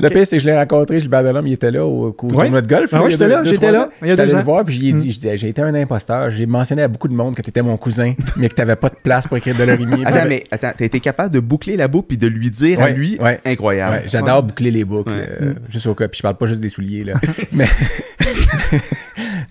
Le 0.00 0.08
pire, 0.10 0.26
c'est 0.26 0.36
que 0.36 0.42
je 0.42 0.46
l'ai 0.46 0.56
rencontré, 0.56 1.00
Gilbert 1.00 1.22
Delorme, 1.22 1.46
il 1.46 1.52
était 1.54 1.70
là 1.70 1.84
au, 1.84 2.08
au 2.16 2.26
Ouais. 2.26 2.44
tournoi 2.44 2.60
de 2.60 2.66
golf. 2.68 2.90
Ah 2.92 3.02
ouais, 3.02 3.08
il 3.08 3.10
y 3.12 3.14
a 3.14 3.18
j'étais 3.18 3.24
deux- 3.24 3.30
là, 3.30 3.42
deux, 3.42 3.50
j'étais 3.50 3.72
là, 3.72 3.82
ans. 3.84 3.88
il 4.02 4.08
y 4.08 4.10
a 4.10 4.12
J'étais 4.14 4.26
deux 4.26 4.30
allé 4.34 4.38
le 4.40 4.44
voir, 4.44 4.64
puis 4.64 4.74
j'ai 4.80 4.92
dit, 4.92 5.10
je 5.12 5.16
disais, 5.16 5.36
j'ai 5.38 5.48
été 5.48 5.62
un 5.62 5.74
imposteur. 5.74 6.30
J'ai 6.30 6.46
mentionné 6.46 6.82
à 6.82 6.88
beaucoup 6.88 7.08
de 7.08 7.14
monde 7.14 7.34
que 7.34 7.42
tu 7.42 7.50
étais 7.50 7.62
mon 7.62 7.76
cousin, 7.76 8.14
mais 8.36 8.48
que 8.48 8.54
tu 8.54 8.60
n'avais 8.60 8.76
pas 8.76 8.88
de 8.90 8.96
place 9.02 9.26
pour 9.26 9.36
écrire 9.36 9.56
Delorimier. 9.56 10.04
Attends, 10.06 10.28
mais 10.28 10.44
attends, 10.50 10.72
t'as 10.76 10.84
été 10.84 11.00
capable 11.00 11.32
de 11.34 11.40
boucler 11.40 11.76
la 11.76 11.88
boucle 11.88 12.08
puis 12.08 12.18
de 12.18 12.26
lui 12.26 12.50
dire 12.50 12.80
à 12.80 12.84
Ouais, 12.84 12.92
lui, 12.92 13.18
ouais. 13.20 13.40
incroyable. 13.44 13.96
Ouais, 13.96 14.02
J'adore 14.06 14.42
boucler 14.42 14.70
les 14.70 14.84
boucles, 14.84 15.12
Ouais. 15.12 15.28
euh, 15.42 15.54
juste 15.68 15.86
au 15.86 15.94
cas. 15.94 16.08
Puis 16.08 16.18
je 16.18 16.22
parle 16.22 16.36
pas 16.36 16.46
juste 16.46 16.60
des 16.60 16.68
souliers, 16.68 17.04
là. 17.04 17.14
mais. 17.52 17.66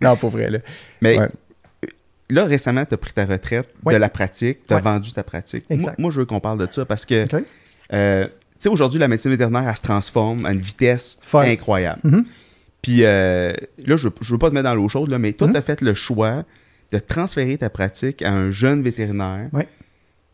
non, 0.01 0.16
pour 0.16 0.30
vrai, 0.30 0.49
là. 0.49 0.60
Mais 1.01 1.20
Ouais. 1.20 1.28
Là, 2.30 2.46
récemment, 2.46 2.86
tu 2.86 2.94
as 2.94 2.98
pris 2.98 3.14
ta 3.14 3.26
retraite 3.26 3.70
Ouais. 3.86 3.94
de 3.94 4.00
la 4.00 4.10
pratique, 4.10 4.60
tu 4.68 4.74
as 4.74 4.78
Ouais. 4.78 4.82
vendu 4.82 5.12
ta 5.14 5.24
pratique. 5.24 5.66
Moi, 5.70 5.80
Exact. 5.80 6.00
moi, 6.00 6.12
je 6.12 6.20
veux 6.20 6.26
qu'on 6.26 6.40
parle 6.40 6.58
de 6.66 6.72
ça 6.72 6.86
parce 6.86 7.06
que, 7.06 7.26
euh, 7.94 8.26
tu 8.26 8.30
sais, 8.60 8.70
aujourd'hui, 8.70 9.00
la 9.00 9.08
médecine 9.08 9.32
vétérinaire, 9.32 9.68
elle 9.70 9.78
se 9.78 9.82
transforme 9.82 10.46
à 10.46 10.52
une 10.52 10.60
vitesse 10.60 11.20
incroyable. 11.34 12.02
Mhm. 12.04 12.26
Puis 12.82 13.04
euh, 13.04 13.54
là, 13.86 13.98
je, 13.98 14.08
je 14.22 14.32
veux 14.32 14.38
pas 14.38 14.50
te 14.50 14.54
mettre 14.54 14.66
dans 14.70 14.76
l'eau 14.76 14.88
chaude, 14.90 15.10
là, 15.10 15.18
mais 15.20 15.34
toi, 15.34 15.48
Mhm. 15.48 15.54
tu 15.54 15.60
as 15.60 15.62
fait 15.62 15.82
le 15.82 15.94
choix 15.94 16.44
de 16.92 17.00
transférer 17.00 17.58
ta 17.58 17.70
pratique 17.70 18.22
à 18.22 18.32
un 18.32 18.52
jeune 18.52 18.82
vétérinaire 18.82 19.50
Ouais. 19.52 19.68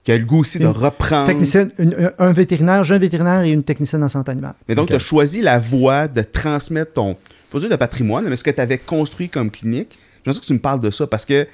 qui 0.04 0.12
a 0.12 0.18
le 0.18 0.26
goût 0.26 0.40
aussi 0.42 0.60
de 0.60 0.68
reprendre. 0.68 1.28
Technicienne, 1.28 1.72
une- 1.80 2.12
un- 2.20 2.32
vétérinaire, 2.34 2.84
jeune 2.84 3.02
vétérinaire 3.02 3.42
et 3.44 3.52
une 3.52 3.64
technicienne 3.64 4.04
en 4.04 4.10
santé 4.10 4.32
animale. 4.32 4.54
Mais 4.68 4.76
donc, 4.76 4.84
Ok. 4.86 4.90
tu 4.90 4.96
as 4.96 5.00
choisi 5.00 5.42
la 5.42 5.58
voie 5.60 6.08
de 6.08 6.22
transmettre 6.22 6.94
ton, 6.94 7.18
pas 7.52 7.60
dire 7.60 7.70
le 7.70 7.78
patrimoine, 7.78 8.26
mais 8.30 8.36
ce 8.36 8.44
que 8.44 8.52
tu 8.52 8.62
avais 8.62 8.78
construit 8.78 9.30
comme 9.30 9.50
clinique. 9.50 9.98
J'aimerais 10.24 10.36
ça 10.36 10.42
que 10.42 10.46
tu 10.46 10.54
me 10.54 10.60
parles 10.60 10.80
de 10.80 10.92
ça 10.92 11.08
parce 11.08 11.26
que, 11.26 11.48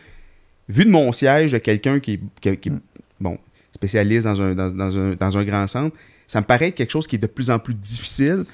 vu 0.70 0.86
de 0.86 0.90
mon 0.92 1.12
siège 1.12 1.52
de 1.52 1.58
quelqu'un 1.58 2.00
qui, 2.00 2.14
est- 2.14 2.22
qui, 2.40 2.56
qui 2.58 2.70
est, 2.70 2.74
bon, 3.20 3.38
spécialiste 3.76 4.26
dans 4.28 4.42
un, 4.42 4.54
dans, 4.56 4.70
dans 4.72 4.98
un, 4.98 5.14
dans 5.16 5.38
un 5.38 5.44
grand 5.44 5.68
centre, 5.68 5.96
ça 6.28 6.40
me 6.40 6.46
paraît 6.46 6.72
quelque 6.72 6.92
chose 6.92 7.08
qui 7.08 7.16
est 7.16 7.20
de 7.20 7.28
plus 7.28 7.50
en 7.50 7.60
plus 7.60 7.74
difficile. 7.74 8.46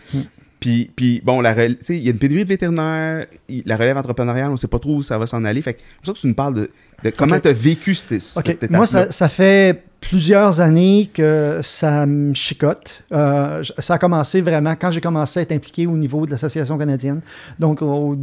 Puis, 0.59 0.89
puis, 0.95 1.22
bon, 1.24 1.41
la 1.41 1.53
rel- 1.53 1.78
tu 1.78 1.86
sais, 1.86 1.97
il 1.97 2.03
y 2.03 2.07
a 2.07 2.11
une 2.11 2.18
pénurie 2.18 2.43
de 2.43 2.49
vétérinaires, 2.49 3.28
la 3.66 3.76
relève 3.76 3.97
entrepreneuriale, 3.97 4.47
on 4.47 4.53
ne 4.53 4.57
sait 4.57 4.68
pas 4.70 4.80
trop 4.80 4.95
où 4.95 5.01
ça 5.03 5.18
va 5.18 5.28
s'en 5.28 5.43
aller. 5.43 5.61
Fait 5.61 5.74
que 5.74 5.80
c'est 5.82 5.95
pour 5.97 6.05
ça 6.07 6.13
que 6.13 6.20
tu 6.20 6.28
nous 6.28 6.34
parles 6.34 6.53
de, 6.53 6.70
de 7.03 7.09
comment 7.11 7.36
Ok. 7.36 7.41
tu 7.43 7.47
as 7.49 7.53
vécu 7.53 7.93
cette, 7.93 8.20
cette. 8.22 8.72
Moi, 8.72 8.86
ça, 8.86 9.11
ça 9.11 9.28
fait 9.30 9.84
plusieurs 10.10 10.62
années 10.62 11.10
que 11.14 11.60
ça 11.64 12.06
me 12.06 12.34
chicote. 12.34 13.03
Euh, 13.12 13.64
ça 13.80 13.95
a 13.95 13.97
commencé 13.97 14.41
vraiment 14.41 14.76
quand 14.80 14.91
j'ai 14.91 15.01
commencé 15.01 15.39
à 15.39 15.43
être 15.43 15.51
impliqué 15.51 15.88
au 15.88 15.97
niveau 15.97 16.26
de 16.26 16.32
l'Association 16.32 16.78
canadienne, 16.78 17.22
donc 17.60 17.82
au- 17.82 18.16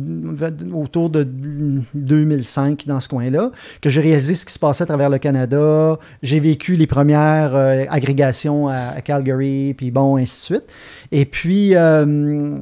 autour 0.75 1.11
de 1.11 1.25
2005 1.95 2.85
dans 2.87 3.01
ce 3.01 3.09
coin-là, 3.09 3.51
que 3.81 3.91
j'ai 3.91 4.01
réalisé 4.01 4.35
ce 4.35 4.47
qui 4.47 4.53
se 4.53 4.59
passait 4.59 4.83
à 4.85 4.87
travers 4.87 5.11
le 5.11 5.19
Canada. 5.19 5.99
J'ai 6.23 6.41
vécu 6.41 6.75
les 6.75 6.87
premières 6.87 7.55
euh, 7.55 7.85
agrégations 7.91 8.69
à, 8.69 8.77
à 8.97 9.01
Calgary, 9.01 9.75
puis 9.77 9.91
bon, 9.91 10.17
ainsi 10.17 10.53
de 10.53 10.57
suite. 10.57 10.65
Et 11.11 11.25
puis... 11.25 11.75
euh, 11.75 12.59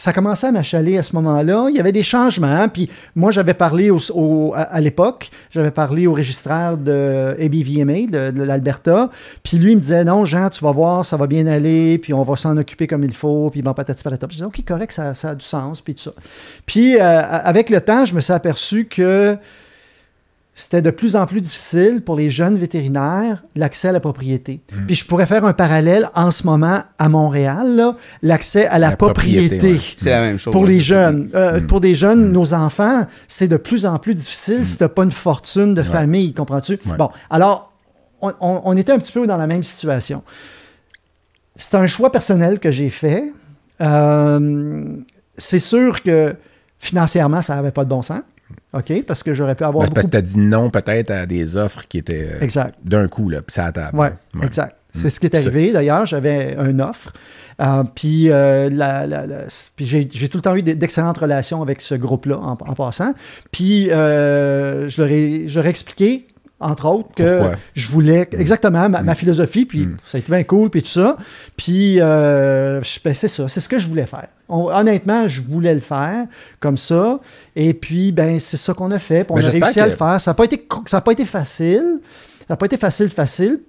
ça 0.00 0.14
commençait 0.14 0.46
à 0.46 0.50
m'achaler 0.52 0.96
à 0.96 1.02
ce 1.02 1.14
moment-là. 1.16 1.66
Il 1.68 1.76
y 1.76 1.80
avait 1.80 1.92
des 1.92 2.02
changements. 2.02 2.68
Puis 2.70 2.88
moi, 3.14 3.30
j'avais 3.30 3.52
parlé 3.52 3.90
au- 3.90 4.54
à, 4.56 4.80
l'époque, 4.80 5.30
j'avais 5.50 5.70
parlé 5.70 6.06
au 6.06 6.14
registraire 6.14 6.78
de 6.78 7.36
ABVMA 7.38 8.06
de, 8.10 8.30
de 8.30 8.42
l'Alberta. 8.42 9.10
Puis 9.42 9.58
lui, 9.58 9.72
il 9.72 9.76
me 9.76 9.80
disait 9.82 10.04
Non, 10.04 10.24
Jean, 10.24 10.48
tu 10.48 10.64
vas 10.64 10.72
voir, 10.72 11.04
ça 11.04 11.18
va 11.18 11.26
bien 11.26 11.46
aller. 11.46 11.98
Puis 11.98 12.14
on 12.14 12.22
va 12.22 12.36
s'en 12.36 12.56
occuper 12.56 12.86
comme 12.86 13.04
il 13.04 13.12
faut. 13.12 13.50
Puis 13.50 13.60
bon, 13.60 13.74
patati 13.74 14.02
patata. 14.02 14.26
Puis 14.26 14.38
Je 14.38 14.44
disais 14.44 14.46
Ok, 14.46 14.64
correct, 14.66 14.92
ça, 14.92 15.12
ça 15.12 15.30
a 15.30 15.34
du 15.34 15.44
sens. 15.44 15.82
Puis 15.82 15.94
tout 15.94 16.04
ça. 16.04 16.12
Puis 16.64 16.96
euh, 16.96 17.00
avec 17.02 17.68
le 17.68 17.82
temps, 17.82 18.06
je 18.06 18.14
me 18.14 18.20
suis 18.20 18.32
aperçu 18.32 18.86
que 18.86 19.36
c'était 20.60 20.82
de 20.82 20.90
plus 20.90 21.16
en 21.16 21.26
plus 21.26 21.40
difficile 21.40 22.02
pour 22.04 22.16
les 22.16 22.30
jeunes 22.30 22.56
vétérinaires 22.58 23.42
l'accès 23.56 23.88
à 23.88 23.92
la 23.92 24.00
propriété. 24.00 24.60
Puis 24.86 24.94
je 24.96 25.06
pourrais 25.06 25.26
faire 25.26 25.44
un 25.44 25.52
parallèle 25.52 26.10
en 26.14 26.30
ce 26.30 26.44
moment 26.44 26.80
à 26.98 27.08
Montréal, 27.08 27.94
l'accès 28.22 28.66
à 28.66 28.78
la, 28.78 28.90
La 28.90 28.96
propriété, 28.96 29.56
propriété. 29.56 29.72
ouais. 29.78 29.94
C'est 29.96 30.10
la 30.10 30.20
même 30.20 30.38
chose. 30.38 30.52
Pour 30.52 30.64
les 30.66 30.80
jeunes, 30.80 31.30
Euh, 31.34 31.60
Mm. 31.60 31.66
pour 31.66 31.80
des 31.80 31.94
jeunes, 31.94 32.28
Mm. 32.28 32.32
nos 32.32 32.52
enfants, 32.54 33.06
c'est 33.28 33.48
de 33.48 33.56
plus 33.56 33.86
en 33.86 33.98
plus 33.98 34.14
difficile 34.14 34.64
si 34.64 34.76
tu 34.76 34.82
n'as 34.82 34.88
pas 34.88 35.04
une 35.04 35.10
fortune 35.12 35.72
de 35.74 35.80
Ouais. 35.80 35.86
famille, 35.86 36.34
comprends-tu? 36.34 36.72
Ouais. 36.72 36.96
Bon, 36.98 37.10
alors, 37.30 37.72
on, 38.20 38.32
on- 38.40 38.60
on 38.64 38.76
était 38.76 38.92
un 38.92 38.98
petit 38.98 39.12
peu 39.12 39.26
dans 39.26 39.36
la 39.38 39.46
même 39.46 39.62
situation. 39.62 40.22
C'est 41.56 41.74
un 41.74 41.86
choix 41.86 42.12
personnel 42.12 42.58
que 42.58 42.70
j'ai 42.70 42.90
fait. 42.90 43.32
Euh, 43.80 44.84
c'est 45.38 45.58
sûr 45.58 46.02
que 46.02 46.34
financièrement, 46.78 47.42
ça 47.42 47.56
n'avait 47.56 47.70
pas 47.70 47.84
de 47.84 47.90
bon 47.90 48.02
sens. 48.02 48.20
OK? 48.72 49.02
Parce 49.06 49.22
que 49.22 49.34
j'aurais 49.34 49.54
pu 49.54 49.64
avoir 49.64 49.82
Ben, 49.84 49.88
c'est 49.88 49.94
parce 49.94 50.06
beaucoup 50.06 50.18
que 50.18 50.26
tu 50.28 50.34
as 50.34 50.42
dit 50.42 50.46
non 50.48 50.70
peut-être 50.70 51.10
à 51.10 51.26
des 51.26 51.56
offres 51.56 51.86
qui 51.88 51.98
étaient 51.98 52.28
euh, 52.34 52.40
Exact. 52.44 52.74
d'un 52.84 53.08
coup, 53.08 53.28
là, 53.28 53.42
puis 53.42 53.52
ça 53.54 53.66
à 53.66 53.72
table. 53.72 53.98
Oui, 53.98 54.06
Ouais. 54.34 54.46
exact. 54.46 54.76
C'est 54.92 55.06
Mm. 55.06 55.10
ce 55.10 55.20
qui 55.20 55.26
est 55.26 55.34
arrivé. 55.36 55.72
D'ailleurs, 55.72 56.06
j'avais 56.06 56.54
une 56.54 56.80
offre. 56.80 57.12
Euh, 57.60 57.84
puis 57.94 58.30
euh, 58.30 58.70
la- 58.70 59.06
la- 59.06 59.26
la- 59.26 59.44
puis 59.76 59.86
j'ai 59.86 60.06
tout 60.28 60.38
le 60.38 60.42
temps 60.42 60.56
eu 60.56 60.62
d'excellentes 60.62 61.18
relations 61.18 61.60
avec 61.62 61.82
ce 61.82 61.94
groupe-là 61.94 62.38
en, 62.38 62.52
en 62.52 62.74
passant. 62.74 63.12
Puis 63.52 63.90
euh, 63.92 64.88
je, 64.88 65.00
leur 65.02 65.10
ai, 65.10 65.44
je 65.46 65.56
leur 65.56 65.66
ai 65.66 65.68
expliqué, 65.68 66.26
entre 66.60 66.86
autres, 66.86 67.08
que 67.16 67.38
Pourquoi? 67.38 67.56
je 67.74 67.88
voulais 67.90 68.28
exactement 68.32 68.88
ma, 68.88 69.02
ma 69.02 69.14
philosophie. 69.14 69.64
Puis 69.64 69.86
Mm. 69.86 69.96
ça 70.04 70.16
a 70.16 70.20
été 70.20 70.30
bien 70.30 70.44
cool, 70.44 70.70
puis 70.70 70.82
tout 70.82 70.88
ça. 70.88 71.16
Puis 71.56 71.96
euh, 72.00 72.80
ben, 73.04 73.14
c'est 73.14 73.28
ça, 73.28 73.48
c'est 73.48 73.60
ce 73.60 73.68
que 73.68 73.78
je 73.78 73.88
voulais 73.88 74.06
faire. 74.06 74.28
On- 74.48 74.68
honnêtement, 74.70 75.26
je 75.28 75.40
voulais 75.42 75.74
le 75.74 75.80
faire 75.80 76.26
comme 76.60 76.76
ça. 76.76 77.20
Et 77.56 77.72
puis, 77.74 78.12
ben 78.12 78.38
c'est 78.40 78.56
ça 78.56 78.74
qu'on 78.74 78.90
a 78.90 78.98
fait. 78.98 79.24
Puis 79.24 79.32
on 79.32 79.36
Mais 79.36 79.46
a 79.46 79.50
réussi 79.50 79.80
à 79.80 79.86
le 79.86 79.92
faire. 79.96 80.20
Ça 80.20 80.30
n'a 80.30 80.34
pas, 80.34 80.44
été 80.44 80.58
co- 80.58 80.82
ça 80.86 80.98
a 80.98 81.00
pas 81.00 81.12
été 81.12 81.24
facile. 81.24 82.00
Ça 82.40 82.46
n'a 82.54 82.56
pas 82.56 82.66
été 82.66 82.76
facile, 82.76 83.08
facile 83.08 83.60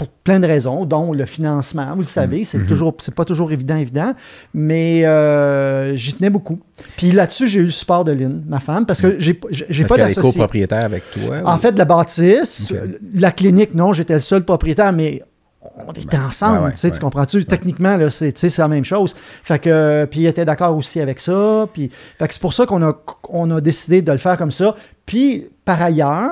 pour 0.00 0.08
plein 0.08 0.40
de 0.40 0.46
raisons, 0.46 0.86
dont 0.86 1.12
le 1.12 1.26
financement. 1.26 1.92
Vous 1.94 2.00
le 2.00 2.06
savez, 2.06 2.46
c'est 2.46 2.56
Mhm. 2.56 2.66
toujours, 2.66 2.94
c'est 3.00 3.14
pas 3.14 3.26
toujours 3.26 3.52
évident, 3.52 3.76
évident, 3.76 4.14
mais 4.54 5.04
euh, 5.04 5.94
j'y 5.94 6.14
tenais 6.14 6.30
beaucoup. 6.30 6.58
Puis 6.96 7.12
là-dessus, 7.12 7.48
j'ai 7.48 7.60
eu 7.60 7.64
le 7.64 7.70
support 7.70 8.04
de 8.04 8.12
Lynn, 8.12 8.42
ma 8.48 8.60
femme, 8.60 8.86
parce 8.86 9.02
que 9.02 9.16
j'ai, 9.20 9.38
j'ai 9.50 9.66
j'ai 9.68 9.84
pas 9.84 9.98
d'associé. 9.98 10.22
copropriétaire 10.32 10.82
avec 10.86 11.02
toi. 11.10 11.42
En 11.44 11.56
ou- 11.56 11.58
fait, 11.58 11.76
la 11.76 11.84
bâtisse, 11.84 12.72
la 13.12 13.30
clinique, 13.30 13.74
non, 13.74 13.92
j'étais 13.92 14.14
le 14.14 14.20
seul 14.20 14.42
propriétaire, 14.42 14.94
mais 14.94 15.22
on 15.86 15.92
était 15.92 16.16
ensemble, 16.16 16.60
ouais, 16.60 16.64
ouais, 16.68 16.72
tu 16.72 16.80
tu 16.80 16.86
ouais. 16.86 16.98
comprends-tu? 16.98 17.44
Techniquement, 17.44 17.98
là, 17.98 18.08
c'est, 18.08 18.32
tu 18.32 18.48
la 18.56 18.68
même 18.68 18.86
chose. 18.86 19.14
Fait 19.44 19.58
que, 19.58 20.06
puis 20.10 20.20
il 20.20 20.26
était 20.28 20.46
d'accord 20.46 20.74
aussi 20.74 20.98
avec 20.98 21.20
ça, 21.20 21.68
puis 21.74 21.90
fait 22.18 22.26
que 22.26 22.32
c'est 22.32 22.40
pour 22.40 22.54
ça 22.54 22.64
qu'on 22.64 22.82
a, 22.82 22.94
on 23.28 23.50
a 23.50 23.60
décidé 23.60 24.00
de 24.00 24.12
le 24.12 24.16
faire 24.16 24.38
comme 24.38 24.50
ça. 24.50 24.74
Puis, 25.04 25.48
par 25.66 25.82
ailleurs, 25.82 26.30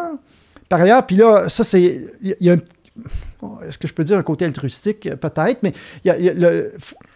par 0.70 0.80
ailleurs, 0.80 1.04
puis 1.04 1.16
là, 1.16 1.50
ça, 1.50 1.64
c'est, 1.64 1.82
il 2.22 2.30
y, 2.30 2.34
il 2.40 2.46
y 2.46 2.50
a 2.50 2.54
un 2.54 2.58
est-ce 3.66 3.78
que 3.78 3.88
je 3.88 3.94
peux 3.94 4.04
dire 4.04 4.18
un 4.18 4.22
côté 4.22 4.44
altruistique? 4.44 5.08
Peut-être, 5.20 5.62
mais 5.62 5.72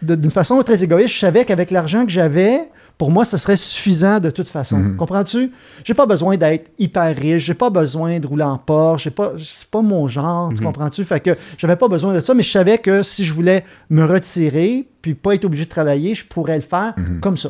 d'une 0.01 0.31
façon 0.31 0.61
très 0.63 0.83
égoïste, 0.83 1.13
je 1.15 1.19
savais 1.19 1.45
qu'avec 1.45 1.71
l'argent 1.71 2.05
que 2.05 2.11
j'avais, 2.11 2.59
pour 2.97 3.09
moi, 3.11 3.25
ça 3.25 3.37
serait 3.37 3.55
suffisant 3.57 4.19
de 4.19 4.29
toute 4.29 4.47
façon. 4.47 4.77
Mhm. 4.77 4.95
Comprends-tu? 4.97 5.51
J'ai 5.83 5.93
pas 5.95 6.05
besoin 6.05 6.37
d'être 6.37 6.71
hyper 6.77 7.15
riche, 7.17 7.43
j'ai 7.45 7.53
pas 7.55 7.69
besoin 7.71 8.19
de 8.19 8.27
rouler 8.27 8.43
en 8.43 8.57
Porsche, 8.57 9.09
pas, 9.09 9.33
c'est 9.39 9.69
pas 9.69 9.81
mon 9.81 10.07
genre, 10.07 10.53
tu 10.55 10.63
comprends-tu? 10.63 11.03
Fait 11.03 11.19
que 11.19 11.31
j'avais 11.57 11.75
pas 11.75 11.87
besoin 11.87 12.13
de 12.13 12.19
ça, 12.19 12.33
mais 12.33 12.43
je 12.43 12.51
savais 12.51 12.77
que 12.77 13.01
si 13.03 13.25
je 13.25 13.33
voulais 13.33 13.63
me 13.89 14.03
retirer, 14.05 14.87
puis 15.01 15.15
pas 15.15 15.33
être 15.35 15.43
obligé 15.45 15.65
de 15.65 15.69
travailler, 15.69 16.13
je 16.15 16.25
pourrais 16.25 16.55
le 16.55 16.61
faire 16.61 16.93
Mhm. 16.97 17.19
comme 17.19 17.35
ça. 17.35 17.49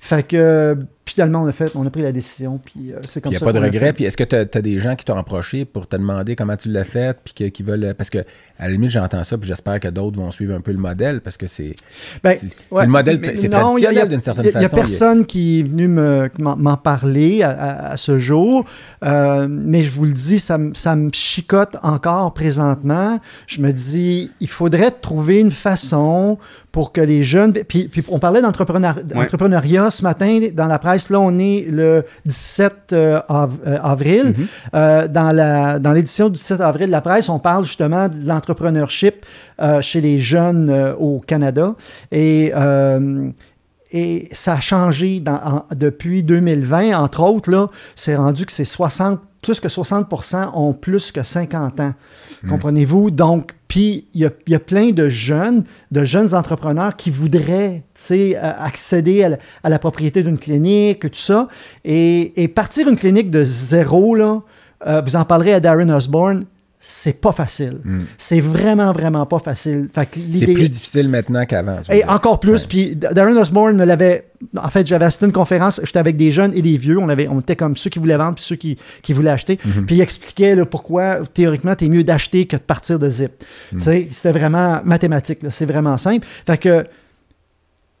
Fait 0.00 0.26
que 0.26 0.76
finalement, 1.12 1.42
on 1.42 1.46
a 1.46 1.52
fait, 1.52 1.72
on 1.74 1.86
a 1.86 1.90
pris 1.90 2.02
la 2.02 2.12
décision, 2.12 2.58
puis 2.64 2.92
euh, 2.92 2.98
c'est 3.06 3.20
comme 3.20 3.30
Il 3.32 3.34
n'y 3.34 3.36
a 3.36 3.40
ça. 3.40 3.46
pas 3.46 3.52
de 3.52 3.58
regret. 3.60 3.92
Puis 3.92 4.04
est-ce 4.04 4.16
que 4.16 4.24
tu 4.24 4.36
as, 4.36 4.62
des 4.62 4.80
gens 4.80 4.96
qui 4.96 5.04
t'ont 5.04 5.16
approché 5.16 5.64
pour 5.64 5.86
te 5.86 5.96
demander 5.96 6.36
comment 6.36 6.56
tu 6.56 6.68
l'as 6.70 6.84
fait, 6.84 7.16
puis 7.24 7.50
qui 7.50 7.62
veulent. 7.62 7.94
Parce 7.96 8.10
que, 8.10 8.18
à 8.58 8.66
la 8.66 8.70
limite, 8.70 8.90
j'entends 8.90 9.24
ça, 9.24 9.36
puis 9.38 9.48
j'espère 9.48 9.80
que 9.80 9.88
d'autres 9.88 10.16
vont 10.18 10.30
suivre 10.30 10.54
un 10.54 10.60
peu 10.60 10.72
le 10.72 10.78
modèle, 10.78 11.20
parce 11.20 11.36
que 11.36 11.46
c'est. 11.46 11.74
Ben, 12.22 12.36
ouais, 12.70 12.82
le 12.84 12.88
modèle, 12.90 13.20
c'est 13.36 13.42
y 13.42 13.46
a- 13.46 13.60
traditionnel 13.60 14.08
d'une 14.08 14.20
certaine 14.20 14.44
Il 14.46 14.50
n'y 14.58 14.64
a, 14.64 14.68
façon. 14.68 14.76
personne 14.76 15.26
qui 15.26 15.60
est 15.60 15.62
venu 15.64 15.88
me- 15.88 16.30
m'en 16.38 16.76
parler 16.76 17.42
à, 17.42 17.50
à- 17.50 17.92
à 17.92 17.96
ce 17.96 18.18
jour, 18.18 18.64
euh, 19.04 19.46
mais 19.50 19.82
je 19.84 19.90
vous 19.90 20.04
le 20.04 20.12
dis, 20.12 20.38
ça, 20.38 20.58
ça 20.74 20.96
me 20.96 21.10
chicote 21.12 21.76
encore 21.82 22.32
présentement. 22.34 23.20
Je 23.46 23.60
me 23.60 23.72
dis, 23.72 24.30
il 24.40 24.48
faudrait 24.48 24.90
trouver 24.90 25.40
une 25.40 25.50
façon 25.50 26.38
pour 26.72 26.90
que 26.92 27.00
les 27.02 27.22
jeunes... 27.22 27.52
Puis, 27.52 27.86
puis 27.88 28.02
on 28.08 28.18
parlait 28.18 28.40
d'entrepreneur- 28.42 29.04
d'entrepreneuriat 29.04 29.90
ce 29.90 30.02
matin 30.02 30.40
dans 30.54 30.66
la 30.66 30.78
presse. 30.78 31.10
Là, 31.10 31.20
on 31.20 31.38
est 31.38 31.66
le 31.70 32.04
17 32.24 32.92
euh, 32.94 33.20
av- 33.28 33.58
euh, 33.66 33.78
avril. 33.82 34.34
Mhm. 34.36 34.46
Euh, 34.74 35.06
dans 35.08 35.32
la- 35.32 35.78
dans 35.78 35.92
l'édition 35.92 36.28
du 36.30 36.38
17 36.38 36.60
avril 36.62 36.86
de 36.86 36.92
la 36.92 37.02
presse, 37.02 37.28
on 37.28 37.38
parle 37.38 37.64
justement 37.66 38.08
de 38.08 38.26
l'entrepreneurship 38.26 39.26
euh, 39.60 39.80
chez 39.82 40.00
les 40.00 40.18
jeunes 40.18 40.70
euh, 40.70 40.94
au 40.94 41.20
Canada. 41.20 41.74
Et, 42.10 42.52
euh, 42.56 43.28
et 43.92 44.28
ça 44.32 44.54
a 44.54 44.60
changé 44.60 45.20
dans- 45.20 45.34
en- 45.44 45.64
depuis 45.74 46.22
2020, 46.22 46.98
entre 46.98 47.22
autres. 47.22 47.50
Là, 47.50 47.66
c'est 47.94 48.16
rendu 48.16 48.46
que 48.46 48.52
c'est 48.52 48.64
60, 48.64 49.20
plus 49.42 49.58
que 49.58 49.68
60% 49.68 50.52
ont 50.54 50.72
plus 50.72 51.10
que 51.10 51.22
50 51.22 51.80
ans. 51.80 51.94
Comprenez-vous? 52.48 53.10
Donc, 53.10 53.54
puis 53.66 54.06
il 54.14 54.20
y 54.20 54.24
a, 54.24 54.30
il 54.46 54.52
y 54.52 54.54
a 54.54 54.60
plein 54.60 54.90
de 54.90 55.08
jeunes, 55.08 55.64
de 55.90 56.04
jeunes 56.04 56.34
entrepreneurs 56.34 56.94
qui 56.94 57.10
voudraient 57.10 57.82
euh, 58.12 58.52
accéder 58.58 59.24
à 59.24 59.30
la, 59.30 59.38
à 59.64 59.68
la 59.68 59.78
propriété 59.80 60.22
d'une 60.22 60.38
clinique, 60.38 61.00
tout 61.00 61.10
ça. 61.14 61.48
Et, 61.84 62.42
et 62.42 62.46
partir 62.46 62.88
une 62.88 62.96
clinique 62.96 63.30
de 63.32 63.42
zéro, 63.42 64.14
là, 64.14 64.42
euh, 64.86 65.00
vous 65.04 65.16
en 65.16 65.24
parlerez 65.24 65.54
à 65.54 65.60
Darren 65.60 65.90
Osborne, 65.90 66.44
c'est 66.84 67.20
pas 67.20 67.30
facile. 67.30 67.78
Mm. 67.84 68.00
C'est 68.18 68.40
vraiment, 68.40 68.92
vraiment 68.92 69.24
pas 69.24 69.38
facile. 69.38 69.88
C'est 69.94 70.52
plus 70.52 70.68
difficile 70.68 71.08
maintenant 71.08 71.46
qu'avant. 71.46 71.78
et 71.92 72.04
encore 72.04 72.40
plus. 72.40 72.66
Puis 72.66 72.96
Darren 72.96 73.36
Osborne 73.36 73.76
me 73.76 73.84
l'avait. 73.84 74.26
En 74.56 74.68
fait, 74.68 74.84
j'avais 74.84 75.04
assisté 75.04 75.26
à 75.26 75.28
une 75.28 75.32
conférence. 75.32 75.80
J'étais 75.84 76.00
avec 76.00 76.16
des 76.16 76.32
jeunes 76.32 76.52
et 76.54 76.60
des 76.60 76.76
vieux. 76.76 76.98
On, 76.98 77.08
avait, 77.08 77.28
on 77.28 77.38
était 77.38 77.54
comme 77.54 77.76
ceux 77.76 77.88
qui 77.88 78.00
voulaient 78.00 78.16
vendre 78.16 78.34
puis 78.34 78.44
ceux 78.44 78.56
qui, 78.56 78.76
qui 79.00 79.12
voulaient 79.12 79.30
acheter. 79.30 79.60
Mhm. 79.64 79.86
Puis 79.86 79.96
il 79.96 80.00
expliquait 80.00 80.56
là, 80.56 80.66
pourquoi, 80.66 81.20
théoriquement, 81.32 81.76
tu 81.76 81.84
es 81.84 81.88
mieux 81.88 82.02
d'acheter 82.02 82.46
que 82.46 82.56
de 82.56 82.62
partir 82.62 82.98
de 82.98 83.08
zip. 83.08 83.30
Sais, 83.78 84.08
c'était 84.10 84.32
vraiment 84.32 84.80
mathématique. 84.84 85.38
C'est 85.50 85.66
vraiment 85.66 85.96
simple. 85.96 86.26
Fait 86.46 86.58
que. 86.58 86.84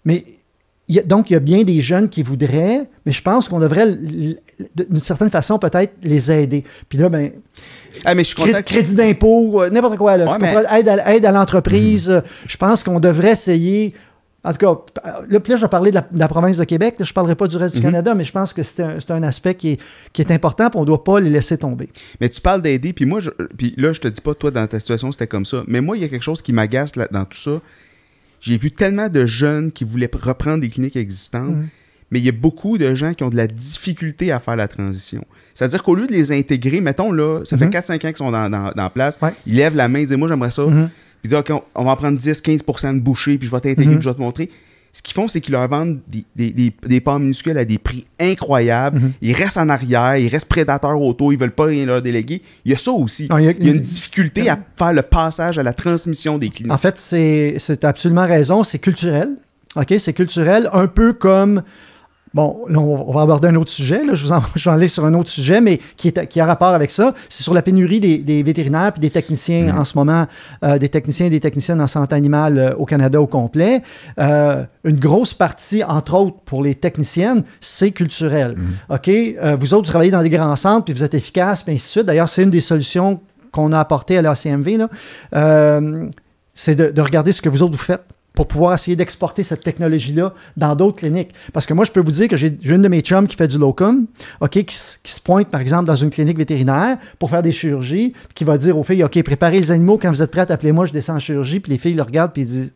Mais. 0.04 0.24
Il 0.92 0.96
y 0.96 0.98
a- 1.00 1.02
donc, 1.02 1.30
il 1.30 1.32
y 1.32 1.36
a 1.36 1.40
bien 1.40 1.62
des 1.62 1.80
jeunes 1.80 2.08
qui 2.08 2.22
voudraient, 2.22 2.88
mais 3.06 3.12
je 3.12 3.22
pense 3.22 3.48
qu'on 3.48 3.58
devrait, 3.60 3.96
d'une 3.96 5.00
certaine 5.00 5.30
façon, 5.30 5.58
peut-être 5.58 5.94
les 6.02 6.30
aider. 6.30 6.64
Puis 6.88 6.98
là, 6.98 7.08
ben, 7.08 7.30
Ah, 8.04 8.14
mais 8.14 8.24
je 8.24 8.34
Cré- 8.34 8.52
que- 8.52 8.60
crédit 8.60 8.94
d'impôt, 8.94 9.62
euh, 9.62 9.70
n'importe 9.70 9.96
quoi. 9.98 10.16
Là, 10.16 10.24
Ouais, 10.26 10.36
tu 10.36 10.40
mais- 10.42 10.54
comprends? 10.54 10.76
aide, 11.06 11.24
à, 11.26 11.32
l'entreprise. 11.32 12.10
euh, 12.10 12.20
Je 12.46 12.56
pense 12.56 12.82
qu'on 12.82 13.00
devrait 13.00 13.32
essayer 13.32 13.94
En 14.44 14.50
tout 14.52 14.58
cas, 14.58 14.76
là, 15.28 15.38
puis 15.38 15.52
là, 15.52 15.56
je 15.56 15.62
vais 15.62 15.68
parler 15.68 15.90
de 15.90 15.94
la, 15.94 16.00
de 16.10 16.18
la 16.18 16.26
province 16.26 16.56
de 16.56 16.64
Québec. 16.64 16.96
Là, 16.98 17.04
je 17.04 17.12
ne 17.12 17.14
parlerai 17.14 17.36
pas 17.36 17.46
du 17.46 17.56
reste 17.56 17.76
du 17.76 17.80
Mhm. 17.80 17.86
Canada, 17.86 18.14
mais 18.16 18.24
je 18.24 18.32
pense 18.32 18.52
que 18.52 18.64
c'est 18.64 18.82
un, 19.10 19.22
aspect 19.22 19.54
qui 19.54 19.68
est, 19.74 19.80
qui 20.12 20.20
est 20.20 20.32
important, 20.32 20.68
puis 20.68 20.78
on 20.78 20.80
ne 20.80 20.86
doit 20.86 21.04
pas 21.04 21.20
les 21.20 21.30
laisser 21.30 21.56
tomber. 21.56 21.88
Mais 22.20 22.28
tu 22.28 22.40
parles 22.40 22.60
d'aider, 22.60 22.92
puis 22.92 23.06
moi, 23.06 23.20
je, 23.20 23.30
puis 23.56 23.72
là, 23.76 23.92
je 23.92 24.00
te 24.00 24.08
dis 24.08 24.20
pas, 24.20 24.34
toi, 24.34 24.50
dans 24.50 24.66
ta 24.66 24.80
situation, 24.80 25.12
c'était 25.12 25.28
comme 25.28 25.44
ça. 25.46 25.62
Mais 25.68 25.80
moi, 25.80 25.96
il 25.96 26.02
y 26.02 26.04
a 26.04 26.08
quelque 26.08 26.24
chose 26.24 26.42
qui 26.42 26.52
m'agace 26.52 26.90
dans 27.12 27.24
tout 27.24 27.38
ça. 27.38 27.60
J'ai 28.42 28.58
vu 28.58 28.70
tellement 28.72 29.08
de 29.08 29.24
jeunes 29.24 29.72
qui 29.72 29.84
voulaient 29.84 30.10
reprendre 30.12 30.60
des 30.60 30.68
cliniques 30.68 30.96
existantes, 30.96 31.56
mais 32.10 32.18
il 32.18 32.26
y 32.26 32.28
a 32.28 32.32
beaucoup 32.32 32.76
de 32.76 32.94
gens 32.94 33.14
qui 33.14 33.22
ont 33.24 33.30
de 33.30 33.36
la 33.36 33.46
difficulté 33.46 34.32
à 34.32 34.40
faire 34.40 34.56
la 34.56 34.68
transition. 34.68 35.24
C'est-à-dire 35.54 35.82
qu'au 35.82 35.94
lieu 35.94 36.06
de 36.06 36.12
les 36.12 36.32
intégrer, 36.32 36.80
mettons 36.80 37.12
là, 37.12 37.44
ça 37.44 37.56
fait 37.56 37.64
Mhm. 37.66 37.70
4-5 37.70 37.94
ans 38.04 38.08
qu'ils 38.08 38.16
sont 38.16 38.30
dans, 38.32 38.50
dans, 38.50 38.70
dans 38.76 38.90
place, 38.90 39.18
Ouais. 39.22 39.32
ils 39.46 39.54
lèvent 39.54 39.76
la 39.76 39.88
main, 39.88 40.00
ils 40.00 40.06
disent 40.06 40.16
Moi, 40.18 40.28
j'aimerais 40.28 40.50
ça. 40.50 40.66
Mhm. 40.66 40.88
Puis 40.90 41.24
ils 41.24 41.28
disent 41.28 41.38
OK, 41.38 41.50
on, 41.50 41.62
on 41.76 41.84
va 41.84 41.92
en 41.92 41.96
prendre 41.96 42.18
10-15% 42.18 42.94
de 42.94 43.00
bouchées, 43.00 43.38
puis 43.38 43.46
je 43.46 43.52
vais 43.52 43.60
t'intégrer, 43.60 43.86
Mhm. 43.94 43.98
puis 43.98 44.04
je 44.04 44.08
vais 44.10 44.14
te 44.16 44.20
montrer. 44.20 44.50
Ce 44.94 45.00
qu'ils 45.00 45.14
font, 45.14 45.26
c'est 45.26 45.40
qu'ils 45.40 45.52
leur 45.52 45.66
vendent 45.68 46.00
des, 46.06 46.24
des, 46.36 46.50
des, 46.50 46.72
des 46.86 47.00
parts 47.00 47.18
minuscules 47.18 47.56
à 47.56 47.64
des 47.64 47.78
prix 47.78 48.04
incroyables. 48.20 48.98
Mhm. 49.00 49.12
Ils 49.22 49.32
restent 49.32 49.56
en 49.56 49.68
arrière, 49.70 50.18
ils 50.18 50.28
restent 50.28 50.48
prédateurs 50.48 51.00
auto, 51.00 51.32
ils 51.32 51.38
veulent 51.38 51.50
pas 51.54 51.64
rien 51.64 51.86
leur 51.86 52.02
déléguer. 52.02 52.42
Il 52.66 52.72
y 52.72 52.74
a 52.74 52.78
ça 52.78 52.90
aussi. 52.92 53.26
Non, 53.30 53.38
il 53.38 53.44
y 53.46 53.48
a- 53.48 53.52
Il 53.58 53.66
y 53.66 53.70
a 53.70 53.72
une 53.72 53.80
difficulté 53.80 54.50
à 54.50 54.58
faire 54.76 54.92
le 54.92 55.00
passage 55.02 55.58
à 55.58 55.62
la 55.62 55.72
transmission 55.72 56.36
des 56.36 56.50
cliniques. 56.50 56.72
En 56.72 56.78
fait, 56.78 56.98
c'est 56.98 57.56
c'est 57.58 57.84
absolument 57.84 58.26
raison. 58.26 58.64
C'est 58.64 58.78
culturel. 58.80 59.30
OK? 59.76 59.94
C'est 59.98 60.12
culturel, 60.12 60.68
un 60.74 60.86
peu 60.88 61.14
comme. 61.14 61.62
Bon, 62.34 62.64
là, 62.68 62.78
on 62.78 63.12
va 63.12 63.22
aborder 63.22 63.48
un 63.48 63.56
autre 63.56 63.70
sujet. 63.70 64.04
Là. 64.04 64.14
Je, 64.14 64.24
vous 64.24 64.32
en, 64.32 64.40
je 64.54 64.68
vais 64.68 64.74
aller 64.74 64.88
sur 64.88 65.04
un 65.04 65.14
autre 65.14 65.28
sujet, 65.28 65.60
mais 65.60 65.78
qui, 65.96 66.08
est, 66.08 66.26
qui 66.26 66.40
a 66.40 66.46
rapport 66.46 66.74
avec 66.74 66.90
ça. 66.90 67.14
C'est 67.28 67.42
sur 67.42 67.54
la 67.54 67.62
pénurie 67.62 68.00
des, 68.00 68.18
des 68.18 68.42
vétérinaires 68.42 68.92
puis 68.92 69.00
des 69.00 69.10
techniciens 69.10 69.76
en 69.76 69.84
ce 69.84 69.96
moment, 69.96 70.26
euh, 70.64 70.78
des 70.78 70.88
techniciens 70.88 71.26
et 71.26 71.30
des 71.30 71.40
techniciennes 71.40 71.80
en 71.80 71.86
santé 71.86 72.14
animale 72.14 72.58
euh, 72.58 72.74
au 72.76 72.86
Canada 72.86 73.20
au 73.20 73.26
complet. 73.26 73.82
Euh, 74.18 74.64
une 74.84 74.98
grosse 74.98 75.34
partie, 75.34 75.84
entre 75.84 76.14
autres, 76.14 76.36
pour 76.44 76.62
les 76.62 76.74
techniciennes, 76.74 77.44
c'est 77.60 77.90
culturel. 77.90 78.56
OK? 78.88 79.08
Euh, 79.08 79.56
vous 79.58 79.74
autres, 79.74 79.84
vous 79.86 79.90
travaillez 79.90 80.10
dans 80.10 80.22
des 80.22 80.30
grands 80.30 80.56
centres 80.56 80.84
puis 80.84 80.94
vous 80.94 81.04
êtes 81.04 81.14
efficaces, 81.14 81.62
puis 81.62 81.74
ainsi 81.74 81.86
de 81.86 81.90
suite. 81.90 82.06
D'ailleurs, 82.06 82.28
c'est 82.28 82.42
une 82.42 82.50
des 82.50 82.60
solutions 82.60 83.20
qu'on 83.52 83.72
a 83.72 83.78
apportées 83.78 84.16
à 84.16 84.22
l'ACMV. 84.22 84.78
là. 84.78 84.88
Euh, 85.34 86.08
c'est 86.54 86.74
de, 86.74 86.90
de 86.90 87.00
regarder 87.00 87.32
ce 87.32 87.40
que 87.40 87.48
vous 87.48 87.62
autres 87.62 87.72
vous 87.72 87.82
faites 87.82 88.02
pour 88.34 88.48
pouvoir 88.48 88.72
essayer 88.74 88.96
d'exporter 88.96 89.42
cette 89.42 89.62
technologie-là 89.62 90.32
dans 90.56 90.74
d'autres 90.74 90.98
cliniques. 90.98 91.32
Parce 91.52 91.66
que 91.66 91.74
moi, 91.74 91.84
je 91.84 91.92
peux 91.92 92.00
vous 92.00 92.10
dire 92.12 92.28
que 92.28 92.36
j'ai 92.36 92.56
une 92.64 92.80
de 92.82 92.88
mes 92.88 93.00
chums 93.00 93.26
qui 93.28 93.36
fait 93.36 93.48
du 93.48 93.58
locum, 93.58 94.06
OK, 94.40 94.50
qui, 94.64 94.74
se 94.76 95.20
pointe, 95.22 95.48
par 95.48 95.60
exemple, 95.60 95.84
dans 95.84 95.96
une 95.96 96.10
clinique 96.10 96.38
vétérinaire 96.38 96.96
pour 97.18 97.28
faire 97.30 97.42
des 97.42 97.52
chirurgies, 97.52 98.10
puis 98.10 98.34
qui 98.34 98.44
va 98.44 98.56
dire 98.58 98.78
aux 98.78 98.82
filles, 98.82 99.04
OK, 99.04 99.22
préparez 99.22 99.58
les 99.60 99.70
animaux, 99.70 99.98
quand 99.98 100.10
vous 100.10 100.22
êtes 100.22 100.30
prêtes, 100.30 100.50
appelez-moi, 100.50 100.86
je 100.86 100.92
descends 100.92 101.16
en 101.16 101.20
chirurgie, 101.20 101.60
puis 101.60 101.72
les 101.72 101.78
filles 101.78 101.94
le 101.94 102.02
regardent, 102.02 102.32
puis 102.32 102.42
ils 102.42 102.46
disent, 102.46 102.74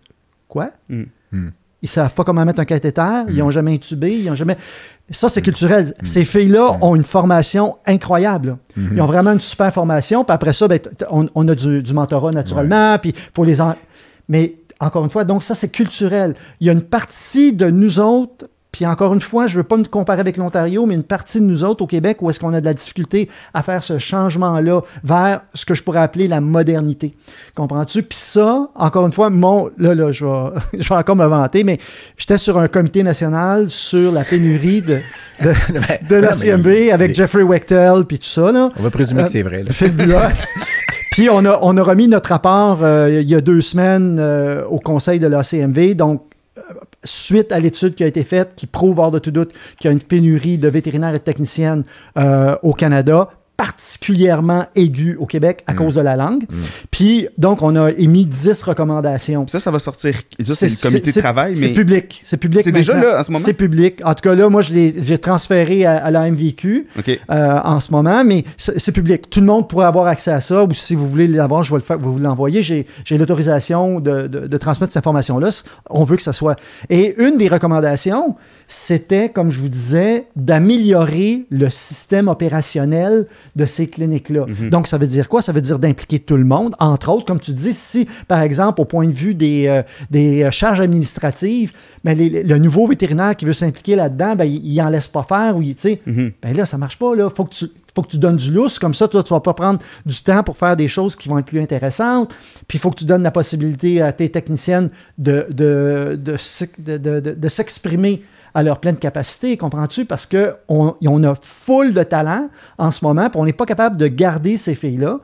quoi? 0.49 0.71
Mm. 0.91 1.03
Mm. 1.33 1.49
Ils 1.83 1.89
savent 1.89 2.15
pas 2.15 2.25
comment 2.25 2.45
mettre 2.45 2.61
un 2.61 2.65
cathéter, 2.65 3.03
ils 3.29 3.37
n'ont 3.39 3.51
jamais 3.51 3.73
intubé, 3.75 4.11
ils 4.11 4.29
ont 4.31 4.35
jamais... 4.35 4.57
Ça, 5.11 5.29
c'est 5.29 5.41
culturel. 5.43 5.95
Ces 6.03 6.25
filles-là 6.25 6.79
ont 6.81 6.97
une 6.97 7.05
formation 7.05 7.77
incroyable. 7.87 8.49
là. 8.49 8.59
Ils 8.93 9.01
ont 9.01 9.07
vraiment 9.07 9.33
une 9.33 9.41
super 9.41 9.73
formation. 9.73 10.25
Puis 10.25 10.35
après 10.35 10.53
ça, 10.53 10.67
ben, 10.67 10.81
on, 11.11 11.29
on 11.37 11.47
a 11.47 11.55
du, 11.55 11.83
du 11.83 11.95
mentorat 11.95 12.33
naturellement. 12.33 12.99
Puis 12.99 13.15
faut 13.33 13.45
les 13.45 13.61
en- 13.61 13.77
Mais 14.29 14.57
encore 14.81 15.05
une 15.05 15.11
fois, 15.11 15.25
donc 15.25 15.43
ça, 15.43 15.55
c'est 15.55 15.69
culturel. 15.71 16.35
Il 16.61 16.67
y 16.67 16.71
a 16.71 16.73
une 16.73 16.83
partie 16.83 17.53
de 17.53 17.71
nous 17.71 17.99
autres. 17.99 18.47
Puis 18.73 18.85
encore 18.85 19.15
une 19.15 19.23
fois, 19.23 19.47
je 19.47 19.55
ne 19.57 19.63
veux 19.63 19.67
pas 19.67 19.79
me 19.79 19.85
comparer 19.85 20.21
avec 20.21 20.37
l'Ontario, 20.37 20.85
mais 20.85 20.95
une 20.97 21.03
partie 21.03 21.41
de 21.41 21.47
nous 21.47 21.65
autres 21.65 21.83
au 21.83 21.87
Québec 21.87 22.19
où 22.21 22.29
est-ce 22.29 22.39
qu'on 22.39 22.53
a 22.53 22.61
de 22.61 22.67
la 22.67 22.75
difficulté 22.75 23.31
à 23.55 23.63
faire 23.63 23.83
ce 23.83 23.99
changement-là 23.99 24.83
vers 25.03 25.41
ce 25.55 25.65
que 25.65 25.75
je 25.75 25.83
pourrais 25.83 26.01
appeler 26.01 26.29
la 26.29 26.43
modernité. 26.43 27.15
Comprends-tu? 27.55 28.03
Puis 28.03 28.19
ça, 28.19 28.69
encore 28.75 29.07
une 29.07 29.13
fois, 29.15 29.31
mon, 29.31 29.71
là, 29.79 29.95
là, 29.95 30.13
je 30.13 30.27
vais, 30.27 30.51
je 30.79 30.87
vais 30.91 30.95
encore 30.95 31.17
me 31.17 31.25
vanter, 31.25 31.65
mais 31.65 31.79
j'étais 32.19 32.37
sur 32.37 32.59
un 32.59 32.69
comité 32.69 33.03
national 33.03 33.71
sur 33.71 34.13
la 34.13 34.25
pénurie 34.25 34.83
de, 34.83 34.99
de, 35.43 35.55
de 36.11 36.15
la 36.17 36.33
Non, 36.33 36.37
mais 36.39 36.51
CMB 36.51 36.93
avec 36.93 37.15
Jeffrey 37.15 37.45
Wechtel, 37.45 38.05
puis 38.07 38.19
tout 38.19 38.27
ça. 38.29 38.53
Là. 38.53 38.69
On 38.79 38.83
va 38.83 38.91
présumer 38.91 39.23
Euh, 39.23 39.25
que 39.25 39.31
c'est 39.31 39.43
vrai. 39.43 39.63
là. 39.65 39.73
Phil. 39.73 39.95
Puis 41.17 41.31
on 41.31 41.47
a, 41.47 41.83
remis 41.83 42.09
notre 42.09 42.29
rapport 42.29 42.81
euh, 42.83 43.09
il 43.23 43.27
y 43.27 43.35
a 43.35 43.41
deux 43.41 43.63
semaines 43.63 44.19
euh, 44.21 44.67
au 44.67 44.79
conseil 44.79 45.19
de 45.19 45.27
l'ACMV. 45.27 45.95
Donc, 45.95 46.21
euh, 46.59 46.61
suite 47.05 47.53
à 47.53 47.59
l'étude 47.59 47.95
qui 47.95 48.05
a 48.05 48.07
été 48.07 48.23
faite, 48.23 48.53
qui 48.55 48.67
prouve 48.67 48.99
hors 48.99 49.11
de 49.11 49.19
tout 49.19 49.31
doute 49.31 49.51
qu'il 49.79 49.87
y 49.87 49.89
a 49.89 49.93
une 49.93 50.03
pénurie 50.03 50.59
de 50.59 50.69
vétérinaires 50.69 51.15
et 51.15 51.19
de 51.19 51.25
techniciennes 51.25 51.85
au 52.63 52.75
Canada, 52.75 53.31
particulièrement 53.57 54.65
aiguë 54.75 55.17
au 55.19 55.27
Québec 55.27 55.63
à 55.67 55.75
cause 55.75 55.95
de 55.95 56.01
la 56.01 56.17
langue. 56.17 56.45
Puis, 56.91 57.29
donc, 57.39 57.63
on 57.63 57.75
a 57.77 57.91
émis 57.91 58.27
10 58.27 58.63
recommandations. 58.63 59.47
Ça, 59.49 59.61
ça 59.61 59.71
va 59.71 59.79
sortir. 59.79 60.15
Ça, 60.45 60.55
c'est 60.55 60.69
le 60.69 60.81
comité 60.83 61.07
de 61.09 61.11
c'est- 61.13 61.21
travail, 61.21 61.57
C'est 61.57 61.69
mais. 61.69 61.75
public. 61.75 62.21
C'est 62.25 62.37
public. 62.37 62.63
C'est 62.65 62.73
déjà 62.73 62.95
là, 62.95 63.21
en 63.21 63.23
ce 63.23 63.31
moment? 63.31 63.45
C'est 63.45 63.53
public. 63.55 64.01
En 64.05 64.15
tout 64.15 64.23
cas, 64.23 64.35
là, 64.35 64.49
moi, 64.49 64.63
je 64.63 64.75
l'ai- 64.75 64.95
j'ai 65.03 65.19
transféré 65.19 65.85
à, 65.87 65.97
à 66.05 66.11
la 66.11 66.31
MVQ 66.31 66.87
euh, 67.31 67.59
en 67.65 67.81
ce 67.81 67.91
moment, 67.93 68.25
mais 68.25 68.45
c'est 68.57 68.79
c'est 68.79 68.93
public. 68.93 69.31
Tout 69.31 69.41
le 69.41 69.47
monde 69.47 69.69
pourrait 69.69 69.87
avoir 69.87 70.07
accès 70.07 70.31
à 70.31 70.41
ça, 70.41 70.65
ou 70.65 70.73
si 70.75 70.95
vous 70.95 71.09
voulez 71.09 71.27
l'avoir, 71.27 71.63
je 71.63 71.71
vais 71.71 71.79
le 71.79 71.83
faire, 71.83 71.99
vous 71.99 72.19
l'envoyer. 72.19 72.63
J'ai 72.63 72.87
j'ai 73.05 73.19
l'autorisation 73.19 74.01
de, 74.01 74.27
de- 74.27 74.47
de 74.47 74.59
transmettre 74.59 74.93
cette 74.93 75.01
information-là. 75.01 75.51
On 75.91 76.05
veut 76.05 76.17
que 76.17 76.23
ça 76.23 76.33
soit. 76.33 76.57
Et 76.91 77.15
une 77.23 77.37
des 77.37 77.49
recommandations, 77.49 78.37
c'était, 78.69 79.29
comme 79.29 79.51
je 79.51 79.61
vous 79.61 79.69
disais, 79.69 80.27
d'améliorer 80.37 81.47
le 81.51 81.71
système 81.71 82.29
opérationnel 82.29 83.27
de 83.57 83.67
ces 83.67 83.87
cliniques-là. 83.89 84.47
Donc, 84.71 84.87
ça 84.87 84.99
veut 84.99 85.07
dire 85.07 85.29
quoi? 85.29 85.41
Ça 85.43 85.51
veut 85.51 85.61
dire 85.63 85.79
d'impliquer 85.79 86.19
tout 86.21 86.37
le 86.37 86.45
monde. 86.45 86.75
Entre 86.79 87.09
autres, 87.11 87.25
comme 87.25 87.41
tu 87.41 87.53
dis, 87.53 87.73
si, 87.73 88.07
par 88.29 88.43
exemple, 88.43 88.81
au 88.83 88.85
point 88.85 89.07
de 89.09 89.13
vue 89.13 89.35
des, 89.35 89.67
euh, 89.67 89.83
des 90.11 90.45
euh, 90.45 90.51
charges 90.51 90.81
administratives, 90.81 91.73
ben, 92.05 92.17
les- 92.17 92.43
le 92.43 92.59
nouveau 92.59 92.87
vétérinaire 92.87 93.35
qui 93.35 93.47
veut 93.47 93.55
s'impliquer 93.55 93.97
là-dedans, 93.97 94.37
ben, 94.37 94.45
il, 94.45 94.65
il 94.65 94.81
en 94.83 94.91
laisse 94.91 95.09
pas 95.09 95.25
faire, 95.25 95.57
ou 95.57 95.63
il, 95.63 95.75
tu 95.75 95.81
sais, 95.83 96.03
Mhm. 96.07 96.33
ben 96.43 96.57
là, 96.57 96.67
ça 96.67 96.77
marche 96.79 96.99
pas. 96.99 97.15
Là. 97.17 97.31
Faut, 97.31 97.45
que 97.45 97.55
tu, 97.55 97.67
faut 97.95 98.03
que 98.03 98.09
tu 98.09 98.19
donnes 98.19 98.37
du 98.37 98.51
lousse. 98.53 98.79
Comme 98.79 98.95
ça, 98.95 99.09
toi, 99.09 99.23
tu 99.23 99.31
vas 99.33 99.41
pas 99.41 99.55
prendre 99.55 99.79
du 100.05 100.23
temps 100.23 100.43
pour 100.43 100.57
faire 100.59 100.77
des 100.77 100.87
choses 100.89 101.17
qui 101.17 101.29
vont 101.31 101.39
être 101.39 101.47
plus 101.47 101.61
intéressantes. 101.61 102.35
Puis 102.69 102.77
il 102.77 102.81
faut 102.81 102.91
que 102.91 102.99
tu 102.99 103.05
donnes 103.07 103.23
la 103.23 103.31
possibilité 103.31 104.03
à 104.03 104.13
tes 104.13 104.29
techniciennes 104.29 104.91
de 105.17 106.37
s'exprimer 107.49 108.23
à 108.57 108.63
leur 108.63 108.79
pleine 108.79 108.97
capacité, 108.97 109.59
comprends-tu? 109.59 110.07
Parce 110.07 110.27
qu'on 110.27 110.97
on 111.03 111.25
a 111.25 111.35
full 111.35 111.93
de 111.93 112.03
talent 112.03 112.49
en 112.79 112.91
ce 112.91 113.05
moment, 113.05 113.29
puis 113.29 113.39
on 113.39 113.45
n'est 113.45 113.53
pas 113.53 113.67
capable 113.67 113.99
de 113.99 114.07
garder 114.07 114.57
ces 114.57 114.75
filles-là. 114.75 115.21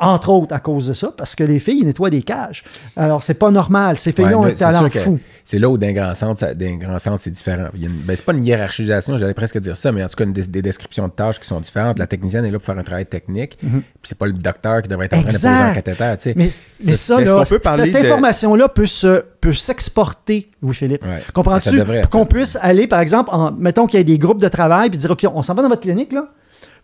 Entre 0.00 0.28
autres 0.30 0.54
à 0.54 0.60
cause 0.60 0.88
de 0.88 0.94
ça, 0.94 1.12
parce 1.16 1.34
que 1.34 1.44
les 1.44 1.58
filles, 1.58 1.78
ils 1.82 1.86
nettoient 1.86 2.10
des 2.10 2.22
cages. 2.22 2.64
Alors, 2.96 3.22
c'est 3.22 3.34
pas 3.34 3.50
normal. 3.50 3.98
Ces 3.98 4.12
filles-là 4.12 4.30
Ouais, 4.30 4.34
ont 4.36 4.44
un 4.44 4.52
talent 4.52 4.88
fou. 4.90 5.18
C'est 5.44 5.58
là 5.58 5.68
où 5.68 5.76
d'un 5.78 5.92
grand 5.92 6.14
centre, 6.14 6.40
c'est 7.20 7.30
différent. 7.30 7.68
Il 7.74 7.82
y 7.82 7.86
a 7.86 7.88
une- 7.90 7.96
ben, 8.00 8.16
c'est 8.16 8.24
pas 8.24 8.32
une 8.32 8.44
hiérarchisation, 8.44 9.18
j'allais 9.18 9.34
presque 9.34 9.58
dire 9.58 9.76
ça, 9.76 9.92
mais 9.92 10.02
en 10.02 10.08
tout 10.08 10.16
cas, 10.16 10.24
une 10.24 10.32
des, 10.32 10.46
des 10.46 10.62
descriptions 10.62 11.06
de 11.08 11.12
tâches 11.12 11.38
qui 11.38 11.46
sont 11.46 11.60
différentes. 11.60 11.98
La 11.98 12.06
technicienne 12.06 12.44
est 12.44 12.50
là 12.50 12.58
pour 12.58 12.66
faire 12.66 12.78
un 12.78 12.82
travail 12.82 13.06
technique, 13.06 13.58
puis 13.60 13.70
c'est 14.02 14.18
pas 14.18 14.26
le 14.26 14.32
docteur 14.32 14.80
qui 14.82 14.88
devrait 14.88 15.06
être 15.06 15.14
en 15.14 15.22
train 15.22 15.28
de 15.28 15.34
poser 15.34 15.48
un 15.48 15.74
cathéter, 15.74 16.12
tu 16.16 16.22
sais. 16.22 16.34
Mais, 16.36 16.44
mais 16.44 16.92
Ça, 16.94 17.16
mais 17.16 17.22
est-ce 17.24 17.30
là, 17.32 17.38
qu'on 17.40 17.44
peut 17.44 17.58
parler 17.58 17.92
cette 17.92 18.02
de- 18.02 18.06
information-là 18.06 18.68
peut 18.68 18.86
se 18.86 19.24
peut 19.40 19.52
s'exporter, 19.52 20.50
Louis-Philippe. 20.62 21.02
Ouais. 21.02 21.08
Ben, 21.08 21.18
Ça 21.26 21.32
Comprends-tu? 21.32 21.82
Pour 22.00 22.10
qu'on 22.10 22.26
puisse 22.26 22.56
aller, 22.62 22.86
par 22.86 23.00
exemple, 23.00 23.28
en, 23.32 23.52
mettons 23.52 23.86
qu'il 23.86 23.98
y 23.98 24.00
ait 24.00 24.04
des 24.04 24.18
groupes 24.18 24.40
de 24.40 24.48
travail, 24.48 24.88
puis 24.88 24.98
dire, 24.98 25.10
OK, 25.10 25.26
on 25.34 25.42
s'en 25.42 25.54
va 25.54 25.62
dans 25.62 25.68
votre 25.68 25.82
clinique, 25.82 26.12
là, 26.12 26.28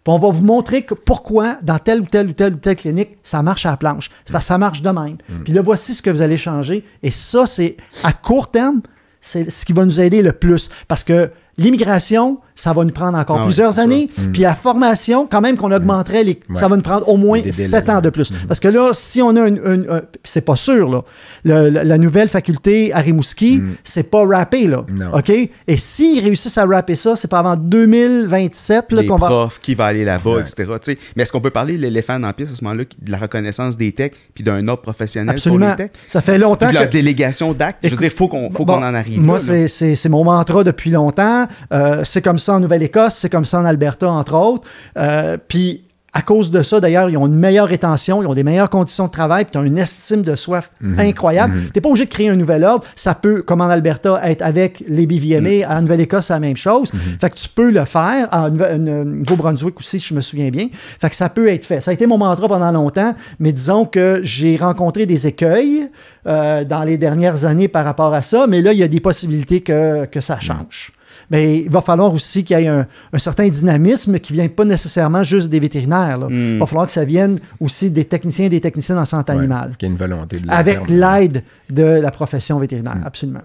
puis 0.04 0.14
on 0.14 0.18
va 0.18 0.30
vous 0.30 0.44
montrer 0.44 0.82
que 0.82 0.94
pourquoi, 0.94 1.58
dans 1.62 1.78
telle 1.78 2.00
ou 2.00 2.06
telle 2.06 2.28
ou 2.28 2.32
telle 2.32 2.54
ou 2.54 2.56
telle 2.56 2.76
clinique, 2.76 3.18
ça 3.22 3.42
marche 3.42 3.66
à 3.66 3.70
la 3.70 3.76
planche. 3.76 4.10
C'est 4.24 4.32
parce 4.32 4.44
que 4.44 4.48
ça 4.48 4.58
marche 4.58 4.80
de 4.80 4.88
même. 4.88 5.18
Mm. 5.28 5.42
Puis 5.44 5.52
là, 5.52 5.60
voici 5.62 5.92
ce 5.92 6.00
que 6.00 6.08
vous 6.08 6.22
allez 6.22 6.38
changer. 6.38 6.84
Et 7.02 7.10
ça, 7.10 7.44
c'est 7.44 7.76
à 8.02 8.12
court 8.12 8.50
terme, 8.50 8.80
c'est 9.20 9.50
ce 9.50 9.66
qui 9.66 9.74
va 9.74 9.84
nous 9.84 10.00
aider 10.00 10.22
le 10.22 10.32
plus. 10.32 10.70
Parce 10.88 11.04
que 11.04 11.30
l'immigration, 11.58 12.40
ça 12.60 12.72
va 12.72 12.84
nous 12.84 12.92
prendre 12.92 13.16
encore 13.18 13.38
Ah 13.40 13.44
plusieurs 13.44 13.78
années. 13.78 14.08
Puis 14.32 14.42
la 14.42 14.54
formation, 14.54 15.26
quand 15.30 15.40
même 15.40 15.56
qu'on 15.56 15.72
augmenterait, 15.72 16.24
les, 16.24 16.38
ça 16.54 16.64
Ouais. 16.64 16.70
va 16.70 16.76
nous 16.76 16.82
prendre 16.82 17.08
au 17.08 17.16
moins 17.16 17.40
sept 17.52 17.88
ans 17.88 18.00
de 18.00 18.10
plus. 18.10 18.30
Parce 18.46 18.60
que 18.60 18.68
là, 18.68 18.90
si 18.92 19.22
on 19.22 19.34
a 19.36 19.48
une. 19.48 19.56
une- 19.64 19.86
un- 19.90 20.00
puis 20.00 20.20
c'est 20.24 20.40
pas 20.42 20.56
sûr, 20.56 20.88
là. 20.88 21.02
Le- 21.44 21.70
la, 21.70 21.84
la 21.84 21.98
nouvelle 21.98 22.28
faculté 22.28 22.92
à 22.92 22.98
Rimouski, 22.98 23.62
c'est 23.84 24.10
pas 24.10 24.26
rappé, 24.26 24.66
là. 24.66 24.84
Non. 24.90 25.14
OK? 25.16 25.30
Et 25.30 25.76
s'ils 25.76 26.22
réussissent 26.22 26.58
à 26.58 26.66
rapper 26.66 26.94
ça, 26.96 27.16
c'est 27.16 27.28
pas 27.28 27.38
avant 27.38 27.56
2027 27.56 28.92
là, 28.92 29.02
qu'on 29.04 29.16
va. 29.16 29.26
profs, 29.26 29.60
qui 29.60 29.74
va 29.74 29.86
aller 29.86 30.04
là-bas, 30.04 30.30
Ouais. 30.30 30.40
etc. 30.40 30.54
tu 30.82 30.92
sais. 30.92 30.98
Mais 31.16 31.22
est-ce 31.22 31.32
qu'on 31.32 31.40
peut 31.40 31.50
parler 31.50 31.76
de 31.76 31.82
l'éléphant 31.82 32.18
dans 32.20 32.26
la 32.26 32.32
pièce 32.32 32.52
à 32.52 32.54
ce 32.54 32.64
moment-là, 32.64 32.84
de 33.00 33.10
la 33.10 33.18
reconnaissance 33.18 33.76
des 33.76 33.92
techs, 33.92 34.14
puis 34.34 34.44
d'un 34.44 34.66
ordre 34.68 34.82
professionnel 34.82 35.34
Absolument. 35.34 35.66
pour 35.70 35.76
les 35.78 35.88
techs? 35.88 35.92
Ça 36.08 36.20
fait 36.20 36.32
Puis 36.32 36.40
longtemps 36.42 36.68
de 36.68 36.74
la 36.74 36.86
que. 36.86 36.92
délégation 36.92 37.52
d'actes. 37.52 37.78
Je 37.84 37.90
veux 37.90 37.96
dire, 37.96 38.08
il 38.08 38.16
faut 38.16 38.28
qu'on 38.28 38.50
faut 38.50 38.64
Bon, 38.64 38.74
en 38.74 38.82
arrive 38.94 39.20
Moi, 39.20 39.38
c'est 39.40 40.08
mon 40.08 40.24
mantra 40.24 40.64
depuis 40.64 40.90
longtemps. 40.90 41.46
Euh, 41.72 42.02
c'est 42.04 42.22
comme 42.22 42.38
ça 42.38 42.49
en 42.54 42.60
Nouvelle-Écosse, 42.60 43.14
c'est 43.14 43.30
comme 43.30 43.44
ça 43.44 43.60
en 43.60 43.64
Alberta, 43.64 44.10
entre 44.10 44.34
autres. 44.34 44.68
Euh, 44.96 45.36
Puis 45.48 45.84
à 46.12 46.22
cause 46.22 46.50
de 46.50 46.62
ça, 46.62 46.80
d'ailleurs, 46.80 47.08
ils 47.08 47.16
ont 47.16 47.26
une 47.28 47.36
meilleure 47.36 47.68
rétention, 47.68 48.20
ils 48.20 48.26
ont 48.26 48.34
des 48.34 48.42
meilleures 48.42 48.68
conditions 48.68 49.06
de 49.06 49.12
travail, 49.12 49.44
puis 49.44 49.52
tu 49.52 49.58
as 49.58 49.62
une 49.62 49.78
estime 49.78 50.22
de 50.22 50.34
soif 50.34 50.72
incroyable. 50.98 51.54
Tu 51.66 51.70
n'es 51.76 51.80
pas 51.80 51.88
obligé 51.88 52.04
de 52.04 52.10
créer 52.10 52.28
un 52.28 52.34
nouvel 52.34 52.64
ordre. 52.64 52.84
Ça 52.96 53.14
peut, 53.14 53.42
comme 53.42 53.60
en 53.60 53.68
Alberta, 53.68 54.20
être 54.24 54.42
avec 54.42 54.82
les 54.88 55.06
BVMA. 55.06 55.68
En 55.68 55.82
Nouvelle-Écosse, 55.82 56.26
c'est 56.26 56.32
la 56.32 56.40
même 56.40 56.56
chose. 56.56 56.90
Fait 57.20 57.30
que 57.30 57.36
tu 57.36 57.48
peux 57.48 57.70
le 57.70 57.84
faire. 57.84 58.28
En 58.32 58.48
en 58.50 58.78
Nouveau-Brunswick 58.78 59.78
aussi, 59.78 60.00
si 60.00 60.08
je 60.08 60.14
me 60.14 60.20
souviens 60.20 60.50
bien. 60.50 60.66
Fait 60.72 61.10
que 61.10 61.14
ça 61.16 61.28
peut 61.28 61.46
être 61.48 61.64
fait. 61.64 61.80
Ça 61.80 61.92
a 61.92 61.94
été 61.94 62.06
mon 62.06 62.18
mantra 62.18 62.48
pendant 62.48 62.72
longtemps, 62.72 63.14
mais 63.38 63.52
disons 63.52 63.84
que 63.84 64.20
j'ai 64.24 64.56
rencontré 64.56 65.06
des 65.06 65.28
écueils 65.28 65.88
euh, 66.26 66.64
dans 66.64 66.82
les 66.82 66.98
dernières 66.98 67.44
années 67.44 67.68
par 67.68 67.84
rapport 67.84 68.12
à 68.14 68.22
ça, 68.22 68.48
mais 68.48 68.62
là, 68.62 68.72
il 68.72 68.80
y 68.80 68.82
a 68.82 68.88
des 68.88 69.00
possibilités 69.00 69.60
que, 69.60 70.06
que 70.06 70.20
ça 70.20 70.40
change. 70.40 70.90
Mais 71.30 71.60
il 71.60 71.70
va 71.70 71.80
falloir 71.80 72.12
aussi 72.12 72.42
qu'il 72.44 72.58
y 72.58 72.62
ait 72.64 72.66
un, 72.68 72.86
un 73.12 73.18
certain 73.18 73.48
dynamisme 73.48 74.18
qui 74.18 74.32
ne 74.32 74.38
vient 74.40 74.48
pas 74.48 74.64
nécessairement 74.64 75.22
juste 75.22 75.48
des 75.48 75.60
vétérinaires. 75.60 76.18
là. 76.18 76.26
Il 76.30 76.58
va 76.58 76.66
falloir 76.66 76.86
que 76.86 76.92
ça 76.92 77.04
vienne 77.04 77.38
aussi 77.60 77.90
des 77.90 78.04
techniciens 78.04 78.46
et 78.46 78.48
des 78.48 78.60
techniciennes 78.60 78.98
en 78.98 79.04
santé 79.04 79.32
Ouais, 79.32 79.38
animale. 79.38 79.76
Qu'il 79.78 79.88
y 79.88 79.90
ait 79.90 79.94
une 79.94 79.98
volonté 79.98 80.40
de 80.40 80.50
Avec 80.50 80.88
l'aide 80.90 81.44
de 81.70 81.84
la 81.84 82.10
profession 82.10 82.58
vétérinaire, 82.58 82.96
Mm. 82.96 83.02
absolument. 83.06 83.40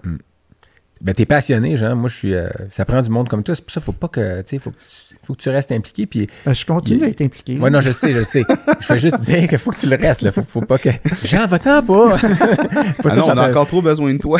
Ben, 1.02 1.14
t'es 1.14 1.26
passionné, 1.26 1.76
Jean. 1.76 1.94
Moi, 1.94 2.08
je 2.08 2.16
suis. 2.16 2.34
euh, 2.34 2.48
ça 2.70 2.84
prend 2.86 3.02
du 3.02 3.10
monde 3.10 3.28
comme 3.28 3.42
toi. 3.42 3.54
C'est 3.54 3.62
pour 3.62 3.70
ça 3.72 3.80
faut 3.82 3.92
pas 3.92 4.08
que. 4.08 4.38
Tu 4.40 4.44
sais, 4.46 4.58
faut, 4.58 4.70
que 4.70 4.76
tu- 4.76 5.15
faut 5.26 5.34
que 5.34 5.42
tu 5.42 5.48
restes 5.50 5.72
impliqué. 5.72 6.06
Puis. 6.06 6.26
Euh, 6.46 6.54
Je 6.54 6.64
continue 6.64 7.00
Il- 7.00 7.04
à 7.04 7.08
être 7.08 7.20
impliqué. 7.22 7.54
Moi, 7.56 7.70
non, 7.70 7.80
je 7.80 7.88
le 7.88 7.92
sais, 7.92 8.12
je 8.12 8.18
le 8.18 8.24
sais. 8.24 8.42
je 8.80 8.86
fais 8.86 8.98
juste 8.98 9.20
dire 9.20 9.48
qu'il 9.48 9.58
faut 9.58 9.70
que 9.70 9.78
tu 9.78 9.86
le 9.88 9.96
restes. 9.96 10.22
Là. 10.22 10.32
Faut, 10.32 10.42
faut 10.48 10.60
pas 10.62 10.78
que. 10.78 10.90
Jean, 11.24 11.46
va-t'en 11.46 11.82
pas. 11.82 12.16
pas 12.18 12.28
Ah 13.04 13.10
ça, 13.10 13.16
non, 13.16 13.26
on 13.26 13.36
a 13.38 13.50
encore 13.50 13.66
trop 13.66 13.82
besoin 13.82 14.12
de 14.14 14.18
toi. 14.18 14.38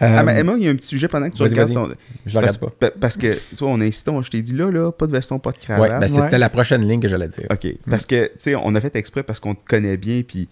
ah, 0.00 0.22
mais 0.22 0.38
Emma, 0.40 0.54
il 0.58 0.64
y 0.64 0.68
a 0.68 0.70
un 0.70 0.76
petit 0.76 0.88
sujet 0.88 1.08
pendant 1.08 1.30
que 1.30 1.34
tu 1.36 1.42
regardes 1.42 1.72
ton... 1.72 1.86
Je 2.26 2.34
le 2.38 2.40
parce, 2.44 2.56
regarde 2.56 2.58
pas. 2.78 2.88
pa- 2.90 2.94
parce 3.00 3.16
que, 3.16 3.32
tu 3.34 3.56
vois, 3.60 3.68
on 3.68 3.80
insiste, 3.80 4.08
on- 4.08 4.22
je 4.22 4.30
t'ai 4.30 4.42
dit 4.42 4.52
là, 4.54 4.70
là, 4.70 4.92
pas 4.92 5.06
de 5.06 5.12
veston, 5.12 5.38
pas 5.38 5.50
de 5.52 5.56
Ouais, 5.56 5.62
cravate. 5.64 6.00
ben, 6.00 6.08
c'était 6.08 6.22
Ouais. 6.32 6.38
la 6.38 6.48
prochaine 6.50 6.86
ligne 6.86 7.00
que 7.00 7.08
j'allais 7.08 7.28
dire. 7.28 7.44
OK. 7.50 7.66
Parce 7.88 8.04
que, 8.04 8.26
tu 8.26 8.32
sais, 8.36 8.54
on 8.54 8.74
a 8.74 8.80
fait 8.80 8.94
exprès 8.96 9.22
parce 9.22 9.40
qu'on 9.40 9.54
te 9.54 9.64
connaît 9.66 9.96
bien, 9.96 10.22
puis... 10.26 10.48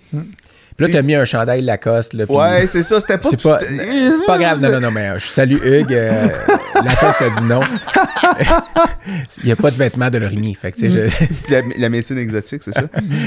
Puis 0.76 0.86
là, 0.86 0.92
t'as 1.00 1.06
mis 1.06 1.14
un 1.14 1.24
chandail 1.24 1.62
Lacoste. 1.62 2.14
Là, 2.14 2.24
Ouais, 2.28 2.66
c'est 2.66 2.82
ça, 2.82 2.98
c'était 3.00 3.18
pas... 3.18 3.30
C'est 3.30 3.42
pas, 3.42 3.60
c'est 3.62 4.26
pas 4.26 4.38
grave. 4.38 4.60
Non, 4.60 4.72
non, 4.72 4.80
non, 4.80 4.90
mais 4.90 5.08
euh, 5.10 5.18
je 5.18 5.26
salue 5.28 5.56
Hugues. 5.64 5.92
euh, 5.92 6.28
Lacoste 6.74 7.22
a 7.22 7.30
dit 7.40 7.44
non. 7.46 7.60
Il 9.42 9.46
n'y 9.46 9.52
a 9.52 9.56
pas 9.56 9.70
de 9.70 9.76
vêtements 9.76 10.10
de 10.10 10.18
l'origine. 10.18 10.54
Fait 10.54 10.72
que, 10.72 10.78
tu 10.80 10.90
sais, 10.90 11.08
je- 11.08 11.52
la, 11.52 11.60
la 11.78 11.88
médecine 11.88 12.18
exotique, 12.18 12.62
c'est 12.64 12.72
ça? 12.74 12.84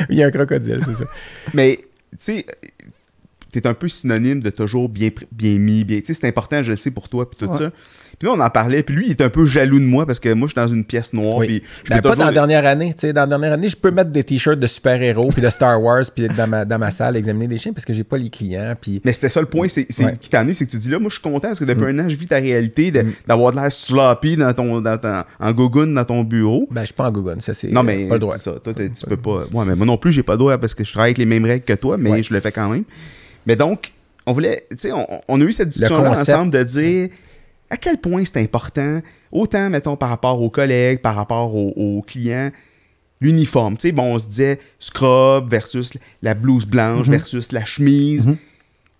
il 0.10 0.18
y 0.18 0.24
a 0.24 0.28
un 0.28 0.32
crocodile, 0.32 0.80
c'est 0.86 0.93
ça. 0.93 1.06
Mais, 1.54 1.78
tu 2.12 2.18
sais, 2.20 2.45
t'es 3.52 3.66
un 3.66 3.74
peu 3.74 3.88
synonyme 3.88 4.41
de 4.41 4.50
toujours 4.50 4.89
bien, 4.89 5.10
bien 5.32 5.58
mis, 5.58 5.84
bien... 5.84 6.00
Tu 6.00 6.08
sais, 6.08 6.14
c'est 6.22 6.28
important, 6.28 6.62
je 6.64 6.72
le 6.72 6.76
sais, 6.78 6.91
pour 6.91 7.10
toi, 7.10 7.30
puis 7.30 7.38
tout 7.38 7.52
Ouais. 7.52 7.58
ça. 7.58 7.70
Puis 8.20 8.28
là, 8.28 8.34
on 8.36 8.39
en 8.39 8.49
parlait, 8.49 8.82
puis 8.82 8.95
lui, 8.95 9.05
il 9.05 9.11
est 9.11 9.22
un 9.22 9.30
peu 9.30 9.45
jaloux 9.45 9.78
de 9.80 9.86
moi, 9.86 10.07
parce 10.07 10.20
que 10.20 10.34
moi, 10.34 10.47
je 10.47 10.53
suis 10.53 10.55
dans 10.59 10.68
une 10.74 10.84
pièce 10.84 11.13
noire, 11.13 11.36
Oui. 11.36 11.45
puis 11.45 11.63
je 11.84 11.89
Ben, 11.91 11.97
pas 12.01 12.09
toujours- 12.09 12.15
dans 12.18 12.26
la 12.26 12.32
dernière 12.32 12.65
année. 12.65 12.88
Tu 12.95 13.01
sais, 13.01 13.13
dans 13.13 13.22
la 13.22 13.28
dernière 13.28 13.53
année, 13.53 13.70
je 13.70 13.76
peux 13.78 13.91
mettre 13.91 14.09
des 14.09 14.24
t-shirts 14.24 14.59
de 14.59 14.65
super-héros 14.65 15.30
puis 15.32 15.41
de 15.43 15.49
Star 15.51 15.80
Wars 15.80 16.03
puis 16.15 16.28
dans 16.28 16.47
ma, 16.47 16.65
dans 16.65 16.80
ma 16.80 16.89
salle 16.89 17.15
examiner 17.15 17.47
des 17.47 17.59
chiens 17.59 17.74
parce 17.74 17.86
que 17.86 17.93
j'ai 17.93 18.03
pas 18.03 18.18
les 18.18 18.32
clients. 18.32 18.74
Puis 18.82 19.01
Mais 19.05 19.13
c'était 19.13 19.30
ça 19.30 19.39
le 19.39 19.45
point, 19.45 19.68
c'est, 19.68 19.86
Ouais. 20.03 20.13
qui 20.20 20.32
t'a 20.32 20.39
amené, 20.39 20.53
c'est 20.53 20.65
que 20.65 20.72
tu 20.72 20.78
dis 20.78 20.89
là, 20.89 20.97
moi 20.97 21.09
je 21.09 21.13
suis 21.15 21.22
content 21.22 21.49
parce 21.49 21.59
que 21.59 21.65
depuis 21.65 21.93
Mm. 21.93 21.99
un 21.99 22.05
an, 22.05 22.09
je 22.09 22.15
vis 22.15 22.26
ta 22.28 22.38
réalité, 22.38 22.89
de- 22.89 23.05
d'avoir 23.28 23.51
de 23.51 23.57
l'air 23.57 23.72
sloppy 23.72 24.36
dans 24.36 24.51
ton, 24.51 24.82
dans 24.82 24.97
ton- 24.97 25.24
en 25.39 25.51
gogoune 25.51 25.93
dans 25.93 26.05
ton 26.05 26.24
bureau. 26.24 26.68
ben, 26.72 26.82
je 26.82 26.86
suis 26.88 26.95
pas 26.95 27.05
en 27.09 27.11
Google. 27.11 27.36
Ça, 27.41 27.53
c'est 27.53 27.68
Non, 27.70 27.84
mais 27.84 28.07
pas 28.07 28.15
le 28.15 28.20
droit. 28.20 28.38
ça. 28.39 28.53
Toi, 28.63 28.74
tu 28.74 28.89
peux 29.07 29.18
pas. 29.18 29.43
Ouais, 29.53 29.65
mais 29.68 29.76
moi 29.76 29.86
non 29.86 29.97
plus, 29.97 30.11
j'ai 30.11 30.24
pas 30.24 30.34
le 30.34 30.39
droit 30.39 30.57
parce 30.57 30.74
que 30.74 30.84
je 30.84 30.91
travaille 30.91 31.09
avec 31.09 31.20
les 31.20 31.26
mêmes 31.28 31.45
règles 31.45 31.65
que 31.65 31.74
toi, 31.74 31.97
mais 31.99 32.09
Ouais. 32.09 32.24
je 32.24 32.34
le 32.34 32.39
fais 32.39 32.51
quand 32.51 32.68
même. 32.70 32.84
Mais 33.45 33.55
donc, 33.55 33.91
on 34.26 34.34
voulait, 34.34 34.65
tu 34.72 34.78
sais, 34.80 34.91
on, 34.91 35.05
on 35.28 35.39
a 35.39 35.43
eu 35.43 35.51
cette 35.51 35.70
discussion-là 35.70 36.09
concept. 36.09 36.30
ensemble 36.30 36.51
de 36.51 36.63
dire 36.63 37.09
à 37.70 37.78
quel 37.78 37.97
point 37.97 38.24
c'est 38.26 38.41
important, 38.41 39.01
autant, 39.32 39.70
mettons, 39.70 39.95
par 39.95 40.09
rapport 40.09 40.41
aux 40.41 40.49
collègues, 40.49 41.01
par 41.01 41.15
rapport 41.15 41.53
aux, 41.55 41.74
aux 41.76 42.01
clients, 42.01 42.51
l'uniforme? 43.22 43.78
Tu 43.78 43.88
sais, 43.88 43.91
bon, 43.91 44.13
on 44.15 44.20
se 44.20 44.28
disait 44.28 44.59
scrub 44.80 45.49
versus 45.49 45.91
la 46.22 46.34
blouse 46.34 46.65
blanche 46.65 47.07
Mm-hmm. 47.07 47.11
versus 47.11 47.51
la 47.51 47.65
chemise. 47.65 48.30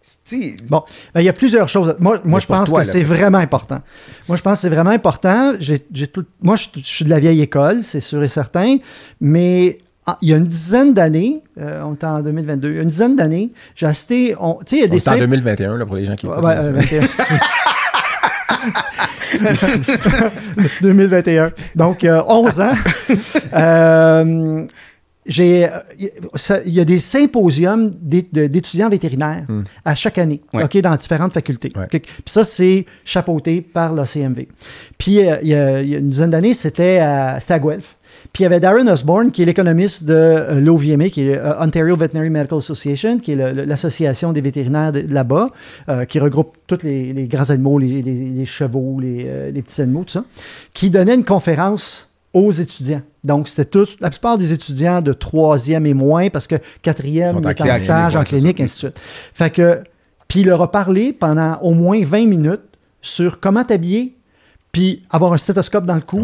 Sais, 0.02 0.54
Bon, 0.70 0.84
ben, 1.14 1.20
il 1.22 1.26
y 1.26 1.30
a 1.30 1.34
plusieurs 1.34 1.68
choses. 1.68 1.96
Moi, 2.00 2.22
moi 2.24 2.40
je 2.40 2.46
pense 2.48 2.70
toi, 2.70 2.82
que 2.82 2.88
c'est 2.88 3.04
vraiment 3.04 3.40
important. 3.40 3.82
Moi, 4.30 4.38
je 4.38 4.42
pense 4.42 4.54
que 4.60 4.62
c'est 4.62 4.70
vraiment 4.74 4.92
important. 4.92 5.54
J'ai, 5.60 5.86
j'ai 5.92 6.08
tout- 6.08 6.24
moi, 6.42 6.56
je, 6.56 6.68
je 6.78 6.82
suis 6.86 7.04
de 7.04 7.10
la 7.10 7.20
vieille 7.20 7.42
école, 7.42 7.84
c'est 7.84 8.00
sûr 8.00 8.24
et 8.24 8.30
certain, 8.30 8.78
mais 9.20 9.80
ah, 10.06 10.18
il 10.22 10.30
y 10.30 10.34
a 10.34 10.38
une 10.38 10.46
dizaine 10.48 10.94
d'années, 10.94 11.44
euh, 11.60 11.82
on 11.84 11.94
est 11.94 12.04
en 12.06 12.22
2022, 12.22 12.70
il 12.70 12.76
y 12.76 12.80
a 12.80 12.84
une 12.84 12.88
dizaine 12.88 13.18
d'années, 13.18 13.52
j'ai 13.76 13.86
assisté, 13.86 14.36
on- 14.40 14.60
tu 14.66 14.68
sais, 14.68 14.76
il 14.78 14.80
y 14.80 14.84
a 14.84 14.86
On 14.86 14.90
des 14.92 14.96
est 14.96 15.02
en 15.02 15.12
simples- 15.12 15.20
2021 15.20 15.76
là, 15.78 15.86
pour 15.86 15.98
les 15.98 16.06
gens 16.06 16.16
qui 16.16 16.26
Ouais, 16.26 16.34
écoutent. 16.34 16.46
ouais, 16.46 16.56
euh, 16.58 16.72
21. 16.76 17.08
2021. 20.82 21.52
Donc, 21.76 22.04
euh, 22.04 22.22
11 22.28 22.62
ans. 22.62 22.74
Euh, 23.54 24.66
j'ai, 25.26 25.66
euh, 25.66 25.80
il 26.66 26.74
y 26.74 26.80
a 26.80 26.86
des 26.86 27.00
symposiums 27.00 27.94
d'étudiants 28.02 28.90
vétérinaires 28.90 29.46
à 29.84 29.94
chaque 29.96 30.18
année, 30.18 30.42
Ouais. 30.54 30.64
OK, 30.64 30.78
dans 30.78 30.96
différentes 30.96 31.34
facultés. 31.34 31.72
Ouais. 31.76 31.88
Puis 31.88 32.02
ça, 32.26 32.44
c'est 32.46 32.86
chapeauté 33.04 33.62
par 33.62 33.94
l'ACMV. 33.94 34.48
Puis, 34.98 35.20
euh, 35.28 35.38
il 35.42 35.50
y, 35.50 35.56
a, 35.56 35.82
il 35.82 35.90
y 35.90 35.96
a 35.96 35.98
une 36.00 36.10
dizaine 36.10 36.30
d'années, 36.30 36.54
c'était 36.54 37.00
à, 37.00 37.40
c'était 37.40 37.56
à 37.56 37.60
Guelph. 37.60 37.97
Puis 38.34 38.42
il 38.42 38.44
y 38.44 38.46
avait 38.46 38.60
Darren 38.60 38.88
Osborne, 38.88 39.32
qui 39.32 39.42
est 39.42 39.46
l'économiste 39.46 40.04
de 40.04 40.14
euh, 40.14 40.60
l'OVMA, 40.60 41.10
qui 41.10 41.24
est 41.30 41.38
euh, 41.38 41.60
Ontario 41.60 41.96
Veterinary 41.96 42.30
Medical 42.30 42.60
Association, 42.60 43.20
qui 43.20 43.32
est 43.32 43.36
l'association 43.66 44.32
des 44.34 44.42
vétérinaires 44.42 44.92
de- 44.92 45.06
là-bas, 45.10 45.50
euh, 45.90 46.06
qui 46.06 46.20
regroupe 46.20 46.56
tous 46.68 46.84
les, 46.84 47.14
les 47.14 47.28
grands 47.28 47.50
animaux, 47.50 47.80
les, 47.80 48.02
les- 48.02 48.30
les 48.30 48.46
chevaux, 48.46 49.00
les, 49.00 49.52
petits 49.62 49.82
animaux, 49.82 50.04
tout 50.04 50.14
ça, 50.14 50.26
qui 50.74 50.90
donnait 50.90 51.16
une 51.16 51.26
conférence 51.26 52.12
aux 52.34 52.52
étudiants. 52.52 53.02
Donc, 53.24 53.48
c'était 53.48 53.66
tous, 53.66 53.96
la 54.00 54.10
plupart 54.10 54.38
des 54.38 54.54
étudiants 54.54 55.02
de 55.02 55.14
troisième 55.14 55.86
et 55.86 55.94
moins, 55.94 56.30
parce 56.30 56.46
que 56.48 56.56
quatrième, 56.82 57.38
est 57.52 57.62
en 57.62 57.66
stage, 57.86 58.16
en 58.16 58.20
clinique, 58.40 58.60
ainsi 58.62 58.76
de 58.76 58.80
suite. 58.80 59.00
Fait 59.34 59.50
que, 59.50 59.82
puis 60.28 60.42
il 60.42 60.48
leur 60.48 60.62
a 60.62 60.72
parlé 60.72 61.14
pendant 61.14 61.58
au 61.62 61.74
moins 61.74 62.00
20 62.04 62.28
minutes 62.28 62.62
sur 63.02 63.40
comment 63.40 63.64
t'habiller, 63.64 64.16
puis 64.72 65.02
avoir 65.10 65.34
un 65.34 65.38
stéthoscope 65.38 65.86
dans 65.86 65.96
le 65.96 66.02
cou, 66.02 66.20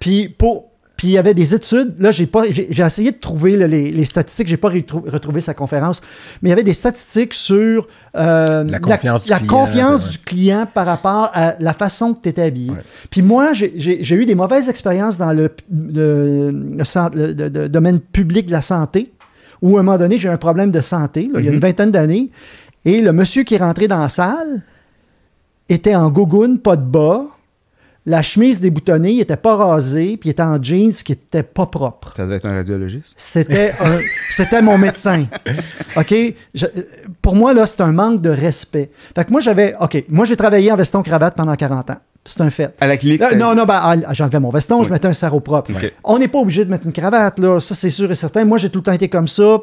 puis 0.00 0.28
pour 0.28 0.70
puis 0.96 1.08
il 1.08 1.10
y 1.10 1.18
avait 1.18 1.34
des 1.34 1.54
études, 1.54 1.94
là 1.98 2.10
j'ai 2.10 2.26
pas 2.26 2.44
j'ai 2.50 2.82
essayé 2.82 3.12
de 3.12 3.18
trouver 3.18 3.56
là, 3.58 3.66
les, 3.66 3.90
les 3.90 4.04
statistiques, 4.06 4.48
j'ai 4.48 4.56
pas 4.56 4.70
retrou- 4.70 5.08
retrouvé 5.08 5.40
sa 5.42 5.52
conférence, 5.52 6.00
mais 6.40 6.48
il 6.48 6.50
y 6.50 6.52
avait 6.52 6.62
des 6.62 6.72
statistiques 6.72 7.34
sur 7.34 7.86
euh, 8.16 8.64
La 8.64 8.78
confiance 8.80 9.24
du 9.24 9.30
la 9.30 9.38
client, 9.38 9.50
confiance 9.52 10.04
ouais. 10.06 10.10
du 10.12 10.18
client 10.18 10.66
par 10.72 10.86
rapport 10.86 11.30
à 11.34 11.54
la 11.60 11.74
façon 11.74 12.14
que 12.14 12.22
tu 12.22 12.28
étais 12.30 12.42
habillé. 12.42 12.70
Ouais. 12.70 12.78
Puis 13.10 13.20
moi, 13.22 13.52
j'ai- 13.52 14.14
eu 14.14 14.24
des 14.26 14.34
mauvaises 14.34 14.68
expériences 14.70 15.18
dans 15.18 15.32
le, 15.34 15.50
domaine 17.68 18.00
public 18.00 18.46
de 18.46 18.52
la 18.52 18.62
santé, 18.62 19.12
où 19.62 19.76
à 19.76 19.80
un 19.80 19.82
moment 19.82 19.98
donné, 19.98 20.18
j'ai 20.18 20.28
eu 20.28 20.30
un 20.30 20.36
problème 20.36 20.70
de 20.70 20.80
santé, 20.80 21.28
là, 21.32 21.40
il 21.40 21.46
y 21.46 21.48
a 21.48 21.52
une 21.52 21.60
vingtaine 21.60 21.90
d'années, 21.90 22.30
et 22.84 23.00
le 23.00 23.12
monsieur 23.12 23.42
qui 23.42 23.54
est 23.54 23.58
rentré 23.58 23.88
dans 23.88 23.98
la 24.00 24.08
salle 24.08 24.62
était 25.68 25.94
en 25.96 26.08
gougoune, 26.10 26.58
pas 26.58 26.76
de 26.76 26.84
bas, 26.84 27.26
la 28.08 28.22
chemise 28.22 28.60
déboutonnée, 28.60 29.10
il 29.10 29.20
était 29.20 29.36
pas 29.36 29.56
rasé, 29.56 30.16
puis 30.16 30.28
il 30.28 30.30
était 30.30 30.42
en 30.42 30.62
jeans 30.62 30.92
qui 30.92 31.12
était 31.12 31.42
pas 31.42 31.66
propre. 31.66 32.12
ça 32.16 32.22
devait 32.24 32.36
être 32.36 32.46
un 32.46 32.54
radiologiste? 32.54 33.14
C'était 33.16 33.72
un- 33.80 33.98
c'était 34.30 34.62
mon 34.62 34.78
médecin. 34.78 35.24
OK? 35.96 36.14
Je- 36.54 36.66
pour 37.20 37.34
moi, 37.34 37.52
là, 37.52 37.66
c'est 37.66 37.80
un 37.80 37.92
manque 37.92 38.20
de 38.22 38.30
respect. 38.30 38.90
Fait 39.14 39.24
que 39.24 39.30
moi, 39.32 39.40
j'avais. 39.40 39.74
OK, 39.80 40.04
moi, 40.08 40.24
j'ai 40.24 40.36
travaillé 40.36 40.70
en 40.70 40.76
veston-cravate 40.76 41.34
pendant 41.34 41.54
40 41.56 41.90
ans. 41.90 41.96
C'est 42.24 42.40
un 42.40 42.50
fait. 42.50 42.74
À 42.80 42.86
la 42.86 42.96
clinique. 42.96 43.20
Là, 43.20 43.28
c'était- 43.30 43.40
non, 43.40 43.54
non, 43.54 43.64
ben, 43.64 44.02
j'enlevais 44.12 44.40
mon 44.40 44.50
veston, 44.50 44.82
je 44.82 44.90
mettais 44.90 45.06
un 45.08 45.12
sarrau 45.12 45.40
propre. 45.40 45.70
OK. 45.72 45.92
On 46.04 46.18
n'est 46.18 46.28
pas 46.28 46.38
obligé 46.38 46.64
de 46.64 46.70
mettre 46.70 46.86
une 46.86 46.92
cravate, 46.92 47.38
là. 47.38 47.60
Ça, 47.60 47.74
c'est 47.74 47.90
sûr 47.90 48.10
et 48.10 48.14
certain. 48.16 48.44
Moi, 48.44 48.58
j'ai 48.58 48.70
tout 48.70 48.78
le 48.80 48.84
temps 48.84 48.92
été 48.92 49.08
comme 49.08 49.28
ça. 49.28 49.58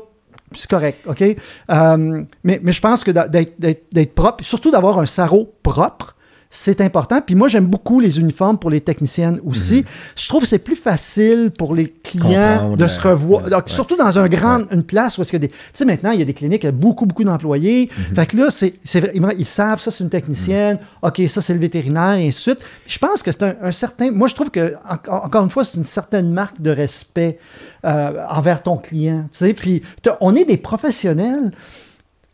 C'est 0.55 0.69
correct, 0.69 0.99
OK? 1.07 1.21
Euh, 1.23 2.23
mais, 2.43 2.59
mais 2.61 2.71
je 2.71 2.79
pense 2.81 3.03
que 3.03 3.11
d'être 3.11 4.13
propre, 4.15 4.43
surtout 4.43 4.69
d'avoir 4.71 4.99
un 4.99 5.05
sarrau 5.05 5.51
propre, 5.63 6.15
c'est 6.55 6.81
important. 6.81 7.19
Puis 7.19 7.33
moi, 7.33 7.47
j'aime 7.47 7.65
beaucoup 7.65 7.99
les 7.99 8.19
uniformes 8.19 8.59
pour 8.59 8.69
les 8.69 8.79
techniciennes 8.79 9.39
aussi. 9.43 9.83
Je 10.15 10.27
trouve 10.29 10.43
que 10.43 10.47
c'est 10.47 10.59
plus 10.59 10.75
facile 10.75 11.51
pour 11.57 11.73
les 11.73 11.87
clients 11.87 12.29
Mhm. 12.29 12.33
Comprendre, 12.59 12.77
de 12.77 12.87
se 12.87 12.99
revoir. 13.01 13.43
ouais, 13.43 13.49
Donc, 13.49 13.65
ouais. 13.65 13.71
Surtout 13.73 13.95
dans 13.95 14.19
un 14.19 14.27
grand, 14.27 14.59
une 14.71 14.83
place 14.83 15.17
où 15.17 15.23
est-ce 15.23 15.31
que 15.31 15.37
des. 15.37 15.49
Tu 15.49 15.55
sais, 15.73 15.83
maintenant, 15.85 16.11
il 16.11 16.19
y 16.19 16.21
a 16.21 16.25
des 16.25 16.33
cliniques, 16.35 16.61
il 16.63 16.67
y 16.67 16.69
a 16.69 16.71
beaucoup, 16.71 17.07
beaucoup 17.07 17.23
d'employés. 17.23 17.89
Mhm. 17.97 18.15
Fait 18.15 18.25
que 18.27 18.37
là, 18.37 18.51
c'est, 18.51 18.75
ils- 19.13 19.47
savent, 19.47 19.79
ça, 19.81 19.89
c'est 19.89 20.03
une 20.03 20.11
technicienne. 20.11 20.77
OK, 21.01 21.21
ça, 21.27 21.41
c'est 21.41 21.53
le 21.55 21.59
vétérinaire, 21.59 22.13
et 22.13 22.27
ainsi 22.27 22.37
de 22.51 22.55
suite. 22.55 22.59
Je 22.85 22.99
pense 22.99 23.23
que 23.23 23.31
c'est 23.31 23.43
un, 23.43 23.55
un 23.61 23.71
certain. 23.71 24.11
Moi, 24.11 24.27
je 24.27 24.35
trouve 24.35 24.51
que, 24.51 24.75
en- 24.87 25.15
encore 25.25 25.43
une 25.43 25.49
fois, 25.49 25.65
c'est 25.65 25.77
une 25.77 25.83
certaine 25.85 26.29
marque 26.31 26.61
de 26.61 26.69
respect 26.69 27.39
euh, 27.85 28.11
envers 28.29 28.61
ton 28.61 28.77
client. 28.77 29.27
Tu 29.33 29.45
sais, 29.45 29.53
puis, 29.53 29.81
on 30.21 30.35
est 30.35 30.45
des 30.45 30.57
professionnels. 30.57 31.51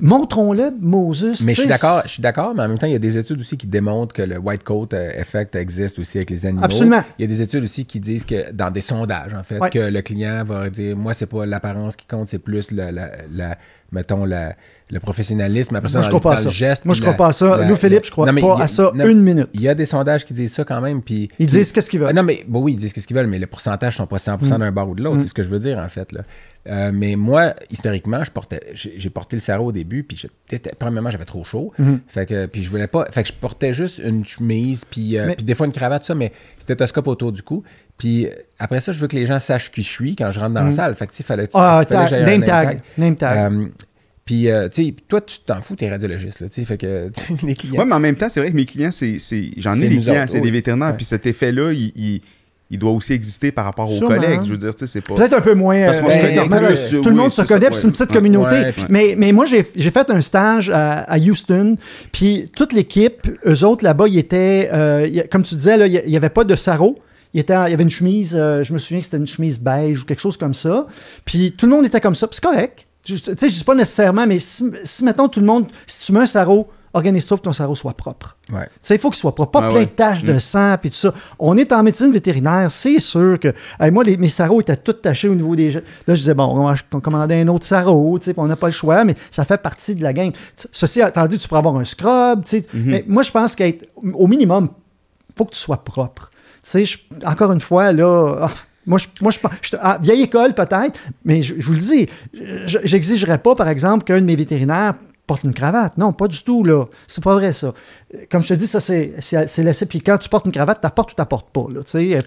Montrons-le, 0.01 0.71
Moses. 0.79 1.41
Mais 1.43 1.53
je 1.53 1.61
suis 1.61 1.69
d'accord, 1.69 2.01
je 2.05 2.09
suis 2.11 2.21
d'accord, 2.21 2.53
mais 2.55 2.63
en 2.63 2.69
même 2.69 2.77
temps, 2.77 2.87
il 2.87 2.93
y 2.93 2.95
a 2.95 2.99
des 2.99 3.17
études 3.17 3.41
aussi 3.41 3.57
qui 3.57 3.67
démontrent 3.67 4.13
que 4.13 4.21
le 4.21 4.37
white 4.37 4.63
coat 4.63 4.87
euh, 4.93 5.11
effect 5.19 5.55
existe 5.55 5.99
aussi 5.99 6.17
avec 6.17 6.29
les 6.29 6.45
animaux. 6.45 6.63
Absolument. 6.63 7.03
Il 7.17 7.23
y 7.23 7.25
a 7.25 7.27
des 7.27 7.41
études 7.41 7.63
aussi 7.63 7.85
qui 7.85 7.99
disent 7.99 8.23
que 8.23 8.51
dans 8.51 8.71
des 8.71 8.79
sondages, 8.81 9.33
en 9.33 9.43
fait, 9.43 9.59
Ouais. 9.59 9.69
que 9.69 9.79
le 9.79 10.01
client 10.01 10.43
va 10.45 10.69
dire 10.69 10.95
moi, 10.95 11.13
c'est 11.13 11.25
pas 11.25 11.45
l'apparence 11.45 11.97
qui 11.97 12.05
compte, 12.07 12.29
c'est 12.29 12.39
plus 12.39 12.71
la, 12.71 12.93
la- 12.93 13.11
la 13.33 13.57
mettons, 13.91 14.23
la- 14.23 14.55
le 14.91 14.99
professionnalisme. 14.99 15.75
Après 15.75 15.89
ça, 15.89 15.99
Moi, 15.99 16.03
je 16.03 16.09
crois 16.09 16.21
pas 16.21 16.33
à 16.33 16.37
ça. 16.37 16.49
geste. 16.49 16.85
Moi, 16.85 16.95
je 16.95 17.01
crois 17.01 17.11
la- 17.13 17.17
pas 17.17 17.27
à 17.27 17.31
ça. 17.31 17.57
la- 17.57 17.67
Lou 17.67 17.75
Philippe, 17.75 18.05
je 18.05 18.11
crois 18.11 18.25
Non, 18.25 18.33
mais 18.33 18.41
pas 18.41 18.55
il 18.57 18.61
a- 18.61 18.63
à 18.63 18.67
ça 18.67 18.91
non, 18.95 19.05
une 19.07 19.21
minute. 19.21 19.47
Il 19.53 19.61
y 19.61 19.69
a 19.69 19.75
des 19.75 19.85
sondages 19.85 20.25
qui 20.25 20.33
disent 20.33 20.53
ça 20.53 20.63
quand 20.63 20.81
même. 20.81 21.01
Puis, 21.01 21.29
Ils 21.37 21.47
disent 21.47 21.71
qu'est-ce 21.71 21.89
qu'ils 21.89 21.99
veulent. 21.99 22.09
Ah, 22.09 22.13
non, 22.13 22.23
mais 22.23 22.43
bon, 22.47 22.61
oui, 22.61 22.73
ils 22.73 22.75
disent 22.77 22.93
ce 22.93 23.05
qu'ils 23.05 23.15
veulent, 23.15 23.27
mais 23.27 23.39
les 23.39 23.45
pourcentages 23.47 23.97
sont 23.97 24.07
pas 24.07 24.17
100% 24.19 24.55
Mm. 24.55 24.59
d'un 24.59 24.71
bar 24.71 24.89
ou 24.89 24.95
de 24.95 25.03
l'autre. 25.03 25.21
C'est 25.21 25.27
ce 25.27 25.33
que 25.33 25.43
je 25.43 25.49
veux 25.49 25.59
dire, 25.59 25.77
en 25.77 25.89
fait. 25.89 26.11
Là. 26.11 26.21
Euh, 26.67 26.91
mais 26.93 27.15
moi, 27.15 27.53
historiquement, 27.71 28.23
je 28.23 28.31
portais, 28.31 28.59
j'ai 28.73 29.09
porté 29.09 29.35
le 29.35 29.39
sarrau 29.39 29.67
au 29.67 29.71
début, 29.71 30.03
puis 30.03 30.21
premièrement, 30.77 31.09
j'avais 31.09 31.25
trop 31.25 31.43
chaud. 31.43 31.71
Mm-hmm. 31.79 31.99
Fait 32.07 32.25
que, 32.25 32.45
puis 32.47 32.63
je 32.63 32.69
voulais 32.69 32.87
pas. 32.87 33.05
Fait 33.11 33.21
que 33.23 33.29
je 33.29 33.33
portais 33.33 33.73
juste 33.73 33.99
une 33.99 34.25
chemise, 34.25 34.85
puis, 34.85 35.17
euh, 35.17 35.27
Mais- 35.27 35.35
puis 35.35 35.45
des 35.45 35.55
fois 35.55 35.67
une 35.67 35.71
cravate, 35.71 36.03
ça, 36.03 36.15
mais 36.15 36.31
stéthoscope 36.57 37.07
autour 37.07 37.31
du 37.31 37.43
cou. 37.43 37.63
Puis 37.97 38.27
euh, 38.27 38.29
après 38.59 38.79
ça, 38.81 38.91
je 38.91 38.99
veux 38.99 39.07
que 39.07 39.15
les 39.15 39.25
gens 39.25 39.39
sachent 39.39 39.71
qui 39.71 39.83
je 39.83 39.89
suis 39.89 40.15
quand 40.15 40.31
je 40.31 40.39
rentre 40.39 40.53
dans 40.53 40.63
la 40.63 40.71
salle. 40.71 40.95
Fait 40.95 41.05
que, 41.07 41.11
tu 41.11 41.17
sais, 41.17 41.23
fallait, 41.23 41.43
Mm. 41.45 41.49
Ah, 41.53 41.83
fallait 41.87 42.09
tag, 42.09 42.13
un 42.13 42.25
name 42.25 42.43
tag. 42.43 42.79
Name 42.97 43.15
tag. 43.15 43.51
Euh, 44.29 44.35
puis, 44.35 44.49
euh, 44.49 44.69
tu 44.69 44.85
sais, 44.85 44.95
toi, 45.07 45.21
tu 45.21 45.39
t'en 45.45 45.61
fous, 45.61 45.75
t'es 45.75 45.89
radiologiste, 45.89 46.41
là, 46.41 46.47
tu 46.47 46.53
sais, 46.55 46.65
fait 46.65 46.77
que 46.77 47.09
les 47.45 47.55
clients. 47.55 47.79
Ouais, 47.79 47.85
mais 47.85 47.95
en 47.95 47.99
même 47.99 48.15
temps, 48.15 48.29
c'est 48.29 48.39
vrai 48.39 48.51
que 48.51 48.55
mes 48.55 48.65
clients, 48.65 48.91
c'est, 48.91 49.17
c'est- 49.19 49.51
j'en 49.57 49.73
C'est 49.73 49.85
ai 49.85 49.89
des 49.89 49.97
clients, 49.99 50.21
autres, 50.21 50.29
c'est 50.29 50.37
oui. 50.37 50.43
des 50.43 50.51
vétérinaires, 50.51 50.89
Ouais. 50.89 50.93
puis 50.95 51.05
cet 51.05 51.25
effet-là, 51.25 51.71
il, 51.73 51.91
il- 51.95 52.21
il 52.71 52.77
doit 52.77 52.91
aussi 52.91 53.13
exister 53.13 53.51
par 53.51 53.65
rapport 53.65 53.89
aux 53.91 53.95
Sûrement. 53.97 54.15
collègues. 54.15 54.41
Je 54.43 54.51
veux 54.51 54.57
dire, 54.57 54.75
tu 54.75 54.81
sais, 54.81 54.87
c'est 54.87 55.01
pas. 55.01 55.15
Peut-être 55.15 55.33
un 55.33 55.41
peu 55.41 55.55
moins. 55.55 55.85
Parce 55.87 55.99
qu'on 56.01 56.07
euh, 56.07 56.11
se 56.11 56.17
connaît 56.17 56.35
normal, 56.35 56.75
plus, 56.75 57.01
tout 57.01 57.09
le 57.09 57.15
monde 57.15 57.31
se 57.33 57.41
connaît, 57.41 57.67
c'est 57.71 57.83
une 57.83 57.91
petite 57.91 58.09
Ouais. 58.11 58.15
communauté. 58.15 58.55
Ouais, 58.55 58.65
ouais. 58.65 58.73
Mais, 58.89 59.15
mais 59.17 59.31
moi, 59.31 59.47
j'ai 59.47 59.65
j'ai 59.75 59.89
fait 59.89 60.07
un 60.11 60.21
stage 60.21 60.69
à, 60.69 60.99
à 60.99 61.17
Houston, 61.17 61.77
puis 62.11 62.51
toute 62.55 62.71
l'équipe, 62.73 63.27
eux 63.47 63.63
autres 63.65 63.83
là-bas, 63.83 64.07
ils 64.07 64.19
étaient, 64.19 64.69
euh, 64.71 65.07
comme 65.31 65.41
tu 65.41 65.55
disais, 65.55 65.77
là, 65.77 65.87
il 65.87 66.03
n'y 66.07 66.15
avait 66.17 66.29
pas 66.29 66.43
de 66.43 66.55
sarrau. 66.55 66.99
Il, 67.33 67.39
était, 67.39 67.53
il 67.67 67.71
y 67.71 67.73
avait 67.73 67.83
une 67.83 67.89
chemise, 67.89 68.35
euh, 68.35 68.63
je 68.63 68.71
me 68.73 68.77
souviens 68.77 68.99
que 68.99 69.05
c'était 69.05 69.17
une 69.17 69.27
chemise 69.27 69.59
beige 69.59 70.01
ou 70.01 70.05
quelque 70.05 70.19
chose 70.21 70.37
comme 70.37 70.53
ça. 70.55 70.85
Puis 71.25 71.53
tout 71.57 71.65
le 71.65 71.71
monde 71.71 71.85
était 71.87 72.01
comme 72.01 72.15
ça, 72.15 72.27
puis 72.27 72.35
c'est 72.39 72.47
correct. 72.47 72.85
Je- 73.07 73.15
Tu 73.15 73.21
sais, 73.37 73.49
je 73.49 73.53
dis 73.55 73.63
pas 73.63 73.75
nécessairement, 73.75 74.27
mais 74.27 74.39
si, 74.39 74.63
si 74.83 75.03
mettons 75.05 75.27
tout 75.27 75.39
le 75.39 75.45
monde, 75.45 75.67
si 75.87 76.05
tu 76.05 76.11
mets 76.13 76.19
un 76.21 76.25
sarrau, 76.25 76.67
organise-toi 76.93 77.37
pour 77.37 77.41
que 77.43 77.45
ton 77.49 77.53
sarrau 77.53 77.75
soit 77.75 77.93
propre. 77.93 78.35
Ouais. 78.51 78.65
Tu 78.65 78.69
sais, 78.81 78.95
il 78.95 78.99
faut 78.99 79.09
qu'il 79.11 79.19
soit 79.19 79.33
propre, 79.35 79.51
pas 79.51 79.65
Ah 79.65 79.69
plein 79.69 79.79
ouais. 79.79 79.85
de 79.85 79.91
taches 79.91 80.23
de 80.23 80.37
sang 80.39 80.75
puis 80.81 80.89
tout 80.89 80.95
ça. 80.97 81.13
On 81.37 81.55
est 81.55 81.71
en 81.71 81.83
médecine 81.83 82.11
vétérinaire, 82.11 82.71
c'est 82.71 82.97
sûr 82.99 83.39
que. 83.39 83.53
Hey, 83.79 83.91
moi, 83.91 84.03
les, 84.03 84.17
mes 84.17 84.27
sarraux 84.27 84.59
étaient 84.59 84.75
tous 84.75 84.93
tachés 84.93 85.29
au 85.29 85.35
niveau 85.35 85.55
des. 85.55 85.69
Là, 85.71 85.81
je 86.07 86.13
disais, 86.15 86.33
bon, 86.33 86.45
on 86.45 86.67
va 86.67 86.75
on 86.91 86.99
commander 86.99 87.35
un 87.41 87.47
autre 87.47 87.65
sarrau, 87.65 88.17
tu 88.19 88.25
sais, 88.25 88.33
on 88.37 88.47
n'a 88.47 88.55
pas 88.55 88.67
le 88.67 88.73
choix, 88.73 89.03
mais 89.03 89.15
ça 89.31 89.45
fait 89.45 89.61
partie 89.61 89.93
de 89.95 90.01
la 90.03 90.13
game. 90.13 90.31
Ceci 90.71 90.99
dit, 91.29 91.37
tu 91.37 91.47
pourrais 91.47 91.59
avoir 91.59 91.75
un 91.77 91.85
scrub, 91.85 92.43
tu 92.43 92.59
sais. 92.59 92.65
Mais 92.73 93.05
moi, 93.07 93.21
je 93.23 93.31
pense 93.31 93.55
qu'au 93.55 94.27
minimum, 94.27 94.69
faut 95.37 95.45
que 95.45 95.51
tu 95.53 95.59
sois 95.59 95.77
propre. 95.83 96.31
Tu 96.63 96.69
sais, 96.71 96.85
je- 96.85 96.97
encore 97.25 97.51
une 97.53 97.61
fois, 97.61 97.93
là. 97.93 98.35
ah, 98.41 98.49
moi, 98.89 98.97
je, 98.99 99.07
moi, 99.21 99.31
je, 99.31 99.39
je- 99.61 99.77
ah, 99.81 99.97
vieille 100.01 100.23
école 100.23 100.53
peut-être, 100.53 100.99
mais 101.23 101.41
je, 101.43 101.53
vous 101.59 101.73
le 101.73 101.79
dis, 101.79 102.07
je- 102.33 102.79
j'exigerais 102.83 103.37
pas, 103.37 103.55
par 103.55 103.69
exemple, 103.69 104.03
qu'un 104.03 104.19
de 104.19 104.25
mes 104.25 104.35
vétérinaires 104.35 104.95
porte 105.27 105.43
une 105.43 105.53
cravate. 105.53 105.95
Non, 105.97 106.11
pas 106.11 106.27
du 106.27 106.41
tout, 106.43 106.63
là. 106.63 106.85
C'est 107.07 107.23
pas 107.23 107.35
vrai, 107.35 107.53
ça. 107.53 107.73
Comme 108.31 108.41
je 108.41 108.47
te 108.49 108.53
dis, 108.55 108.65
ça, 108.65 108.79
c'est 108.79 109.13
c'est- 109.19 109.47
c'est 109.47 109.61
laissé. 109.61 109.85
Puis 109.85 109.99
quand 110.01 110.17
tu 110.17 110.29
portes 110.29 110.47
une 110.47 110.51
cravate, 110.51 110.81
t'apportes 110.81 111.11
ou 111.11 111.15
t'apportes 111.15 111.51
pas, 111.53 111.67
là. 111.71 111.81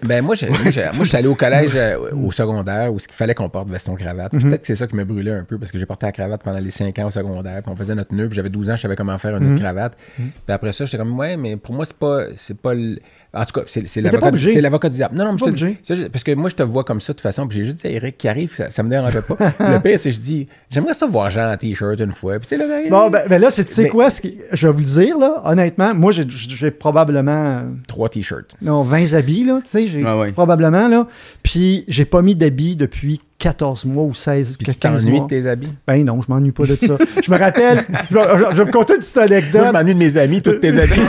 Ben 0.05 0.23
moi, 0.23 0.33
moi, 0.49 0.57
j'étais 0.71 1.17
allé 1.17 1.27
au 1.27 1.35
collège, 1.35 1.71
euh, 1.75 1.97
au 2.15 2.31
secondaire, 2.31 2.93
où 2.93 2.97
il 2.97 3.13
fallait 3.13 3.35
qu'on 3.35 3.49
porte 3.49 3.67
veston-cravate. 3.69 4.31
Mhm. 4.31 4.41
Peut-être 4.43 4.61
que 4.61 4.67
c'est 4.67 4.77
ça 4.77 4.87
qui 4.87 4.95
me 4.95 5.03
brûlait 5.03 5.33
un 5.33 5.43
peu, 5.43 5.57
parce 5.57 5.73
que 5.73 5.79
j'ai 5.79 5.85
porté 5.85 6.05
la 6.05 6.13
cravate 6.13 6.41
pendant 6.41 6.59
les 6.59 6.71
5 6.71 6.97
ans 6.99 7.07
au 7.07 7.11
secondaire, 7.11 7.61
puis 7.63 7.69
on 7.71 7.75
faisait 7.75 7.95
notre 7.95 8.13
nœud, 8.13 8.27
puis 8.29 8.35
j'avais 8.37 8.47
12 8.49 8.69
ans, 8.69 8.77
je 8.77 8.81
savais 8.81 8.95
comment 8.95 9.17
faire 9.17 9.35
une 9.35 9.51
autre 9.51 9.59
cravate. 9.61 9.97
Puis 10.15 10.29
après 10.47 10.71
ça, 10.71 10.85
j'étais 10.85 10.97
comme, 10.97 11.19
ouais, 11.19 11.35
mais 11.35 11.57
pour 11.57 11.75
moi, 11.75 11.83
c'est 11.85 11.97
pas, 11.97 12.27
c'est 12.37 12.57
pas 12.57 12.73
le- 12.73 12.99
En 13.35 13.43
tout 13.45 13.59
cas, 13.59 13.65
c'est 13.67 13.99
l'avocat 13.99 14.27
obligé. 14.27 14.53
c'est 14.53 14.61
l'avocat 14.61 14.89
du 14.89 14.95
diable. 14.97 15.15
Non, 15.17 15.25
non, 15.25 15.33
mais 15.33 15.39
Pas 15.39 15.55
je 15.57 15.65
te- 15.65 15.85
ça, 15.87 15.95
je- 15.95 16.03
parce 16.03 16.23
que 16.23 16.31
moi, 16.35 16.49
je 16.49 16.55
te 16.55 16.61
vois 16.63 16.83
comme 16.83 17.01
ça 17.01 17.13
de 17.13 17.17
toute 17.17 17.21
façon, 17.23 17.47
puis 17.47 17.57
j'ai 17.57 17.65
juste 17.65 17.79
dit 17.81 17.87
à 17.87 17.89
Eric 17.89 18.15
qui 18.17 18.27
arrive, 18.29 18.53
ça, 18.55 18.69
ça 18.69 18.83
me 18.83 18.89
dérangeait 18.89 19.23
pas. 19.23 19.35
Le 19.59 19.79
pire, 19.79 19.97
c'est 19.99 20.11
que 20.11 20.15
je 20.15 20.21
dis, 20.21 20.47
j'aimerais 20.69 20.93
ça 20.93 21.07
voir 21.07 21.29
Jean 21.31 21.51
en 21.51 21.57
t-shirt 21.57 21.99
une 21.99 22.11
fois. 22.13 22.37
Puis 22.39 22.47
tu 22.47 22.57
sais, 22.57 22.57
là, 22.57 22.81
Bon, 22.91 23.09
ben, 23.09 23.23
ben 23.27 23.41
là, 23.41 23.49
c'est, 23.49 23.65
tu 23.65 23.73
sais 23.73 23.83
Mais- 23.83 23.89
quoi? 23.89 24.09
ce 24.11 24.21
qui- 24.21 24.37
je 24.51 24.67
vais 24.67 24.73
vous 24.73 24.79
le 24.79 24.85
dire, 24.85 25.17
là, 25.17 25.41
honnêtement, 25.45 25.72
moi, 25.77 26.11
j'ai, 26.11 26.71
probablement 26.71 27.31
euh, 27.31 27.61
trois 27.87 28.09
t-shirts. 28.09 28.55
non, 28.61 28.83
20 28.83 29.13
habits, 29.13 29.45
là, 29.45 29.59
tu 29.63 29.69
sais, 29.69 29.87
j'ai 29.87 30.03
Ah 30.05 30.17
ouais. 30.17 30.31
probablement, 30.31 30.87
là. 30.87 31.07
Puis, 31.43 31.85
j'ai 31.87 32.05
pas 32.05 32.21
mis 32.21 32.35
d'habits 32.35 32.75
depuis 32.75 33.21
14 33.39 33.85
mois 33.85 34.03
ou 34.03 34.13
16, 34.13 34.55
Puis 34.57 34.65
tu 34.65 34.65
15 34.65 34.77
t'ennuies 35.03 35.17
mois. 35.19 35.25
de 35.25 35.29
tes 35.29 35.47
habits? 35.47 35.73
Ben 35.87 36.03
non, 36.05 36.21
je 36.21 36.31
m'ennuie 36.31 36.51
pas 36.51 36.65
de 36.65 36.77
ça. 36.79 36.97
je 37.23 37.31
me 37.31 37.37
rappelle, 37.37 37.83
je, 38.09 38.15
vais- 38.15 38.21
je- 38.37 38.51
je 38.51 38.55
vais 38.57 38.63
vous 38.63 38.71
conter 38.71 38.93
une 38.93 38.99
petite 38.99 39.15
Moi, 39.15 39.27
je 39.27 39.33
anecdote. 39.33 39.73
m'ennuie 39.73 39.93
de 39.95 39.99
mes 39.99 40.17
amis, 40.17 40.41
tous 40.41 40.53
tes 40.53 40.79
habits. 40.79 40.93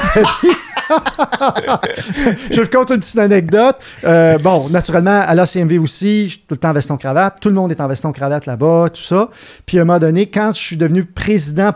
je 2.50 2.60
vous 2.60 2.68
conte 2.68 2.90
une 2.90 3.00
petite 3.00 3.18
anecdote. 3.18 3.76
Euh, 4.04 4.38
bon, 4.38 4.68
naturellement, 4.68 5.22
à 5.26 5.34
l'ACMV 5.34 5.78
aussi, 5.78 6.24
je 6.24 6.28
suis 6.30 6.38
tout 6.40 6.54
le 6.54 6.56
temps 6.58 6.70
en 6.70 6.74
veston-cravate. 6.74 7.36
Tout 7.40 7.48
le 7.48 7.54
monde 7.54 7.70
est 7.70 7.80
en 7.80 7.88
veston-cravate 7.88 8.46
là-bas, 8.46 8.90
tout 8.92 9.02
ça. 9.02 9.30
Puis 9.66 9.78
à 9.78 9.82
un 9.82 9.84
moment 9.84 9.98
donné, 9.98 10.26
quand 10.26 10.52
je 10.54 10.60
suis 10.60 10.76
devenu 10.76 11.04
président 11.04 11.72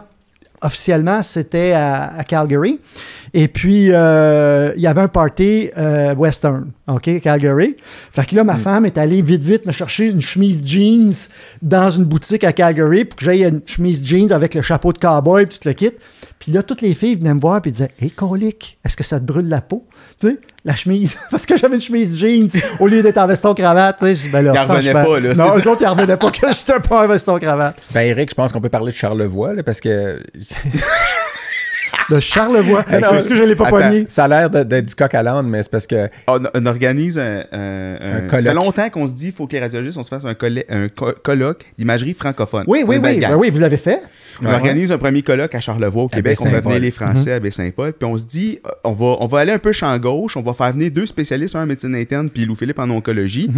officiellement, 0.62 1.22
c'était 1.22 1.72
à, 1.72 2.22
Calgary. 2.26 2.80
Et 3.34 3.48
puis, 3.48 3.88
euh, 3.90 4.72
il 4.76 4.82
y 4.82 4.86
avait 4.86 5.00
un 5.00 5.08
party 5.08 5.70
euh, 5.76 6.14
western, 6.14 6.70
OK, 6.86 7.20
Calgary. 7.20 7.76
Fait 8.12 8.26
que 8.26 8.34
là, 8.34 8.44
ma 8.44 8.58
femme 8.58 8.86
est 8.86 8.98
allée 8.98 9.22
vite, 9.22 9.42
vite 9.42 9.66
me 9.66 9.72
chercher 9.72 10.06
une 10.06 10.20
chemise 10.20 10.62
jeans 10.64 11.12
dans 11.62 11.90
une 11.90 12.04
boutique 12.04 12.44
à 12.44 12.52
Calgary 12.52 13.04
pour 13.04 13.18
que 13.18 13.24
j'aille 13.24 13.44
une 13.44 13.60
chemise 13.66 14.04
jeans 14.04 14.32
avec 14.32 14.54
le 14.54 14.62
chapeau 14.62 14.92
de 14.92 14.98
cowboy 14.98 15.42
et 15.42 15.46
tout 15.46 15.58
le 15.64 15.72
kit. 15.72 15.92
Puis 16.38 16.52
là, 16.52 16.62
toutes 16.62 16.80
les 16.82 16.94
filles 16.94 17.16
venaient 17.16 17.34
me 17.34 17.40
voir 17.40 17.60
et 17.64 17.70
disaient 17.70 17.90
Hey, 18.00 18.10
colique, 18.10 18.78
est-ce 18.84 18.96
que 18.96 19.04
ça 19.04 19.18
te 19.18 19.24
brûle 19.24 19.48
la 19.48 19.60
peau 19.60 19.86
Tu 20.20 20.28
sais, 20.28 20.38
la 20.64 20.74
chemise. 20.74 21.18
Parce 21.30 21.46
que 21.46 21.56
j'avais 21.56 21.74
une 21.74 21.80
chemise 21.80 22.18
jeans 22.18 22.48
au 22.80 22.86
lieu 22.86 23.02
d'être 23.02 23.18
en 23.18 23.26
veston-cravate. 23.26 23.98
Tu 23.98 24.04
sais, 24.06 24.14
je 24.14 24.20
dis, 24.22 24.28
ben 24.28 24.42
là, 24.42 24.52
Ils 24.54 24.58
en 24.58 24.74
revenaient 24.74 24.92
pas, 24.92 25.20
là, 25.20 25.34
Non, 25.34 25.58
eux 25.58 25.68
autres, 25.68 25.82
ils 25.82 25.86
en 25.86 25.94
revenaient 25.94 26.16
pas 26.16 26.30
que 26.30 26.46
j'étais 26.48 26.80
pas 26.80 27.04
en 27.04 27.08
veston-cravate. 27.08 27.82
Ben, 27.92 28.02
Eric, 28.02 28.30
je 28.30 28.34
pense 28.34 28.52
qu'on 28.52 28.60
peut 28.60 28.68
parler 28.68 28.92
de 28.92 28.96
Charlevoix, 28.96 29.54
là, 29.54 29.62
parce 29.62 29.80
que. 29.80 30.22
De 32.10 32.20
Charlevoix. 32.20 32.84
Est-ce 32.90 33.28
que 33.28 33.34
je 33.34 33.42
l'ai 33.42 33.54
pas 33.54 33.68
pogné 33.68 34.06
Ça 34.08 34.24
a 34.24 34.28
l'air 34.28 34.50
d'être 34.50 34.86
du 34.86 34.94
coq 34.94 35.14
à 35.14 35.22
l'âne, 35.22 35.46
mais 35.48 35.62
c'est 35.62 35.70
parce 35.70 35.86
que. 35.86 36.08
On, 36.26 36.40
on 36.54 36.66
organise 36.66 37.18
un, 37.18 37.44
un- 37.52 37.58
un- 37.58 37.94
Un 37.94 37.98
Ça 37.98 38.20
fait 38.20 38.26
colloque. 38.44 38.54
longtemps 38.54 38.90
qu'on 38.90 39.06
se 39.06 39.12
dit 39.14 39.26
qu'il 39.26 39.32
faut 39.34 39.46
que 39.46 39.52
les 39.52 39.60
radiologistes 39.60 39.98
on 39.98 40.02
se 40.02 40.08
fasse 40.08 40.24
un, 40.24 40.34
colle- 40.34 40.64
un 40.68 40.88
co- 40.88 41.12
colloque 41.22 41.66
d'imagerie 41.78 42.14
francophone. 42.14 42.64
Oui, 42.66 42.80
On 42.84 42.88
oui, 42.88 42.96
oui. 43.02 43.18
Ben 43.20 43.36
oui, 43.36 43.50
vous 43.50 43.58
l'avez 43.58 43.76
fait. 43.76 44.00
On 44.42 44.46
Ouais. 44.46 44.54
organise 44.54 44.92
un 44.92 44.98
premier 44.98 45.22
colloque 45.22 45.54
à 45.54 45.60
Charlevoix, 45.60 46.04
au 46.04 46.08
Québec. 46.08 46.38
On 46.40 46.48
va 46.48 46.60
venir 46.60 46.78
les 46.80 46.90
Français 46.90 47.32
à 47.32 47.40
Baie-Saint-Paul. 47.40 47.92
Puis 47.92 48.08
on 48.08 48.16
se 48.16 48.24
dit, 48.24 48.60
on 48.84 48.92
va, 48.92 49.16
on 49.20 49.26
va 49.26 49.40
aller 49.40 49.52
un 49.52 49.58
peu 49.58 49.72
champ 49.72 49.96
gauche. 49.98 50.36
On 50.36 50.42
va 50.42 50.54
faire 50.54 50.72
venir 50.72 50.90
deux 50.90 51.06
spécialistes, 51.06 51.56
un 51.56 51.62
en 51.64 51.66
médecine 51.66 51.94
interne, 51.94 52.30
puis 52.30 52.44
Louis-Philippe 52.46 52.78
en 52.78 52.88
oncologie. 52.90 53.50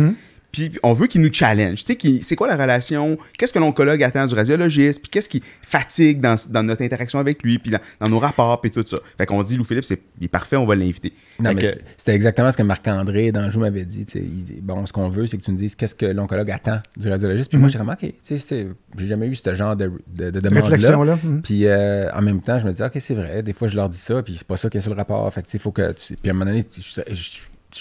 Puis 0.52 0.72
on 0.82 0.92
veut 0.94 1.06
qu'ils 1.06 1.20
nous 1.20 1.32
challenge. 1.32 1.80
Tu 1.80 1.84
sais, 1.92 1.96
qui- 1.96 2.22
c'est 2.22 2.36
quoi 2.36 2.48
la 2.48 2.56
relation? 2.56 3.16
Qu'est-ce 3.38 3.52
que 3.52 3.58
l'oncologue 3.58 4.02
attend 4.02 4.26
du 4.26 4.34
radiologiste? 4.34 5.00
Puis 5.02 5.10
qu'est-ce 5.10 5.28
qui 5.28 5.42
fatigue 5.62 6.20
dans, 6.20 6.34
dans 6.50 6.62
notre 6.62 6.82
interaction 6.82 7.18
avec 7.18 7.42
lui? 7.42 7.58
Puis 7.58 7.70
dans, 7.70 7.78
dans 8.00 8.08
nos 8.08 8.18
rapports, 8.18 8.60
puis 8.60 8.70
tout 8.70 8.84
ça. 8.86 8.98
Fait 9.16 9.26
qu'on 9.26 9.42
dit, 9.42 9.56
Louis-Philippe, 9.56 9.84
c'est, 9.84 10.00
il 10.20 10.24
est 10.24 10.28
parfait, 10.28 10.56
on 10.56 10.66
va 10.66 10.74
l'inviter. 10.74 11.12
Non, 11.38 11.50
Fait 11.50 11.56
mais 11.56 11.62
que- 11.62 11.78
c'était- 11.96 12.14
exactement 12.14 12.50
ce 12.50 12.56
que 12.56 12.62
Marc-André 12.62 13.32
d'Anjou 13.32 13.60
m'avait 13.60 13.84
dit. 13.84 14.04
il 14.14 14.44
dit, 14.44 14.58
bon, 14.60 14.84
ce 14.86 14.92
qu'on 14.92 15.08
veut, 15.08 15.26
c'est 15.26 15.36
que 15.38 15.42
tu 15.42 15.50
nous 15.52 15.56
dises 15.56 15.74
qu'est-ce 15.74 15.94
que 15.94 16.06
l'oncologue 16.06 16.50
attend 16.50 16.80
du 16.96 17.08
radiologiste. 17.08 17.50
Puis 17.50 17.58
moi, 17.58 17.68
j'étais 17.68 17.78
comme, 17.78 17.90
OK, 17.90 17.98
tu 18.00 18.12
sais, 18.22 18.38
c'est- 18.38 18.66
j'ai 18.98 19.06
jamais 19.06 19.26
eu 19.28 19.34
ce 19.36 19.54
genre 19.54 19.76
de, 19.76 19.92
de, 20.08 20.30
de 20.30 20.40
demande-là. 20.40 21.18
Mhm. 21.22 21.42
Puis 21.42 21.66
euh, 21.66 22.10
en 22.12 22.22
même 22.22 22.40
temps, 22.42 22.58
je 22.58 22.66
me 22.66 22.72
dis, 22.72 22.82
OK, 22.82 22.92
c'est 22.98 23.14
vrai, 23.14 23.42
des 23.42 23.52
fois, 23.52 23.68
je 23.68 23.76
leur 23.76 23.88
dis 23.88 23.96
ça, 23.96 24.22
puis 24.22 24.34
c'est 24.36 24.46
pas 24.46 24.56
ça 24.56 24.68
qui 24.68 24.78
est 24.78 24.80
sur 24.80 24.90
le 24.92 24.96
rapport. 24.96 25.32
Fait 25.32 25.42
que, 25.42 25.46
tu 25.46 25.52
sais, 25.52 25.58
faut 25.58 25.72
que 25.72 25.92
tu- 25.92 26.16
Puis 26.16 26.30
à 26.30 26.30
un 26.30 26.34
moment 26.34 26.50
donné, 26.50 26.64
je, 26.76 26.82
je- 26.82 27.14
je 27.14 27.30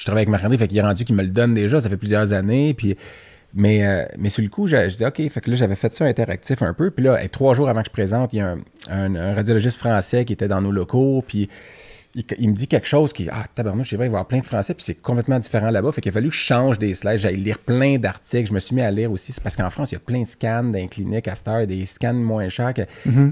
travaille 0.04 0.22
avec 0.22 0.30
Marc-André, 0.30 0.58
fait 0.58 0.68
qu'il 0.68 0.78
est 0.78 0.82
rendu 0.82 1.04
qu'il 1.06 1.16
me 1.16 1.24
le 1.24 1.30
donne 1.30 1.54
déjà, 1.54 1.82
ça 1.82 1.90
fait 1.90 1.98
plusieurs 1.98 2.34
années. 2.34 2.74
Puis. 2.74 2.96
Mais, 3.56 3.84
euh, 3.84 4.06
mais 4.20 4.30
sur 4.30 4.44
le 4.44 4.50
coup, 4.50 4.68
j'ai- 4.68 4.92
je 4.92 4.98
dis 4.98 5.04
OK, 5.06 5.28
fait 5.28 5.42
que 5.42 5.50
là, 5.50 5.56
j'avais 5.56 5.74
fait 5.76 5.92
ça 5.92 6.06
interactif 6.06 6.62
un 6.62 6.76
peu. 6.76 6.92
Puis 6.92 7.04
là, 7.04 7.20
hey, 7.20 7.30
trois 7.30 7.56
jours 7.56 7.68
avant 7.68 7.82
que 7.82 7.88
je 7.88 7.92
présente, 7.92 8.32
il 8.34 8.38
y 8.38 8.40
a 8.42 8.50
un, 8.52 8.60
un- 8.92 9.16
un 9.16 9.34
radiologiste 9.34 9.80
français 9.80 10.24
qui 10.24 10.34
était 10.34 10.48
dans 10.48 10.62
nos 10.62 10.72
locaux. 10.72 11.24
Puis 11.28 11.50
il, 12.14 12.24
il 12.38 12.50
me 12.50 12.54
dit 12.54 12.68
quelque 12.68 12.86
chose 12.88 13.12
qui, 13.12 13.28
ah, 13.32 13.46
tabarnouche, 13.56 13.90
c'est 13.90 13.96
vrai, 13.96 14.06
il 14.06 14.10
va 14.10 14.14
y 14.14 14.16
avoir 14.18 14.28
plein 14.28 14.38
de 14.40 14.46
français, 14.46 14.76
puis 14.76 14.84
c'est 14.84 14.94
complètement 15.02 15.40
différent 15.40 15.72
là-bas. 15.72 15.92
Fait 15.92 16.02
qu'il 16.02 16.12
a 16.12 16.14
fallu 16.14 16.30
que 16.30 16.36
je 16.36 16.40
change 16.42 16.78
des 16.78 16.94
slides, 16.94 17.18
j'allais 17.18 17.38
lire 17.38 17.58
plein 17.58 17.98
d'articles. 17.98 18.50
Je 18.50 18.54
me 18.54 18.60
suis 18.60 18.76
mis 18.76 18.84
à 18.84 18.92
lire 18.92 19.12
aussi, 19.12 19.34
parce 19.42 19.56
qu'en 19.56 19.72
France, 19.72 19.92
il 19.92 19.96
y 19.96 19.98
a 19.98 20.02
plein 20.02 20.22
de 20.22 20.28
scans 20.28 20.66
dans 20.66 20.74
les 20.78 20.88
cliniques 20.88 21.28
à 21.28 21.34
cette 21.34 21.48
heure, 21.48 21.66
des 21.66 21.88
scans 21.88 22.14
moins 22.14 22.50
chers 22.50 22.76
que 22.76 22.84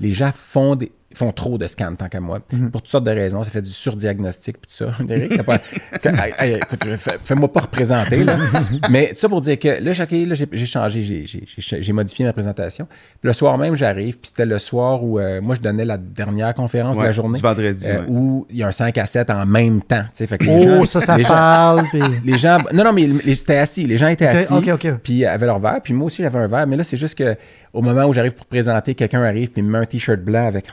les 0.01 0.13
gens 0.13 0.31
font 0.33 0.75
des 0.75 0.91
font 1.17 1.31
trop 1.31 1.57
de 1.57 1.67
scans 1.67 1.93
tant 1.95 2.07
qu'à 2.09 2.19
moi, 2.19 2.39
pour 2.71 2.81
toutes 2.81 2.87
sortes 2.91 3.03
de 3.03 3.11
raisons. 3.11 3.43
Ça 3.43 3.51
fait 3.51 3.61
du 3.61 3.69
surdiagnostic 3.71 4.57
puis 4.61 4.69
tout 4.69 4.85
ça. 4.85 4.91
Eric, 5.09 5.35
t'as 5.37 5.43
pas- 5.43 5.57
que- 5.59 6.09
hey, 6.09 6.33
hey, 6.39 6.55
écoute, 6.55 6.83
fais- 6.97 7.17
fais-moi 7.23 7.51
pas 7.51 7.61
représenter. 7.61 8.23
Là. 8.23 8.35
Mais 8.89 9.09
tout 9.09 9.15
ça 9.19 9.29
pour 9.29 9.41
dire 9.41 9.57
que 9.59 9.67
là, 9.83 9.93
j'ai, 9.93 10.65
changé, 10.65 11.25
j'ai, 11.57 11.93
modifié 11.93 12.25
ma 12.25 12.33
présentation. 12.33 12.85
Puis 12.85 13.27
le 13.27 13.33
soir 13.33 13.57
même, 13.57 13.75
j'arrive, 13.75 14.17
puis 14.17 14.27
c'était 14.29 14.45
le 14.45 14.59
soir 14.59 15.03
où 15.03 15.19
euh, 15.19 15.41
moi, 15.41 15.55
je 15.55 15.61
donnais 15.61 15.85
la 15.85 15.97
dernière 15.97 16.53
conférence 16.53 16.97
de 16.97 17.03
la 17.03 17.11
journée. 17.11 17.37
du 17.37 17.41
vendredi, 17.43 17.85
euh, 17.87 17.99
ouais. 18.01 18.05
où 18.07 18.45
il 18.49 18.57
y 18.57 18.63
a 18.63 18.67
un 18.67 18.71
5 18.71 18.97
à 18.97 19.05
7 19.05 19.29
en 19.29 19.45
même 19.45 19.81
temps. 19.81 20.03
Fait 20.13 20.37
que 20.37 20.43
les 20.45 20.51
Oh, 20.55 20.63
gens- 20.63 20.85
ça, 20.85 20.99
ça 21.01 21.17
les 21.17 21.23
gens- 21.23 21.29
parle. 21.29 21.83
puis- 21.89 22.01
les 22.25 22.37
gens. 22.37 22.57
Non, 22.73 22.83
non, 22.83 22.93
mais 22.93 23.09
c'était 23.35 23.57
assis. 23.57 23.85
Les 23.85 23.97
gens 23.97 24.07
étaient 24.07 24.27
assis. 24.27 24.53
ok, 24.53 24.67
ok. 24.73 24.93
Puis 25.03 25.25
avaient 25.25 25.45
leur 25.45 25.59
verre. 25.59 25.79
Puis 25.83 25.93
moi 25.93 26.07
aussi, 26.07 26.21
j'avais 26.21 26.39
un 26.39 26.47
verre. 26.47 26.67
Mais 26.67 26.75
là, 26.75 26.83
c'est 26.83 26.97
juste 26.97 27.17
que 27.17 27.35
au 27.73 27.81
moment 27.81 28.05
où 28.05 28.13
j'arrive 28.13 28.33
pour 28.33 28.45
présenter, 28.45 28.95
quelqu'un 28.95 29.23
arrive 29.23 29.49
puis 29.51 29.61
il 29.61 29.65
me 29.65 29.71
met 29.71 29.77
un 29.79 29.85
t-shirt 29.85 30.19
blanc 30.21 30.45
avec. 30.47 30.65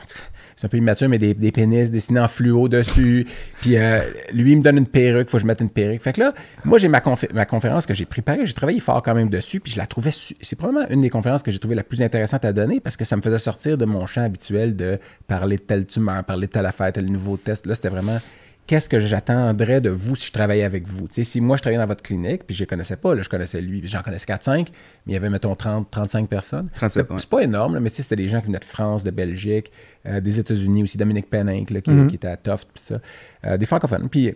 C'est 0.55 0.65
un 0.65 0.69
peu 0.69 0.77
immature, 0.77 1.09
mais 1.09 1.17
des, 1.17 1.33
des 1.33 1.51
pénis 1.51 1.91
dessinés 1.91 2.19
en 2.19 2.27
fluo 2.27 2.67
dessus. 2.69 3.27
Puis 3.61 3.77
euh, 3.77 3.99
lui, 4.33 4.51
il 4.53 4.57
me 4.57 4.63
donne 4.63 4.77
une 4.77 4.85
perruque, 4.87 5.29
faut 5.29 5.37
que 5.37 5.41
je 5.41 5.47
mette 5.47 5.61
une 5.61 5.69
perruque. 5.69 6.01
Fait 6.01 6.13
que 6.13 6.21
là, 6.21 6.33
moi, 6.63 6.79
j'ai 6.79 6.87
ma, 6.87 6.99
confé- 6.99 7.31
ma 7.33 7.45
conférence 7.45 7.85
que 7.85 7.93
j'ai 7.93 8.05
préparée, 8.05 8.45
j'ai 8.45 8.53
travaillé 8.53 8.79
fort 8.79 9.01
quand 9.03 9.13
même 9.15 9.29
dessus, 9.29 9.59
puis 9.59 9.73
je 9.73 9.77
la 9.77 9.85
trouvais, 9.85 10.11
c'est 10.13 10.55
probablement 10.55 10.87
une 10.89 11.01
des 11.01 11.09
conférences 11.09 11.43
que 11.43 11.51
j'ai 11.51 11.59
trouvé 11.59 11.75
la 11.75 11.83
plus 11.83 12.01
intéressante 12.01 12.45
à 12.45 12.53
donner 12.53 12.79
parce 12.79 12.95
que 12.97 13.03
ça 13.05 13.17
me 13.17 13.21
faisait 13.21 13.37
sortir 13.37 13.77
de 13.77 13.85
mon 13.85 14.05
champ 14.05 14.21
habituel 14.21 14.75
de 14.75 14.97
parler 15.27 15.57
de 15.57 15.61
telle 15.61 15.85
tumeur, 15.85 16.23
parler 16.23 16.47
de 16.47 16.51
telle 16.51 16.65
affaire, 16.65 16.91
tel 16.91 17.05
nouveau 17.05 17.37
test. 17.37 17.65
Là, 17.65 17.75
c'était 17.75 17.89
vraiment 17.89 18.19
qu'est-ce 18.67 18.89
que 18.89 18.99
j'attendrais 18.99 19.81
de 19.81 19.89
vous 19.89 20.15
si 20.15 20.27
je 20.27 20.31
travaillais 20.31 20.63
avec 20.63 20.87
vous? 20.87 21.07
Si 21.11 21.41
moi, 21.41 21.57
je 21.57 21.61
travaillais 21.61 21.79
dans 21.81 21.87
votre 21.87 22.01
clinique, 22.03 22.43
puis 22.45 22.55
je 22.55 22.63
ne 22.63 22.67
connaissais 22.67 22.97
pas, 22.97 23.13
là, 23.15 23.21
je 23.21 23.29
connaissais 23.29 23.61
lui, 23.61 23.81
j'en 23.85 24.01
connaissais 24.01 24.25
4-5, 24.25 24.67
mais 25.05 25.11
il 25.11 25.13
y 25.13 25.15
avait, 25.15 25.29
mettons, 25.29 25.55
30, 25.55 25.89
35 25.91 26.27
personnes. 26.27 26.69
37, 26.73 27.05
C'est 27.07 27.13
ouais. 27.13 27.19
pas 27.29 27.39
énorme, 27.43 27.75
là, 27.75 27.79
mais 27.79 27.89
c'était 27.89 28.15
des 28.15 28.29
gens 28.29 28.39
qui 28.41 28.47
venaient 28.47 28.59
de 28.59 28.65
France, 28.65 29.03
de 29.03 29.11
Belgique, 29.11 29.71
euh, 30.05 30.19
des 30.21 30.39
États-Unis 30.39 30.83
aussi, 30.83 30.97
Dominique 30.97 31.29
Penninck, 31.29 31.69
là, 31.69 31.81
qui, 31.81 31.91
Mhm. 31.91 32.07
qui 32.07 32.15
était 32.15 32.27
à 32.27 32.37
Toft, 32.37 32.67
puis 32.73 32.83
ça. 32.83 32.99
Euh, 33.45 33.57
des 33.57 33.65
francophones. 33.65 34.09
Puis, 34.09 34.33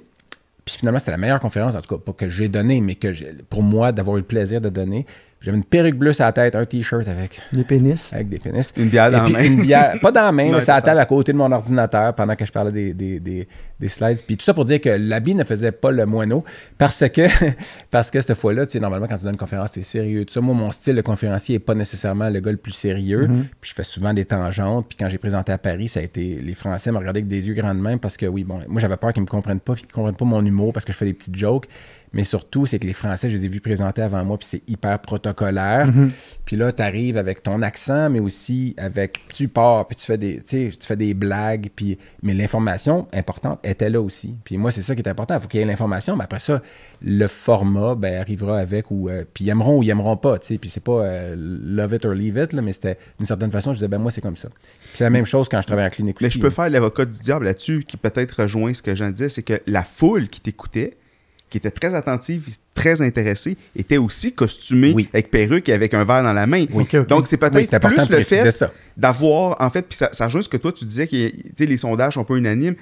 puis 0.65 0.75
finalement, 0.77 0.99
c'était 0.99 1.11
la 1.11 1.17
meilleure 1.17 1.39
conférence, 1.39 1.75
en 1.75 1.81
tout 1.81 1.95
cas, 1.95 2.01
pas 2.03 2.13
que 2.13 2.29
j'ai 2.29 2.47
donnée, 2.49 2.79
mais 2.81 2.95
que 2.95 3.07
pour 3.49 3.63
moi, 3.63 3.91
d'avoir 3.91 4.17
eu 4.17 4.19
le 4.19 4.25
plaisir 4.25 4.61
de 4.61 4.69
donner. 4.69 5.05
J'avais 5.41 5.55
une 5.55 5.63
perruque 5.63 5.95
bleue 5.95 6.11
sur 6.11 6.25
la 6.25 6.33
tête, 6.33 6.55
un 6.55 6.65
t-shirt 6.65 7.07
avec, 7.07 7.39
Les 7.53 7.63
pénis. 7.63 8.11
avec 8.11 8.27
des 8.27 8.39
pénis. 8.39 8.73
Une 8.75 8.89
bière 8.89 9.09
dans 9.09 9.23
la 9.23 9.29
main. 9.29 9.43
Une 9.43 9.61
bière, 9.61 9.93
pas 10.01 10.11
dans 10.11 10.23
la 10.23 10.31
main, 10.33 10.45
Non, 10.51 10.57
mais 10.57 10.63
c'est 10.63 10.71
à 10.71 10.75
la 10.75 10.81
table 10.81 10.99
à 10.99 11.05
côté 11.05 11.31
de 11.31 11.37
mon 11.37 11.49
ordinateur 11.49 12.13
pendant 12.13 12.35
que 12.35 12.45
je 12.45 12.51
parlais 12.51 12.73
des, 12.73 12.93
des, 12.93 13.21
des, 13.21 13.47
des 13.79 13.87
slides. 13.87 14.21
Puis 14.27 14.35
tout 14.35 14.43
ça 14.43 14.53
pour 14.53 14.65
dire 14.65 14.81
que 14.81 14.89
l'habit 14.89 15.35
ne 15.35 15.45
faisait 15.45 15.71
pas 15.71 15.91
le 15.91 16.05
moineau 16.05 16.43
parce 16.77 17.07
que, 17.07 17.27
parce 17.91 18.11
que 18.11 18.19
cette 18.19 18.37
fois-là, 18.37 18.65
tu 18.65 18.73
sais, 18.73 18.79
normalement, 18.81 19.07
quand 19.07 19.15
tu 19.15 19.23
donnes 19.23 19.33
une 19.33 19.39
conférence, 19.39 19.71
t'es 19.71 19.81
sérieux. 19.81 20.25
Tout 20.25 20.33
ça, 20.33 20.41
moi, 20.41 20.53
mon 20.53 20.71
style 20.71 20.95
de 20.95 21.01
conférencier 21.01 21.55
n'est 21.55 21.59
pas 21.59 21.75
nécessairement 21.75 22.29
le 22.29 22.41
gars 22.41 22.51
le 22.51 22.57
plus 22.57 22.73
sérieux. 22.73 23.27
Mm-hmm. 23.27 23.43
Puis 23.61 23.69
je 23.69 23.75
fais 23.75 23.83
souvent 23.83 24.13
des 24.13 24.25
tangentes. 24.25 24.87
Puis 24.89 24.97
quand 24.99 25.07
j'ai 25.07 25.17
présenté 25.17 25.53
à 25.53 25.57
Paris, 25.57 25.87
ça 25.87 26.01
a 26.01 26.03
été. 26.03 26.39
Les 26.41 26.53
Français 26.53 26.91
me 26.91 26.97
regardaient 26.97 27.19
avec 27.19 27.29
des 27.29 27.47
yeux 27.47 27.53
grands 27.53 27.75
de 27.75 27.79
même 27.79 27.99
parce 27.99 28.17
que, 28.17 28.25
oui, 28.25 28.43
bon, 28.43 28.59
moi, 28.67 28.81
j'avais 28.81 28.97
peur 28.97 29.13
qu'ils 29.13 29.23
me 29.23 29.27
comprennent 29.27 29.61
pas, 29.61 29.73
puis 29.73 29.83
qu'ils 29.83 29.93
comprennent 29.93 30.15
pas 30.15 30.25
mon 30.25 30.45
humour 30.45 30.73
parce 30.73 30.85
que 30.85 30.91
je 30.91 30.97
fais 30.97 31.05
des 31.05 31.13
petites 31.13 31.35
jokes. 31.35 31.67
Mais 32.13 32.23
surtout, 32.23 32.65
c'est 32.65 32.79
que 32.79 32.87
les 32.87 32.93
Français, 32.93 33.29
je 33.29 33.37
les 33.37 33.45
ai 33.45 33.47
vus 33.47 33.61
présenter 33.61 34.01
avant 34.01 34.23
moi, 34.25 34.37
puis 34.37 34.47
c'est 34.49 34.63
hyper 34.67 34.99
protocolaire. 34.99 35.87
Mm-hmm. 35.87 36.09
Puis 36.45 36.55
là, 36.55 36.71
tu 36.71 36.81
arrives 36.81 37.17
avec 37.17 37.43
ton 37.43 37.61
accent, 37.61 38.09
mais 38.09 38.19
aussi 38.19 38.73
avec. 38.77 39.21
Tu 39.33 39.47
pars, 39.47 39.87
puis 39.87 39.95
tu 39.95 40.05
fais 40.05 40.17
des, 40.17 40.41
tu 40.41 40.71
fais 40.81 40.95
des 40.95 41.13
blagues, 41.13 41.69
puis. 41.75 41.97
Mais 42.23 42.33
l'information 42.33 43.07
importante 43.13 43.59
était 43.63 43.89
là 43.89 44.01
aussi. 44.01 44.35
Puis 44.43 44.57
moi, 44.57 44.71
c'est 44.71 44.81
ça 44.81 44.95
qui 44.95 45.01
est 45.01 45.09
important. 45.09 45.35
Il 45.35 45.41
faut 45.41 45.47
qu'il 45.47 45.59
y 45.59 45.63
ait 45.63 45.65
l'information, 45.65 46.15
mais 46.15 46.23
après 46.23 46.39
ça, 46.39 46.61
le 47.01 47.27
format, 47.27 47.95
ben, 47.95 48.19
arrivera 48.19 48.59
avec, 48.59 48.89
ou. 48.91 49.09
euh, 49.09 49.23
puis 49.33 49.45
ils 49.45 49.49
aimeront 49.49 49.77
ou 49.77 49.83
ils 49.83 49.89
aimeront 49.89 50.17
pas, 50.17 50.39
tu 50.39 50.47
sais. 50.47 50.57
Puis 50.57 50.69
c'est 50.69 50.83
pas 50.83 51.03
euh, 51.03 51.35
love 51.37 51.93
it 51.93 52.05
or 52.05 52.13
leave 52.13 52.37
it, 52.37 52.53
là, 52.53 52.61
mais 52.61 52.73
c'était 52.73 52.97
d'une 53.17 53.27
certaine 53.27 53.51
façon, 53.51 53.73
je 53.73 53.77
disais, 53.77 53.87
ben, 53.87 53.99
moi, 53.99 54.11
c'est 54.11 54.21
comme 54.21 54.37
ça. 54.37 54.49
C'est 54.95 55.03
la 55.03 55.09
même 55.09 55.25
chose 55.25 55.47
quand 55.47 55.61
je 55.61 55.67
travaille 55.67 55.85
en 55.85 55.89
clinique 55.89 56.17
Mais 56.21 56.27
aussi, 56.27 56.37
je 56.37 56.41
peux 56.41 56.49
faire 56.49 56.69
l'avocat 56.69 57.05
du 57.05 57.19
diable 57.19 57.45
là-dessus, 57.45 57.83
qui 57.87 57.97
peut-être 57.97 58.41
rejoint 58.41 58.73
ce 58.73 58.81
que 58.81 58.95
Jean 58.95 59.11
disait, 59.11 59.29
c'est 59.29 59.43
que 59.43 59.61
la 59.67 59.83
foule 59.83 60.27
qui 60.27 60.41
t'écoutait, 60.41 60.97
qui 61.49 61.57
était 61.57 61.71
très 61.71 61.95
attentive, 61.95 62.47
très 62.73 63.01
intéressée, 63.01 63.57
était 63.75 63.97
aussi 63.97 64.33
costumée 64.33 64.93
Oui. 64.95 65.09
avec 65.13 65.31
perruque 65.31 65.67
et 65.69 65.73
avec 65.73 65.93
un 65.93 66.03
verre 66.05 66.23
dans 66.23 66.33
la 66.33 66.45
main. 66.45 66.65
Donc 66.65 67.27
c'est 67.27 67.37
peut-être 67.37 67.55
Oui, 67.55 67.67
plus 67.67 68.09
le 68.09 68.23
fait 68.23 68.63
d'avoir, 68.97 69.55
en 69.61 69.69
fait, 69.69 69.81
puis 69.83 69.97
ça, 69.97 70.09
ça 70.11 70.25
rejoint 70.25 70.41
ce 70.41 70.49
que 70.49 70.57
toi 70.57 70.71
tu 70.71 70.85
disais, 70.85 71.07
que 71.07 71.63
les 71.63 71.77
sondages 71.77 72.13
sont 72.15 72.21
un 72.21 72.25
peu 72.25 72.37
unanimes, 72.37 72.75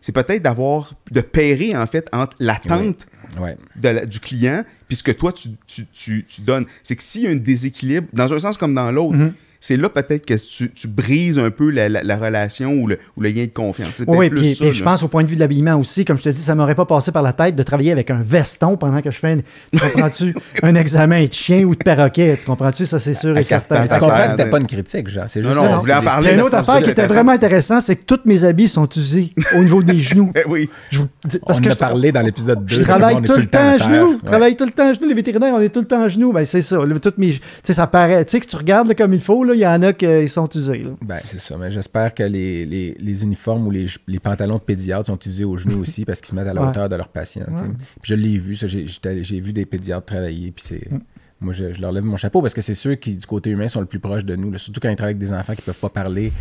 c'est 0.00 0.12
peut-être 0.12 0.42
d'avoir, 0.42 0.94
de 1.10 1.20
pairer 1.20 1.76
en 1.76 1.86
fait 1.86 2.08
entre 2.12 2.36
l'attente 2.40 3.06
Ouais. 3.38 3.56
de 3.76 3.88
la- 3.90 4.06
du 4.06 4.18
client 4.18 4.64
puis 4.88 4.96
ce 4.96 5.02
que 5.04 5.12
toi 5.12 5.32
tu, 5.32 5.50
tu, 5.66 5.86
tu, 5.92 6.24
tu 6.26 6.40
donnes. 6.40 6.64
C'est 6.82 6.96
que 6.96 7.02
s'il 7.02 7.22
y 7.22 7.26
a 7.28 7.30
un 7.30 7.36
déséquilibre, 7.36 8.08
dans 8.12 8.32
un 8.32 8.38
sens 8.40 8.56
comme 8.56 8.74
dans 8.74 8.90
l'autre, 8.90 9.16
Mhm. 9.16 9.32
C'est 9.60 9.76
là 9.76 9.88
peut-être 9.90 10.24
que 10.26 10.34
tu, 10.34 10.70
tu 10.72 10.88
brises 10.88 11.38
un 11.38 11.50
peu 11.50 11.70
la, 11.70 11.88
la- 11.88 12.02
la 12.02 12.16
relation 12.16 12.72
ou 12.72 12.86
le, 12.86 12.98
ou 13.16 13.20
le 13.20 13.28
lien 13.28 13.44
de 13.44 13.50
confiance. 13.52 13.90
C'est 13.92 14.08
Oui, 14.08 14.30
plus 14.30 14.40
puis, 14.40 14.54
ça, 14.54 14.64
puis 14.64 14.74
je 14.74 14.82
pense 14.82 15.02
au 15.02 15.08
point 15.08 15.22
de 15.22 15.28
vue 15.28 15.34
de 15.36 15.40
l'habillement 15.40 15.74
aussi, 15.76 16.04
comme 16.04 16.16
je 16.18 16.22
te 16.24 16.28
dis, 16.30 16.40
ça 16.40 16.54
m'aurait 16.54 16.74
pas 16.74 16.86
passé 16.86 17.12
par 17.12 17.22
la 17.22 17.32
tête 17.32 17.56
de 17.56 17.62
travailler 17.62 17.92
avec 17.92 18.10
un 18.10 18.22
veston 18.22 18.76
pendant 18.76 19.02
que 19.02 19.10
je 19.10 19.18
fais, 19.18 19.32
un- 19.32 19.36
tu 19.38 19.78
comprends-tu, 19.80 20.34
un 20.62 20.74
examen 20.74 21.24
de 21.26 21.32
chien 21.32 21.64
ou 21.64 21.74
de 21.74 21.82
perroquet, 21.84 22.36
tu 22.40 22.46
comprends-tu, 22.46 22.86
ça 22.86 22.98
c'est 22.98 23.14
sûr 23.14 23.36
et 23.36 23.40
À 23.40 23.44
quatre 23.44 23.66
certain. 23.68 23.86
Tu 23.86 24.00
comprends 24.00 24.24
que 24.24 24.30
c'était 24.30 24.50
pas 24.50 24.58
une 24.58 24.66
critique, 24.66 25.08
Jean. 25.08 25.24
C'est 25.26 25.42
juste 25.42 25.54
Non, 25.54 25.64
non, 25.64 25.74
on 25.74 25.78
voulait 25.80 25.94
en 25.94 26.02
parler, 26.02 26.32
une 26.32 26.40
autre 26.40 26.56
affaire 26.56 26.82
qui 26.82 26.90
était 26.90 27.06
vraiment 27.06 27.32
intéressante, 27.32 27.82
c'est 27.82 27.96
que 27.96 28.04
tous 28.04 28.20
mes 28.24 28.44
habits 28.44 28.68
sont 28.68 28.88
usés 28.96 29.32
au 29.56 29.62
niveau 29.62 29.82
des 29.82 29.98
genoux. 30.00 30.32
Oui. 30.48 30.68
Je 30.90 30.98
vous- 31.00 31.08
parce 31.46 31.58
On 31.58 31.62
que 31.62 31.68
a 31.68 31.72
je- 31.72 31.76
parlé 31.76 32.12
dans 32.12 32.22
l'épisode 32.22 32.64
2. 32.64 32.76
Je 32.76 32.82
travaille 32.82 33.22
tout 33.22 33.36
le 33.36 33.46
temps 33.46 33.58
à 33.74 33.78
genoux. 33.78 34.18
Je 34.22 34.26
travaille 34.26 34.56
tout 34.56 34.64
le 34.64 34.70
temps 34.72 34.88
à 34.88 34.94
genoux. 34.94 35.06
Les 35.06 35.14
vétérinaires, 35.14 35.52
on 35.54 35.60
est 35.60 35.68
tout 35.68 35.80
le 35.80 35.86
temps 35.86 36.02
à 36.02 36.08
genoux. 36.08 36.32
Ben, 36.32 36.44
c'est 36.46 36.62
ça. 36.62 36.78
Toutes 37.02 37.18
mes... 37.18 37.32
Tu 37.34 37.40
sais, 37.62 37.74
ça 37.74 37.86
paraît. 37.86 38.24
Tu 38.24 38.30
sais, 38.32 38.40
que 38.40 38.46
tu 38.46 38.56
regardes 38.56 38.94
comme 38.96 39.12
il 39.14 39.20
faut, 39.20 39.44
là, 39.50 39.54
il 39.54 39.60
y 39.60 39.66
en 39.66 39.82
a 39.82 39.92
qui 39.92 40.28
sont 40.28 40.48
usés. 40.54 40.78
là. 40.78 40.90
Ben, 41.02 41.18
c'est 41.24 41.40
ça. 41.40 41.56
Mais 41.58 41.70
j'espère 41.70 42.14
que 42.14 42.22
les, 42.22 42.64
les, 42.66 42.96
les 42.98 43.22
uniformes 43.22 43.66
ou 43.66 43.70
les, 43.70 43.86
les 44.06 44.18
pantalons 44.18 44.56
de 44.56 44.60
pédiatre 44.62 45.06
sont 45.06 45.16
utilisés 45.16 45.44
aux 45.44 45.56
genoux 45.56 45.80
aussi 45.80 46.04
parce 46.04 46.20
qu'ils 46.20 46.28
se 46.30 46.34
mettent 46.34 46.48
à 46.48 46.54
la 46.54 46.62
hauteur 46.62 46.88
de 46.88 46.96
leurs 46.96 47.08
patients. 47.08 47.46
Ouais. 47.48 47.68
Puis 48.00 48.10
je 48.10 48.14
l'ai 48.14 48.38
vu, 48.38 48.56
ça. 48.56 48.66
J'ai, 48.66 48.86
j'ai 48.86 49.40
vu 49.40 49.52
des 49.52 49.66
pédiatres 49.66 50.06
travailler. 50.06 50.50
Puis 50.52 50.64
c'est. 50.66 50.90
Mm. 50.90 51.00
Moi, 51.42 51.54
je, 51.54 51.72
je 51.72 51.80
leur 51.80 51.90
lève 51.90 52.04
mon 52.04 52.16
chapeau 52.16 52.42
parce 52.42 52.52
que 52.52 52.60
c'est 52.60 52.74
ceux 52.74 52.96
qui, 52.96 53.14
du 53.14 53.26
côté 53.26 53.48
humain, 53.48 53.66
sont 53.66 53.80
le 53.80 53.86
plus 53.86 53.98
proches 54.00 54.26
de 54.26 54.36
nous. 54.36 54.50
là. 54.50 54.58
Surtout 54.58 54.78
quand 54.80 54.90
ils 54.90 54.96
travaillent 54.96 55.14
avec 55.14 55.26
des 55.26 55.32
enfants 55.32 55.54
qui 55.54 55.62
peuvent 55.62 55.78
pas 55.78 55.88
parler. 55.88 56.32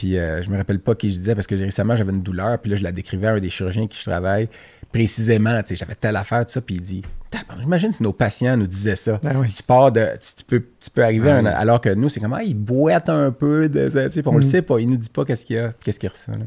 Puis 0.00 0.16
euh, 0.16 0.42
je 0.42 0.48
me 0.48 0.56
rappelle 0.56 0.78
pas 0.80 0.94
qui 0.94 1.10
je 1.12 1.18
disais 1.18 1.34
parce 1.34 1.46
que 1.46 1.54
récemment, 1.54 1.94
j'avais 1.94 2.10
une 2.12 2.22
douleur. 2.22 2.58
Puis 2.58 2.70
là, 2.70 2.78
je 2.78 2.82
la 2.82 2.90
décrivais 2.90 3.26
à 3.26 3.32
un 3.32 3.38
des 3.38 3.50
chirurgiens 3.50 3.86
qui 3.86 3.98
je 3.98 4.04
travaille 4.08 4.48
précisément. 4.92 5.60
Tu 5.62 5.68
sais, 5.68 5.76
j'avais 5.76 5.94
telle 5.94 6.16
affaire, 6.16 6.46
tout 6.46 6.52
ça. 6.52 6.62
Puis 6.62 6.76
il 6.76 6.80
dit 6.80 7.02
J'imagine 7.60 7.92
si 7.92 8.02
nos 8.02 8.14
patients 8.14 8.56
nous 8.56 8.66
disaient 8.66 8.96
ça. 8.96 9.20
Ben 9.22 9.36
oui. 9.36 9.52
Tu 9.52 9.62
pars 9.62 9.92
de. 9.92 10.00
Tu, 10.18 10.36
tu 10.38 10.44
peux, 10.44 10.60
tu 10.80 10.88
peux 10.90 11.04
arriver 11.04 11.28
Ah 11.30 11.34
à 11.34 11.38
un. 11.40 11.44
oui. 11.44 11.50
Alors 11.54 11.82
que 11.82 11.90
nous, 11.90 12.08
c'est 12.08 12.18
comme 12.18 12.32
Ah, 12.32 12.42
il 12.42 12.54
boite 12.54 13.10
un 13.10 13.30
peu. 13.30 13.68
De, 13.68 13.88
tu 13.88 13.92
sais, 13.92 14.08
puis 14.08 14.22
on 14.24 14.32
le 14.32 14.38
Mm. 14.38 14.42
sait 14.42 14.62
pas. 14.62 14.78
Il 14.80 14.88
nous 14.88 14.96
dit 14.96 15.10
pas 15.10 15.26
qu'est-ce 15.26 15.44
qu'il 15.44 15.56
y 15.56 15.58
a, 15.58 15.74
qu'est-ce 15.82 16.00
qu'il 16.00 16.08
ressent. 16.08 16.32
là. 16.32 16.38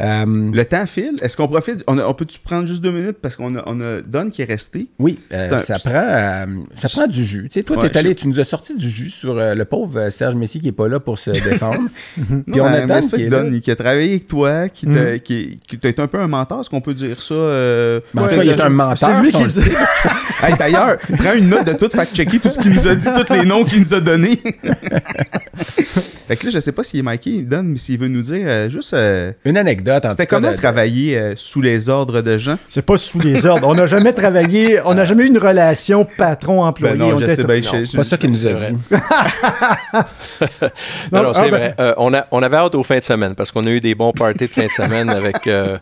Euh, 0.00 0.24
Le 0.52 0.64
temps 0.64 0.86
file. 0.86 1.14
Est-ce 1.22 1.36
qu'on 1.36 1.48
profite? 1.48 1.82
On, 1.88 2.14
peut-tu 2.14 2.38
prendre 2.38 2.66
juste 2.68 2.82
deux 2.82 2.92
minutes 2.92 3.16
parce 3.20 3.34
qu'on 3.34 3.56
a, 3.56 3.62
on 3.66 3.80
a 3.80 4.00
Don 4.00 4.30
qui 4.30 4.42
est 4.42 4.44
resté? 4.44 4.86
Oui, 5.00 5.18
euh, 5.32 5.54
un- 5.56 5.58
ça, 5.58 5.78
prend, 5.78 5.90
euh, 5.94 6.46
ça 6.76 6.88
prend 6.88 7.06
du 7.08 7.24
jus. 7.24 7.48
Tu 7.50 7.58
sais, 7.58 7.62
toi, 7.64 7.78
Ouais, 7.78 7.90
t'es 7.90 7.98
allé, 7.98 8.10
je- 8.10 8.14
tu 8.14 8.28
nous 8.28 8.38
as 8.38 8.44
sorti 8.44 8.74
du 8.76 8.88
jus 8.88 9.10
sur 9.10 9.34
le 9.34 9.64
pauvre 9.64 10.10
Serge 10.10 10.36
Messi 10.36 10.60
qui 10.60 10.68
est 10.68 10.72
pas 10.72 10.88
là 10.88 11.00
pour 11.00 11.18
se 11.18 11.30
défendre. 11.30 11.80
Puis 12.14 12.24
Non, 12.60 12.64
on 12.64 12.90
a 12.90 13.02
ça 13.02 13.16
qui 13.16 13.24
est 13.24 13.28
là. 13.28 13.42
Don, 13.42 13.58
qui 13.60 13.70
a 13.70 13.76
travaillé 13.76 14.10
avec 14.10 14.28
toi, 14.28 14.68
qui 14.68 14.86
t'a 14.86 15.18
qui, 15.18 15.58
qui 15.66 15.78
t'a 15.78 15.88
été 15.88 16.00
un 16.00 16.06
peu 16.06 16.18
un 16.20 16.28
mentor. 16.28 16.60
Est-ce 16.60 16.70
qu'on 16.70 16.80
peut 16.80 16.94
dire 16.94 17.20
ça? 17.20 17.34
euh, 17.34 18.00
Mais 18.14 18.22
en 18.22 18.26
ouais, 18.26 18.38
il 18.46 18.50
est 18.50 18.56
je- 18.56 18.62
un 18.62 18.68
menteur. 18.68 18.96
C'est 18.96 19.20
lui 19.20 19.32
qui 19.32 19.42
le 19.42 19.48
dit. 19.48 19.60
Hey, 20.40 20.54
D'ailleurs, 20.56 20.98
prends 21.18 21.34
une 21.34 21.48
note 21.48 21.66
de 21.66 21.72
tout 21.72 21.88
fact-checker 21.92 22.38
tout 22.38 22.50
ce 22.50 22.60
qu'il 22.60 22.72
nous 22.72 22.86
a 22.86 22.94
dit, 22.94 23.08
tous 23.26 23.32
les 23.34 23.44
noms 23.44 23.64
qu'il 23.64 23.80
nous 23.80 23.92
a 23.92 24.00
donnés. 24.00 24.40
fait 26.28 26.36
que 26.36 26.44
là, 26.46 26.50
je 26.52 26.60
sais 26.60 26.70
pas 26.70 26.84
s'il 26.84 27.00
est 27.00 27.02
Mikey, 27.02 27.42
Don, 27.42 27.64
mais 27.64 27.78
s'il 27.78 27.98
veut 27.98 28.06
nous 28.06 28.22
dire 28.22 28.70
juste. 28.70 28.94
Une 29.44 29.56
anecdote. 29.56 29.87
C'était 30.10 30.26
comment 30.26 30.50
de- 30.52 30.56
travailler 30.56 31.16
euh, 31.18 31.32
sous 31.36 31.60
les 31.60 31.88
ordres 31.88 32.20
de 32.22 32.38
gens? 32.38 32.56
C'est 32.70 32.82
pas 32.82 32.96
sous 32.96 33.18
les 33.20 33.46
ordres. 33.46 33.66
On 33.68 33.74
n'a 33.74 33.86
jamais 33.86 34.12
travaillé, 34.12 34.80
on 34.84 34.94
n'a 34.94 35.04
jamais 35.04 35.24
eu 35.24 35.28
une 35.28 35.38
relation 35.38 36.06
patron-employé. 36.16 36.96
Ben 36.96 36.98
non, 37.08 37.14
On 37.14 37.18
je 37.18 37.26
sais 37.26 37.44
bien. 37.44 37.56
Non, 37.60 37.62
je- 37.80 37.84
C'est 37.86 37.96
pas 37.96 38.04
ça 38.04 38.16
qu'il 38.16 38.30
nous 38.30 38.46
a 38.46 38.50
C'est 38.50 38.72
dit. 38.72 38.78
Non, 41.12 41.18
Non, 41.18 41.22
non, 41.24 41.32
ah, 41.34 41.40
c'est 41.42 41.50
ben- 41.50 41.56
vrai. 41.58 41.74
Euh, 41.80 41.94
on, 41.96 42.14
a, 42.14 42.26
on 42.30 42.42
avait 42.42 42.56
hâte 42.56 42.74
aux 42.74 42.82
fins 42.82 42.98
de 42.98 43.02
semaine 43.04 43.34
parce 43.34 43.50
qu'on 43.50 43.66
a 43.66 43.70
eu 43.70 43.80
des 43.80 43.94
bons 43.94 44.12
parties 44.12 44.46
de 44.46 44.52
fin 44.52 44.64
de 44.66 44.70
semaine 44.70 45.10
avec 45.10 45.46
euh, 45.46 45.78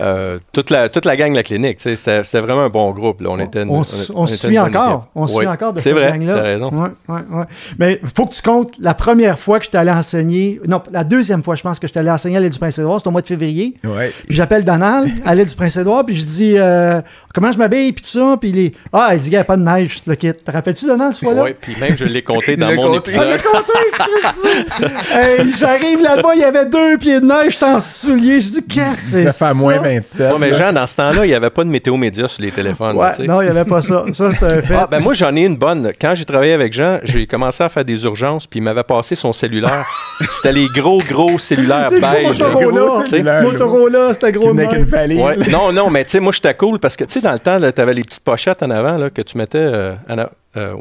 euh, 0.00 0.38
toute, 0.52 0.70
la, 0.70 0.88
toute 0.88 1.04
la 1.04 1.16
gang 1.16 1.30
de 1.30 1.36
la 1.36 1.42
clinique. 1.42 1.76
C'était 1.80 2.24
c'était 2.24 2.40
vraiment 2.40 2.62
un 2.62 2.68
bon 2.68 2.90
groupe. 2.92 3.20
là. 3.20 3.28
On, 3.30 3.38
était 3.38 3.62
une- 3.62 3.70
On, 3.70 4.26
était 4.26 4.36
suit 4.36 4.58
encore. 4.58 5.08
On 5.14 5.26
se 5.26 5.34
Oui, 5.34 5.44
suit 5.44 5.48
encore 5.48 5.72
de 5.72 5.78
C'est 5.80 5.90
cette 5.90 5.98
vrai, 5.98 6.12
gang-là. 6.12 6.34
t'as 6.34 6.42
raison. 6.42 6.70
Ouais, 6.70 6.88
ouais, 7.08 7.20
ouais. 7.30 7.44
Mais 7.78 8.00
faut 8.16 8.26
que 8.26 8.34
tu 8.34 8.42
comptes 8.42 8.72
la 8.80 8.94
première 8.94 9.38
fois 9.38 9.58
que 9.60 9.66
je 9.70 9.76
allé 9.78 9.90
enseigner. 9.90 10.60
Non, 10.66 10.82
la 10.92 11.04
deuxième 11.04 11.42
fois, 11.42 11.54
je 11.54 11.62
pense 11.62 11.78
que 11.78 11.86
je 11.86 11.98
allé 11.98 12.10
enseigner 12.10 12.36
à 12.36 12.40
l'île 12.40 12.50
du 12.50 12.58
Prince-Édouard, 12.58 12.98
c'était 12.98 13.08
au 13.08 13.12
mois 13.12 13.22
de 13.22 13.26
février. 13.28 13.74
Ouais. 13.84 14.12
Puis 14.26 14.34
j'appelle 14.36 14.64
Donald 14.64 15.10
à 15.24 15.34
l'île 15.34 15.44
du 15.46 15.54
Prince-Édouard, 15.54 16.04
puis 16.06 16.16
je 16.16 16.24
dis 16.24 16.54
euh, 16.56 17.00
comment 17.34 17.52
je 17.52 17.58
m'habille, 17.58 17.92
puis 17.92 18.04
tout 18.04 18.10
ça. 18.18 18.36
Puis 18.40 18.50
il 18.50 18.58
est 18.58 18.72
Ah, 18.92 19.10
il 19.12 19.18
dit 19.18 19.24
qu'il 19.24 19.32
n'y 19.32 19.36
a 19.36 19.44
pas 19.44 19.56
de 19.56 19.62
neige, 19.62 19.96
je 19.98 20.02
te 20.04 20.10
le 20.10 20.16
quitte. 20.16 20.44
Te 20.44 20.50
rappelles-tu, 20.50 20.86
Donald, 20.86 21.14
ce 21.14 21.20
fois-là? 21.24 21.42
Oui, 21.44 21.50
puis 21.60 21.76
même 21.80 21.96
je 21.96 22.04
l'ai 22.04 22.22
compté 22.22 22.56
dans 22.56 22.72
mon 22.74 22.86
compté. 22.86 23.10
Épisode. 23.10 23.42
compté, 23.42 23.72
Christ! 23.92 24.90
Hey, 25.12 25.52
J'arrive 25.58 26.02
là-bas, 26.02 26.30
il 26.34 26.40
y 26.40 26.44
avait 26.44 26.66
deux 26.66 26.96
pieds 26.98 27.20
de 27.20 27.26
neige, 27.26 27.52
j'étais 27.52 27.64
en 27.66 27.80
souliers. 27.80 28.40
Je 28.40 28.48
dis, 28.48 28.62
qu'est-ce 28.66 28.88
que 28.88 29.10
c'est 29.10 29.24
Ça 29.26 29.32
fait 29.32 29.44
à 29.50 29.54
moins 29.54 29.78
27. 29.78 30.30
Non, 30.32 30.38
mais. 30.38 30.54
Jean, 30.54 30.72
dans 30.72 30.86
ce 30.86 30.96
temps-là, 30.96 31.24
il 31.24 31.28
n'y 31.28 31.34
avait 31.34 31.50
pas 31.50 31.62
de 31.64 31.68
météo 31.68 31.96
média 31.96 32.26
sur 32.26 32.42
les 32.42 32.50
téléphones. 32.50 32.96
Ouais, 32.96 33.12
non, 33.26 33.40
il 33.42 33.44
n'y 33.44 33.50
avait 33.50 33.64
pas 33.68 33.82
ça. 33.82 34.04
Ça, 34.12 34.30
c'était 34.30 34.46
un 34.46 34.62
fait. 34.62 34.74
Ah, 34.74 34.88
ben 34.90 35.00
moi, 35.00 35.14
j'en 35.14 35.34
ai 35.36 35.44
une 35.44 35.56
bonne. 35.56 35.92
Quand 36.00 36.14
j'ai 36.14 36.24
travaillé 36.24 36.52
avec 36.52 36.72
Jean, 36.72 36.98
j'ai 37.04 37.26
commencé 37.26 37.62
à 37.62 37.68
faire 37.68 37.84
des 37.84 38.02
urgences, 38.04 38.46
puis 38.46 38.60
il 38.60 38.62
m'avait 38.62 38.82
passé 38.82 39.14
son 39.14 39.32
cellulaire. 39.32 39.86
C'était 40.36 40.52
les 40.52 40.66
gros, 40.74 40.98
gros 41.08 41.38
cellulaires 41.38 41.90
beige. 41.90 42.38
là. 42.38 42.46
gros 42.50 43.04
Motorola, 43.22 44.14
c'était 44.14 44.32
gros 44.32 44.52
de 44.52 44.62
une 44.62 44.84
valise. 44.84 45.20
Ouais. 45.20 45.36
Non, 45.50 45.72
non, 45.72 45.90
mais 45.90 46.04
tu 46.04 46.10
sais, 46.10 46.20
moi, 46.20 46.32
j'étais 46.32 46.54
cool 46.54 46.78
parce 46.78 46.96
que, 46.96 47.04
tu 47.04 47.14
sais, 47.14 47.20
dans 47.20 47.32
le 47.32 47.38
temps, 47.38 47.60
tu 47.60 47.80
avais 47.80 47.94
les 47.94 48.02
petites 48.02 48.24
pochettes 48.24 48.62
en 48.62 48.70
avant 48.70 48.96
là, 48.96 49.10
que 49.10 49.22
tu 49.22 49.36
mettais 49.38 49.58
euh, 49.58 49.94
en 50.08 50.18
euh, 50.56 50.74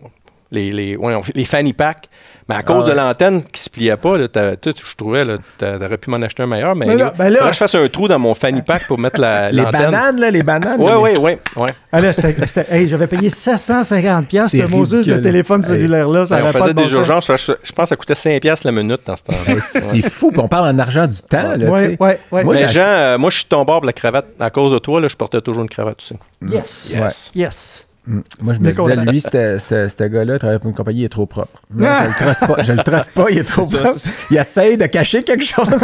les, 0.51 0.71
les, 0.71 0.95
ouais, 0.95 1.15
les 1.35 1.45
fanny 1.45 1.73
packs. 1.73 2.07
Mais 2.49 2.55
à 2.55 2.63
cause 2.63 2.83
Ah 2.85 2.87
ouais. 2.87 2.91
de 2.91 2.97
l'antenne 2.97 3.43
qui 3.43 3.61
se 3.61 3.69
pliait 3.69 3.97
pas, 3.97 4.17
là, 4.17 4.27
je 4.33 4.95
trouvais, 4.95 5.25
t'aurais 5.57 5.97
pu 5.97 6.09
m'en 6.09 6.21
acheter 6.21 6.43
un 6.43 6.47
meilleur, 6.47 6.75
mais 6.75 6.85
Mais 6.85 6.95
là- 6.95 7.13
ben 7.17 7.29
là- 7.29 7.51
je 7.51 7.57
fasse 7.57 7.75
un 7.75 7.85
trou 7.89 8.07
dans 8.07 8.19
mon 8.19 8.33
fanny 8.33 8.61
pack 8.61 8.87
pour 8.87 8.97
mettre 8.97 9.19
la, 9.19 9.51
Les 9.51 9.63
bananes, 9.63 10.19
là, 10.19 10.31
les 10.31 10.43
bananes. 10.43 10.77
Oui, 10.79 10.91
oui, 10.97 11.11
oui. 11.19 11.31
Ouais. 11.61 11.73
Ah 11.91 11.99
là, 11.99 12.13
c'était- 12.13 12.45
c'était- 12.47 12.65
hey, 12.69 12.87
j'avais 12.87 13.07
payé 13.07 13.29
750 13.29 14.27
pièces 14.27 14.51
ce 14.51 14.65
Moses 14.67 14.91
de 15.05 15.17
téléphone 15.17 15.61
Hey. 15.63 15.69
cellulaire-là. 15.71 16.25
Ça 16.25 16.35
Ben, 16.35 16.41
on 16.41 16.45
avait 16.45 16.53
pas 16.53 16.59
faisait 16.61 16.73
de 16.73 16.79
bon 16.81 16.85
des 16.87 16.93
urgences, 16.93 17.27
je, 17.27 17.51
je 17.63 17.71
pense 17.73 17.83
que 17.83 17.89
ça 17.89 17.95
coûtait 17.97 18.15
5$ 18.15 18.39
piastres 18.39 18.65
la 18.65 18.71
minute 18.71 19.01
dans 19.05 19.15
ce 19.17 19.23
temps-là. 19.23 19.59
C'est 19.81 20.09
fou, 20.09 20.29
puis 20.31 20.39
on 20.39 20.47
parle 20.47 20.69
en 20.69 20.79
argent 20.79 21.07
du 21.07 21.17
temps, 21.21 21.53
là, 21.57 21.69
Ouais, 21.69 21.87
tu 21.89 21.93
sais. 21.95 22.01
ouais, 22.03 22.19
ouais. 22.31 22.43
Moi, 22.45 22.53
mais 22.53 22.59
j'ai 22.61 22.67
Jean, 22.69 22.81
euh, 22.85 23.17
moi, 23.17 23.29
je 23.29 23.37
suis 23.37 23.45
tombé 23.45 23.71
hors 23.73 23.81
de 23.81 23.87
la 23.87 23.93
cravate. 23.93 24.25
À 24.39 24.49
cause 24.49 24.71
de 24.71 24.79
toi, 24.79 25.01
là, 25.01 25.07
je 25.09 25.15
portais 25.17 25.41
toujours 25.41 25.63
une 25.63 25.69
cravate 25.69 25.97
aussi. 26.01 26.15
Yes. 26.49 26.93
Yes. 26.95 27.31
Yes. 27.35 27.86
Mm. 28.07 28.19
Moi, 28.41 28.53
je 28.53 28.59
me 28.59 28.63
disais, 28.63 28.73
content. 28.73 29.11
lui, 29.11 29.19
ce 29.21 30.03
gars-là, 30.07 30.33
il 30.35 30.39
travaille 30.39 30.59
pour 30.59 30.69
une 30.69 30.75
compagnie, 30.75 31.01
il 31.01 31.05
est 31.05 31.09
trop 31.09 31.25
propre. 31.25 31.61
Non, 31.75 31.85
Ah! 31.89 32.03
Je 32.03 32.07
le 32.07 32.13
trace 32.15 32.39
pas, 32.39 32.63
je 32.63 32.71
le 32.71 32.77
trace 32.83 33.09
pas, 33.09 33.25
il 33.29 33.37
est 33.37 33.43
trop 33.43 33.63
ça, 33.69 33.77
propre. 33.79 33.99
Il 34.31 34.37
essaye 34.37 34.77
de 34.77 34.85
cacher 34.85 35.23
quelque 35.23 35.43
chose. 35.43 35.67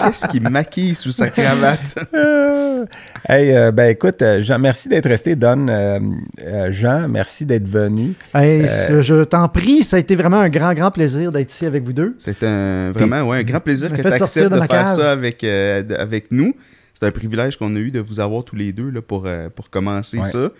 Qu'est-ce 0.00 0.26
qui 0.28 0.40
maquille 0.40 0.94
sous 0.94 1.10
sa 1.12 1.28
cravate? 1.28 1.94
Hey, 3.28 3.54
euh, 3.54 3.70
ben 3.70 3.90
écoute, 3.90 4.20
euh, 4.22 4.40
Jean, 4.40 4.58
merci 4.58 4.88
d'être 4.88 5.08
resté, 5.08 5.36
Don. 5.36 5.68
Euh, 5.68 6.00
euh, 6.44 6.72
Jean, 6.72 7.06
merci 7.08 7.46
d'être 7.46 7.68
venu. 7.68 8.14
Hey, 8.34 8.66
Euh, 8.68 9.02
je 9.02 9.22
t'en 9.22 9.48
prie, 9.48 9.84
ça 9.84 9.96
a 9.96 9.98
été 10.00 10.16
vraiment 10.16 10.38
un 10.40 10.48
grand, 10.48 10.74
grand 10.74 10.90
plaisir 10.90 11.30
d'être 11.30 11.52
ici 11.52 11.64
avec 11.64 11.84
vous 11.84 11.92
deux. 11.92 12.16
C'est 12.18 12.42
un, 12.42 12.90
vraiment 12.92 13.22
ouais, 13.22 13.38
un 13.38 13.42
grand 13.44 13.60
plaisir 13.60 13.92
que 13.92 14.02
tu 14.02 14.06
acceptes 14.08 14.48
de 14.50 14.54
de, 14.56 14.58
faire 14.58 14.68
cave. 14.68 14.96
ça 14.96 15.12
avec, 15.12 15.44
euh, 15.44 15.82
de- 15.82 15.94
avec 15.94 16.32
nous. 16.32 16.54
C'est 17.02 17.08
un 17.08 17.10
privilège 17.10 17.56
qu'on 17.56 17.74
a 17.74 17.78
eu 17.80 17.90
de 17.90 17.98
vous 17.98 18.20
avoir 18.20 18.44
tous 18.44 18.54
les 18.54 18.72
deux 18.72 18.88
là, 18.90 19.02
pour, 19.02 19.24
euh, 19.26 19.48
pour 19.52 19.70
commencer 19.70 20.18
Ouais. 20.20 20.24
ça, 20.24 20.50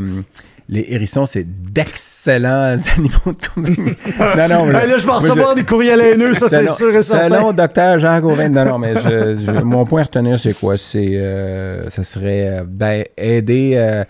les 0.70 0.86
hérissons, 0.90 1.26
c'est 1.26 1.46
d'excellents 1.46 2.78
animaux 2.96 3.18
de 3.26 3.48
compagnie. 3.48 3.96
Non, 4.38 4.48
non, 4.48 4.66
Hey, 4.80 4.88
là, 4.90 4.98
je 4.98 5.06
vais 5.06 5.12
recevoir 5.12 5.56
des 5.56 5.64
courriels 5.64 6.00
haineux, 6.02 6.34
ça, 6.34 6.48
c'est 6.50 6.70
sûr 6.72 6.96
et 6.96 7.04
certain. 7.04 7.38
Selon 7.38 7.52
docteur 7.54 8.00
Jean 8.00 8.20
Gauvin. 8.20 8.50
Non, 8.50 8.66
non, 8.66 8.78
mais 8.80 8.94
je- 8.96 9.38
je- 9.46 9.52
mon 9.64 9.86
point 9.86 10.02
à 10.02 10.04
retenir, 10.06 10.40
c'est 10.40 10.54
quoi? 10.54 10.78
C'est, 10.78 11.12
euh, 11.18 11.90
ça 11.90 12.04
serait, 12.04 12.60
euh, 12.60 12.64
ben, 12.68 13.04
aider. 13.18 13.74
euh, 13.76 14.04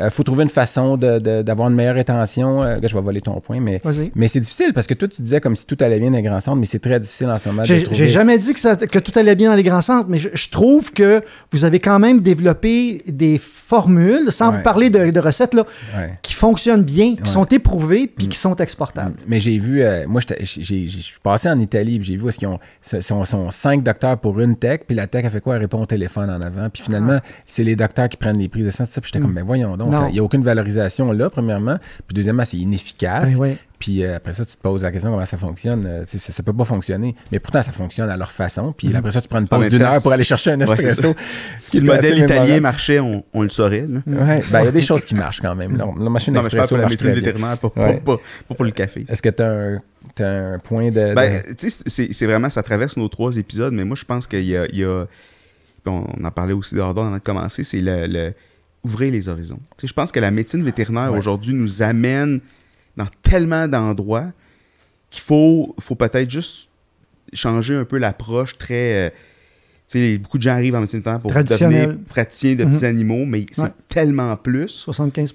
euh, 0.00 0.10
faut 0.10 0.22
trouver 0.22 0.42
une 0.44 0.48
façon 0.50 0.96
d'avoir 0.96 1.68
une 1.68 1.74
meilleure 1.74 1.94
rétention. 1.94 2.62
Euh, 2.62 2.78
je 2.82 2.94
vais 2.94 3.00
voler 3.00 3.20
ton 3.20 3.40
point, 3.40 3.60
mais, 3.60 3.80
mais 4.14 4.28
c'est 4.28 4.40
difficile 4.40 4.72
parce 4.74 4.86
que 4.86 4.94
toi, 4.94 5.08
tu 5.08 5.22
disais 5.22 5.40
comme 5.40 5.56
si 5.56 5.66
tout 5.66 5.76
allait 5.80 5.98
bien 6.00 6.10
dans 6.10 6.16
les 6.16 6.22
grands 6.22 6.40
centres, 6.40 6.58
mais 6.58 6.66
c'est 6.66 6.78
très 6.78 6.98
difficile 7.00 7.28
en 7.28 7.38
ce 7.38 7.48
moment 7.48 7.62
de 7.62 7.66
J'ai 7.66 7.82
trouver. 7.82 7.98
j'ai 7.98 8.08
jamais 8.08 8.38
dit 8.38 8.54
que, 8.54 8.60
ça- 8.60 8.76
que 8.76 8.98
tout 8.98 9.12
allait 9.18 9.34
bien 9.34 9.50
dans 9.50 9.56
les 9.56 9.62
grands 9.62 9.80
centres, 9.80 10.06
mais 10.08 10.18
je, 10.18 10.28
je 10.32 10.48
trouve 10.50 10.92
que 10.92 11.22
vous 11.52 11.64
avez 11.64 11.78
quand 11.80 11.98
même 11.98 12.20
développé 12.20 13.02
des 13.06 13.38
formules, 13.38 14.30
sans 14.32 14.50
Ouais. 14.50 14.56
vous 14.56 14.62
parler 14.62 14.90
de, 14.90 15.10
de 15.10 15.20
recettes, 15.20 15.54
là, 15.54 15.64
Ouais. 15.96 16.12
qui 16.22 16.34
fonctionnent 16.34 16.82
bien, 16.82 17.14
qui 17.14 17.22
Ouais. 17.22 17.28
sont 17.28 17.44
éprouvées, 17.46 18.06
puis 18.06 18.26
Mm. 18.26 18.28
qui 18.28 18.38
sont 18.38 18.56
exportables. 18.56 19.14
Mais 19.26 19.40
j'ai 19.40 19.58
vu, 19.58 19.82
euh, 19.82 20.04
moi, 20.06 20.20
je 20.20 20.44
suis 20.44 21.18
passé 21.22 21.48
en 21.48 21.58
Italie, 21.58 21.98
puis 21.98 22.08
j'ai 22.08 22.16
vu 22.16 22.28
est-ce 22.28 22.38
qu'ils 22.38 22.48
ont, 22.48 22.58
ce- 22.80 23.00
sont, 23.00 23.24
sont 23.24 23.50
cinq 23.50 23.82
docteurs 23.82 24.18
pour 24.18 24.38
une 24.40 24.56
tech, 24.56 24.80
puis 24.86 24.94
la 24.96 25.06
tech, 25.06 25.24
elle 25.24 25.30
fait 25.30 25.40
quoi? 25.40 25.54
Elle 25.56 25.62
répond 25.62 25.80
au 25.82 25.86
téléphone 25.86 26.28
en 26.30 26.40
avant, 26.40 26.68
puis 26.70 26.82
finalement, 26.82 27.18
c'est 27.46 27.64
les 27.64 27.76
docteurs 27.76 28.08
qui 28.08 28.16
prennent 28.16 28.38
les 28.38 28.48
prises 28.48 28.64
de 28.66 28.70
sang, 28.70 28.84
tout 28.84 28.90
ça, 28.92 29.00
puis 29.00 29.10
j'étais 29.12 29.22
comme, 29.22 29.32
mais 29.32 29.42
voyons 29.42 29.76
donc, 29.76 29.81
Mm. 29.81 29.81
Non. 29.90 30.08
il 30.08 30.12
n'y 30.14 30.18
a 30.18 30.22
aucune 30.22 30.42
valorisation 30.42 31.12
là, 31.12 31.30
premièrement, 31.30 31.78
puis 32.06 32.14
deuxièmement, 32.14 32.44
c'est 32.44 32.56
inefficace. 32.58 33.32
Ben 33.32 33.38
ouais. 33.38 33.56
Puis 33.78 34.04
euh, 34.04 34.14
après 34.16 34.32
ça, 34.32 34.44
tu 34.44 34.52
te 34.54 34.60
poses 34.62 34.84
la 34.84 34.92
question 34.92 35.10
comment 35.10 35.26
ça 35.26 35.36
fonctionne. 35.36 35.84
Euh, 35.86 36.04
ça, 36.06 36.18
ça 36.32 36.42
peut 36.44 36.52
pas 36.52 36.64
fonctionner. 36.64 37.16
Mais 37.32 37.40
pourtant, 37.40 37.62
ça 37.62 37.72
fonctionne 37.72 38.08
à 38.10 38.16
leur 38.16 38.30
façon. 38.30 38.72
Puis 38.76 38.94
après 38.94 39.10
ça, 39.10 39.20
tu 39.20 39.26
prends 39.26 39.40
une 39.40 39.48
En 39.50 39.58
pause 39.58 39.68
d'une 39.68 39.82
heure 39.82 40.00
pour 40.00 40.12
aller 40.12 40.22
chercher 40.22 40.52
un 40.52 40.58
c'est 40.66 40.72
espresso. 40.84 41.14
Si 41.64 41.80
le 41.80 41.86
modèle 41.86 42.18
italien 42.18 42.60
marchait, 42.60 43.00
on, 43.00 43.24
on 43.34 43.42
le 43.42 43.48
saurait. 43.48 43.82
Ouais, 43.82 44.42
ben, 44.52 44.60
il 44.60 44.64
y 44.66 44.68
a 44.68 44.70
des 44.70 44.80
choses 44.80 45.04
qui 45.04 45.16
marchent 45.16 45.40
quand 45.40 45.56
même. 45.56 45.76
La, 45.76 45.86
la 45.98 46.10
machine 46.10 46.32
Non, 46.32 46.42
mais 46.44 46.50
je 46.50 46.56
parle 46.56 46.68
pour 46.68 46.76
la 46.78 46.84
médecine 46.88 47.10
très 47.12 47.20
bien. 47.20 47.32
vétérinaire, 47.32 47.58
pas, 47.58 47.70
pas- 47.70 47.86
Ouais. 47.86 47.94
pas- 48.04 48.18
pas 48.48 48.54
pour 48.54 48.64
le 48.64 48.70
café. 48.70 49.04
Est-ce 49.08 49.20
que 49.20 49.30
tu 49.30 49.42
as, 49.42 49.50
un 49.50 49.78
t'as 50.14 50.28
un 50.54 50.58
point 50.60 50.90
de. 50.92 51.08
de- 51.10 51.14
Ben, 51.14 51.42
tu 51.58 51.68
sais, 51.68 51.82
c'est 51.86 52.12
c'est 52.12 52.26
vraiment, 52.26 52.50
ça 52.50 52.62
traverse 52.62 52.96
nos 52.96 53.08
trois 53.08 53.36
épisodes, 53.36 53.72
mais 53.72 53.84
moi, 53.84 53.96
je 53.96 54.04
pense 54.04 54.28
qu'il 54.28 54.44
y 54.44 54.56
a. 54.56 54.66
il 54.66 54.78
y 54.78 54.84
a- 54.84 55.06
on 55.86 56.04
en 56.24 56.30
parlait 56.30 56.52
aussi 56.52 56.76
dehors 56.76 56.94
d'or 56.94 57.06
avant 57.06 57.16
de 57.16 57.20
commencer, 57.20 57.64
c'est 57.64 57.80
le, 57.80 58.06
le- 58.06 58.32
ouvrir 58.84 59.12
les 59.12 59.28
horizons. 59.28 59.60
Tu 59.76 59.82
sais, 59.82 59.86
je 59.88 59.92
pense 59.94 60.10
que 60.12 60.20
la 60.20 60.30
médecine 60.30 60.62
vétérinaire 60.62 61.12
Ouais. 61.12 61.18
aujourd'hui 61.18 61.54
nous 61.54 61.82
amène 61.82 62.40
dans 62.96 63.06
tellement 63.22 63.68
d'endroits 63.68 64.32
qu'il 65.10 65.22
faut, 65.22 65.74
faut 65.80 65.94
peut-être 65.94 66.30
juste 66.30 66.68
changer 67.32 67.74
un 67.76 67.84
peu 67.84 67.98
l'approche 67.98 68.58
très. 68.58 69.08
euh, 69.08 69.10
tu 69.88 69.98
sais, 69.98 70.18
beaucoup 70.18 70.38
de 70.38 70.42
gens 70.42 70.52
arrivent 70.52 70.74
en 70.74 70.80
médecine 70.80 71.00
vétérinaire 71.00 71.20
pour 71.20 71.30
devenir 71.32 71.96
praticiens 72.08 72.54
de 72.54 72.64
Mhm. 72.64 72.72
petits 72.72 72.86
animaux, 72.86 73.24
mais 73.26 73.44
c'est 73.52 73.62
Ouais. 73.62 73.68
tellement 73.88 74.34
plus. 74.36 74.68
75 74.68 75.32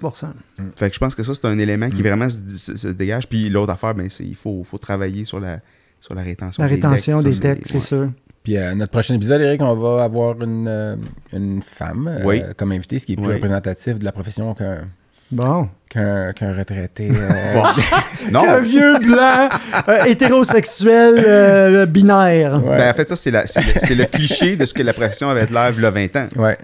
Fait 0.76 0.88
que 0.88 0.94
je 0.94 0.98
pense 0.98 1.14
que 1.14 1.22
ça, 1.22 1.32
c'est 1.34 1.44
un 1.46 1.58
élément 1.58 1.86
Mm. 1.86 1.92
qui 1.92 2.02
vraiment 2.02 2.28
se, 2.28 2.40
se- 2.48 2.76
se 2.76 2.88
dégage. 2.88 3.28
Puis 3.28 3.48
l'autre 3.50 3.72
affaire, 3.72 3.94
ben, 3.94 4.10
c'est 4.10 4.24
il 4.24 4.34
faut, 4.34 4.64
faut 4.64 4.78
travailler 4.78 5.24
sur 5.24 5.38
la, 5.38 5.60
sur 6.00 6.14
la 6.14 6.22
rétention 6.22 6.62
La 6.62 6.68
rétention 6.68 7.22
des 7.22 7.30
decks, 7.38 7.62
c'est 7.66 7.74
ouais. 7.74 7.80
sûr. 7.80 8.10
Puis 8.48 8.56
euh, 8.56 8.74
notre 8.74 8.92
prochain 8.92 9.14
épisode, 9.14 9.42
Eric, 9.42 9.60
on 9.60 9.74
va 9.74 10.04
avoir 10.04 10.40
une, 10.40 10.68
euh, 10.68 10.96
une 11.34 11.60
femme 11.60 12.08
euh, 12.08 12.24
Oui. 12.24 12.42
comme 12.56 12.72
invitée, 12.72 12.98
ce 12.98 13.04
qui 13.04 13.12
est 13.12 13.16
plus 13.16 13.26
Oui. 13.26 13.34
représentatif 13.34 13.98
de 13.98 14.04
la 14.06 14.10
profession 14.10 14.54
qu'un 14.54 14.88
Bon. 15.30 15.68
Qu'un 15.88 16.32
qu'un 16.32 16.54
retraité. 16.54 17.10
euh, 17.14 17.62
non, 18.32 18.44
Un 18.48 18.60
vieux 18.62 18.98
blanc 18.98 19.48
euh, 19.88 20.04
hétérosexuel 20.06 21.14
euh, 21.26 21.86
binaire. 21.86 22.62
Ouais. 22.64 22.76
ben, 22.76 22.90
en 22.90 22.94
fait, 22.94 23.08
ça, 23.08 23.16
c'est 23.16 23.30
la- 23.30 23.46
c'est 23.46 23.94
le, 23.94 24.04
cliché 24.04 24.56
de 24.56 24.64
ce 24.64 24.74
que 24.74 24.82
la 24.82 24.92
profession 24.92 25.28
avait 25.30 25.46
de 25.46 25.52
l'air 25.52 25.72
il 25.76 25.82
y 25.82 25.86
a 25.86 25.90
20 25.90 26.16
ans. 26.16 26.26
ouais. 26.36 26.58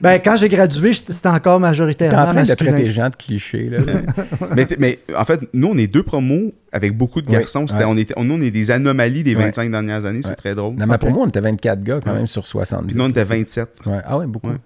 Ben, 0.00 0.20
quand 0.22 0.36
j'ai 0.36 0.48
gradué, 0.48 0.92
c'était 0.92 1.26
encore 1.28 1.38
T'es 1.42 1.48
en 1.50 1.58
majoritairement 1.60 2.24
train 2.24 2.32
de 2.42 2.48
masculin. 2.48 2.70
traiter 2.72 2.84
les 2.86 2.90
gens 2.92 3.08
de 3.10 3.16
clichés. 3.16 3.68
Là. 3.70 3.78
mais, 4.54 4.66
mais 4.78 4.98
en 5.16 5.24
fait, 5.24 5.40
nous, 5.52 5.68
on 5.68 5.76
est 5.76 5.86
deux 5.86 6.02
promos 6.02 6.52
avec 6.72 6.96
beaucoup 6.96 7.20
de 7.22 7.30
garçons. 7.30 7.66
Ouais. 7.66 7.84
on, 7.86 7.96
était, 7.96 8.14
nous, 8.20 8.34
on 8.34 8.40
est 8.42 8.50
des 8.50 8.70
anomalies 8.70 9.22
des 9.22 9.34
Ouais. 9.34 9.44
25 9.44 9.70
dernières 9.70 10.04
années. 10.04 10.20
C'est 10.22 10.36
très 10.36 10.54
drôle. 10.54 10.76
pour 10.76 11.08
Ok. 11.08 11.14
moi, 11.14 11.24
on 11.24 11.28
était 11.28 11.40
24 11.40 11.82
gars 11.82 12.00
quand 12.02 12.10
Ouais. 12.10 12.16
même 12.18 12.26
sur 12.26 12.46
70. 12.46 12.86
Puis 12.88 12.96
nous, 12.96 13.04
on 13.04 13.08
était 13.08 13.24
C'est- 13.24 13.34
27. 13.36 13.68
Ouais. 13.86 13.98
Ah 14.04 14.18
ouais, 14.18 14.26
beaucoup. 14.26 14.48
Ouais. 14.50 14.56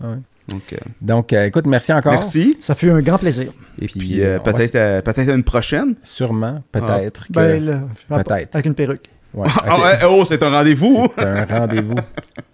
Ah 0.00 0.08
ouais. 0.08 0.16
Donc, 0.52 0.72
euh, 0.72 0.76
Donc, 1.00 1.32
euh, 1.32 1.46
écoute, 1.46 1.66
merci 1.66 1.92
encore. 1.92 2.12
merci. 2.12 2.56
Ça 2.60 2.74
fut 2.74 2.90
un 2.90 3.00
grand 3.00 3.18
plaisir. 3.18 3.50
Et 3.80 3.86
Puis, 3.86 3.98
puis, 4.00 4.22
euh, 4.22 4.38
peut-être 4.38 4.74
euh, 4.74 5.00
peut-être 5.02 5.28
à 5.30 5.34
une 5.34 5.44
prochaine. 5.44 5.94
Sûrement, 6.02 6.62
peut-être. 6.72 7.26
Ben, 7.30 7.60
je 7.64 7.70
vais 7.72 7.78
pas- 8.08 8.22
Peut-être. 8.24 8.54
Avec 8.54 8.66
une 8.66 8.74
perruque. 8.74 9.08
Ouais, 9.34 9.48
Ah, 9.66 9.98
oh, 10.10 10.24
c'est 10.28 10.42
un 10.42 10.50
rendez-vous. 10.50 11.08
C'est 11.18 11.26
un 11.52 11.58
rendez-vous. 11.60 11.94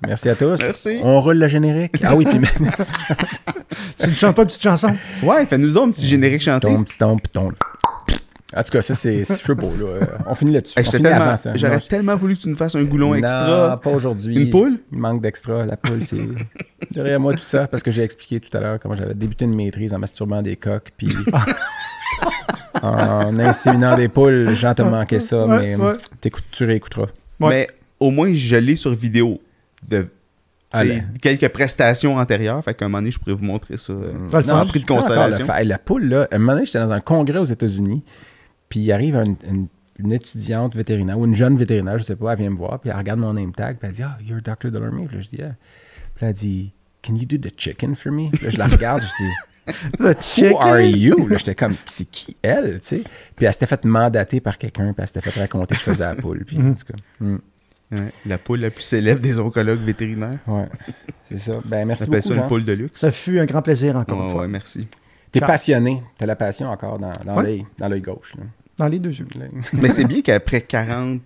Merci 0.06 0.28
à 0.28 0.36
tous. 0.36 0.60
Merci. 0.60 1.00
On 1.02 1.20
roule 1.20 1.38
le 1.38 1.48
générique. 1.48 1.96
Ah 2.04 2.14
oui, 2.14 2.24
puis 2.24 2.38
Tu 3.98 4.06
ne 4.08 4.12
chantes 4.14 4.36
pas 4.36 4.42
une 4.42 4.46
petite 4.48 4.62
chanson? 4.62 4.94
Ouais, 5.24 5.44
fais-nous 5.46 5.70
donc 5.72 5.88
un 5.88 5.90
petit 5.90 6.06
générique 6.06 6.40
chanté. 6.42 6.68
ton 6.68 6.84
petit 6.84 6.96
ton, 6.96 7.16
puis 7.16 7.28
ton. 7.32 7.50
En 8.56 8.62
tout 8.62 8.70
cas, 8.70 8.80
ça, 8.80 8.94
c'est. 8.94 9.18
Je 9.20 9.24
sais 9.24 9.54
pas, 9.54 9.62
là. 9.62 10.06
On 10.26 10.34
finit 10.34 10.52
là-dessus. 10.52 10.78
Hey. 10.78 10.86
J'aurais 11.56 11.80
tellement 11.80 12.16
voulu 12.16 12.34
que 12.36 12.40
tu 12.42 12.48
nous 12.48 12.56
fasses 12.56 12.74
un 12.76 12.82
goulon 12.84 13.08
Non, 13.10 13.14
extra. 13.16 13.78
pas 13.82 13.90
aujourd'hui. 13.90 14.42
Une 14.44 14.50
poule? 14.50 14.78
Il 14.90 14.98
manque 14.98 15.20
d'extra. 15.20 15.66
La 15.66 15.76
poule, 15.76 16.02
c'est 16.04 16.16
derrière 16.90 17.20
moi 17.20 17.34
tout 17.34 17.42
ça 17.44 17.66
parce 17.66 17.82
que 17.82 17.90
j'ai 17.90 18.02
expliqué 18.02 18.40
tout 18.40 18.56
à 18.56 18.60
l'heure 18.60 18.78
comment 18.80 18.96
j'avais 18.96 19.12
débuté 19.14 19.44
une 19.44 19.54
maîtrise 19.54 19.92
en 19.92 19.98
masturbant 19.98 20.40
des 20.40 20.56
coques 20.56 20.92
puis 20.96 21.08
en 22.82 23.38
inséminant 23.38 23.96
des 23.96 24.08
poules. 24.08 24.50
Jean 24.54 24.74
te 24.74 24.82
manquait 24.82 25.20
ça, 25.20 25.46
Ouais, 25.46 25.76
mais 25.76 25.76
ouais. 25.76 26.30
tu 26.50 26.64
réécouteras. 26.64 27.08
Ouais. 27.40 27.48
Mais 27.50 27.68
au 28.00 28.10
moins, 28.10 28.32
je 28.32 28.56
l'ai 28.56 28.76
sur 28.76 28.94
vidéo 28.94 29.40
de 29.86 30.02
tu 30.70 30.76
sais, 30.76 30.82
Allez. 30.82 31.02
quelques 31.22 31.48
prestations 31.48 32.16
antérieures. 32.18 32.62
Fait 32.62 32.74
qu'à 32.74 32.84
un 32.84 32.88
moment 32.88 32.98
donné, 32.98 33.10
je 33.10 33.18
pourrais 33.18 33.34
vous 33.34 33.44
montrer 33.44 33.76
ça. 33.78 33.92
euh, 33.92 34.12
Non, 34.46 34.66
prix 34.66 34.80
de 34.80 34.84
consolation. 34.86 35.46
la 35.64 35.78
poule, 35.78 36.04
là, 36.08 36.28
à 36.30 36.36
un 36.36 36.38
moment 36.38 36.52
donné, 36.54 36.66
j'étais 36.66 36.78
dans 36.78 36.92
un 36.92 37.00
congrès 37.00 37.38
aux 37.38 37.44
États-Unis, 37.46 38.02
puis 38.68 38.80
il 38.80 38.92
arrive 38.92 39.16
une, 39.16 39.36
une- 39.48 39.66
une 40.00 40.12
étudiante 40.12 40.76
vétérinaire 40.76 41.18
ou 41.18 41.24
une 41.24 41.34
jeune 41.34 41.56
vétérinaire, 41.56 41.98
je 41.98 42.04
sais 42.04 42.14
pas, 42.14 42.32
elle 42.32 42.38
vient 42.38 42.50
me 42.50 42.56
voir, 42.56 42.78
puis 42.78 42.88
elle 42.90 42.96
regarde 42.96 43.18
mon 43.18 43.32
name 43.32 43.52
tag, 43.52 43.78
puis 43.78 43.88
elle 43.88 43.94
dit 43.94 44.02
Ah, 44.04 44.16
you're 44.24 44.40
Dr. 44.40 44.70
Delorme. 44.70 45.06
Puis 45.08 45.16
là, 45.16 45.22
je 45.22 45.28
dis 45.28 45.36
Yeah. 45.36 45.54
Puis 46.14 46.26
elle 46.26 46.32
dit 46.32 46.72
Can 47.02 47.14
you 47.16 47.26
do 47.26 47.36
the 47.36 47.52
chicken 47.56 47.94
for 47.96 48.12
me? 48.12 48.30
Puis 48.30 48.44
là, 48.44 48.50
je 48.50 48.58
la 48.58 48.66
regarde, 48.68 49.02
je 49.02 49.24
dis 49.24 49.30
Who 50.00 50.12
chicken? 50.20 50.56
are 50.60 50.80
you? 50.80 51.26
Là, 51.26 51.36
j'étais 51.36 51.54
comme, 51.56 51.74
c'est 51.84 52.04
qui 52.08 52.36
elle, 52.42 52.78
tu 52.80 52.86
sais? 52.86 53.02
Puis 53.36 53.44
elle 53.46 53.52
s'était 53.52 53.66
fait 53.66 53.84
mandater 53.84 54.40
par 54.40 54.56
quelqu'un, 54.56 54.92
puis 54.92 54.94
elle 54.98 55.06
s'était 55.08 55.20
fait 55.20 55.40
raconter 55.40 55.74
que 55.74 55.80
je 55.80 55.84
faisais 55.90 56.04
la 56.04 56.14
poule. 56.14 56.44
Puis, 56.44 56.58
en 56.58 56.74
tout 56.74 56.84
cas, 56.92 57.26
Ouais, 57.90 58.12
la 58.26 58.36
poule 58.38 58.60
la 58.60 58.70
plus 58.70 58.82
célèbre 58.82 59.20
des 59.20 59.38
oncologues 59.38 59.80
vétérinaires. 59.80 60.38
ouais, 60.46 60.68
c'est 61.30 61.38
ça. 61.38 61.60
Ben, 61.64 61.82
On 61.82 61.86
merci 61.86 62.02
appelle 62.04 62.16
beaucoup, 62.20 62.28
ça 62.28 62.34
une 62.34 62.40
Jean. 62.42 62.48
poule 62.48 62.64
de 62.66 62.72
luxe. 62.74 63.00
Ça 63.00 63.10
fut 63.10 63.38
un 63.38 63.46
grand 63.46 63.62
plaisir 63.62 63.96
encore 63.96 64.18
une 64.20 64.26
Ouais, 64.26 64.32
fois. 64.32 64.42
ouais, 64.42 64.48
merci. 64.48 64.86
T'es 65.32 65.40
passionné. 65.40 66.02
T'as 66.16 66.26
la 66.26 66.36
passion 66.36 66.68
encore 66.68 66.98
dans, 66.98 67.12
dans 67.24 67.36
Ouais. 67.36 67.42
l'œil, 67.44 67.66
dans 67.78 67.88
l'œil 67.88 68.00
gauche. 68.00 68.34
là. 68.36 68.44
Dans 68.78 68.86
les 68.88 68.98
deux 68.98 69.10
yeux. 69.12 69.26
Mais 69.74 69.88
c'est 69.90 70.04
bien 70.04 70.22
qu'après 70.22 70.60
40 70.60 71.20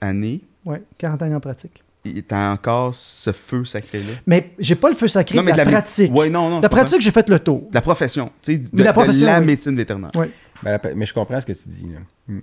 années, 0.00 0.42
Oui, 0.64 0.78
quarantaine 0.98 1.34
en 1.34 1.40
pratique. 1.40 1.82
t'as 2.28 2.52
encore 2.52 2.94
ce 2.94 3.32
feu 3.32 3.64
sacré-là. 3.64 4.12
Mais 4.26 4.52
j'ai 4.58 4.74
pas 4.76 4.88
le 4.90 4.94
feu 4.94 5.08
sacré 5.08 5.36
de 5.36 5.42
mais 5.42 5.52
la, 5.52 5.64
de 5.64 5.70
pratique. 5.70 6.14
Ouais, 6.14 6.30
non, 6.30 6.48
non. 6.50 6.60
la 6.60 6.68
pratique, 6.68 7.00
j'ai 7.00 7.10
fait 7.10 7.28
le 7.28 7.38
tour. 7.40 7.62
De 7.70 7.74
la 7.74 7.80
profession, 7.82 8.30
tu 8.42 8.52
sais, 8.52 8.58
de, 8.58 8.82
la 8.82 8.92
de 8.92 9.24
la 9.24 9.40
oui. 9.40 9.46
médecine 9.46 9.74
vétérinaire. 9.76 10.10
Ouais. 10.14 10.30
Ben, 10.62 10.78
la- 10.82 10.94
mais 10.94 11.04
je 11.06 11.12
comprends 11.14 11.40
ce 11.40 11.46
que 11.46 11.52
tu 11.52 11.68
dis. 11.68 11.88
là. 11.92 11.98
Hmm. 12.28 12.40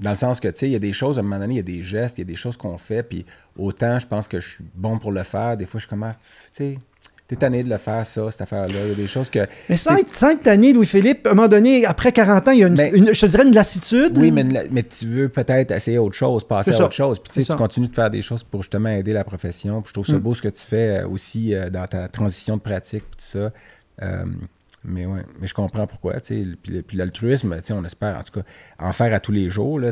Dans 0.00 0.10
le 0.10 0.16
sens 0.16 0.40
que, 0.40 0.48
tu 0.48 0.58
sais, 0.58 0.66
il 0.68 0.72
y 0.72 0.76
a 0.76 0.80
des 0.80 0.92
choses, 0.92 1.16
à 1.16 1.20
un 1.20 1.22
moment 1.22 1.38
donné, 1.38 1.54
il 1.54 1.56
y 1.56 1.60
a 1.60 1.62
des 1.62 1.82
gestes, 1.82 2.18
il 2.18 2.22
y 2.22 2.24
a 2.24 2.26
des 2.26 2.36
choses 2.36 2.56
qu'on 2.58 2.76
fait, 2.76 3.02
puis 3.02 3.24
autant 3.56 3.98
je 3.98 4.06
pense 4.06 4.28
que 4.28 4.40
je 4.40 4.48
suis 4.56 4.64
bon 4.74 4.98
pour 4.98 5.10
le 5.12 5.22
faire, 5.22 5.56
des 5.56 5.64
fois, 5.64 5.78
je 5.78 5.84
suis 5.86 5.88
comme, 5.90 6.02
ah, 6.02 6.14
tu 6.52 6.64
sais, 6.64 6.78
t'es 7.28 7.36
tanné 7.36 7.62
de 7.62 7.68
le 7.68 7.78
faire, 7.78 8.06
ça, 8.06 8.30
cette 8.30 8.40
affaire-là. 8.42 8.74
Il 8.84 8.88
y 8.88 8.92
a 8.92 8.94
des 8.94 9.06
choses 9.06 9.30
que. 9.30 9.40
Mais 9.68 9.76
sans 9.76 9.96
être, 9.96 10.14
sans 10.14 10.30
être 10.30 10.42
tanné, 10.42 10.72
Louis-Philippe, 10.72 11.26
à 11.26 11.30
un 11.30 11.34
moment 11.34 11.48
donné, 11.48 11.84
après 11.84 12.12
40 12.12 12.48
ans, 12.48 12.50
il 12.52 12.60
y 12.60 12.64
a 12.64 12.68
une, 12.68 12.74
Mais- 12.76 12.90
une- 12.90 13.12
je 13.14 13.20
te 13.20 13.26
dirais 13.26 13.44
une 13.44 13.54
lassitude. 13.54 14.16
Oui, 14.16 14.30
mais, 14.30 14.44
mais 14.70 14.82
tu 14.84 15.06
veux 15.06 15.28
peut-être 15.28 15.70
essayer 15.72 15.98
autre 15.98 16.14
chose, 16.14 16.44
passer 16.44 16.72
à 16.72 16.84
autre 16.84 16.92
chose. 16.92 17.18
Puis 17.20 17.32
tu 17.32 17.42
sais, 17.42 17.52
tu 17.52 17.56
continues 17.58 17.88
de 17.88 17.94
faire 17.94 18.10
des 18.10 18.22
choses 18.22 18.44
pour 18.44 18.62
justement 18.62 18.90
aider 18.90 19.12
la 19.12 19.24
profession. 19.24 19.82
Puis 19.82 19.88
je 19.88 19.92
trouve 19.94 20.06
ça 20.06 20.14
Mm. 20.14 20.20
beau 20.20 20.34
ce 20.34 20.42
que 20.42 20.48
tu 20.48 20.62
fais 20.62 21.02
euh, 21.02 21.08
aussi 21.08 21.54
euh, 21.54 21.68
dans 21.70 21.86
ta 21.86 22.08
transition 22.08 22.56
de 22.56 22.62
pratique, 22.62 23.04
puis 23.10 23.16
tout 23.18 23.38
ça. 23.38 23.52
Euh, 24.02 24.24
mais 24.84 25.04
ouais, 25.04 25.22
mais 25.40 25.48
je 25.48 25.54
comprends 25.54 25.86
pourquoi. 25.88 26.14
Puis, 26.20 26.56
puis 26.86 26.96
l'altruisme, 26.96 27.56
on 27.70 27.84
espère 27.84 28.16
en 28.18 28.22
tout 28.22 28.40
cas 28.40 28.46
en 28.78 28.92
faire 28.92 29.12
à 29.12 29.18
tous 29.18 29.32
les 29.32 29.50
jours. 29.50 29.80
Là, 29.80 29.90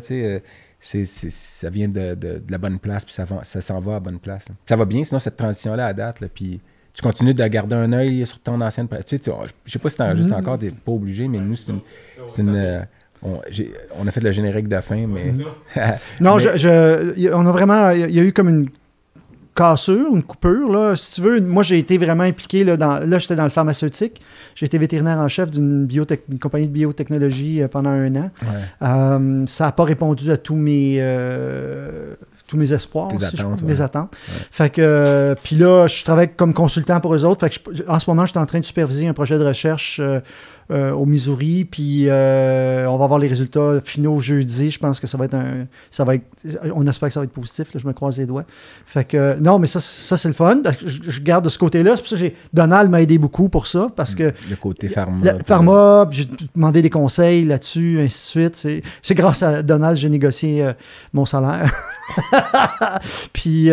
ça 0.81 1.70
vient 1.70 1.89
de, 1.89 2.15
de- 2.15 2.39
de 2.39 2.44
la 2.52 2.59
bonne 2.59 2.78
place, 2.78 3.05
puis 3.05 3.15
ça, 3.15 3.24
va- 3.24 3.43
ça 3.44 3.61
s'en 3.61 3.81
va 3.81 3.93
à 3.93 3.94
la 3.94 4.01
bonne 4.01 4.19
place. 4.19 4.48
là. 4.48 4.55
Ça 4.69 4.77
va 4.77 4.85
bien, 4.85 5.02
sinon 5.05 5.19
cette 5.19 5.36
transition-là 5.36 5.86
à 5.86 5.93
date. 5.93 6.20
Là, 6.20 6.28
puis 6.32 6.61
tu 6.94 7.02
continues 7.02 7.34
de 7.34 7.46
garder 7.46 7.74
un 7.76 7.92
œil 7.92 8.24
sur 8.26 8.38
ton 8.40 8.60
ancienne 8.60 8.86
pratique. 8.88 9.20
Tu 9.22 9.30
sais, 9.30 9.36
tu- 9.46 9.52
je 9.66 9.72
sais 9.72 9.78
pas 9.78 9.90
si 9.90 9.96
tu 9.96 10.02
enregistres 10.02 10.32
Mm. 10.32 10.38
encore, 10.40 10.58
tu 10.58 10.70
pas 10.70 10.92
obligé, 10.92 11.28
mais 11.28 11.38
nous, 11.38 11.56
c'est 11.56 11.72
une. 12.42 12.54
euh, 12.56 12.80
on, 13.22 14.06
a 14.06 14.10
fait 14.10 14.20
le 14.20 14.30
générique 14.32 14.68
de 14.68 14.80
fin, 14.80 15.06
mais. 15.06 15.30
Non, 16.20 16.36
Mais- 16.36 16.58
je, 16.58 17.32
on 17.34 17.46
a 17.46 17.50
vraiment. 17.50 17.90
Il 17.90 18.10
y 18.14 18.20
a 18.20 18.22
eu 18.22 18.32
comme 18.32 18.48
une 18.48 18.68
cassure, 19.56 20.14
une 20.14 20.22
coupure. 20.22 20.70
Là. 20.70 20.94
Si 20.96 21.12
tu 21.14 21.20
veux, 21.22 21.40
moi, 21.40 21.62
j'ai 21.62 21.78
été 21.78 21.96
vraiment 21.96 22.24
impliqué. 22.24 22.64
Là, 22.64 22.76
dans, 22.76 22.98
là 22.98 23.18
j'étais 23.18 23.34
dans 23.36 23.44
le 23.44 23.50
pharmaceutique. 23.50 24.20
J'ai 24.54 24.66
été 24.66 24.78
vétérinaire 24.78 25.18
en 25.18 25.28
chef 25.28 25.50
d'une 25.50 25.88
compagnie 26.40 26.66
de 26.68 26.72
biotechnologie 26.72 27.62
euh, 27.62 27.68
pendant 27.68 27.90
un 27.90 28.14
an. 28.16 28.30
Ouais. 28.42 28.48
Euh, 28.82 29.46
ça 29.46 29.64
n'a 29.66 29.72
pas 29.72 29.84
répondu 29.84 30.30
à 30.30 30.36
tous 30.36 30.56
mes, 30.56 30.96
euh, 30.98 32.14
tous 32.46 32.56
mes 32.58 32.72
espoirs, 32.72 33.08
Tes 33.08 33.24
attentes, 33.24 33.62
ouais. 33.62 33.66
mes 33.68 33.80
attentes. 33.80 34.14
Fait 34.50 34.68
que, 34.70 34.82
euh, 34.82 35.34
puis 35.42 35.56
là, 35.56 35.86
je 35.86 36.04
travaille 36.04 36.30
comme 36.34 36.52
consultant 36.52 37.00
pour 37.00 37.14
eux 37.14 37.24
autres. 37.24 37.40
Fait 37.40 37.50
que 37.50 37.74
je- 37.74 37.82
en 37.88 37.98
ce 37.98 38.08
moment, 38.10 38.26
je 38.26 38.30
suis 38.32 38.38
en 38.38 38.46
train 38.46 38.60
de 38.60 38.64
superviser 38.64 39.06
un 39.08 39.14
projet 39.14 39.38
de 39.38 39.44
recherche 39.44 39.98
euh, 40.00 40.20
euh, 40.70 40.93
au 40.93 41.05
Missouri, 41.07 41.65
puis 41.65 42.05
euh, 42.09 42.86
on 42.89 42.97
va 42.97 43.05
avoir 43.05 43.19
les 43.19 43.28
résultats 43.28 43.81
finaux 43.82 44.19
jeudi. 44.20 44.70
Je 44.70 44.78
pense 44.78 44.99
que 45.01 45.07
ça 45.07 45.19
va 45.19 45.27
être 45.27 45.35
un, 45.35 45.66
ça 45.91 46.05
va 46.05 46.15
être, 46.15 46.24
on 46.74 46.86
espère 46.86 47.09
que 47.09 47.12
ça 47.12 47.20
va 47.20 47.24
être 47.24 47.32
positif. 47.32 47.73
là, 47.74 47.81
je 47.82 47.86
me 47.86 47.93
croise 47.93 48.19
les 48.19 48.27
doigts. 48.27 48.45
Fait 48.86 49.05
que, 49.05 49.39
non, 49.41 49.59
mais 49.59 49.66
ça, 49.66 49.81
ça 49.81 50.16
c'est 50.16 50.28
le 50.28 50.35
fun. 50.35 50.62
Je, 50.85 51.11
je 51.11 51.20
garde 51.20 51.45
de 51.45 51.49
ce 51.51 51.59
côté-là. 51.59 51.97
C'est 51.97 52.03
pour 52.03 52.09
ça 52.11 52.16
que 52.16 52.20
j'ai, 52.23 52.36
Donald 52.53 52.91
m'a 52.91 53.03
aidé 53.03 53.19
beaucoup 53.19 53.49
pour 53.49 53.66
ça, 53.66 53.89
parce 53.95 54.15
que 54.15 54.32
Le 54.49 54.57
côté 54.57 54.89
pharma. 54.89 55.24
la- 55.24 55.39
pharma, 55.45 56.09
j'ai 56.11 56.27
demandé 56.55 56.81
des 56.82 56.91
conseils 56.91 57.45
là-dessus, 57.45 58.01
ainsi 58.01 58.23
de 58.23 58.27
suite. 58.27 58.57
C'est, 58.57 58.82
c'est 59.03 59.15
grâce 59.15 59.43
à 59.43 59.62
Donald 59.62 59.97
que 59.97 60.01
j'ai 60.01 60.09
négocié 60.11 60.65
euh, 60.65 60.73
mon 61.12 61.24
salaire. 61.27 61.73
puis 63.32 63.70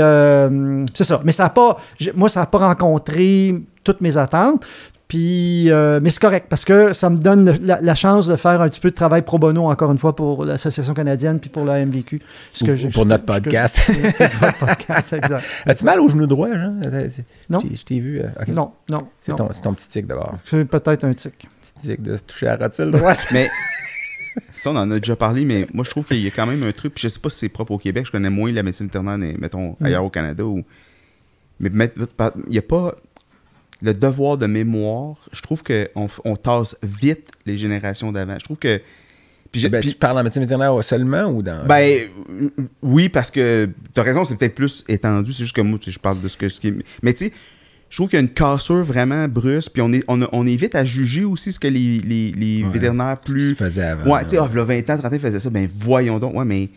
c'est 0.94 1.04
ça. 1.04 1.22
Mais 1.24 1.32
ça 1.32 1.46
a 1.46 1.50
pas, 1.50 1.78
moi, 2.16 2.30
ça 2.30 2.42
n'a 2.42 2.46
pas 2.46 2.60
rencontré 2.60 3.56
toutes 3.84 4.02
mes 4.02 4.16
attentes. 4.18 4.64
Puis, 5.12 5.70
euh, 5.70 6.00
mais 6.02 6.10
c'est 6.10 6.22
correct 6.22 6.46
parce 6.50 6.64
que 6.64 6.94
ça 6.94 7.10
me 7.10 7.18
donne 7.18 7.58
la, 7.64 7.82
la 7.82 7.96
chance 7.96 8.28
de 8.28 8.38
faire 8.38 8.62
un 8.62 8.70
petit 8.70 8.80
peu 8.80 8.92
de 8.92 8.96
travail 8.96 9.24
pro 9.24 9.38
bono, 9.40 9.66
encore 9.70 9.92
une 9.92 9.98
fois, 9.98 10.16
pour 10.16 10.46
l'Association 10.46 10.94
canadienne 10.94 11.38
puis 11.42 11.50
pour 11.50 11.66
la 11.66 11.86
MVQ. 11.86 12.22
Ce 12.54 12.64
Ou- 12.64 12.68
que 12.68 12.86
ou 12.86 12.90
pour 12.92 13.06
notre 13.06 13.26
que- 13.26 13.34
que- 13.34 13.44
podcast. 13.44 13.82
pour 13.86 13.96
notre 14.42 14.58
podcast, 14.60 15.12
exact. 15.12 15.44
As-tu 15.66 15.84
mal 15.84 16.00
au 16.00 16.08
genou 16.08 16.28
droit, 16.28 16.48
Jean? 16.54 16.76
Non. 17.50 17.60
Je 17.60 17.84
t'ai- 17.84 18.00
vu. 18.00 18.22
euh. 18.22 18.28
Non, 18.48 18.72
non. 18.90 19.00
C'est 19.20 19.36
ton, 19.36 19.74
petit 19.74 19.90
tic 19.90 20.08
d'abord. 20.08 20.38
C'est 20.46 20.64
peut-être 20.64 21.04
un 21.04 21.12
tic. 21.12 21.34
Petit 21.60 21.74
tic 21.90 22.02
de 22.02 22.16
se 22.16 22.24
toucher 22.24 22.48
à 22.48 22.56
la 22.56 22.68
rotule 22.68 22.92
droite. 22.92 23.28
Mais, 23.34 23.50
tu 24.38 24.42
sais, 24.62 24.70
on 24.70 24.78
en 24.78 24.90
a 24.92 24.98
déjà 24.98 25.18
parlé, 25.18 25.44
mais 25.44 25.68
moi, 25.74 25.84
je 25.84 25.90
trouve 25.90 26.06
qu'il 26.06 26.20
y 26.22 26.28
a 26.28 26.32
quand 26.32 26.48
même 26.48 26.64
un 26.64 26.72
truc, 26.72 26.94
puis 26.94 27.02
je 27.02 27.10
sais 27.10 27.20
pas 27.20 27.30
si 27.30 27.40
c'est 27.40 27.50
propre 27.50 27.74
au 27.74 27.78
Québec, 27.78 28.06
je 28.06 28.12
connais 28.14 28.30
moins 28.30 28.50
la 28.54 28.64
médecine 28.64 28.88
mais, 29.18 29.36
mettons, 29.38 29.76
Mm. 29.82 29.86
ailleurs 29.88 30.06
au 30.06 30.10
Canada, 30.10 30.46
ou... 30.46 30.64
mais 31.60 31.70
il 31.98 32.52
n'y 32.52 32.58
a 32.58 32.62
pas 32.62 32.96
le 33.82 33.94
devoir 33.94 34.38
de 34.38 34.46
mémoire. 34.48 35.16
Je 35.32 35.42
trouve 35.42 35.64
qu'on 35.64 36.08
on 36.26 36.36
tasse 36.36 36.78
vite 36.84 37.30
les 37.46 37.58
générations 37.58 38.12
d'avant. 38.12 38.38
Je 38.40 38.46
trouve 38.46 38.58
que... 38.58 38.82
Puis, 39.52 39.60
j'ai- 39.60 39.70
Ben, 39.70 39.82
puis- 39.82 39.90
tu 39.92 39.98
parles 39.98 40.18
en 40.18 40.24
médecine 40.24 40.42
vétérinaire 40.44 40.82
seulement 40.82 41.24
ou 41.26 41.42
dans. 41.42 41.66
ben, 41.68 41.84
euh, 42.30 42.50
oui, 42.82 43.10
parce 43.10 43.30
que 43.30 43.68
t'as 43.94 44.02
raison, 44.04 44.24
c'est 44.24 44.38
peut-être 44.38 44.56
plus 44.56 44.86
étendu. 44.88 45.34
C'est 45.34 45.44
juste 45.44 45.56
que 45.56 45.60
moi, 45.62 45.78
tu 45.78 45.86
sais, 45.86 45.92
je 45.92 46.00
parle 46.00 46.22
de 46.22 46.28
ce 46.30 46.38
que 46.38 46.48
ce 46.48 46.62
qui 46.62 46.70
est- 46.70 46.84
Mais 47.04 47.14
tu 47.14 47.26
sais, 47.26 47.34
je 47.90 47.98
trouve 47.98 48.08
qu'il 48.08 48.16
y 48.16 48.22
a 48.22 48.24
une 48.24 48.30
cassure 48.30 48.84
vraiment 48.86 49.28
brusque, 49.28 49.72
puis 49.74 49.82
on 49.82 49.92
est, 49.92 50.06
on, 50.08 50.22
on 50.32 50.48
est 50.48 50.56
vite 50.56 50.74
à 50.76 50.86
juger 50.86 51.26
aussi 51.26 51.52
ce 51.52 51.60
que 51.60 51.68
les, 51.68 52.00
les, 52.00 52.32
les 52.32 52.64
Ouais. 52.64 52.70
vétérinaires 52.72 53.20
plus. 53.20 53.54
faisais 53.56 53.84
avant. 53.84 54.10
Ouais, 54.16 54.24
tu 54.24 54.30
sais, 54.30 54.38
ah, 54.38 54.48
v'là 54.48 54.64
20 54.64 54.90
ans, 54.90 54.98
30 54.98 55.06
ans, 55.06 55.10
ils 55.12 55.20
faisaient 55.20 55.40
ça. 55.42 55.50
Ben, 55.50 55.68
voyons 55.76 56.18
donc. 56.18 56.34
Ouais, 56.34 56.46
mais 56.46 56.70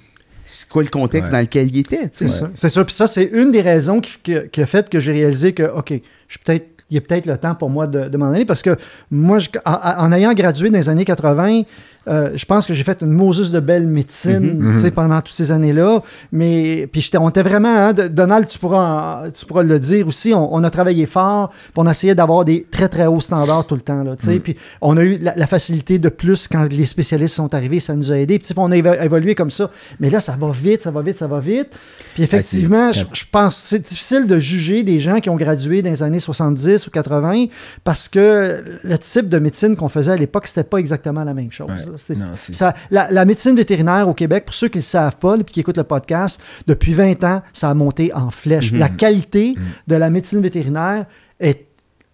c'est 0.44 0.68
quoi 0.68 0.82
le 0.82 0.88
contexte 0.88 1.32
Ouais. 1.32 1.38
dans 1.38 1.42
lequel 1.42 1.68
il 1.68 1.78
était, 1.78 2.02
tu 2.02 2.08
C'est 2.14 2.28
sais? 2.28 2.38
ça. 2.40 2.50
C'est 2.56 2.68
ça. 2.70 2.84
Puis 2.84 2.94
ça, 2.96 3.06
c'est 3.06 3.26
une 3.32 3.52
des 3.52 3.60
raisons 3.62 4.00
qui, 4.00 4.18
qui- 4.20 4.34
qui 4.50 4.60
a 4.60 4.66
fait 4.66 4.90
que 4.90 4.98
j'ai 4.98 5.12
réalisé 5.12 5.52
que, 5.52 5.62
OK, 5.62 5.90
je 5.92 5.94
suis 6.28 6.40
peut-être. 6.44 6.66
Il 6.94 6.98
a 6.98 7.00
peut-être 7.00 7.26
le 7.26 7.36
temps 7.36 7.56
pour 7.56 7.70
moi 7.70 7.88
de, 7.88 8.16
m'en 8.16 8.30
aller 8.30 8.44
parce 8.44 8.62
que 8.62 8.76
moi, 9.10 9.40
je- 9.40 9.48
en 9.64 10.12
ayant 10.12 10.32
gradué 10.32 10.70
dans 10.70 10.78
les 10.78 10.88
années 10.88 11.04
80, 11.04 11.62
euh, 12.08 12.30
je 12.34 12.44
pense 12.44 12.66
que 12.66 12.74
j'ai 12.74 12.82
fait 12.82 13.00
une 13.02 13.10
Moses 13.12 13.50
de 13.50 13.60
belle 13.60 13.86
médecine 13.86 14.58
Mhm. 14.58 14.78
sais, 14.80 14.90
pendant 14.90 15.20
toutes 15.20 15.34
ces 15.34 15.50
années-là. 15.50 16.02
Mais 16.32 16.88
puis 16.90 17.00
j'étais- 17.00 17.18
on 17.18 17.28
était 17.28 17.42
vraiment, 17.42 17.74
hein, 17.88 17.92
Donald, 17.92 18.46
tu 18.46 18.58
pourras, 18.58 19.30
tu 19.30 19.46
pourras 19.46 19.62
le 19.62 19.78
dire 19.78 20.06
aussi, 20.06 20.32
on, 20.34 20.54
on 20.54 20.62
a 20.64 20.70
travaillé 20.70 21.06
fort, 21.06 21.48
puis 21.50 21.72
on 21.76 21.86
a 21.86 21.90
essayé 21.92 22.14
d'avoir 22.14 22.44
des 22.44 22.66
très 22.70 22.88
très 22.88 23.06
hauts 23.06 23.20
standards 23.20 23.66
tout 23.66 23.74
le 23.74 23.80
temps. 23.80 24.02
Là, 24.02 24.16
sais. 24.18 24.38
Puis 24.38 24.56
on 24.80 24.96
a 24.96 25.02
eu 25.02 25.18
la, 25.18 25.34
la 25.36 25.46
facilité 25.46 25.98
de 25.98 26.08
plus 26.08 26.48
quand 26.48 26.64
les 26.70 26.84
spécialistes 26.84 27.34
sont 27.34 27.54
arrivés, 27.54 27.80
ça 27.80 27.94
nous 27.94 28.10
a 28.12 28.18
aidés. 28.18 28.38
Puis 28.38 28.52
on 28.56 28.70
a 28.70 28.76
évo- 28.76 29.02
évolué 29.02 29.34
comme 29.34 29.50
ça. 29.50 29.70
Mais 30.00 30.10
là, 30.10 30.20
ça 30.20 30.36
va 30.38 30.50
vite, 30.50 30.82
ça 30.82 30.90
va 30.90 31.02
vite, 31.02 31.16
ça 31.18 31.26
va 31.26 31.40
vite. 31.40 31.70
Puis 32.14 32.22
effectivement, 32.22 32.92
je, 32.92 33.04
je 33.12 33.24
pense 33.30 33.60
que 33.62 33.68
c'est 33.68 33.78
difficile 33.78 34.28
de 34.28 34.38
juger 34.38 34.82
des 34.82 35.00
gens 35.00 35.20
qui 35.20 35.30
ont 35.30 35.36
gradué 35.36 35.82
dans 35.82 35.90
les 35.90 36.02
années 36.02 36.20
70 36.20 36.86
ou 36.86 36.90
80 36.90 37.46
parce 37.84 38.08
que 38.08 38.62
le 38.82 38.98
type 38.98 39.28
de 39.28 39.38
médecine 39.38 39.76
qu'on 39.76 39.88
faisait 39.88 40.12
à 40.12 40.16
l'époque, 40.16 40.46
c'était 40.46 40.64
pas 40.64 40.78
exactement 40.78 41.24
la 41.24 41.34
même 41.34 41.50
chose. 41.52 41.68
Ouais. 41.68 41.93
Non, 42.16 42.26
ça, 42.54 42.74
la, 42.90 43.10
la 43.10 43.24
médecine 43.24 43.54
vétérinaire 43.56 44.08
au 44.08 44.14
Québec, 44.14 44.44
pour 44.46 44.54
ceux 44.54 44.68
qui 44.68 44.78
ne 44.78 44.82
le 44.82 44.86
savent 44.86 45.16
pas, 45.18 45.36
et 45.36 45.44
qui 45.44 45.60
écoutent 45.60 45.76
le 45.76 45.84
podcast, 45.84 46.40
depuis 46.66 46.92
20 46.94 47.22
ans, 47.24 47.42
ça 47.52 47.70
a 47.70 47.74
monté 47.74 48.12
en 48.14 48.30
flèche. 48.30 48.72
La 48.72 48.88
qualité 48.88 49.54
de 49.86 49.94
la 49.96 50.10
médecine 50.10 50.40
vétérinaire 50.40 51.06
est. 51.40 51.66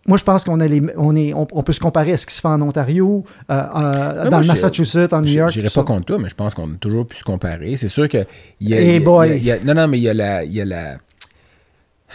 Moi, 0.07 0.16
je 0.16 0.24
pense 0.24 0.44
qu'on 0.44 0.57
les, 0.57 0.82
on, 0.97 1.15
est, 1.15 1.35
on, 1.35 1.47
on 1.52 1.62
peut 1.62 1.74
se 1.74 1.78
comparer 1.78 2.12
à 2.12 2.16
ce 2.16 2.24
qui 2.27 2.35
se 2.35 2.40
fait 2.40 2.48
en 2.48 2.61
Ontario, 2.62 3.23
euh, 3.51 3.55
euh, 3.77 4.31
dans 4.31 4.39
le 4.39 4.43
je- 4.43 4.48
Massachusetts, 4.48 5.12
en 5.12 5.20
New 5.20 5.27
Je 5.28 5.39
York. 5.39 5.51
J'irai 5.52 5.69
tout 5.69 5.74
pas 5.74 5.85
contre 5.85 6.07
toi, 6.07 6.19
mais 6.19 6.28
je 6.31 6.35
pense 6.35 6.55
qu'on 6.55 6.65
a 6.73 6.77
toujours 6.81 7.07
pu 7.07 7.16
se 7.19 7.23
comparer. 7.23 7.77
C'est 7.77 7.86
sûr 7.89 8.09
que. 8.09 8.24
Y 8.61 8.74
a, 8.74 8.81
il 8.81 8.93
y 8.93 8.97
a- 8.97 9.01
boy. 9.01 9.36
il 9.36 9.44
y 9.44 9.52
a- 9.52 9.59
non, 9.62 9.74
non, 9.74 9.86
mais 9.89 9.98
il 9.98 10.02
y 10.02 10.09
a 10.09 10.15
la. 10.15 10.43
Il 10.43 10.52
y 10.52 10.61
a 10.61 10.65
la 10.65 10.97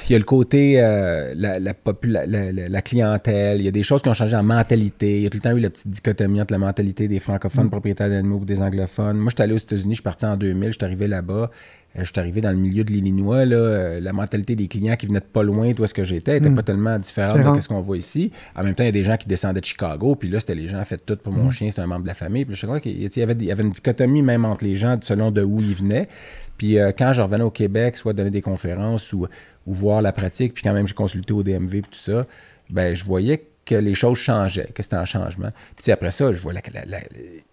il 0.09 0.11
y 0.11 0.15
a 0.15 0.17
le 0.19 0.23
côté, 0.25 0.75
euh, 0.81 1.33
la, 1.37 1.59
la, 1.59 1.73
la, 2.03 2.51
la- 2.51 2.81
clientèle, 2.81 3.59
il 3.59 3.65
y 3.65 3.67
a 3.67 3.71
des 3.71 3.83
choses 3.83 4.01
qui 4.01 4.09
ont 4.09 4.13
changé 4.13 4.35
en 4.35 4.43
mentalité. 4.43 5.17
Il 5.17 5.23
y 5.23 5.25
a 5.27 5.29
tout 5.29 5.37
le 5.37 5.41
temps 5.41 5.55
eu 5.55 5.59
la 5.59 5.69
petite 5.69 5.87
dichotomie 5.89 6.41
entre 6.41 6.51
la 6.53 6.59
mentalité 6.59 7.07
des 7.07 7.19
francophones 7.19 7.69
propriétaires 7.69 8.09
d'animaux 8.09 8.37
ou 8.37 8.45
des 8.45 8.61
anglophones. 8.61 9.17
Moi, 9.17 9.29
je 9.31 9.35
suis 9.35 9.43
allé 9.43 9.53
aux 9.53 9.57
États-Unis, 9.57 9.91
je 9.93 9.95
suis 9.95 10.03
parti 10.03 10.25
en 10.25 10.35
2000, 10.37 10.69
je 10.69 10.73
suis 10.73 10.83
arrivé 10.85 11.07
là-bas. 11.07 11.49
Euh, 11.97 11.99
je 11.99 12.03
suis 12.11 12.19
arrivé 12.19 12.41
dans 12.41 12.51
le 12.51 12.57
milieu 12.57 12.83
de 12.83 12.91
l'Illinois. 12.91 13.45
Là, 13.45 13.55
euh, 13.55 13.99
la 14.01 14.11
mentalité 14.11 14.55
des 14.57 14.67
clients 14.67 14.97
qui 14.97 15.07
venaient 15.07 15.21
de 15.21 15.25
pas 15.25 15.43
loin 15.43 15.71
d'où 15.71 15.85
est-ce 15.85 15.93
que 15.93 16.03
j'étais 16.03 16.33
n'était 16.41 16.49
pas 16.53 16.61
tellement 16.63 16.99
différente 16.99 17.37
Différent. 17.37 17.55
de 17.55 17.61
ce 17.61 17.69
qu'on 17.69 17.79
voit 17.81 17.97
ici. 17.97 18.31
En 18.55 18.63
même 18.63 18.75
temps, 18.75 18.83
il 18.83 18.87
y 18.87 18.89
a 18.89 18.91
des 18.91 19.05
gens 19.05 19.15
qui 19.15 19.27
descendaient 19.29 19.61
de 19.61 19.65
Chicago, 19.65 20.15
puis 20.15 20.27
là, 20.29 20.41
c'était 20.41 20.55
les 20.55 20.67
gens 20.67 20.83
faites 20.83 21.05
tout 21.05 21.15
pour 21.15 21.31
mon 21.31 21.49
chien, 21.51 21.69
c'est 21.71 21.79
un 21.81 21.87
membre 21.87 22.03
de 22.03 22.07
la 22.09 22.13
famille. 22.13 22.43
Puis 22.43 22.55
je 22.55 22.65
crois 22.65 22.81
qu'il 22.81 22.99
y 23.01 23.21
avait, 23.21 23.33
il 23.39 23.45
y 23.45 23.51
avait 23.51 23.63
une 23.63 23.71
dichotomie 23.71 24.21
même 24.23 24.43
entre 24.43 24.65
les 24.65 24.75
gens 24.75 24.97
selon 25.01 25.31
de 25.31 25.41
où 25.41 25.61
ils 25.61 25.73
venaient. 25.75 26.09
Puis 26.57 26.79
euh, 26.79 26.91
quand 26.97 27.13
je 27.13 27.21
revenais 27.21 27.43
au 27.43 27.51
Québec, 27.51 27.97
soit 27.97 28.13
donner 28.13 28.31
des 28.31 28.41
conférences 28.41 29.11
ou, 29.13 29.27
voir 29.65 30.01
la 30.01 30.11
pratique, 30.11 30.53
puis 30.53 30.63
quand 30.63 30.73
même 30.73 30.87
j'ai 30.87 30.93
consulté 30.93 31.33
au 31.33 31.41
DMV 31.41 31.75
et 31.75 31.81
tout 31.81 31.93
ça, 31.93 32.27
ben 32.69 32.95
je 32.95 33.03
voyais 33.03 33.47
que 33.65 33.73
les 33.75 33.95
choses 33.95 34.19
changeaient, 34.19 34.69
que 34.75 34.83
c'était 34.83 34.95
un 34.95 35.05
changement. 35.05 35.49
Puis 35.81 35.91
après 35.91 36.11
ça, 36.11 36.31
je 36.31 36.39
vois 36.39 36.53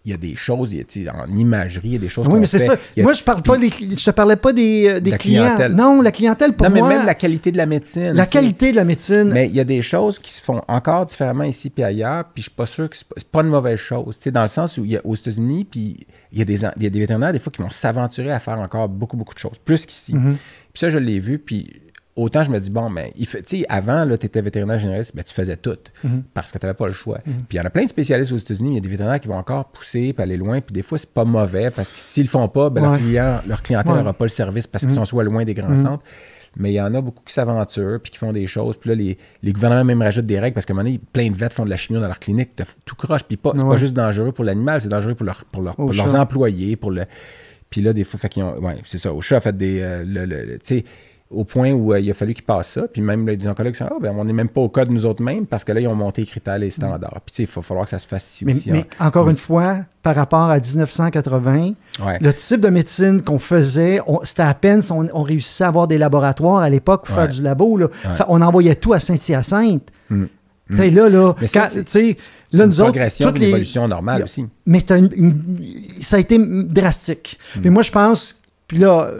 il 0.05 0.11
y 0.11 0.13
a 0.13 0.17
des 0.19 0.37
choses, 0.37 0.71
il 0.73 1.03
y 1.03 1.09
a, 1.09 1.17
en 1.17 1.35
imagerie, 1.35 1.89
il 1.89 1.93
y 1.95 1.97
a 1.97 1.99
des 1.99 2.09
choses 2.11 2.27
Oui, 2.29 2.39
mais 2.39 2.45
c'est 2.47 2.59
ça. 2.59 2.75
A- 2.75 3.03
Moi, 3.03 3.15
je 3.15 3.23
parle 3.23 3.43
pas 3.43 3.57
des, 3.57 3.71
je 3.71 4.05
te 4.05 4.11
parlais 4.11 4.37
pas 4.37 4.53
des, 4.53 4.89
euh, 4.89 5.01
des 5.01 5.11
La 5.13 5.17
clients. 5.19 5.43
clientèle. 5.45 5.73
Non, 5.73 6.03
la 6.03 6.13
clientèle, 6.13 6.53
pour 6.55 6.67
non, 6.69 6.75
mais 6.75 6.81
moi, 6.81 6.89
même 6.91 7.07
la 7.07 7.15
qualité 7.15 7.51
de 7.51 7.57
la 7.57 7.65
médecine. 7.67 8.13
la 8.13 8.25
sais. 8.25 8.31
qualité 8.31 8.73
de 8.73 8.77
la 8.77 8.85
médecine. 8.85 9.31
Mais 9.33 9.47
il 9.47 9.55
y 9.55 9.61
a 9.61 9.65
des 9.65 9.81
choses 9.81 10.19
qui 10.19 10.33
se 10.33 10.43
font 10.43 10.61
encore 10.69 11.07
différemment 11.07 11.45
ici 11.45 11.71
puis 11.71 11.83
ailleurs, 11.83 12.25
puis 12.35 12.43
je 12.43 12.49
suis 12.49 12.57
pas 12.57 12.67
sûr 12.67 12.91
que 12.91 12.97
c'est 12.97 13.07
pas, 13.09 13.15
pas 13.31 13.41
une 13.41 13.49
mauvaise 13.51 13.79
chose. 13.79 14.17
Tu 14.19 14.25
sais, 14.25 14.31
dans 14.31 14.43
le 14.43 14.49
sens 14.49 14.77
où 14.77 14.85
il 14.85 14.91
y 14.93 14.97
a, 14.97 15.01
aux 15.05 15.15
États-Unis, 15.15 15.65
puis 15.65 16.07
il 16.33 16.39
y, 16.39 16.43
a 16.43 16.45
des, 16.45 16.65
en- 16.65 16.73
il 16.77 16.83
y 16.83 16.87
a 16.87 16.91
des 16.91 17.01
vétérinaires 17.01 17.33
des 17.33 17.39
fois 17.39 17.51
qui 17.53 17.63
vont 17.63 17.71
s'aventurer 17.71 18.33
à 18.33 18.39
faire 18.41 18.59
encore 18.59 18.89
beaucoup, 18.89 19.17
beaucoup 19.17 19.35
de 19.35 19.39
choses, 19.39 19.57
plus 19.65 19.87
qu'ici. 19.87 20.15
Mhm. 20.15 20.31
Puis 20.75 20.81
ça, 20.81 20.91
je 20.91 20.99
l'ai 20.99 21.21
vu, 21.21 21.39
puis 21.39 21.82
autant 22.15 22.43
je 22.43 22.51
me 22.51 22.59
dis, 22.61 22.69
bon, 22.71 22.91
mais 22.91 23.13
tu 23.17 23.27
sais, 23.47 23.65
avant, 23.69 24.07
tu 24.19 24.27
étais 24.27 24.43
vétérinaire 24.43 24.79
généraliste, 24.79 25.17
ben, 25.17 25.23
tu 25.25 25.33
faisais 25.33 25.57
tout, 25.57 25.79
Mhm. 26.05 26.25
parce 26.35 26.53
que 26.53 26.59
tu 26.59 26.67
n'avais 26.67 26.77
pas 26.77 26.87
le 26.87 26.93
choix. 26.93 27.19
Puis 27.25 27.35
il 27.53 27.57
y 27.57 27.61
en 27.61 27.65
a 27.65 27.71
plein 27.71 27.85
de 27.85 27.89
spécialistes 27.89 28.33
aux 28.33 28.37
États-Unis, 28.37 28.71
il 28.71 28.75
y 28.75 28.79
a 28.79 28.81
des 28.81 28.89
vétérinaires 28.89 29.21
qui 29.21 29.29
vont 29.29 29.37
encore 29.39 29.67
pousser, 29.67 30.13
puis 30.13 30.23
aller 30.23 30.37
loin, 30.37 30.61
puis 30.61 30.73
des 30.75 30.83
fois, 30.83 30.99
c'est 30.99 31.09
pas 31.11 31.25
mauvais, 31.25 31.71
parce 31.71 31.91
que 31.93 31.99
s'ils 31.99 32.25
le 32.25 32.29
font 32.29 32.49
pas, 32.49 32.69
ben, 32.71 32.83
leur, 32.83 32.99
client, 32.99 33.41
leur 33.47 33.63
clientèle 33.63 33.93
Ouais. 33.95 33.99
n'aura 34.01 34.13
pas 34.13 34.25
le 34.27 34.31
service 34.31 34.67
parce 34.67 34.85
qu'ils 34.85 34.95
sont 34.95 35.05
soit 35.07 35.25
loin 35.25 35.45
des 35.45 35.55
grands 35.55 35.75
centres. 35.75 36.05
mais 36.55 36.71
il 36.71 36.75
y 36.75 36.81
en 36.83 36.95
a 36.95 37.01
beaucoup 37.01 37.23
qui 37.25 37.33
s'aventurent 37.33 37.99
puis 38.03 38.13
qui 38.13 38.19
font 38.19 38.31
des 38.31 38.47
choses. 38.47 38.77
Puis 38.77 38.91
là, 38.91 38.95
les, 38.95 39.17
les 39.43 39.53
gouvernements 39.55 39.85
même 39.87 40.03
rajoutent 40.03 40.27
des 40.27 40.39
règles 40.39 40.53
parce 40.53 40.67
qu'à 40.67 40.75
un 40.75 40.77
moment 40.77 40.85
donné, 40.87 41.01
plein 41.11 41.31
de 41.31 41.35
vets 41.35 41.49
font 41.49 41.65
de 41.65 41.71
la 41.71 41.79
chimio 41.79 41.99
dans 41.99 42.09
leur 42.09 42.19
clinique, 42.19 42.51
tout 42.85 42.95
croche. 42.95 43.23
Puis 43.23 43.39
pas, 43.39 43.55
c'est 43.57 43.65
pas 43.65 43.77
juste 43.77 43.95
dangereux 43.95 44.33
pour 44.33 44.45
l'animal, 44.45 44.83
c'est 44.83 44.89
dangereux 44.91 45.15
pour, 45.15 45.25
leur, 45.25 45.47
pour, 45.47 45.63
leur- 45.63 45.81
Au 45.81 45.87
pour 45.87 45.95
leurs 45.95 46.15
employés, 46.15 46.77
pour 46.77 46.91
le. 46.91 47.05
Puis 47.71 47.81
là, 47.81 47.95
des 47.95 48.05
fois, 48.05 48.21
fait 48.21 48.29
qu'ils 48.29 48.43
ont. 48.43 48.55
Ouais, 48.59 48.77
c'est 48.85 48.99
ça. 48.99 49.15
Au 49.15 49.23
chat 49.23 49.41
fait 49.41 49.57
des. 49.57 49.81
euh, 49.81 50.05
le- 50.07 50.27
le- 50.27 50.45
le- 50.45 50.59
tu 50.59 50.77
sais, 50.81 50.85
au 51.33 51.45
point 51.45 51.73
où 51.73 51.93
euh, 51.93 52.01
il 52.01 52.11
a 52.11 52.15
fallu 52.15 52.35
qu'ils 52.35 52.45
passent 52.45 52.69
ça. 52.73 52.83
Puis 52.93 53.03
même 53.03 53.27
là, 53.27 53.35
des 53.37 53.49
oncologues 53.49 53.75
sont 53.75 53.87
Ah, 53.91 53.95
ben, 54.01 54.15
on 54.17 54.25
n'est 54.25 54.33
même 54.33 54.49
pas 54.49 54.61
au 54.61 54.69
code 54.69 54.91
nous 54.91 55.07
autres 55.07 55.23
mêmes 55.23 55.47
parce 55.47 55.65
que 55.65 55.73
là, 55.73 55.81
ils 55.81 55.89
ont 55.89 55.95
monté 55.95 56.23
les 56.23 56.27
critères, 56.27 56.59
les 56.59 56.71
standards. 56.71 57.21
Puis 57.25 57.33
tu 57.33 57.37
sais, 57.37 57.43
il 57.51 57.55
va 57.55 57.63
falloir 57.63 57.85
que 57.87 57.91
ça 57.91 57.99
se 57.99 58.07
fasse 58.07 58.35
ici 58.35 58.45
Mais, 58.45 58.55
aussi. 58.55 58.71
mais 58.71 58.85
encore 59.01 59.29
une 59.31 59.37
fois, 59.37 59.79
par 60.03 60.15
rapport 60.15 60.51
à 60.51 60.59
1980, 60.59 61.75
Ouais. 62.05 62.19
le 62.21 62.33
type 62.33 62.61
de 62.61 62.69
médecine 62.69 63.23
qu'on 63.23 63.39
faisait, 63.39 64.01
c'était 64.25 64.43
à 64.43 64.55
peine 64.55 64.83
si 64.83 64.93
on, 64.93 65.09
on 65.13 65.23
réussissait 65.23 65.65
à 65.65 65.69
avoir 65.69 65.89
des 65.89 65.99
laboratoires 65.99 66.59
à 66.59 66.71
l'époque 66.71 67.05
pour 67.07 67.17
Ouais. 67.17 67.23
faire 67.25 67.31
du 67.33 67.43
labo. 67.43 67.77
là. 67.77 67.87
Ouais. 68.05 68.15
Fait- 68.17 68.25
on 68.29 68.41
envoyait 68.41 68.75
tout 68.77 68.93
à 68.93 69.01
Saint-Hyacinthe. 69.01 69.91
Mm. 70.11 70.25
Sais, 70.75 70.91
là, 70.91 71.09
là, 71.11 71.35
Mais 71.41 71.49
quand- 71.49 71.69
une 71.75 72.15
nous 72.53 72.63
autres, 72.81 72.83
progression, 72.85 73.27
toutes 73.29 73.43
une 73.43 73.57
les- 73.57 73.89
normale 73.89 74.23
aussi. 74.23 74.47
mais 74.65 74.81
t'as 74.81 74.97
une- 74.99 75.11
une- 75.15 75.75
ça 76.01 76.17
a 76.17 76.19
été 76.19 76.39
drastique. 76.39 77.39
Mais 77.63 77.69
moi, 77.69 77.83
je 77.83 77.91
pense, 77.91 78.41
puis 78.69 78.79
là, 78.79 79.11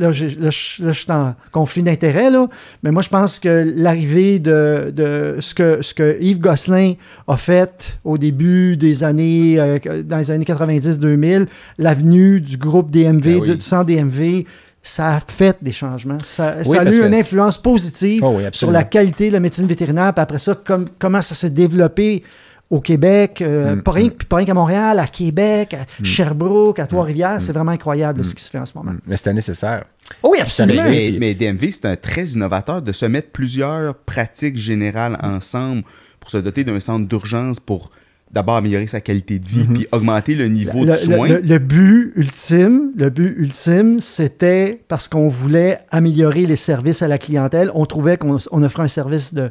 là, 0.00 0.10
je 0.12 0.26
là, 0.26 0.50
je 0.50 0.92
suis 0.92 1.12
en 1.12 1.34
conflit 1.52 1.82
d'intérêts, 1.82 2.30
là, 2.30 2.46
mais 2.82 2.90
moi, 2.90 3.02
je 3.02 3.08
pense 3.08 3.38
que 3.38 3.72
l'arrivée 3.76 4.38
de, 4.38 4.92
de 4.94 5.36
ce, 5.40 5.54
que, 5.54 5.82
ce 5.82 5.94
que 5.94 6.16
Yves 6.20 6.40
Gosselin 6.40 6.94
a 7.28 7.36
fait 7.36 7.98
au 8.04 8.18
début 8.18 8.76
des 8.76 9.04
années, 9.04 9.60
euh, 9.60 9.78
dans 10.02 10.18
les 10.18 10.30
années 10.30 10.44
90-2000, 10.44 11.46
l'avenue 11.78 12.40
du 12.40 12.56
groupe 12.56 12.90
DMV, 12.90 13.20
Ben 13.20 13.40
oui. 13.40 13.48
du, 13.50 13.56
du 13.56 13.60
centre 13.62 13.86
DMV, 13.86 14.44
ça 14.82 15.16
a 15.16 15.20
fait 15.20 15.58
des 15.60 15.72
changements. 15.72 16.18
Ça, 16.22 16.56
Oui, 16.64 16.76
ça 16.76 16.82
a 16.82 16.90
eu 16.90 17.06
une 17.06 17.14
influence 17.14 17.58
positive 17.58 18.22
Oh 18.24 18.32
oui, 18.36 18.44
sur 18.52 18.70
la 18.70 18.84
qualité 18.84 19.28
de 19.28 19.34
la 19.34 19.40
médecine 19.40 19.66
vétérinaire, 19.66 20.14
puis 20.14 20.22
après 20.22 20.38
ça, 20.38 20.54
comme, 20.54 20.86
comment 20.98 21.20
ça 21.20 21.34
s'est 21.34 21.50
développé 21.50 22.22
au 22.70 22.80
Québec, 22.80 23.42
euh, 23.42 23.74
Mm, 23.74 23.82
pas, 23.82 23.90
rien, 23.92 24.08
puis 24.10 24.26
pas 24.26 24.36
rien 24.36 24.46
qu'à 24.46 24.54
Montréal, 24.54 24.98
à 25.00 25.06
Québec, 25.08 25.74
à 25.74 26.04
Sherbrooke, 26.04 26.78
à 26.78 26.86
Trois-Rivières, 26.86 27.36
Mm. 27.36 27.40
c'est 27.40 27.52
vraiment 27.52 27.72
incroyable 27.72 28.24
ce 28.24 28.34
qui 28.34 28.44
se 28.44 28.50
fait 28.50 28.58
en 28.58 28.66
ce 28.66 28.72
moment. 28.76 28.92
Mais 29.06 29.16
c'était 29.16 29.34
nécessaire. 29.34 29.84
Oui, 30.22 30.38
absolument. 30.40 30.84
Mais, 30.88 31.14
mais 31.18 31.34
DMV, 31.34 31.72
c'est 31.72 31.86
un 31.86 31.96
très 31.96 32.24
innovateur 32.26 32.80
de 32.82 32.92
se 32.92 33.06
mettre 33.06 33.30
plusieurs 33.30 33.94
pratiques 33.96 34.56
générales 34.56 35.18
ensemble 35.22 35.82
pour 36.20 36.30
se 36.30 36.38
doter 36.38 36.62
d'un 36.64 36.78
centre 36.80 37.08
d'urgence 37.08 37.58
pour 37.60 37.90
d'abord 38.32 38.54
améliorer 38.56 38.86
sa 38.86 39.00
qualité 39.00 39.40
de 39.40 39.46
vie 39.48 39.64
puis 39.64 39.88
augmenter 39.90 40.36
le 40.36 40.46
niveau 40.46 40.84
Le, 40.84 40.92
de 40.92 40.96
soins. 40.96 41.26
le- 41.28 41.40
le 41.40 41.58
but 41.58 42.12
ultime, 42.14 42.92
le 42.96 43.10
but 43.10 43.34
ultime, 43.36 44.00
c'était 44.00 44.80
parce 44.86 45.08
qu'on 45.08 45.26
voulait 45.26 45.78
améliorer 45.90 46.46
les 46.46 46.54
services 46.54 47.02
à 47.02 47.08
la 47.08 47.18
clientèle. 47.18 47.72
On 47.74 47.86
trouvait 47.86 48.16
qu'on 48.18 48.38
on 48.52 48.62
offrait 48.62 48.84
un 48.84 48.88
service 48.88 49.34
de, 49.34 49.50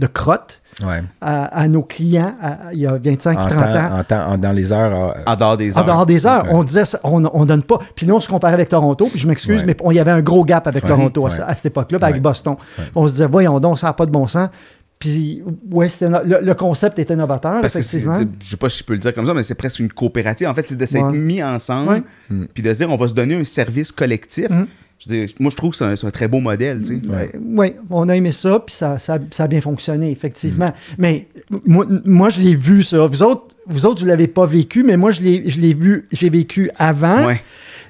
de 0.00 0.06
crotte 0.08 0.60
Ouais. 0.84 1.02
à, 1.20 1.44
à 1.46 1.68
nos 1.68 1.82
clients 1.82 2.34
à- 2.42 2.58
il 2.72 2.80
y 2.80 2.86
a 2.86 2.98
25 2.98 3.38
En 3.38 3.46
30 3.46 3.58
temps- 3.58 3.64
ans. 3.78 3.98
en 4.00 4.04
temps- 4.04 4.26
en- 4.32 4.38
dans 4.38 4.52
les 4.52 4.72
heures. 4.72 4.94
euh, 5.16 5.22
en 5.26 5.36
dehors 5.36 5.56
des 5.56 5.74
En 5.76 5.80
heures. 5.80 5.86
dehors 5.86 6.06
des 6.06 6.26
heures, 6.26 6.44
Ouais. 6.44 6.50
on 6.52 6.62
disait, 6.64 6.82
on, 7.02 7.24
on 7.32 7.44
donne 7.46 7.62
pas. 7.62 7.78
Puis 7.94 8.06
nous, 8.06 8.14
on 8.14 8.20
se 8.20 8.28
comparait 8.28 8.52
avec 8.54 8.68
Toronto, 8.68 9.06
puis 9.10 9.18
je 9.18 9.26
m'excuse, 9.26 9.60
Ouais. 9.60 9.66
mais 9.66 9.76
on- 9.82 9.90
il 9.90 9.94
y 9.94 10.00
avait 10.00 10.10
un 10.10 10.20
gros 10.20 10.44
gap 10.44 10.66
avec 10.66 10.82
Ouais. 10.84 10.90
Toronto 10.90 11.26
à, 11.26 11.30
Ouais. 11.30 11.40
à 11.46 11.56
cette 11.56 11.66
époque-là, 11.66 11.98
puis 11.98 12.04
avec 12.04 12.16
Ouais. 12.16 12.20
Boston. 12.20 12.56
On 12.94 13.06
se 13.06 13.12
disait, 13.12 13.26
voyons 13.26 13.58
donc, 13.60 13.78
ça 13.78 13.86
n'a 13.86 13.92
pas 13.94 14.04
de 14.06 14.10
bon 14.10 14.26
sens. 14.26 14.48
Puis, 14.98 15.42
ouais, 15.70 15.88
no- 16.02 16.18
le, 16.24 16.40
le 16.42 16.54
concept 16.54 16.98
était 16.98 17.16
novateur, 17.16 17.60
Parce 17.60 17.74
que 17.74 17.78
effectivement. 17.80 18.14
c'est- 18.14 18.26
je 18.42 18.50
sais 18.50 18.56
pas 18.56 18.70
si 18.70 18.78
je 18.78 18.84
peux 18.84 18.94
le 18.94 18.98
dire 18.98 19.14
comme 19.14 19.26
ça, 19.26 19.34
mais 19.34 19.42
c'est 19.42 19.54
presque 19.54 19.78
une 19.78 19.92
coopérative. 19.92 20.48
En 20.48 20.54
fait, 20.54 20.66
c'est 20.66 20.76
de 20.76 20.86
s'être 20.86 21.04
Ouais. 21.10 21.18
mis 21.18 21.42
ensemble, 21.42 21.90
Ouais. 21.90 22.02
Mm. 22.30 22.44
puis 22.54 22.62
de 22.62 22.72
se 22.72 22.78
dire 22.78 22.90
on 22.90 22.96
va 22.96 23.06
se 23.06 23.12
donner 23.14 23.34
un 23.36 23.44
service 23.44 23.92
collectif. 23.92 24.48
Mm. 24.48 24.64
Je 24.98 25.10
veux 25.10 25.26
dire, 25.26 25.34
moi, 25.40 25.50
je 25.50 25.56
trouve 25.56 25.70
que 25.72 25.76
c'est 25.76 25.84
un, 25.84 25.94
c'est 25.94 26.06
un 26.06 26.10
très 26.10 26.26
beau 26.28 26.40
modèle. 26.40 26.80
tu 26.80 26.98
sais. 27.00 27.32
Oui, 27.38 27.74
on 27.90 28.08
a 28.08 28.16
aimé 28.16 28.32
ça, 28.32 28.60
puis 28.60 28.74
ça, 28.74 28.98
ça, 28.98 29.18
ça 29.30 29.44
a 29.44 29.46
bien 29.46 29.60
fonctionné, 29.60 30.10
effectivement. 30.10 30.68
Mm. 30.68 30.94
Mais 30.98 31.26
moi, 31.66 31.86
moi, 32.04 32.30
je 32.30 32.40
l'ai 32.40 32.54
vu, 32.54 32.82
ça. 32.82 33.04
Vous 33.06 33.22
autres, 33.22 33.44
vous 33.66 33.84
autres, 33.84 34.00
vous 34.00 34.06
ne 34.06 34.10
l'avez 34.10 34.28
pas 34.28 34.46
vécu, 34.46 34.84
mais 34.84 34.96
moi, 34.96 35.10
je 35.10 35.20
l'ai 35.20 35.50
je 35.50 35.60
l'ai 35.60 35.74
vu, 35.74 36.06
j'ai 36.12 36.30
vécu 36.30 36.70
avant. 36.78 37.26
Ouais. 37.26 37.42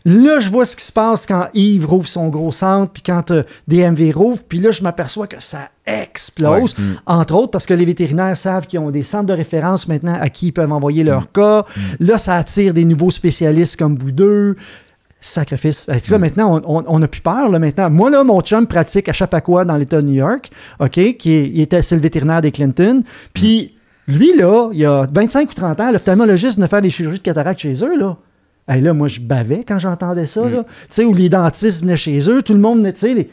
Là, 0.05 0.39
je 0.39 0.49
vois 0.51 0.65
ce 0.65 0.77
qui 0.77 0.85
se 0.85 0.93
passe 0.93 1.27
quand 1.27 1.49
Yves 1.53 1.85
rouvre 1.87 2.07
son 2.07 2.29
gros 2.29 2.53
centre, 2.53 2.93
puis 2.93 3.03
quand 3.05 3.33
euh, 3.33 3.43
DMV 3.67 4.13
rouvre, 4.15 4.41
puis 4.49 4.61
là, 4.61 4.71
je 4.71 4.83
m'aperçois 4.83 5.27
que 5.27 5.43
ça 5.43 5.69
explose. 5.85 6.77
Ouais. 6.79 6.85
Mm. 6.85 6.97
Entre 7.07 7.35
autres, 7.35 7.51
parce 7.51 7.67
que 7.67 7.75
les 7.75 7.85
vétérinaires 7.85 8.37
savent 8.37 8.67
qu'ils 8.67 8.79
ont 8.79 8.91
des 8.93 9.03
centres 9.03 9.27
de 9.27 9.33
référence 9.33 9.89
maintenant 9.89 10.17
à 10.21 10.29
qui 10.29 10.49
ils 10.49 10.53
peuvent 10.53 10.71
envoyer 10.73 11.03
Mm. 11.03 11.07
leur 11.07 11.33
cas. 11.33 11.65
Là, 12.01 12.19
ça 12.19 12.37
attire 12.37 12.73
des 12.75 12.85
nouveaux 12.85 13.11
spécialistes 13.11 13.77
comme 13.77 13.97
vous 13.99 14.13
deux. 14.13 14.57
Sacrifice. 15.29 15.87
Là, 16.11 16.19
maintenant, 16.19 16.61
on- 16.67 16.99
n'a 16.99 17.09
plus 17.09 17.21
peur. 17.21 17.49
Là, 17.49 17.59
maintenant. 17.59 17.91
Moi, 17.91 18.11
là, 18.11 18.25
mon 18.25 18.41
chum 18.41 18.67
pratique 18.67 19.09
à 19.09 19.13
Chappaqua 19.13 19.65
dans 19.65 19.77
l'État 19.77 20.01
de 20.01 20.07
New 20.07 20.15
York, 20.15 20.51
OK, 20.81 20.91
qui 21.17 21.33
est, 21.33 21.47
il 21.49 21.61
était, 21.61 21.83
c'est 21.83 21.97
le 21.97 22.01
vétérinaire 22.03 22.41
des 22.41 22.53
Clinton. 22.53 23.03
Puis 23.35 23.75
lui, 24.09 24.37
là, 24.37 24.71
il 24.73 24.79
y 24.79 24.85
a 24.85 25.07
25 25.13 25.51
ou 25.51 25.55
30 25.55 25.81
ans, 25.81 25.91
l'ophtalmologiste 25.93 26.57
venait 26.57 26.69
faire 26.69 26.83
des 26.83 26.91
chirurgies 26.91 27.19
de 27.19 27.23
cataracte 27.25 27.61
chez 27.61 27.75
eux, 27.83 27.99
là. 27.99 28.17
Hey, 28.69 28.81
là, 28.81 28.93
moi, 28.95 29.07
je 29.09 29.21
bavais 29.21 29.63
quand 29.67 29.79
j'entendais 29.79 30.27
ça, 30.27 30.43
là. 30.49 30.63
Tu 30.65 30.69
sais, 30.91 31.05
où 31.05 31.15
les 31.15 31.29
dentistes 31.29 31.83
venaient 31.83 31.97
chez 31.97 32.19
eux, 32.31 32.43
tout 32.43 32.53
le 32.55 32.59
monde 32.61 32.79
venait, 32.79 32.93
tu 32.93 33.01
sais, 33.01 33.15
les- 33.15 33.31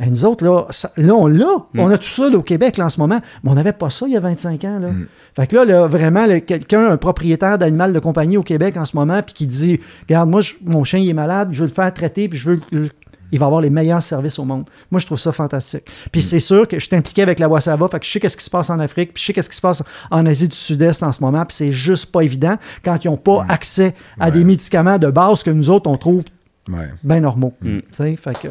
Hey, 0.00 0.12
nous 0.12 0.24
autres, 0.24 0.44
là, 0.44 0.66
ça- 0.70 0.92
là, 0.96 1.12
on 1.14 1.26
l'a. 1.26 1.44
On 1.76 1.90
a 1.90 1.98
tout 1.98 2.08
ça 2.08 2.30
là, 2.30 2.36
au 2.38 2.42
Québec 2.42 2.76
là, 2.76 2.84
en 2.86 2.88
ce 2.88 3.00
moment, 3.00 3.18
mais 3.42 3.50
on 3.50 3.54
n'avait 3.54 3.72
pas 3.72 3.90
ça 3.90 4.06
il 4.06 4.12
y 4.12 4.16
a 4.16 4.20
25 4.20 4.64
ans. 4.64 4.78
Là. 4.78 4.90
Fait 5.34 5.48
que 5.48 5.56
là, 5.56 5.64
là, 5.64 5.86
vraiment, 5.88 6.24
quelqu'un, 6.40 6.86
un 6.90 6.96
propriétaire 6.96 7.58
d'animal 7.58 7.92
de 7.92 7.98
compagnie 7.98 8.36
au 8.36 8.44
Québec 8.44 8.76
en 8.76 8.84
ce 8.84 8.96
moment, 8.96 9.20
puis 9.22 9.34
qui 9.34 9.46
dit 9.48 9.80
Regarde, 10.08 10.30
moi, 10.30 10.40
je- 10.40 10.54
mon 10.64 10.84
chien 10.84 11.00
il 11.00 11.08
est 11.08 11.12
malade, 11.14 11.48
je 11.50 11.60
veux 11.62 11.68
le 11.68 11.74
faire 11.74 11.92
traiter, 11.92 12.28
puis 12.28 12.38
je 12.38 12.50
veux. 12.50 12.60
le- 12.70 12.88
Il 13.30 13.38
va 13.38 13.44
avoir 13.44 13.60
les 13.60 13.68
meilleurs 13.68 14.02
services 14.02 14.38
au 14.38 14.46
monde. 14.46 14.64
Moi, 14.90 15.00
je 15.00 15.04
trouve 15.04 15.18
ça 15.18 15.32
fantastique. 15.32 15.82
Puis 16.10 16.22
c'est 16.22 16.40
sûr 16.40 16.66
que 16.66 16.78
je 16.78 16.86
suis 16.86 16.96
impliqué 16.96 17.20
avec 17.20 17.38
la 17.38 17.46
Wasava, 17.46 17.86
fait 17.88 18.00
que 18.00 18.06
je 18.06 18.10
sais 18.12 18.20
qu'est-ce 18.20 18.38
qui 18.38 18.44
se 18.44 18.48
passe 18.48 18.70
en 18.70 18.78
Afrique, 18.80 19.12
puis 19.12 19.20
je 19.20 19.26
sais 19.26 19.32
qu'est-ce 19.34 19.50
qui 19.50 19.56
se 19.56 19.60
passe 19.60 19.82
en 20.10 20.24
Asie 20.24 20.48
du 20.48 20.56
Sud-Est 20.56 21.02
en 21.02 21.12
ce 21.12 21.20
moment, 21.22 21.44
puis 21.44 21.54
c'est 21.54 21.70
juste 21.72 22.06
pas 22.10 22.22
évident 22.22 22.56
quand 22.82 23.04
ils 23.04 23.08
n'ont 23.08 23.18
pas 23.18 23.44
accès 23.50 23.94
à 24.18 24.26
Ouais. 24.26 24.30
des 24.32 24.44
médicaments 24.44 24.96
de 24.96 25.08
base 25.08 25.42
que 25.42 25.50
nous 25.50 25.68
autres, 25.68 25.90
on 25.90 25.98
trouve 25.98 26.22
ouais. 26.68 26.88
bien 27.02 27.20
normaux. 27.20 27.52
Sais, 27.92 28.16
fait 28.16 28.38
que. 28.38 28.48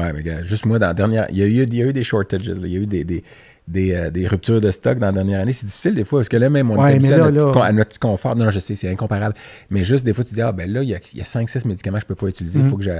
Ouais, 0.00 0.12
mais 0.12 0.22
gars, 0.22 0.42
juste 0.44 0.66
moi, 0.66 0.78
dans 0.78 0.88
la 0.88 0.94
dernière. 0.94 1.26
Il 1.30 1.38
y 1.38 1.42
a 1.42 1.46
eu, 1.46 1.62
il 1.64 1.74
y 1.74 1.82
a 1.82 1.86
eu 1.86 1.92
des 1.92 2.04
shortages, 2.04 2.48
là. 2.48 2.54
il 2.62 2.72
y 2.72 2.76
a 2.76 2.80
eu 2.80 2.86
des, 2.86 3.04
des, 3.04 3.22
des, 3.68 3.92
euh, 3.94 4.10
des 4.10 4.26
ruptures 4.26 4.60
de 4.60 4.70
stock 4.70 4.98
dans 4.98 5.06
la 5.06 5.12
dernière 5.12 5.40
année. 5.40 5.52
C'est 5.52 5.66
difficile 5.66 5.94
des 5.94 6.04
fois, 6.04 6.20
parce 6.20 6.28
que 6.28 6.36
là, 6.36 6.50
même, 6.50 6.70
on 6.70 6.82
Ouais, 6.82 6.96
est 6.96 7.12
à, 7.12 7.16
là, 7.18 7.30
notre 7.30 7.36
là- 7.38 7.44
petit, 7.44 7.52
con- 7.52 7.62
à 7.62 7.72
notre 7.72 7.88
petit 7.90 7.98
confort. 7.98 8.34
Non, 8.36 8.50
je 8.50 8.58
sais, 8.58 8.74
c'est 8.76 8.88
incomparable. 8.88 9.34
Mais 9.70 9.84
juste, 9.84 10.04
des 10.04 10.12
fois, 10.12 10.24
tu 10.24 10.34
dis, 10.34 10.42
ah, 10.42 10.52
ben 10.52 10.70
là, 10.70 10.82
il 10.82 10.88
y 10.88 10.94
a, 10.94 10.98
il 11.12 11.18
y 11.18 11.20
a 11.20 11.24
5-6 11.24 11.66
médicaments 11.68 11.98
que 11.98 12.02
je 12.02 12.06
peux 12.08 12.14
pas 12.14 12.26
utiliser. 12.26 12.58
Il 12.60 12.68
faut 12.68 12.76
que 12.76 12.84
je. 12.84 12.90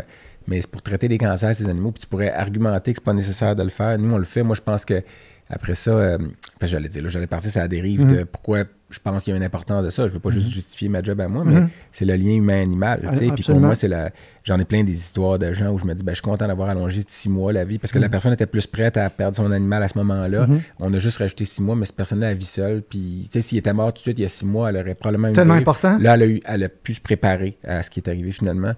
Mais 0.46 0.60
c'est 0.60 0.70
pour 0.70 0.82
traiter 0.82 1.08
des 1.08 1.18
cancers, 1.18 1.54
ces 1.54 1.68
animaux, 1.68 1.92
puis 1.92 2.00
tu 2.02 2.06
pourrais 2.06 2.32
argumenter 2.32 2.92
que 2.92 2.98
c'est 3.00 3.04
pas 3.04 3.12
nécessaire 3.12 3.54
de 3.54 3.62
le 3.62 3.68
faire. 3.68 3.98
Nous, 3.98 4.12
on 4.12 4.18
le 4.18 4.24
fait. 4.24 4.42
Moi, 4.42 4.56
je 4.56 4.60
pense 4.60 4.84
que 4.84 5.02
après 5.50 5.74
ça, 5.74 5.90
euh, 5.90 6.18
j'allais 6.62 6.88
dire, 6.88 7.02
là, 7.02 7.08
j'allais 7.08 7.26
partir 7.26 7.50
la 7.60 7.68
dérive 7.68 8.04
Mm-hmm. 8.04 8.18
de 8.18 8.24
pourquoi 8.24 8.64
je 8.92 9.00
pense 9.00 9.24
qu'il 9.24 9.32
y 9.32 9.34
a 9.34 9.36
une 9.36 9.42
importance 9.44 9.84
de 9.84 9.90
ça. 9.90 10.06
Je 10.08 10.12
veux 10.12 10.20
pas 10.20 10.30
juste 10.30 10.48
justifier 10.50 10.88
ma 10.88 11.02
job 11.02 11.20
à 11.20 11.28
moi, 11.28 11.44
mais 11.44 11.62
c'est 11.90 12.04
le 12.04 12.14
lien 12.14 12.32
humain-animal. 12.34 13.00
sais. 13.12 13.30
Puis 13.34 13.44
pour 13.44 13.58
moi, 13.60 13.74
c'est 13.74 13.88
la. 13.88 14.10
J'en 14.44 14.58
ai 14.58 14.64
plein 14.64 14.82
des 14.82 14.92
histoires 14.92 15.38
de 15.38 15.52
gens 15.52 15.70
où 15.70 15.78
je 15.78 15.84
me 15.84 15.94
dis, 15.94 16.02
ben, 16.02 16.10
je 16.12 16.16
suis 16.16 16.22
content 16.22 16.48
d'avoir 16.48 16.68
allongé 16.68 17.02
de 17.04 17.08
six 17.10 17.28
mois 17.28 17.52
la 17.52 17.64
vie 17.64 17.78
parce 17.78 17.92
que 17.92 17.98
Mm. 17.98 18.02
la 18.02 18.08
personne 18.08 18.32
était 18.32 18.46
plus 18.46 18.66
prête 18.66 18.96
à 18.96 19.08
perdre 19.08 19.36
son 19.36 19.50
animal 19.52 19.82
à 19.84 19.88
ce 19.88 19.96
moment-là. 19.98 20.48
On 20.80 20.92
a 20.92 20.98
juste 20.98 21.18
rajouté 21.18 21.44
six 21.44 21.62
mois, 21.62 21.76
mais 21.76 21.86
cette 21.86 21.94
personne-là, 21.96 22.32
elle 22.32 22.36
vit 22.38 22.44
seule. 22.44 22.82
Puis, 22.82 23.20
tu 23.26 23.28
sais, 23.32 23.40
s'il 23.40 23.58
était 23.58 23.72
mort 23.72 23.88
tout 23.92 23.98
de 23.98 23.98
suite 24.00 24.18
il 24.18 24.22
y 24.22 24.24
a 24.24 24.28
six 24.28 24.44
mois, 24.44 24.70
elle 24.70 24.76
aurait 24.78 24.94
probablement 24.96 25.28
eu 25.28 25.32
Tellement 25.32 25.54
important. 25.54 25.96
Là, 25.98 26.14
elle 26.14 26.22
a, 26.22 26.26
eu, 26.26 26.40
elle 26.44 26.64
a 26.64 26.68
pu 26.68 26.94
se 26.94 27.00
préparer 27.00 27.56
à 27.64 27.84
ce 27.84 27.90
qui 27.90 28.00
est 28.00 28.08
arrivé 28.08 28.32
finalement. 28.32 28.72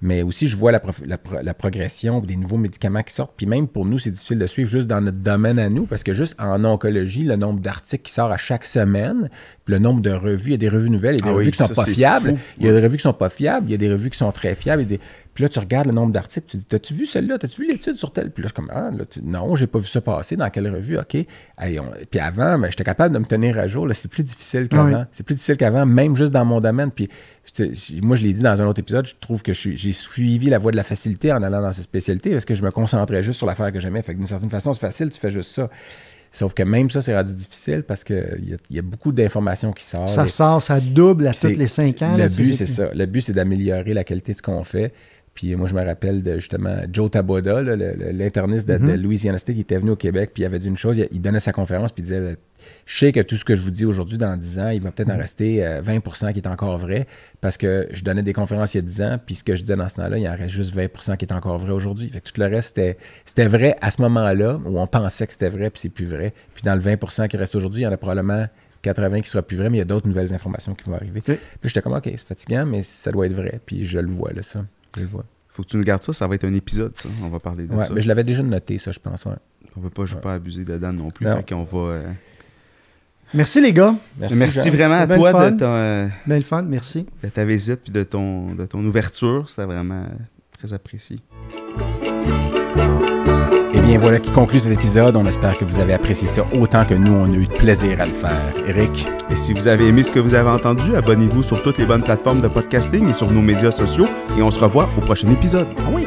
Mais 0.00 0.22
aussi, 0.22 0.48
je 0.48 0.56
vois 0.56 0.72
la, 0.72 0.80
la, 1.04 1.18
pro- 1.18 1.42
la 1.42 1.52
progression 1.54 2.20
des 2.20 2.36
nouveaux 2.36 2.56
médicaments 2.56 3.02
qui 3.02 3.12
sortent. 3.12 3.34
Puis 3.36 3.44
même 3.46 3.68
pour 3.68 3.84
nous, 3.84 3.98
c'est 3.98 4.10
difficile 4.10 4.38
de 4.38 4.46
suivre 4.46 4.70
juste 4.70 4.86
dans 4.86 5.02
notre 5.02 5.18
domaine 5.18 5.58
à 5.58 5.68
nous 5.68 5.84
parce 5.84 6.02
que 6.02 6.14
juste 6.14 6.34
en 6.40 6.64
oncologie, 6.64 7.24
le 7.24 7.36
nombre 7.36 7.60
d'articles 7.60 8.02
qui 8.04 8.12
sort 8.12 8.32
à 8.32 8.38
chaque 8.38 8.64
semaine, 8.64 9.28
le 9.70 9.78
nombre 9.78 10.00
de 10.02 10.10
revues, 10.10 10.48
il 10.48 10.50
y 10.50 10.54
a 10.54 10.58
des 10.58 10.68
revues 10.68 10.90
nouvelles, 10.90 11.14
il 11.16 11.18
y 11.18 11.22
a 11.22 11.24
des 11.24 11.30
Ah 11.30 11.34
revues 11.34 11.46
oui, 11.46 11.52
qui 11.52 11.58
sont 11.58 11.66
ça, 11.68 11.74
pas 11.74 11.84
fiables, 11.86 12.30
fou. 12.30 12.38
il 12.58 12.66
y 12.66 12.68
a 12.68 12.72
des 12.72 12.80
revues 12.80 12.96
qui 12.96 13.02
sont 13.02 13.12
pas 13.12 13.28
fiables, 13.30 13.66
il 13.68 13.72
y 13.72 13.74
a 13.74 13.78
des 13.78 13.90
revues 13.90 14.10
qui 14.10 14.18
sont 14.18 14.32
très 14.32 14.54
fiables. 14.54 14.86
des- 14.86 15.00
Puis 15.32 15.42
là, 15.44 15.48
tu 15.48 15.58
regardes 15.60 15.86
le 15.86 15.92
nombre 15.92 16.12
d'articles, 16.12 16.46
tu 16.50 16.56
dis, 16.56 16.64
t'as-tu 16.64 16.92
vu 16.92 17.06
celle-là? 17.06 17.38
T'as-tu 17.38 17.62
vu 17.62 17.68
l'étude 17.70 17.94
sur 17.94 18.12
telle? 18.12 18.30
Puis 18.32 18.42
là, 18.42 18.50
comme, 18.52 18.68
ah, 18.74 18.90
là, 18.90 19.04
tu- 19.08 19.22
non, 19.22 19.54
j'ai 19.54 19.68
pas 19.68 19.78
vu 19.78 19.86
ça 19.86 20.00
passer. 20.00 20.36
Dans 20.36 20.50
quelle 20.50 20.68
revue? 20.68 20.98
OK. 20.98 21.14
Hey, 21.14 21.78
on- 21.78 21.84
Puis 22.10 22.18
avant, 22.20 22.58
ben, 22.58 22.68
j'étais 22.68 22.82
capable 22.84 23.14
de 23.14 23.20
me 23.20 23.24
tenir 23.24 23.56
à 23.58 23.66
jour. 23.68 23.86
Là, 23.86 23.94
c'est 23.94 24.10
plus 24.10 24.24
difficile 24.24 24.68
qu'avant. 24.68 24.84
Oui. 25.00 25.04
C'est 25.12 25.22
plus 25.24 25.34
difficile 25.36 25.56
qu'avant, 25.56 25.86
même 25.86 26.16
juste 26.16 26.32
dans 26.32 26.44
mon 26.44 26.60
domaine. 26.60 26.90
Puis 26.90 27.08
moi, 28.02 28.16
je 28.16 28.22
l'ai 28.24 28.32
dit 28.32 28.42
dans 28.42 28.60
un 28.60 28.66
autre 28.66 28.80
épisode, 28.80 29.06
je 29.06 29.14
trouve 29.20 29.42
que 29.42 29.52
je 29.52 29.58
suis- 29.60 29.76
j'ai 29.76 29.92
suivi 29.92 30.50
la 30.50 30.58
voie 30.58 30.72
de 30.72 30.76
la 30.76 30.82
facilité 30.84 31.32
en 31.32 31.42
allant 31.42 31.62
dans 31.62 31.72
cette 31.72 31.84
spécialité 31.84 32.30
parce 32.32 32.44
que 32.44 32.54
je 32.54 32.62
me 32.64 32.70
concentrais 32.72 33.22
juste 33.22 33.38
sur 33.38 33.46
l'affaire 33.46 33.72
que 33.72 33.78
j'aimais. 33.80 34.02
Fait 34.02 34.12
que 34.12 34.18
d'une 34.18 34.26
certaine 34.26 34.50
façon, 34.50 34.72
c'est 34.72 34.80
facile, 34.80 35.10
tu 35.10 35.18
fais 35.20 35.30
juste 35.30 35.52
ça. 35.52 35.70
Sauf 36.32 36.54
que 36.54 36.62
même 36.62 36.88
ça, 36.90 37.02
c'est 37.02 37.14
rendu 37.16 37.34
difficile 37.34 37.82
parce 37.82 38.04
qu'il 38.04 38.16
y, 38.46 38.54
a- 38.54 38.56
il 38.70 38.76
y 38.76 38.78
a 38.78 38.82
beaucoup 38.82 39.10
d'informations 39.10 39.72
qui 39.72 39.84
sortent. 39.84 40.08
Ça 40.10 40.28
sort, 40.28 40.62
ça 40.62 40.78
double 40.80 41.26
à 41.26 41.32
tous 41.34 41.48
les 41.48 41.66
cinq 41.66 42.00
ans. 42.02 42.12
Le 42.12 42.18
là, 42.18 42.28
but, 42.28 42.54
ces- 42.54 42.66
c'est 42.66 42.66
ça. 42.66 42.90
Le 42.94 43.06
but, 43.06 43.20
c'est 43.20 43.32
d'améliorer 43.32 43.92
la 43.94 44.04
qualité 44.04 44.32
de 44.32 44.36
ce 44.36 44.42
qu'on 44.42 44.62
fait. 44.62 44.92
Puis 45.34 45.54
moi, 45.54 45.68
je 45.68 45.74
me 45.74 45.82
rappelle 45.84 46.22
de 46.22 46.34
justement 46.34 46.76
Joe 46.92 47.10
Taboda, 47.10 47.62
l'interniste 47.62 48.68
de, 48.68 48.78
Mhm. 48.78 48.94
Louisiana 49.00 49.38
State, 49.38 49.54
qui 49.54 49.60
était 49.62 49.78
venu 49.78 49.90
au 49.92 49.96
Québec, 49.96 50.32
puis 50.34 50.42
il 50.42 50.46
avait 50.46 50.58
dit 50.58 50.66
une 50.68 50.76
chose, 50.76 50.98
il, 50.98 51.08
il 51.12 51.20
donnait 51.20 51.40
sa 51.40 51.52
conférence, 51.52 51.92
puis 51.92 52.02
il 52.02 52.06
disait 52.06 52.36
Je 52.84 52.98
sais 52.98 53.12
que 53.12 53.20
tout 53.20 53.36
ce 53.36 53.44
que 53.44 53.56
je 53.56 53.62
vous 53.62 53.70
dis 53.70 53.86
aujourd'hui, 53.86 54.18
dans 54.18 54.36
10 54.36 54.58
ans, 54.58 54.68
il 54.68 54.82
va 54.82 54.90
peut-être 54.90 55.10
en 55.10 55.16
rester 55.16 55.64
euh, 55.64 55.80
20% 55.80 56.32
qui 56.34 56.40
est 56.40 56.46
encore 56.48 56.76
vrai, 56.76 57.06
parce 57.40 57.56
que 57.56 57.88
je 57.92 58.02
donnais 58.02 58.22
des 58.22 58.32
conférences 58.34 58.74
il 58.74 58.78
y 58.78 58.80
a 58.80 58.82
10 58.82 59.02
ans, 59.02 59.18
puis 59.24 59.36
ce 59.36 59.44
que 59.44 59.54
je 59.54 59.62
disais 59.62 59.76
dans 59.76 59.88
ce 59.88 59.94
temps-là, 59.94 60.18
il 60.18 60.28
en 60.28 60.36
reste 60.36 60.50
juste 60.54 60.74
20% 60.76 61.16
qui 61.16 61.24
est 61.24 61.32
encore 61.32 61.58
vrai 61.58 61.72
aujourd'hui. 61.72 62.08
Fait 62.08 62.20
que 62.20 62.28
tout 62.30 62.38
le 62.38 62.46
reste, 62.46 62.78
c'était, 63.24 63.46
vrai 63.46 63.76
à 63.80 63.90
ce 63.90 64.02
moment-là, 64.02 64.60
où 64.66 64.78
on 64.78 64.86
pensait 64.86 65.26
que 65.26 65.32
c'était 65.32 65.48
vrai, 65.48 65.70
puis 65.70 65.80
c'est 65.80 65.88
plus 65.88 66.06
vrai. 66.06 66.34
Puis 66.54 66.62
dans 66.64 66.74
le 66.74 66.80
20% 66.82 67.28
qui 67.28 67.36
reste 67.38 67.54
aujourd'hui, 67.54 67.82
il 67.82 67.84
y 67.84 67.86
en 67.86 67.92
a 67.92 67.96
probablement 67.96 68.46
80 68.82 69.20
qui 69.22 69.30
sera 69.30 69.42
plus 69.42 69.56
vrai, 69.56 69.70
mais 69.70 69.76
il 69.76 69.80
y 69.80 69.82
a 69.82 69.86
d'autres 69.86 70.06
nouvelles 70.08 70.34
informations 70.34 70.74
qui 70.74 70.88
vont 70.90 70.96
arriver. 70.96 71.20
Puis 71.60 71.68
j'étais 71.68 71.80
comme, 71.82 71.94
OK, 71.94 72.04
c'est 72.04 72.26
fatigant, 72.28 72.66
mais 72.66 72.82
ça 72.82 73.10
doit 73.12 73.26
être 73.26 73.34
vrai. 73.34 73.60
Puis 73.64 73.86
je 73.86 73.98
le 74.00 74.10
vois, 74.10 74.32
là, 74.32 74.42
ça. 74.42 74.64
Je 74.96 75.00
le 75.00 75.06
vois. 75.06 75.24
Faut 75.48 75.62
que 75.62 75.68
tu 75.68 75.76
nous 75.76 75.84
gardes 75.84 76.02
ça, 76.02 76.12
ça 76.12 76.26
va 76.28 76.34
être 76.36 76.44
un 76.44 76.54
épisode, 76.54 76.94
ça. 76.96 77.08
On 77.22 77.28
va 77.28 77.38
parler 77.40 77.64
de 77.66 77.74
Ouais, 77.74 77.84
ça. 77.84 77.92
mais 77.92 78.00
je 78.00 78.08
l'avais 78.08 78.24
déjà 78.24 78.42
noté, 78.42 78.78
ça, 78.78 78.90
je 78.92 78.98
pense. 79.00 79.24
Ouais. 79.24 79.32
On 79.76 79.80
veut 79.80 79.90
pas, 79.90 80.04
je 80.04 80.10
veux 80.12 80.16
Ouais. 80.16 80.22
pas 80.22 80.34
abuser 80.34 80.64
de 80.64 80.78
Dan 80.78 80.96
non 80.96 81.10
plus. 81.10 81.26
Non. 81.26 81.36
Fait 81.36 81.48
qu'on 81.54 81.64
va. 81.64 81.78
euh, 81.94 82.12
Merci 83.34 83.60
les 83.60 83.72
gars. 83.72 83.94
Merci, 84.18 84.64
Jean. 84.64 84.70
vraiment 84.76 84.94
à 85.00 85.06
toi 85.06 85.50
de, 85.50 85.56
ton, 85.56 85.66
euh, 85.66 86.08
Belle 86.26 86.42
fun, 86.44 86.62
merci. 86.62 87.06
de 87.22 87.28
ta 87.28 87.44
visite 87.44 87.80
puis 87.84 87.92
de 87.92 88.02
ton, 88.02 88.54
de 88.54 88.66
ton 88.66 88.84
ouverture. 88.84 89.48
C'était 89.48 89.64
vraiment 89.66 90.02
euh, 90.02 90.14
très 90.58 90.72
apprécié. 90.72 91.20
Et 93.90 93.94
bien 93.94 94.02
voilà 94.02 94.20
qui 94.20 94.30
conclut 94.30 94.60
cet 94.60 94.72
épisode. 94.72 95.16
On 95.16 95.24
espère 95.24 95.58
que 95.58 95.64
vous 95.64 95.80
avez 95.80 95.92
apprécié 95.94 96.28
ça 96.28 96.46
autant 96.60 96.84
que 96.84 96.94
nous, 96.94 97.12
on 97.12 97.24
a 97.24 97.34
eu 97.34 97.48
de 97.48 97.52
plaisir 97.52 98.00
à 98.00 98.06
le 98.06 98.12
faire. 98.12 98.54
Eric, 98.68 99.04
Et 99.32 99.36
si 99.36 99.52
vous 99.52 99.66
avez 99.66 99.88
aimé 99.88 100.04
ce 100.04 100.12
que 100.12 100.20
vous 100.20 100.34
avez 100.34 100.48
entendu, 100.48 100.94
abonnez-vous 100.94 101.42
sur 101.42 101.60
toutes 101.60 101.78
les 101.78 101.86
bonnes 101.86 102.04
plateformes 102.04 102.40
de 102.40 102.46
podcasting 102.46 103.08
et 103.08 103.14
sur 103.14 103.28
nos 103.32 103.42
médias 103.42 103.72
sociaux. 103.72 104.06
Et 104.38 104.42
on 104.42 104.50
se 104.52 104.60
revoit 104.60 104.88
au 104.96 105.00
prochain 105.00 105.28
épisode. 105.32 105.66
ah 105.80 105.90
oui. 105.92 106.06